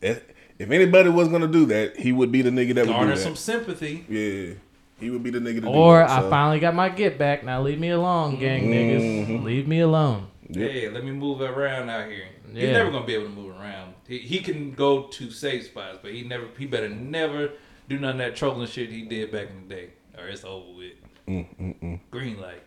If 0.00 0.22
if 0.58 0.70
anybody 0.70 1.10
was 1.10 1.28
gonna 1.28 1.48
do 1.48 1.66
that, 1.66 1.96
he 1.98 2.12
would 2.12 2.32
be 2.32 2.40
the 2.42 2.50
nigga 2.50 2.74
that 2.76 2.86
would 2.86 2.92
Garner 2.92 3.12
do 3.12 3.18
that. 3.18 3.22
some 3.24 3.36
sympathy. 3.36 4.04
Yeah, 4.08 4.54
he 4.98 5.10
would 5.10 5.22
be 5.22 5.30
the 5.30 5.38
nigga 5.38 5.56
to 5.56 5.60
do 5.62 5.68
Or 5.68 5.98
that. 5.98 6.08
I 6.10 6.30
finally 6.30 6.60
got 6.60 6.74
my 6.74 6.88
get 6.88 7.18
back. 7.18 7.44
Now 7.44 7.60
leave 7.62 7.78
me 7.78 7.90
alone, 7.90 8.38
gang 8.38 8.64
Mm-hmm. 8.64 9.32
niggas. 9.34 9.44
Leave 9.44 9.68
me 9.68 9.80
alone. 9.80 10.28
Yep. 10.52 10.70
Yeah, 10.74 10.88
let 10.90 11.04
me 11.04 11.12
move 11.12 11.40
around 11.40 11.88
out 11.90 12.08
here. 12.08 12.24
He's 12.52 12.70
never 12.70 12.90
gonna 12.90 13.06
be 13.06 13.14
able 13.14 13.26
to 13.26 13.30
move 13.30 13.56
around. 13.56 13.94
He, 14.08 14.18
he 14.18 14.40
can 14.40 14.72
go 14.72 15.04
to 15.04 15.30
safe 15.30 15.66
spots, 15.66 15.98
but 16.02 16.12
he 16.12 16.22
never. 16.24 16.48
He 16.58 16.66
better 16.66 16.88
never 16.88 17.52
do 17.88 17.98
none 17.98 18.12
of 18.12 18.18
that 18.18 18.36
trolling 18.36 18.66
shit 18.66 18.90
he 18.90 19.02
did 19.02 19.30
back 19.30 19.48
in 19.50 19.68
the 19.68 19.74
day, 19.74 19.90
or 20.18 20.26
it's 20.26 20.44
over 20.44 20.72
with. 20.76 20.92
Mm, 21.28 22.00
Green 22.10 22.40
light. 22.40 22.62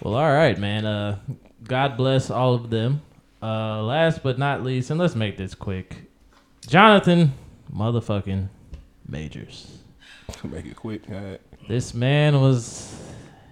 Well, 0.00 0.14
all 0.14 0.32
right, 0.32 0.58
man. 0.58 0.86
Uh, 0.86 1.18
God 1.64 1.96
bless 1.96 2.30
all 2.30 2.54
of 2.54 2.70
them. 2.70 3.02
Uh, 3.42 3.82
last 3.82 4.22
but 4.22 4.38
not 4.38 4.62
least, 4.62 4.90
and 4.90 4.98
let's 5.00 5.14
make 5.14 5.36
this 5.36 5.54
quick. 5.54 5.96
Jonathan, 6.66 7.32
motherfucking 7.74 8.48
Majors. 9.08 9.78
Make 10.42 10.66
it 10.66 10.76
quick. 10.76 11.02
All 11.10 11.16
right. 11.18 11.40
This 11.68 11.94
man 11.94 12.40
was 12.40 12.96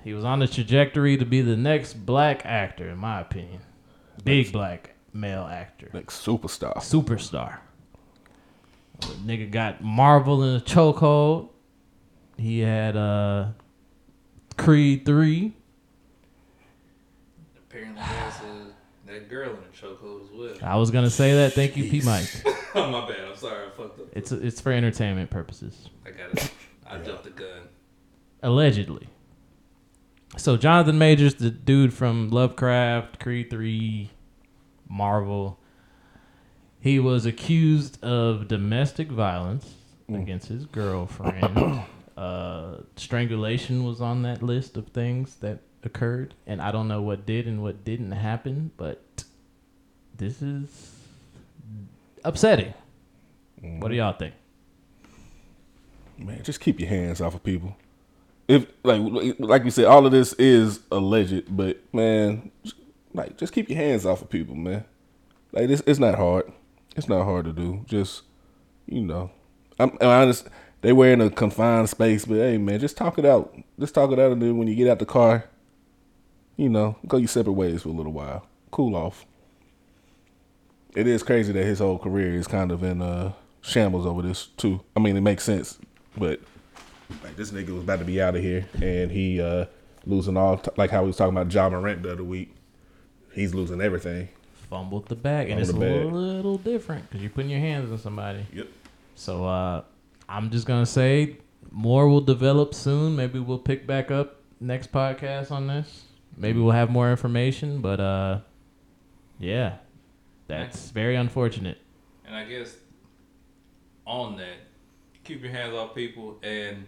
he 0.04 0.12
was 0.12 0.22
on 0.22 0.38
the 0.38 0.46
trajectory 0.46 1.16
to 1.16 1.24
be 1.24 1.40
the 1.40 1.56
next 1.56 1.94
black 1.94 2.44
actor, 2.44 2.90
in 2.90 2.98
my 2.98 3.22
opinion. 3.22 3.62
Big 4.22 4.52
black 4.52 4.94
male 5.14 5.44
actor. 5.44 5.88
Like 5.94 6.08
superstar. 6.08 6.76
Superstar. 6.76 7.58
The 9.00 9.06
nigga 9.06 9.50
got 9.50 9.82
Marvel 9.82 10.44
in 10.44 10.56
a 10.56 10.60
chokehold. 10.60 11.48
He 12.36 12.60
had 12.60 12.96
uh 12.96 13.48
Creed 14.58 15.06
3. 15.06 15.52
Apparently, 17.56 17.96
that's 17.96 18.40
a, 18.40 18.66
that 19.06 19.28
girl 19.30 19.50
in 19.50 19.56
the 19.56 19.76
chokehold 19.76 20.24
as 20.24 20.30
well. 20.60 20.70
I 20.70 20.76
was 20.76 20.90
gonna 20.90 21.10
say 21.10 21.32
that. 21.32 21.54
Thank 21.54 21.78
you, 21.78 21.90
P 21.90 22.02
Mike. 22.02 22.28
oh 22.74 22.90
my 22.90 23.08
bad. 23.08 23.20
I'm 23.26 23.36
sorry. 23.36 23.66
I 23.66 23.70
fucked 23.70 24.00
up. 24.00 24.06
It's 24.12 24.32
it's 24.32 24.60
for 24.60 24.70
entertainment 24.70 25.30
purposes. 25.30 25.88
I 26.06 26.10
got 26.10 26.32
it. 26.32 26.52
I 26.86 26.98
jumped 26.98 27.24
the 27.24 27.30
gun. 27.30 27.62
Allegedly. 28.42 29.08
So 30.36 30.56
Jonathan 30.56 30.98
Majors, 30.98 31.36
the 31.36 31.50
dude 31.50 31.92
from 31.94 32.30
Lovecraft, 32.30 33.20
Creed 33.20 33.50
3, 33.50 34.10
Marvel, 34.88 35.58
he 36.80 36.98
was 36.98 37.24
accused 37.24 38.02
of 38.04 38.48
domestic 38.48 39.08
violence 39.08 39.74
against 40.08 40.48
his 40.48 40.66
girlfriend. 40.66 41.84
uh, 42.16 42.78
strangulation 42.96 43.84
was 43.84 44.00
on 44.00 44.22
that 44.22 44.42
list 44.42 44.76
of 44.76 44.88
things 44.88 45.36
that 45.36 45.60
occurred, 45.84 46.34
and 46.46 46.60
I 46.60 46.72
don't 46.72 46.88
know 46.88 47.00
what 47.00 47.24
did 47.24 47.46
and 47.46 47.62
what 47.62 47.84
didn't 47.84 48.12
happen, 48.12 48.72
but 48.76 49.24
this 50.16 50.42
is 50.42 50.94
upsetting. 52.24 52.74
What 53.60 53.88
do 53.88 53.94
y'all 53.94 54.12
think? 54.12 54.34
Man, 56.18 56.42
just 56.42 56.60
keep 56.60 56.80
your 56.80 56.88
hands 56.88 57.20
off 57.20 57.34
of 57.34 57.42
people. 57.42 57.76
If 58.46 58.66
like 58.82 59.00
like 59.38 59.64
you 59.64 59.70
said, 59.70 59.86
all 59.86 60.04
of 60.04 60.12
this 60.12 60.34
is 60.34 60.80
alleged, 60.90 61.56
but 61.56 61.82
man, 61.94 62.50
like 63.14 63.38
just 63.38 63.52
keep 63.52 63.70
your 63.70 63.78
hands 63.78 64.04
off 64.04 64.22
of 64.22 64.28
people, 64.28 64.54
man. 64.54 64.84
Like 65.52 65.68
this, 65.68 65.82
it's 65.86 65.98
not 65.98 66.16
hard. 66.16 66.52
It's 66.96 67.08
not 67.08 67.24
hard 67.24 67.46
to 67.46 67.52
do. 67.52 67.84
Just 67.88 68.22
you 68.86 69.02
know, 69.02 69.30
I'm, 69.78 69.96
I'm 70.00 70.08
honest. 70.08 70.48
They 70.82 70.92
were 70.92 71.10
in 71.10 71.22
a 71.22 71.30
confined 71.30 71.88
space, 71.88 72.26
but 72.26 72.36
hey, 72.36 72.58
man, 72.58 72.78
just 72.78 72.98
talk 72.98 73.18
it 73.18 73.24
out. 73.24 73.56
Just 73.80 73.94
talk 73.94 74.12
it 74.12 74.18
out, 74.18 74.32
and 74.32 74.42
then 74.42 74.58
when 74.58 74.68
you 74.68 74.74
get 74.74 74.88
out 74.88 74.98
the 74.98 75.06
car, 75.06 75.48
you 76.56 76.68
know, 76.68 76.98
go 77.06 77.16
your 77.16 77.28
separate 77.28 77.54
ways 77.54 77.82
for 77.82 77.88
a 77.88 77.92
little 77.92 78.12
while. 78.12 78.46
Cool 78.70 78.94
off. 78.94 79.24
It 80.94 81.06
is 81.06 81.22
crazy 81.22 81.52
that 81.52 81.64
his 81.64 81.78
whole 81.78 81.98
career 81.98 82.34
is 82.34 82.46
kind 82.46 82.70
of 82.70 82.82
in 82.82 83.00
uh, 83.00 83.32
shambles 83.62 84.04
over 84.04 84.20
this 84.20 84.48
too. 84.58 84.82
I 84.94 85.00
mean, 85.00 85.16
it 85.16 85.22
makes 85.22 85.44
sense, 85.44 85.78
but 86.18 86.40
like 87.22 87.36
this 87.36 87.50
nigga 87.50 87.70
was 87.70 87.82
about 87.82 87.98
to 88.00 88.04
be 88.04 88.20
out 88.20 88.36
of 88.36 88.42
here, 88.42 88.66
and 88.82 89.10
he 89.10 89.40
uh, 89.40 89.66
losing 90.06 90.36
all. 90.36 90.58
T- 90.58 90.70
like 90.76 90.90
how 90.90 91.02
we 91.02 91.08
was 91.08 91.16
talking 91.16 91.36
about 91.36 91.52
Ja 91.52 91.68
Morant 91.68 92.02
the 92.02 92.12
other 92.12 92.24
week. 92.24 92.54
He's 93.32 93.54
losing 93.54 93.80
everything. 93.80 94.28
Fumbled 94.70 95.08
the 95.08 95.16
bag, 95.16 95.50
and 95.50 95.60
it's 95.60 95.70
a 95.70 95.74
bag. 95.74 96.06
little 96.06 96.58
different 96.58 97.08
because 97.08 97.20
you're 97.22 97.30
putting 97.30 97.50
your 97.50 97.60
hands 97.60 97.90
on 97.92 97.98
somebody. 97.98 98.46
Yep. 98.52 98.68
So 99.14 99.44
uh, 99.44 99.82
I'm 100.28 100.50
just 100.50 100.66
gonna 100.66 100.86
say 100.86 101.38
more 101.70 102.08
will 102.08 102.20
develop 102.20 102.74
soon. 102.74 103.16
Maybe 103.16 103.38
we'll 103.38 103.58
pick 103.58 103.86
back 103.86 104.10
up 104.10 104.40
next 104.60 104.92
podcast 104.92 105.50
on 105.50 105.66
this. 105.66 106.04
Maybe 106.36 106.58
we'll 106.60 106.72
have 106.72 106.90
more 106.90 107.10
information, 107.10 107.80
but 107.80 108.00
uh, 108.00 108.40
yeah, 109.38 109.76
that's 110.46 110.90
very 110.90 111.16
unfortunate. 111.16 111.78
And 112.26 112.34
I 112.34 112.44
guess 112.44 112.76
on 114.06 114.36
that, 114.38 114.56
keep 115.22 115.42
your 115.42 115.52
hands 115.52 115.74
off 115.74 115.94
people. 115.94 116.38
And 116.42 116.86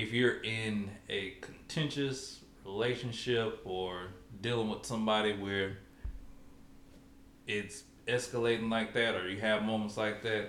if 0.00 0.14
you're 0.14 0.42
in 0.42 0.90
a 1.10 1.34
contentious 1.42 2.40
relationship 2.64 3.60
or 3.64 4.08
dealing 4.40 4.70
with 4.70 4.86
somebody 4.86 5.34
where 5.34 5.76
it's 7.46 7.82
escalating 8.08 8.70
like 8.70 8.94
that, 8.94 9.14
or 9.14 9.28
you 9.28 9.38
have 9.40 9.62
moments 9.62 9.98
like 9.98 10.22
that, 10.22 10.46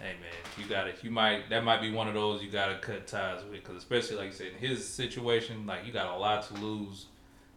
hey 0.00 0.14
man, 0.20 0.32
you 0.58 0.64
got 0.64 0.84
to 0.84 0.92
You 1.02 1.10
might 1.10 1.50
that 1.50 1.62
might 1.62 1.82
be 1.82 1.92
one 1.92 2.08
of 2.08 2.14
those 2.14 2.42
you 2.42 2.50
got 2.50 2.68
to 2.68 2.78
cut 2.78 3.06
ties 3.06 3.44
with, 3.44 3.52
because 3.52 3.76
especially 3.76 4.16
like 4.16 4.28
you 4.28 4.32
said, 4.32 4.46
in 4.60 4.66
his 4.66 4.88
situation, 4.88 5.66
like 5.66 5.84
you 5.86 5.92
got 5.92 6.14
a 6.14 6.18
lot 6.18 6.42
to 6.48 6.54
lose. 6.54 7.06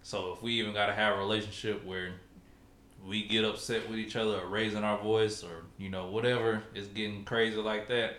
So 0.04 0.34
if 0.34 0.44
we 0.44 0.54
even 0.60 0.74
got 0.74 0.88
to 0.88 0.94
have 0.94 1.16
a 1.16 1.20
relationship 1.20 1.86
where 1.86 2.16
we 3.08 3.24
get 3.24 3.46
upset 3.46 3.90
with 3.90 3.98
each 3.98 4.18
other 4.18 4.40
or 4.40 4.48
raising 4.48 4.84
our 4.84 4.98
voice 4.98 5.42
or 5.42 5.64
you 5.78 5.90
know 5.90 6.08
whatever 6.08 6.64
is 6.74 6.88
getting 6.88 7.24
crazy 7.24 7.56
like 7.56 7.88
that 7.88 8.18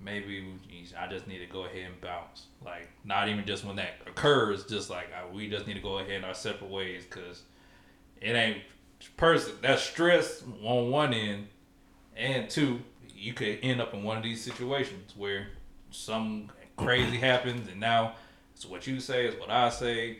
maybe 0.00 0.40
we- 0.70 0.88
i 0.98 1.06
just 1.06 1.26
need 1.26 1.38
to 1.38 1.46
go 1.46 1.64
ahead 1.64 1.90
and 1.90 2.00
bounce 2.00 2.46
like 2.64 2.88
not 3.04 3.28
even 3.28 3.44
just 3.44 3.64
when 3.64 3.76
that 3.76 3.94
occurs 4.06 4.64
just 4.64 4.88
like 4.90 5.08
uh, 5.14 5.26
we 5.32 5.48
just 5.48 5.66
need 5.66 5.74
to 5.74 5.80
go 5.80 5.98
ahead 5.98 6.12
in 6.12 6.24
our 6.24 6.34
separate 6.34 6.70
ways 6.70 7.04
because 7.04 7.42
it 8.20 8.30
ain't 8.32 8.58
person 9.16 9.52
that's 9.62 9.82
stress 9.82 10.42
on 10.62 10.90
one 10.90 11.12
end 11.12 11.46
and 12.16 12.48
two 12.48 12.80
you 13.14 13.32
could 13.32 13.58
end 13.62 13.80
up 13.80 13.94
in 13.94 14.02
one 14.02 14.16
of 14.16 14.22
these 14.22 14.42
situations 14.42 15.14
where 15.16 15.48
some 15.90 16.50
crazy 16.76 17.16
happens 17.16 17.68
and 17.68 17.80
now 17.80 18.12
it's 18.54 18.66
what 18.66 18.86
you 18.86 19.00
say 19.00 19.26
it's 19.26 19.38
what 19.40 19.50
i 19.50 19.68
say 19.68 20.18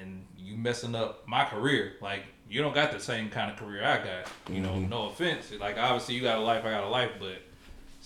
and 0.00 0.24
you 0.36 0.56
messing 0.56 0.94
up 0.94 1.26
my 1.26 1.44
career. 1.44 1.94
Like 2.02 2.24
you 2.48 2.60
don't 2.60 2.74
got 2.74 2.92
the 2.92 3.00
same 3.00 3.30
kind 3.30 3.50
of 3.50 3.56
career 3.56 3.82
I 3.82 3.96
got. 3.98 4.30
You 4.54 4.60
know, 4.60 4.78
no 4.78 5.08
offense. 5.08 5.50
Like 5.58 5.78
obviously 5.78 6.14
you 6.16 6.20
got 6.22 6.38
a 6.38 6.42
life, 6.42 6.64
I 6.64 6.70
got 6.70 6.84
a 6.84 6.88
life, 6.88 7.12
but 7.18 7.38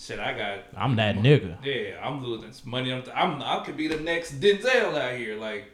shit, 0.01 0.19
I 0.19 0.37
got. 0.37 0.59
I'm 0.75 0.95
that 0.97 1.15
nigga. 1.15 1.57
Yeah, 1.63 2.05
I'm 2.05 2.23
losing 2.23 2.51
money. 2.69 2.91
I'm, 2.91 3.03
I'm 3.15 3.41
I 3.41 3.63
could 3.65 3.77
be 3.77 3.87
the 3.87 3.99
next 3.99 4.39
Denzel 4.39 4.97
out 4.97 5.15
here. 5.17 5.37
Like, 5.37 5.65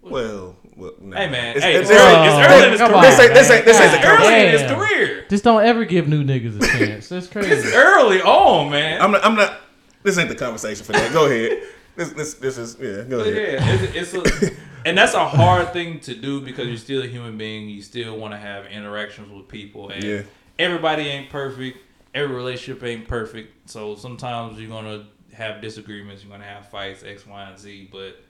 Well, 0.00 0.56
well 0.76 0.92
nah. 1.00 1.16
hey 1.16 1.28
man, 1.30 1.56
It's, 1.56 1.64
hey, 1.64 1.74
it's 1.76 1.90
it's 1.90 2.00
early. 2.00 2.14
early, 2.14 2.26
It's 2.26 2.34
it's 2.34 2.50
early. 2.50 2.54
early 2.54 2.64
in 2.66 2.72
his 2.72 2.80
career. 2.80 2.94
on, 2.96 3.02
This 3.02 3.20
ain't 3.20 3.34
this 3.34 3.50
ain't 3.50 3.64
this 3.64 3.80
ain't 3.80 3.92
the 3.92 3.98
It's 3.98 4.06
early 4.06 4.34
in 4.46 4.52
his 4.52 4.72
career. 4.72 5.26
Just 5.28 5.44
don't 5.44 5.64
ever 5.64 5.84
give 5.84 6.08
new 6.08 6.24
niggas 6.24 6.56
a 6.62 6.66
chance. 6.78 7.08
That's 7.08 7.26
It's 7.26 7.32
crazy. 7.32 7.50
It's 7.52 7.74
early 7.74 8.20
on, 8.22 8.70
man. 8.70 9.00
I'm 9.00 9.12
not. 9.12 9.24
I'm 9.24 9.34
not. 9.36 9.60
This 10.02 10.18
ain't 10.18 10.28
the 10.28 10.34
conversation 10.34 10.84
for 10.84 10.92
that. 10.92 11.12
Go 11.12 11.26
ahead. 11.26 11.62
This 11.94 12.08
this 12.12 12.34
this 12.34 12.56
is 12.56 12.78
yeah. 12.80 13.02
Go 13.02 13.18
But 13.18 13.26
ahead. 13.34 13.60
yeah, 13.60 13.74
it's, 13.92 14.14
it's 14.14 14.42
a, 14.42 14.50
and 14.86 14.96
that's 14.96 15.12
a 15.12 15.28
hard 15.28 15.74
thing 15.74 16.00
to 16.00 16.14
do 16.14 16.40
because 16.40 16.66
you're 16.66 16.78
still 16.78 17.02
a 17.02 17.06
human 17.06 17.36
being. 17.36 17.68
You 17.68 17.82
still 17.82 18.16
want 18.16 18.32
to 18.32 18.38
have 18.38 18.64
interactions 18.64 19.30
with 19.30 19.46
people, 19.46 19.90
and 19.90 20.02
Yeah. 20.02 20.22
everybody 20.58 21.02
ain't 21.02 21.28
perfect. 21.28 21.76
Every 22.14 22.34
relationship 22.34 22.82
ain't 22.84 23.08
perfect. 23.08 23.70
So 23.70 23.94
sometimes 23.94 24.60
you're 24.60 24.68
gonna 24.68 25.06
have 25.32 25.60
disagreements. 25.60 26.22
You're 26.22 26.30
gonna 26.30 26.44
have 26.44 26.68
fights, 26.68 27.02
X, 27.02 27.26
Y, 27.26 27.42
and 27.42 27.58
Z. 27.58 27.88
But 27.90 28.22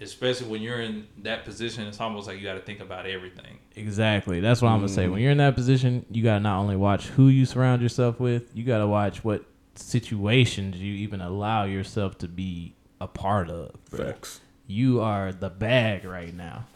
especially 0.00 0.48
when 0.48 0.62
you're 0.62 0.80
in 0.80 1.06
that 1.22 1.44
position, 1.44 1.86
it's 1.86 2.00
almost 2.00 2.28
like 2.28 2.38
you 2.38 2.44
got 2.44 2.54
to 2.54 2.60
think 2.60 2.80
about 2.80 3.06
everything. 3.06 3.58
Exactly. 3.74 4.40
That's 4.40 4.62
what 4.62 4.68
I'm 4.68 4.78
gonna 4.78 4.88
say. 4.88 5.02
Mm-hmm. 5.04 5.12
When 5.12 5.22
you're 5.22 5.32
in 5.32 5.38
that 5.38 5.54
position, 5.54 6.06
you 6.10 6.22
gotta 6.22 6.40
not 6.40 6.58
only 6.60 6.76
watch 6.76 7.08
who 7.08 7.28
you 7.28 7.44
surround 7.46 7.82
yourself 7.82 8.20
with, 8.20 8.54
you 8.54 8.64
gotta 8.64 8.86
watch 8.86 9.24
what 9.24 9.44
situations 9.74 10.76
you 10.76 10.94
even 10.94 11.20
allow 11.20 11.64
yourself 11.64 12.18
to 12.18 12.28
be 12.28 12.74
a 13.00 13.06
part 13.06 13.48
of. 13.50 13.72
bro. 13.90 14.06
Facts. 14.06 14.40
You 14.66 15.00
are 15.00 15.32
the 15.32 15.50
bag 15.50 16.04
right 16.04 16.34
now. 16.34 16.66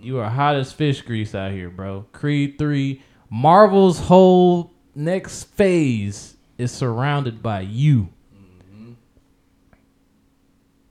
You 0.00 0.18
are 0.18 0.28
hot 0.28 0.56
as 0.56 0.72
fish 0.72 1.00
grease 1.02 1.34
out 1.34 1.52
here, 1.52 1.70
bro. 1.70 2.06
Creed 2.12 2.58
three, 2.58 3.02
Marvel's 3.30 3.98
whole 3.98 4.71
next 4.94 5.44
phase 5.44 6.36
is 6.58 6.72
surrounded 6.72 7.42
by 7.42 7.60
you. 7.60 8.08
Mm-hmm. 8.34 8.92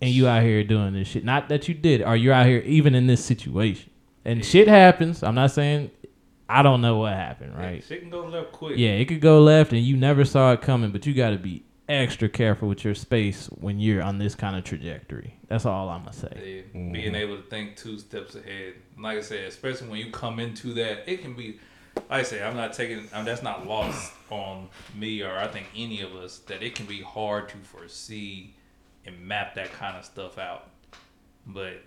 And 0.02 0.10
you 0.10 0.28
out 0.28 0.43
here 0.43 0.64
doing 0.64 0.93
this 0.93 1.08
shit. 1.08 1.24
Not 1.24 1.49
that 1.49 1.68
you 1.68 1.74
did, 1.74 2.02
or 2.02 2.16
you're 2.16 2.34
out 2.34 2.45
here 2.45 2.60
even 2.66 2.95
in 2.95 3.08
this 3.08 3.24
situation. 3.24 3.89
And 4.24 4.45
shit 4.45 4.68
happens. 4.68 5.24
I'm 5.24 5.36
not 5.36 5.52
saying 5.52 5.91
I 6.47 6.64
don't 6.64 6.82
know 6.82 6.97
what 6.97 7.14
happened, 7.14 7.58
right? 7.58 7.84
Shit 7.84 8.02
can 8.02 8.10
go 8.10 8.26
left 8.26 8.52
quick. 8.52 8.78
Yeah, 8.78 8.91
it 8.91 9.06
could 9.06 9.22
go 9.22 9.41
left 9.41 9.72
and 9.72 9.82
you 9.82 9.95
never 9.95 10.26
saw 10.26 10.52
it 10.52 10.62
coming, 10.62 10.91
but 10.91 11.06
you 11.06 11.14
got 11.14 11.30
to 11.30 11.38
be 11.38 11.64
extra 11.88 12.30
careful 12.30 12.68
with 12.68 12.84
your 12.84 12.95
space 12.95 13.47
when 13.47 13.80
you're 13.80 14.02
on 14.02 14.18
this 14.18 14.36
kind 14.36 14.56
of 14.56 14.64
trajectory. 14.64 15.34
That's 15.47 15.66
all 15.66 15.89
I'm 15.89 16.02
gonna 16.02 16.14
say. 16.14 16.64
Yeah, 16.74 16.82
being 16.82 16.93
mm-hmm. 16.93 17.16
able 17.16 17.38
to 17.38 17.43
think 17.43 17.76
two 17.76 17.97
steps 17.99 18.36
ahead. 18.36 18.76
Like 18.97 19.18
I 19.18 19.22
said, 19.22 19.45
especially 19.45 19.89
when 19.89 19.99
you 19.99 20.12
come 20.12 20.39
into 20.39 20.74
that, 20.74 21.10
it 21.12 21.22
can 21.22 21.34
be. 21.34 21.60
Like 21.96 22.06
I 22.10 22.24
say, 22.24 22.44
I'm 22.44 22.56
not 22.56 22.74
taking. 22.74 23.08
I'm, 23.14 23.26
that's 23.26 23.44
not 23.44 23.68
lost 23.68 24.14
on 24.30 24.70
me 24.96 25.22
or 25.24 25.36
I 25.38 25.48
think 25.48 25.68
any 25.76 26.02
of 26.02 26.14
us 26.16 26.39
that 26.48 26.62
it 26.64 26.76
can 26.76 26.86
be 26.86 27.02
hard 27.02 27.50
to 27.50 27.58
foresee 27.58 28.54
and 29.06 29.20
map 29.20 29.56
that 29.56 29.72
kind 29.74 29.98
of 29.98 30.06
stuff 30.06 30.38
out. 30.38 30.70
But 31.48 31.82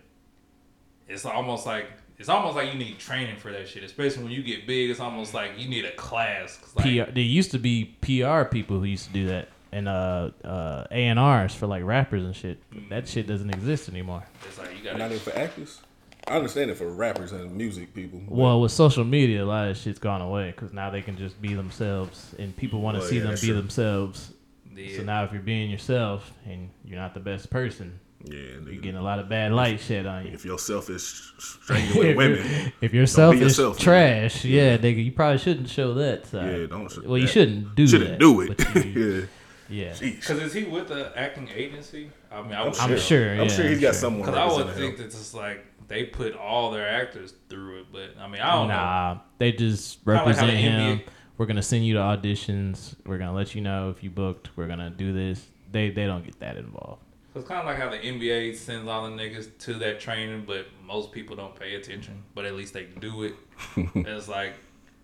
it's 1.08 1.24
almost 1.24 1.66
like 1.66 1.86
it's 2.18 2.28
almost 2.28 2.56
like 2.56 2.72
you 2.72 2.78
need 2.78 2.98
training 2.98 3.36
for 3.36 3.50
that 3.52 3.68
shit. 3.68 3.82
Especially 3.82 4.22
when 4.22 4.32
you 4.32 4.42
get 4.42 4.66
big, 4.66 4.90
it's 4.90 5.00
almost 5.00 5.34
like 5.34 5.52
you 5.58 5.68
need 5.68 5.84
a 5.84 5.92
class. 5.92 6.56
'Cause, 6.58 6.76
Like, 6.76 6.84
PR, 7.06 7.10
there 7.12 7.22
used 7.22 7.50
to 7.52 7.58
be 7.58 7.96
PR 8.00 8.44
people 8.44 8.78
who 8.78 8.84
used 8.84 9.06
to 9.06 9.12
do 9.12 9.26
that 9.28 9.48
and 9.72 9.88
uh 9.88 10.30
uh 10.44 10.86
A 10.90 11.06
and 11.06 11.18
R's 11.18 11.54
for 11.54 11.66
like 11.66 11.82
rappers 11.84 12.24
and 12.24 12.34
shit. 12.36 12.58
That 12.90 13.08
shit 13.08 13.26
doesn't 13.26 13.50
exist 13.50 13.88
anymore. 13.88 14.24
It's 14.46 14.58
like 14.58 14.70
you 14.78 14.84
Not 14.84 14.98
gotta. 14.98 15.14
even 15.14 15.18
for 15.18 15.36
actors. 15.36 15.80
I 16.26 16.36
understand 16.36 16.70
it 16.70 16.76
for 16.76 16.88
rappers 16.88 17.32
and 17.32 17.54
music 17.54 17.92
people. 17.94 18.20
but- 18.26 18.34
Well, 18.36 18.60
with 18.60 18.72
social 18.72 19.04
media, 19.04 19.44
a 19.44 19.46
lot 19.46 19.68
of 19.68 19.76
shit's 19.76 19.98
gone 19.98 20.20
away 20.22 20.52
because 20.52 20.72
now 20.72 20.90
they 20.90 21.02
can 21.02 21.16
just 21.18 21.40
be 21.42 21.54
themselves, 21.54 22.34
and 22.38 22.56
people 22.56 22.80
want 22.80 22.96
to 22.96 23.00
Well, 23.00 23.08
see 23.08 23.16
yeah, 23.18 23.22
them 23.24 23.34
be 23.34 23.46
true. 23.48 23.54
themselves. 23.56 24.32
Yeah. 24.74 24.96
So 24.96 25.02
now, 25.04 25.24
if 25.24 25.32
you're 25.32 25.42
being 25.42 25.70
yourself 25.70 26.32
and 26.46 26.70
you're 26.84 26.98
not 26.98 27.14
the 27.14 27.20
best 27.20 27.48
person, 27.50 28.00
yeah, 28.24 28.38
you're 28.64 28.76
getting 28.80 28.96
a 28.96 29.02
lot 29.02 29.18
of 29.18 29.28
bad 29.28 29.52
light 29.52 29.78
shed 29.80 30.06
on 30.06 30.26
you. 30.26 30.32
if 30.32 30.44
your 30.44 30.58
self 30.58 30.88
is 30.90 31.32
strangling 31.38 32.16
women, 32.16 32.72
If 32.80 32.94
yourself 32.94 33.34
is 33.34 33.40
yourself, 33.42 33.78
trash, 33.78 34.44
yeah, 34.44 34.78
nigga, 34.78 35.04
you 35.04 35.12
probably 35.12 35.38
shouldn't 35.38 35.68
show 35.68 35.92
that 35.94 36.26
side. 36.26 36.60
Yeah, 36.60 36.66
don't 36.66 36.90
sh- 36.90 36.98
Well, 37.04 37.18
you 37.18 37.26
shouldn't 37.26 37.74
do 37.76 37.86
that. 37.86 37.90
shouldn't 37.90 38.10
that. 38.12 38.18
do 38.18 38.40
it. 38.40 38.84
you- 38.86 39.28
yeah, 39.68 39.94
yeah, 40.00 40.10
Because 40.10 40.40
is 40.42 40.52
he 40.54 40.64
with 40.64 40.88
the 40.88 41.12
acting 41.16 41.48
agency? 41.54 42.10
I 42.32 42.42
mean, 42.42 42.52
I 42.52 42.64
would 42.64 42.76
I'm 42.78 42.98
sure. 42.98 43.30
I'm 43.32 43.38
yeah, 43.42 43.46
sure 43.48 43.64
he's 43.68 43.76
I'm 43.76 43.80
got 43.82 43.86
sure. 43.88 43.92
someone. 43.94 44.30
Because 44.30 44.38
I 44.38 44.56
would 44.64 44.74
think 44.74 44.92
him. 44.96 44.98
that 44.98 45.04
it's 45.06 45.34
like 45.34 45.64
they 45.88 46.04
put 46.04 46.34
all 46.34 46.70
their 46.70 46.88
actors 46.88 47.34
through 47.48 47.80
it, 47.80 47.86
but 47.92 48.10
I 48.18 48.28
mean, 48.28 48.40
I 48.40 48.52
don't 48.52 48.68
know. 48.68 48.74
Nah, 48.74 49.18
they 49.38 49.52
just 49.52 50.04
Kinda 50.04 50.18
like 50.18 50.26
represent 50.26 50.58
him. 50.58 50.98
NBA 50.98 51.02
We're 51.36 51.46
gonna 51.46 51.62
send 51.62 51.86
you 51.86 51.94
to 51.94 52.00
auditions. 52.00 52.94
We're 53.04 53.18
gonna 53.18 53.34
let 53.34 53.54
you 53.54 53.60
know 53.60 53.90
if 53.90 54.02
you 54.02 54.10
booked. 54.10 54.50
We're 54.56 54.68
gonna 54.68 54.90
do 54.90 55.12
this. 55.12 55.44
They 55.72 55.90
they 55.90 56.06
don't 56.06 56.24
get 56.24 56.38
that 56.40 56.56
involved. 56.56 57.02
So 57.32 57.40
It's 57.40 57.48
kind 57.48 57.60
of 57.60 57.66
like 57.66 57.78
how 57.78 57.90
the 57.90 57.98
NBA 57.98 58.56
sends 58.56 58.88
all 58.88 59.10
the 59.10 59.16
niggas 59.16 59.58
to 59.58 59.74
that 59.74 59.98
training, 59.98 60.44
but 60.46 60.66
most 60.86 61.10
people 61.10 61.34
don't 61.34 61.54
pay 61.58 61.74
attention. 61.74 62.22
But 62.34 62.44
at 62.44 62.54
least 62.54 62.72
they 62.72 62.84
do 62.84 63.24
it. 63.24 63.34
it's 63.76 64.28
like 64.28 64.54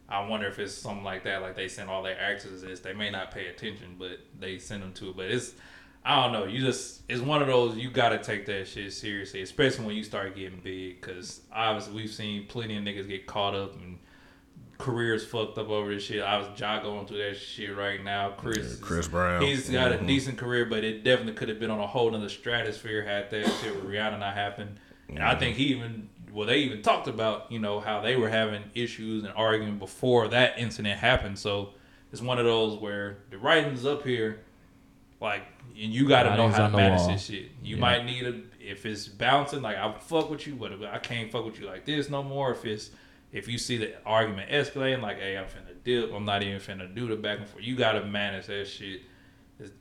I 0.09 0.27
wonder 0.27 0.47
if 0.49 0.59
it's 0.59 0.75
something 0.75 1.05
like 1.05 1.25
that. 1.25 1.43
Like 1.43 1.57
they 1.57 1.69
send 1.69 1.89
all 1.89 2.03
their 2.03 2.21
actors 2.21 2.63
this. 2.63 2.81
They 2.81 2.93
may 2.93 3.11
not 3.11 3.33
pay 3.33 3.47
attention, 3.47 3.97
but 3.99 4.19
they 4.39 4.59
send 4.59 4.83
them 4.83 4.93
to 4.95 5.11
it. 5.11 5.17
But 5.17 5.27
it's 5.27 5.55
I 6.05 6.23
don't 6.23 6.33
know. 6.33 6.45
You 6.45 6.61
just 6.61 7.03
it's 7.09 7.21
one 7.21 7.43
of 7.43 7.49
those 7.49 7.77
you 7.77 7.91
got 7.91 8.11
to 8.11 8.19
take 8.19 8.47
that 8.47 8.67
shit 8.69 8.93
seriously, 8.93 9.43
especially 9.43 9.85
when 9.87 9.97
you 9.97 10.05
start 10.05 10.35
getting 10.35 10.61
big. 10.61 11.01
Because 11.01 11.43
obviously 11.53 11.95
we've 11.95 12.11
seen 12.11 12.47
plenty 12.47 12.77
of 12.77 12.85
niggas 12.85 13.07
get 13.09 13.27
caught 13.27 13.55
up 13.55 13.75
and 13.77 13.99
careers 14.79 15.27
fucked 15.27 15.59
up 15.59 15.69
over 15.69 15.93
this 15.95 16.03
shit. 16.05 16.23
I 16.23 16.39
was 16.39 16.49
Ja 16.59 16.81
going 16.83 17.07
through 17.07 17.19
that 17.19 17.37
shit 17.37 17.77
right 17.77 18.03
now. 18.03 18.31
Chris, 18.31 18.79
Yeah, 18.81 18.87
Chris 18.87 19.09
Brown. 19.09 19.43
he's 19.43 19.69
got 19.69 19.93
Mhm. 19.93 20.03
a 20.03 20.07
decent 20.07 20.39
career, 20.39 20.65
but 20.65 20.85
it 20.85 21.05
definitely 21.05 21.35
could 21.35 21.51
have 21.51 21.61
been 21.61 21.71
on 21.71 21.81
a 21.81 21.87
whole 21.87 22.11
nother 22.11 22.31
stratosphere 22.31 23.03
had 23.03 23.31
that 23.31 23.45
shit 23.63 23.75
with 23.77 23.85
Rihanna 23.85 24.19
not 24.21 24.33
happened. 24.35 24.79
And 25.11 25.19
I 25.23 25.35
think 25.35 25.57
he 25.57 25.65
even 25.65 26.09
well, 26.33 26.47
they 26.47 26.59
even 26.59 26.81
talked 26.81 27.09
about 27.09 27.51
you 27.51 27.59
know 27.59 27.81
how 27.81 28.01
they 28.01 28.15
were 28.17 28.29
having 28.31 28.63
issues 28.75 29.25
and 29.25 29.33
arguing 29.37 29.79
before 29.79 30.29
that 30.29 30.57
incident 30.59 30.99
happened. 31.01 31.39
So 31.39 31.75
it's 32.13 32.23
one 32.23 32.39
of 32.39 32.45
those 32.47 32.79
where 32.79 33.19
the 33.31 33.37
writing's 33.39 33.85
up 33.85 34.05
here, 34.05 34.41
like, 35.21 35.43
and 35.81 35.93
you 35.93 36.09
got 36.09 36.25
to 36.25 36.37
know 36.37 36.49
how 36.49 36.67
to 36.67 36.71
the 36.71 36.77
manage 36.77 37.01
wall. 37.01 37.09
this 37.13 37.25
shit. 37.27 37.51
You 37.63 37.77
Yeah. 37.77 37.81
might 37.81 38.05
need 38.05 38.27
a 38.27 38.41
if 38.61 38.85
it's 38.87 39.09
bouncing, 39.09 39.63
like 39.63 39.77
I 39.77 39.93
fuck 40.01 40.31
with 40.31 40.47
you, 40.47 40.55
but 40.55 40.73
I 40.85 40.99
can't 40.99 41.31
fuck 41.33 41.45
with 41.45 41.59
you 41.61 41.67
like 41.67 41.85
this 41.87 42.09
no 42.11 42.23
more. 42.23 42.53
If 42.53 42.65
it's 42.65 42.91
if 43.33 43.47
you 43.49 43.59
see 43.59 43.77
the 43.79 43.95
argument 44.05 44.51
escalating, 44.51 45.03
like, 45.03 45.19
hey, 45.19 45.37
I'm 45.39 45.45
finna 45.45 45.75
dip, 45.85 46.13
I'm 46.13 46.25
not 46.25 46.43
even 46.43 46.59
finna 46.61 46.93
do 46.95 47.07
the 47.09 47.17
back 47.17 47.39
and 47.39 47.49
forth. 47.49 47.65
You 47.65 47.77
gotta 47.77 48.05
manage 48.05 48.47
that 48.47 48.67
shit. 48.67 49.03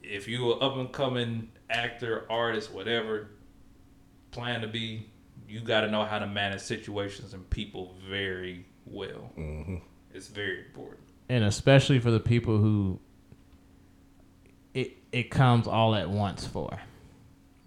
If 0.04 0.28
you 0.28 0.52
are 0.52 0.56
an 0.58 0.62
up 0.64 0.78
and 0.78 0.92
coming 0.92 1.50
actor, 1.70 2.26
artist, 2.30 2.72
whatever, 2.72 3.30
plan 4.32 4.62
to 4.62 4.68
be, 4.68 5.08
you 5.48 5.62
gotta 5.62 5.90
know 5.90 6.04
how 6.06 6.20
to 6.20 6.28
manage 6.28 6.62
situations 6.62 7.34
and 7.34 7.50
people 7.50 7.96
very 8.10 8.66
well. 8.86 9.32
Mm-hmm. 9.38 9.78
It's 10.14 10.28
very 10.28 10.60
important. 10.66 11.02
and 11.30 11.44
especially 11.44 12.00
for 12.00 12.10
the 12.12 12.20
people 12.20 12.58
who 12.58 13.00
it 15.12 15.30
comes 15.32 15.68
all 15.68 15.96
at 15.96 16.10
once 16.10 16.46
for, 16.46 16.80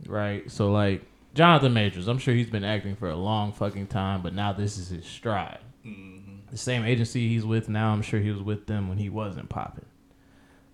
right? 0.07 0.51
So 0.51 0.71
like 0.71 1.03
Jonathan 1.35 1.73
Majors, 1.73 2.09
I'm 2.09 2.19
sure 2.19 2.35
he's 2.35 2.51
been 2.51 2.65
acting 2.65 2.97
for 2.97 3.09
a 3.11 3.17
long 3.17 3.53
fucking 3.53 3.89
time, 3.89 4.23
but 4.23 4.35
now 4.35 4.53
this 4.53 4.79
is 4.79 4.89
his 4.89 5.07
stride. 5.07 5.61
Mm-hmm. 5.87 6.51
The 6.51 6.59
same 6.59 6.85
agency 6.85 7.29
he's 7.29 7.45
with 7.45 7.69
now, 7.69 7.93
I'm 7.93 8.03
sure 8.03 8.21
he 8.21 8.31
was 8.31 8.43
with 8.43 8.67
them 8.67 8.89
when 8.89 8.99
he 8.99 9.09
wasn't 9.09 9.49
popping. 9.49 9.87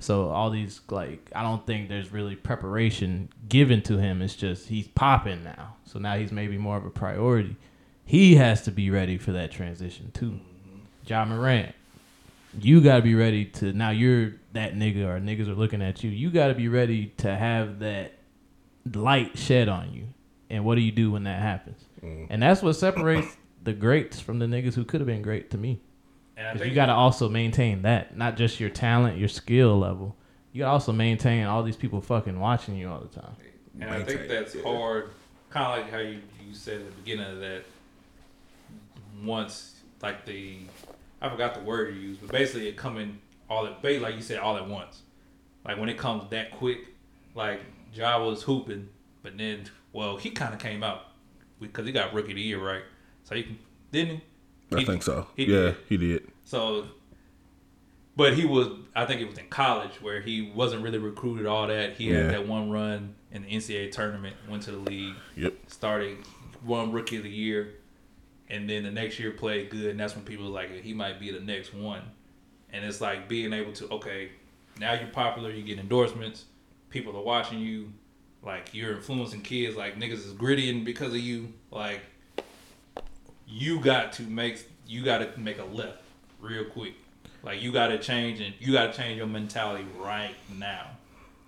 So 0.01 0.28
all 0.28 0.51
these 0.51 0.81
like, 0.90 1.31
I 1.35 1.43
don't 1.43 1.66
think 1.66 1.89
there's 1.89 2.12
really 2.12 2.36
preparation 2.36 3.28
given 3.49 3.82
to 3.82 3.99
him. 3.99 4.23
It's 4.23 4.36
just 4.36 4.69
he's 4.69 4.89
popping 4.89 5.45
now, 5.45 5.77
so 5.85 5.99
now 5.99 6.16
he's 6.16 6.32
maybe 6.32 6.59
more 6.59 6.77
of 6.77 6.85
a 6.85 6.90
priority. 6.90 7.57
He 8.05 8.36
has 8.36 8.62
to 8.62 8.70
be 8.70 8.90
ready 8.90 9.19
for 9.19 9.32
that 9.32 9.51
transition 9.51 10.11
too. 10.12 10.32
Mm-hmm. 10.32 10.78
Ja 11.07 11.24
Morant, 11.24 11.74
you 12.61 12.81
got 12.81 12.97
to 12.97 13.03
be 13.03 13.15
ready 13.15 13.45
to 13.45 13.73
now 13.73 13.90
you're 13.90 14.35
that 14.53 14.75
nigga 14.75 15.05
or 15.07 15.20
niggas 15.20 15.49
are 15.49 15.55
looking 15.55 15.83
at 15.83 16.03
you 16.03 16.11
you 16.11 16.31
got 16.31 16.49
to 16.49 16.55
be 16.55 16.69
ready 16.69 17.07
to 17.16 17.35
have 17.35 17.79
that 17.81 18.19
light 18.93 19.37
shed 19.37 19.69
on 19.69 19.93
you 19.93 20.07
and 20.51 20.65
what 20.65 20.75
do 20.77 20.81
you 20.81 20.93
do 20.93 21.11
when 21.11 21.25
that 21.25 21.41
happens 21.41 21.85
mm. 22.03 22.27
and 22.31 22.43
that's 22.43 22.62
what 22.62 22.73
separates 22.75 23.37
the 23.62 23.73
greats 23.73 24.20
from 24.20 24.39
the 24.39 24.47
niggas 24.47 24.75
who 24.75 24.85
could 24.85 25.01
have 25.01 25.07
been 25.07 25.23
great 25.23 25.51
to 25.51 25.59
me 25.59 25.81
because 26.53 26.66
you 26.66 26.75
got 26.75 26.87
to 26.87 26.93
also 26.93 27.29
maintain 27.29 27.83
that 27.83 28.16
not 28.16 28.37
just 28.37 28.61
your 28.61 28.70
talent 28.70 29.19
your 29.19 29.29
skill 29.29 29.79
level 29.79 30.16
you 30.53 30.61
got 30.61 30.66
to 30.66 30.73
also 30.73 30.93
maintain 30.93 31.45
all 31.45 31.62
these 31.62 31.77
people 31.77 32.01
fucking 32.01 32.39
watching 32.39 32.77
you 32.77 32.89
all 32.89 33.01
the 33.01 33.20
time 33.20 33.37
And 33.81 33.91
I 33.91 34.03
think 34.03 34.29
that's 34.29 34.55
yeah. 34.55 34.62
hard. 34.62 35.11
Kind 35.51 35.66
of 35.66 35.79
like 35.79 35.91
how 35.93 35.99
you, 35.99 36.20
you 36.47 36.55
said 36.55 36.81
at 36.81 36.87
the 36.87 36.93
beginning 37.03 37.27
of 37.27 37.41
that. 37.41 37.65
Once, 39.25 39.75
like 40.03 40.25
the, 40.27 40.59
I 41.20 41.29
forgot 41.29 41.55
the 41.55 41.61
word 41.61 41.95
you 41.95 42.01
used, 42.01 42.20
but 42.20 42.31
basically 42.31 42.69
it 42.69 42.77
coming 42.77 43.19
all 43.51 43.66
at, 43.66 43.81
ba- 43.83 43.99
like 44.01 44.15
you 44.15 44.23
said, 44.23 44.39
all 44.39 44.57
at 44.57 44.69
once. 44.69 45.03
Like 45.65 45.79
when 45.79 45.89
it 45.89 45.99
comes 45.99 46.29
that 46.31 46.51
quick, 46.53 46.79
like 47.35 47.61
Ja 47.93 48.23
was 48.25 48.43
hooping, 48.43 48.89
but 49.23 49.37
then, 49.39 49.65
well, 49.93 50.16
he 50.16 50.31
kind 50.31 50.55
of 50.55 50.61
came 50.61 50.83
out 50.83 51.03
because 51.61 51.87
he 51.87 51.93
got 51.93 52.12
rookie 52.15 52.31
of 52.33 52.37
the 52.37 52.43
year, 52.43 52.61
right? 52.65 52.83
So 53.25 53.35
he 53.35 53.59
didn't 53.93 54.16
he? 54.70 54.77
I 54.77 54.81
He- 54.81 54.85
think 54.87 55.03
so. 55.03 55.27
he 55.37 55.45
yeah, 55.47 55.59
did. 55.61 55.77
he 55.89 55.97
did. 55.97 56.29
So, 56.45 56.87
but 58.16 58.35
he 58.35 58.45
was, 58.45 58.69
I 58.95 59.05
think 59.07 59.20
it 59.20 59.29
was 59.29 59.39
in 59.39 59.49
college 59.49 60.03
where 60.03 60.20
he 60.20 60.51
wasn't 60.55 60.83
really 60.83 60.99
recruited 60.99 61.47
all 61.47 61.66
that. 61.69 61.95
He 61.97 62.11
Yeah. 62.11 62.23
had 62.25 62.31
that 62.33 62.49
one 62.49 62.70
run 62.70 63.15
in 63.33 63.43
the 63.43 63.49
NCAA 63.49 63.93
tournament, 63.93 64.37
went 64.49 64.62
to 64.65 64.73
the 64.73 64.79
league, 64.79 65.15
Yep. 65.37 65.55
started, 65.69 66.19
won 66.65 66.91
rookie 66.93 67.16
of 67.16 67.23
the 67.23 67.31
year, 67.31 67.75
and 68.49 68.69
then 68.69 68.83
the 68.83 68.91
next 68.91 69.19
year 69.19 69.31
played 69.31 69.70
good. 69.70 69.87
And 69.87 70.01
that's 70.01 70.15
when 70.16 70.25
people 70.25 70.45
was 70.47 70.55
like, 70.55 70.83
he 70.83 70.93
might 70.95 71.20
be 71.20 71.31
the 71.31 71.41
next 71.41 71.73
one. 71.75 72.03
And 72.73 72.85
it's 72.85 73.01
like 73.01 73.28
being 73.28 73.53
able 73.53 73.73
to, 73.74 73.89
okay, 73.95 74.31
now 74.78 74.93
you're 74.93 75.09
popular, 75.09 75.51
you 75.51 75.62
get 75.62 75.78
endorsements, 75.78 76.45
people 76.90 77.16
are 77.16 77.23
watching 77.23 77.59
you, 77.59 77.93
like 78.43 78.70
you're 78.73 78.97
influencing 78.97 79.43
kids, 79.43 79.77
like 79.77 79.99
niggas 79.99 80.24
is 80.24 80.35
grittying 80.35 80.85
because 80.85 81.12
of 81.12 81.20
you. 81.20 81.53
Like, 81.70 82.01
you 83.47 83.81
got 83.81 84.12
to 84.15 84.23
make 84.23 84.69
you 84.86 85.05
got 85.05 85.19
to 85.19 85.40
make 85.40 85.59
a 85.59 85.65
left 85.65 86.03
real 86.40 86.65
quick. 86.65 86.95
Like 87.43 87.62
you 87.62 87.73
got 87.73 87.89
to 87.89 87.99
change 87.99 88.40
and 88.40 88.55
you 88.59 88.73
got 88.73 88.93
to 88.93 88.99
change 88.99 89.19
your 89.19 89.27
mentality 89.27 89.86
right 89.99 90.35
now. 90.57 90.90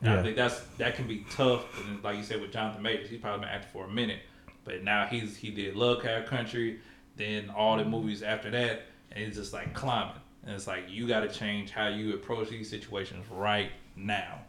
And 0.02 0.12
Yeah. 0.12 0.20
I 0.20 0.22
think 0.22 0.36
that's 0.36 0.60
that 0.78 0.96
can 0.96 1.06
be 1.06 1.26
tough. 1.30 1.64
And 1.84 2.02
like 2.02 2.16
you 2.16 2.22
said 2.22 2.40
with 2.40 2.52
Jonathan 2.52 2.82
Majors, 2.82 3.08
he's 3.08 3.20
probably 3.20 3.40
been 3.40 3.54
acting 3.54 3.70
for 3.72 3.84
a 3.84 3.90
minute, 3.90 4.20
but 4.64 4.82
now 4.82 5.06
he's 5.06 5.36
he 5.36 5.50
did 5.50 5.76
Lovecraft 5.76 6.28
Country, 6.28 6.80
then 7.16 7.50
all 7.50 7.76
the 7.76 7.82
mm-hmm. 7.82 7.92
movies 7.92 8.22
after 8.22 8.50
that, 8.50 8.82
and 9.12 9.24
he's 9.24 9.36
just 9.36 9.52
like 9.52 9.74
climbing. 9.74 10.14
And 10.44 10.54
it's 10.54 10.66
like 10.66 10.84
you 10.88 11.06
got 11.06 11.20
to 11.20 11.28
change 11.28 11.70
how 11.70 11.88
you 11.88 12.14
approach 12.14 12.48
these 12.48 12.68
situations 12.70 13.24
right 13.30 13.70
now, 13.96 14.40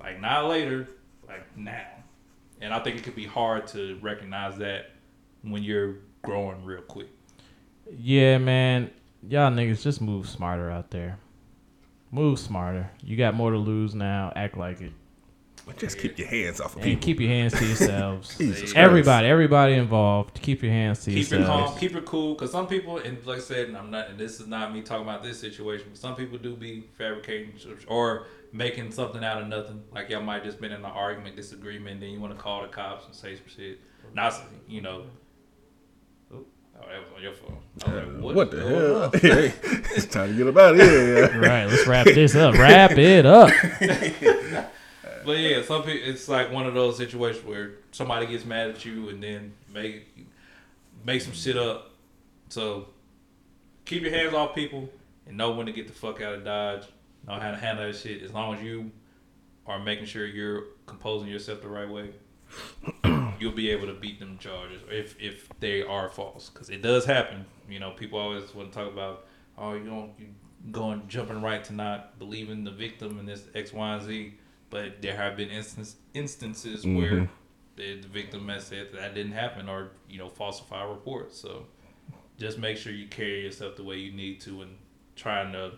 like 0.00 0.20
not 0.20 0.48
later, 0.48 0.88
like 1.28 1.56
now. 1.56 1.86
And 2.60 2.72
I 2.72 2.80
think 2.80 2.96
it 2.96 3.04
could 3.04 3.14
be 3.14 3.26
hard 3.26 3.66
to 3.68 3.98
recognize 4.02 4.56
that 4.58 4.90
when 5.42 5.62
you're 5.62 5.96
growing 6.22 6.64
real 6.64 6.82
quick. 6.82 7.08
Yeah, 7.96 8.38
man. 8.38 8.90
Y'all 9.28 9.50
niggas 9.52 9.82
just 9.82 10.00
move 10.00 10.28
smarter 10.28 10.70
out 10.70 10.90
there. 10.90 11.18
Move 12.10 12.38
smarter. 12.38 12.90
You 13.02 13.16
got 13.16 13.34
more 13.34 13.50
to 13.50 13.58
lose 13.58 13.94
now. 13.94 14.32
Act 14.34 14.56
like 14.56 14.80
it. 14.80 14.92
But 15.66 15.78
just 15.78 15.98
keep 15.98 16.16
your 16.16 16.28
hands 16.28 16.60
off 16.60 16.76
of 16.76 16.82
And 16.82 16.84
people. 16.84 17.02
keep 17.02 17.18
your 17.20 17.28
hands 17.28 17.52
to 17.54 17.66
yourselves. 17.66 18.34
Jesus 18.38 18.60
Christ. 18.60 18.76
everybody, 18.76 19.26
everybody 19.26 19.72
involved. 19.74 20.40
Keep 20.40 20.62
your 20.62 20.70
hands 20.70 21.02
to 21.04 21.10
yourselves. 21.10 21.30
keep 21.30 21.40
it 21.40 21.46
calm, 21.46 21.78
keep 21.78 21.96
it 21.96 22.04
cool. 22.04 22.34
Because 22.34 22.52
some 22.52 22.68
people, 22.68 22.98
and 22.98 23.18
like 23.26 23.38
I 23.38 23.40
said, 23.40 23.66
and 23.68 23.76
I'm 23.76 23.90
not, 23.90 24.08
and 24.08 24.16
this 24.18 24.38
is 24.38 24.46
not 24.46 24.72
me 24.72 24.82
talking 24.82 25.02
about 25.02 25.24
this 25.24 25.40
situation, 25.40 25.88
but 25.90 25.98
some 25.98 26.14
people 26.14 26.38
do 26.38 26.54
be 26.54 26.84
fabricating 26.96 27.52
or 27.88 28.26
making 28.52 28.92
something 28.92 29.24
out 29.24 29.42
of 29.42 29.48
nothing. 29.48 29.82
Like 29.92 30.08
y'all 30.08 30.22
might 30.22 30.44
just 30.44 30.60
been 30.60 30.70
in 30.70 30.78
an 30.78 30.84
argument, 30.84 31.34
disagreement, 31.34 31.98
then 32.00 32.10
you 32.10 32.20
want 32.20 32.32
to 32.36 32.40
call 32.40 32.62
the 32.62 32.68
cops 32.68 33.06
and 33.06 33.14
say 33.14 33.34
some 33.34 33.44
shit. 33.48 33.80
Not, 34.14 34.40
you 34.68 34.82
know. 34.82 35.02
Oh, 36.32 36.44
that 36.88 37.00
was 37.00 37.08
on 37.16 37.22
your 37.22 37.32
phone. 37.32 37.58
I 37.84 38.04
was 38.04 38.24
like, 38.24 38.36
what, 38.36 38.54
is 38.54 38.60
the 38.60 38.68
hell? 38.68 39.02
on? 39.02 39.10
it's 39.96 40.06
time 40.06 40.28
to 40.30 40.36
get 40.36 40.46
about 40.46 40.76
it. 40.76 40.80
of 40.82 41.32
here. 41.32 41.40
Right, 41.42 41.64
let's 41.64 41.86
wrap 41.88 42.04
this 42.06 42.36
up. 42.36 42.54
Wrap 42.54 42.92
it 42.92 43.26
up. 43.26 43.50
But 45.26 45.38
yeah, 45.38 45.62
some 45.62 45.82
people 45.82 46.08
it's 46.08 46.28
like 46.28 46.52
one 46.52 46.66
of 46.66 46.74
those 46.74 46.96
situations 46.96 47.44
where 47.44 47.72
somebody 47.90 48.26
gets 48.26 48.44
mad 48.44 48.70
at 48.70 48.84
you 48.84 49.08
and 49.08 49.20
then 49.20 49.54
make 49.74 50.06
make 51.04 51.20
some 51.20 51.32
shit 51.32 51.58
up. 51.58 51.90
So 52.48 52.88
keep 53.84 54.02
your 54.02 54.12
hands 54.12 54.34
off 54.34 54.54
people 54.54 54.88
and 55.26 55.36
know 55.36 55.50
when 55.50 55.66
to 55.66 55.72
get 55.72 55.88
the 55.88 55.92
fuck 55.92 56.20
out 56.22 56.34
of 56.34 56.44
Dodge. 56.44 56.84
Know 57.26 57.34
how 57.34 57.50
to 57.50 57.56
handle 57.56 57.86
that 57.86 57.96
shit. 57.96 58.22
As 58.22 58.32
long 58.32 58.54
as 58.54 58.62
you 58.62 58.92
are 59.66 59.80
making 59.80 60.06
sure 60.06 60.24
you're 60.24 60.64
composing 60.86 61.28
yourself 61.28 61.60
the 61.60 61.68
right 61.68 61.90
way, 61.90 62.10
you'll 63.40 63.50
be 63.50 63.70
able 63.70 63.88
to 63.88 63.94
beat 63.94 64.20
them 64.20 64.38
charges 64.38 64.80
if 64.88 65.16
if 65.20 65.48
they 65.58 65.82
are 65.82 66.08
false. 66.08 66.50
Because 66.50 66.70
it 66.70 66.82
does 66.82 67.04
happen. 67.04 67.44
You 67.68 67.80
know, 67.80 67.90
people 67.90 68.20
always 68.20 68.54
want 68.54 68.72
to 68.72 68.78
talk 68.78 68.92
about, 68.92 69.26
oh, 69.58 69.74
you 69.74 69.84
don't 69.84 70.12
you 70.20 70.26
going 70.70 71.02
jumping 71.08 71.42
right 71.42 71.64
to 71.64 71.72
not 71.72 72.18
believing 72.20 72.62
the 72.62 72.70
victim 72.70 73.18
and 73.18 73.28
this 73.28 73.42
X, 73.56 73.72
Y, 73.72 73.94
and 73.94 74.02
Z. 74.04 74.34
But 74.70 75.02
there 75.02 75.16
have 75.16 75.36
been 75.36 75.50
instance, 75.50 75.96
instances 76.14 76.84
where 76.84 77.12
mm-hmm. 77.12 77.32
the, 77.76 78.00
the 78.00 78.08
victim 78.08 78.48
has 78.48 78.66
said 78.66 78.92
that, 78.92 79.00
that 79.00 79.14
didn't 79.14 79.32
happen 79.32 79.68
or 79.68 79.90
you 80.08 80.18
know 80.18 80.28
falsify 80.28 80.84
reports. 80.84 81.38
So 81.38 81.66
just 82.38 82.58
make 82.58 82.76
sure 82.76 82.92
you 82.92 83.06
carry 83.06 83.42
yourself 83.42 83.76
the 83.76 83.84
way 83.84 83.96
you 83.96 84.12
need 84.12 84.40
to 84.42 84.62
and 84.62 84.76
trying 85.14 85.52
to 85.52 85.72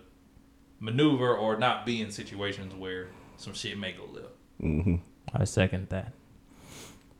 maneuver 0.80 1.36
or 1.36 1.56
not 1.56 1.84
be 1.84 2.00
in 2.00 2.10
situations 2.10 2.74
where 2.74 3.08
some 3.36 3.52
shit 3.52 3.78
may 3.78 3.92
go 3.92 4.04
left. 4.12 4.34
Mm-hmm. 4.62 4.96
I 5.34 5.44
second 5.44 5.88
that. 5.90 6.12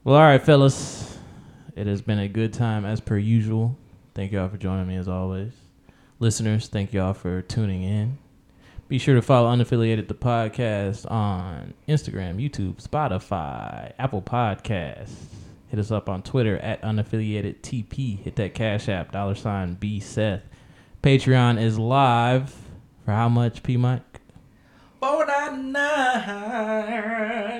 Well, 0.04 0.16
all 0.16 0.22
right, 0.22 0.42
fellas. 0.42 1.18
It 1.76 1.86
has 1.86 2.02
been 2.02 2.18
a 2.18 2.28
good 2.28 2.52
time 2.52 2.84
as 2.84 3.00
per 3.00 3.16
usual. 3.16 3.76
Thank 4.14 4.32
y'all 4.32 4.48
for 4.48 4.56
joining 4.56 4.88
me 4.88 4.96
as 4.96 5.06
always. 5.06 5.52
Listeners, 6.18 6.66
thank 6.66 6.92
y'all 6.92 7.14
for 7.14 7.42
tuning 7.42 7.84
in. 7.84 8.18
Be 8.88 8.98
sure 8.98 9.14
to 9.16 9.22
follow 9.22 9.54
Unaffiliated 9.54 10.08
the 10.08 10.14
podcast 10.14 11.10
on 11.10 11.74
Instagram, 11.86 12.36
YouTube, 12.36 12.82
Spotify, 12.82 13.92
Apple 13.98 14.22
Podcasts. 14.22 15.26
Hit 15.68 15.78
us 15.78 15.90
up 15.90 16.08
on 16.08 16.22
Twitter 16.22 16.56
at 16.56 16.80
unaffiliated 16.80 17.60
TP. 17.60 18.18
Hit 18.18 18.36
that 18.36 18.54
Cash 18.54 18.88
App, 18.88 19.12
dollar 19.12 19.34
sign 19.34 19.74
B 19.74 20.00
Seth. 20.00 20.40
Patreon 21.02 21.60
is 21.60 21.78
live 21.78 22.56
for 23.04 23.12
how 23.12 23.28
much, 23.28 23.62
P 23.62 23.76
Mike? 23.76 24.22
Four 25.00 25.26
nine, 25.26 25.76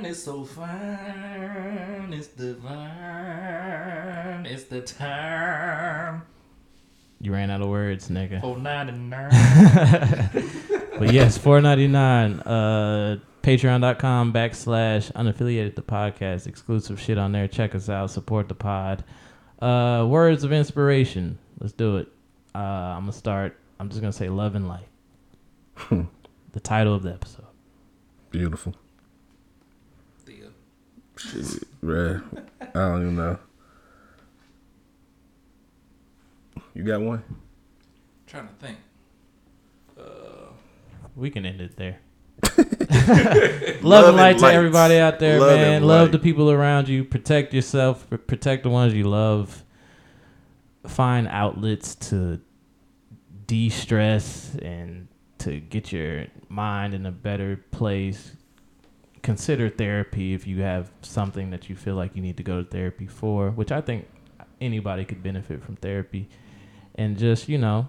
it's 0.06 0.22
so 0.22 0.44
fine, 0.44 2.14
it's 2.14 2.28
divine, 2.28 2.76
it's 4.46 4.64
the 4.64 4.80
time. 4.80 6.22
You 7.20 7.34
ran 7.34 7.50
out 7.50 7.60
of 7.60 7.68
words, 7.68 8.08
nigga. 8.08 8.40
Four 8.40 8.56
ninety 8.56 8.92
nine. 8.94 9.28
But 10.98 11.12
yes, 11.12 11.38
four 11.38 11.60
ninety 11.60 11.86
nine. 11.86 12.40
Uh, 12.40 13.18
Patreon.com 13.42 14.32
backslash 14.32 15.12
unaffiliated 15.12 15.74
the 15.76 15.82
podcast. 15.82 16.46
Exclusive 16.46 17.00
shit 17.00 17.16
on 17.18 17.32
there. 17.32 17.46
Check 17.48 17.74
us 17.74 17.88
out. 17.88 18.10
Support 18.10 18.48
the 18.48 18.54
pod. 18.54 19.04
Uh, 19.62 20.06
words 20.08 20.44
of 20.44 20.52
inspiration. 20.52 21.38
Let's 21.60 21.72
do 21.72 21.98
it. 21.98 22.08
Uh, 22.54 22.58
I'm 22.58 23.02
gonna 23.02 23.12
start. 23.12 23.56
I'm 23.78 23.88
just 23.88 24.00
gonna 24.00 24.12
say 24.12 24.28
love 24.28 24.54
and 24.54 24.68
light. 24.68 24.88
the 26.52 26.60
title 26.60 26.94
of 26.94 27.02
the 27.02 27.12
episode. 27.12 27.46
Beautiful. 28.30 28.74
The, 30.26 30.34
Shit, 31.16 31.44
bruh. 31.82 32.22
I 32.60 32.66
don't 32.74 33.02
even 33.02 33.16
know. 33.16 33.38
You 36.74 36.82
got 36.82 37.00
one? 37.00 37.22
trying 38.26 38.46
to 38.46 38.54
think. 38.54 38.76
We 41.18 41.30
can 41.30 41.44
end 41.44 41.60
it 41.60 41.76
there. 41.76 41.98
love, 43.82 44.06
and 44.06 44.16
light 44.16 44.38
to 44.38 44.42
light. 44.44 44.54
everybody 44.54 44.98
out 44.98 45.18
there, 45.18 45.40
Love 45.40 45.58
man. 45.58 45.82
Love 45.82 46.06
light. 46.08 46.12
the 46.12 46.18
people 46.20 46.50
around 46.50 46.88
you. 46.88 47.04
Protect 47.04 47.52
yourself. 47.52 48.06
Protect 48.28 48.62
the 48.62 48.70
ones 48.70 48.94
you 48.94 49.04
love. 49.04 49.64
Find 50.86 51.26
outlets 51.26 51.96
to 51.96 52.40
de-stress 53.46 54.54
and 54.62 55.08
to 55.38 55.58
get 55.58 55.90
your 55.92 56.26
mind 56.48 56.94
in 56.94 57.04
a 57.04 57.10
better 57.10 57.56
place. 57.72 58.36
Consider 59.22 59.68
therapy 59.68 60.34
if 60.34 60.46
you 60.46 60.60
have 60.62 60.90
something 61.02 61.50
that 61.50 61.68
you 61.68 61.74
feel 61.74 61.96
like 61.96 62.14
you 62.14 62.22
need 62.22 62.36
to 62.36 62.44
go 62.44 62.62
to 62.62 62.68
therapy 62.68 63.06
for, 63.08 63.50
which 63.50 63.72
I 63.72 63.80
think 63.80 64.06
anybody 64.60 65.04
could 65.04 65.22
benefit 65.22 65.64
from 65.64 65.74
therapy. 65.76 66.28
And 66.94 67.18
just, 67.18 67.48
you 67.48 67.58
know, 67.58 67.88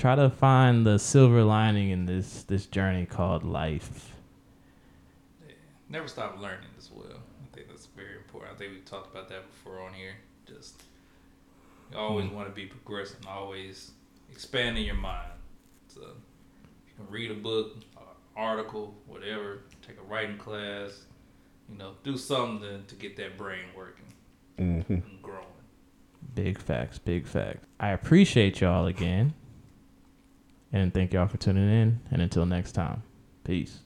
try 0.00 0.14
to 0.14 0.30
find 0.30 0.86
the 0.86 0.98
silver 0.98 1.44
lining 1.44 1.90
in 1.90 2.06
this 2.06 2.42
this 2.44 2.66
journey 2.66 3.04
called 3.06 3.44
life. 3.44 4.16
Never 5.88 6.08
stop 6.08 6.40
learning 6.40 6.68
as 6.78 6.90
well. 6.92 7.04
I 7.42 7.54
think 7.54 7.68
that's 7.68 7.86
very 7.86 8.16
important. 8.16 8.54
I 8.54 8.56
think 8.58 8.72
we've 8.72 8.84
talked 8.84 9.12
about 9.12 9.28
that 9.28 9.48
before 9.50 9.80
on 9.80 9.92
here. 9.92 10.14
Just 10.46 10.82
you 11.92 11.98
always 11.98 12.30
want 12.30 12.48
to 12.48 12.54
be 12.54 12.66
progressing, 12.66 13.18
always 13.28 13.90
expanding 14.30 14.84
your 14.84 14.94
mind. 14.94 15.32
So 15.88 16.00
you 16.00 16.94
can 16.96 17.06
read 17.12 17.30
a 17.32 17.34
book, 17.34 17.76
uh, 17.96 18.00
article, 18.36 18.94
whatever. 19.06 19.62
Take 19.86 19.98
a 19.98 20.04
writing 20.04 20.38
class. 20.38 21.02
You 21.68 21.76
know, 21.78 21.92
do 22.04 22.16
something 22.16 22.84
to 22.86 22.94
get 22.94 23.16
that 23.18 23.36
brain 23.36 23.64
working 23.76 24.04
Mm-hmm. 24.58 24.92
and 24.92 25.22
growing. 25.22 25.44
Big 26.34 26.58
facts, 26.58 26.98
big 26.98 27.26
facts. 27.26 27.66
I 27.78 27.90
appreciate 27.90 28.60
y'all 28.60 28.86
again. 28.86 29.32
And 30.72 30.94
thank 30.94 31.12
y'all 31.12 31.26
for 31.26 31.36
tuning 31.36 31.68
in. 31.68 32.00
And 32.10 32.22
until 32.22 32.46
next 32.46 32.72
time, 32.72 33.02
peace. 33.44 33.80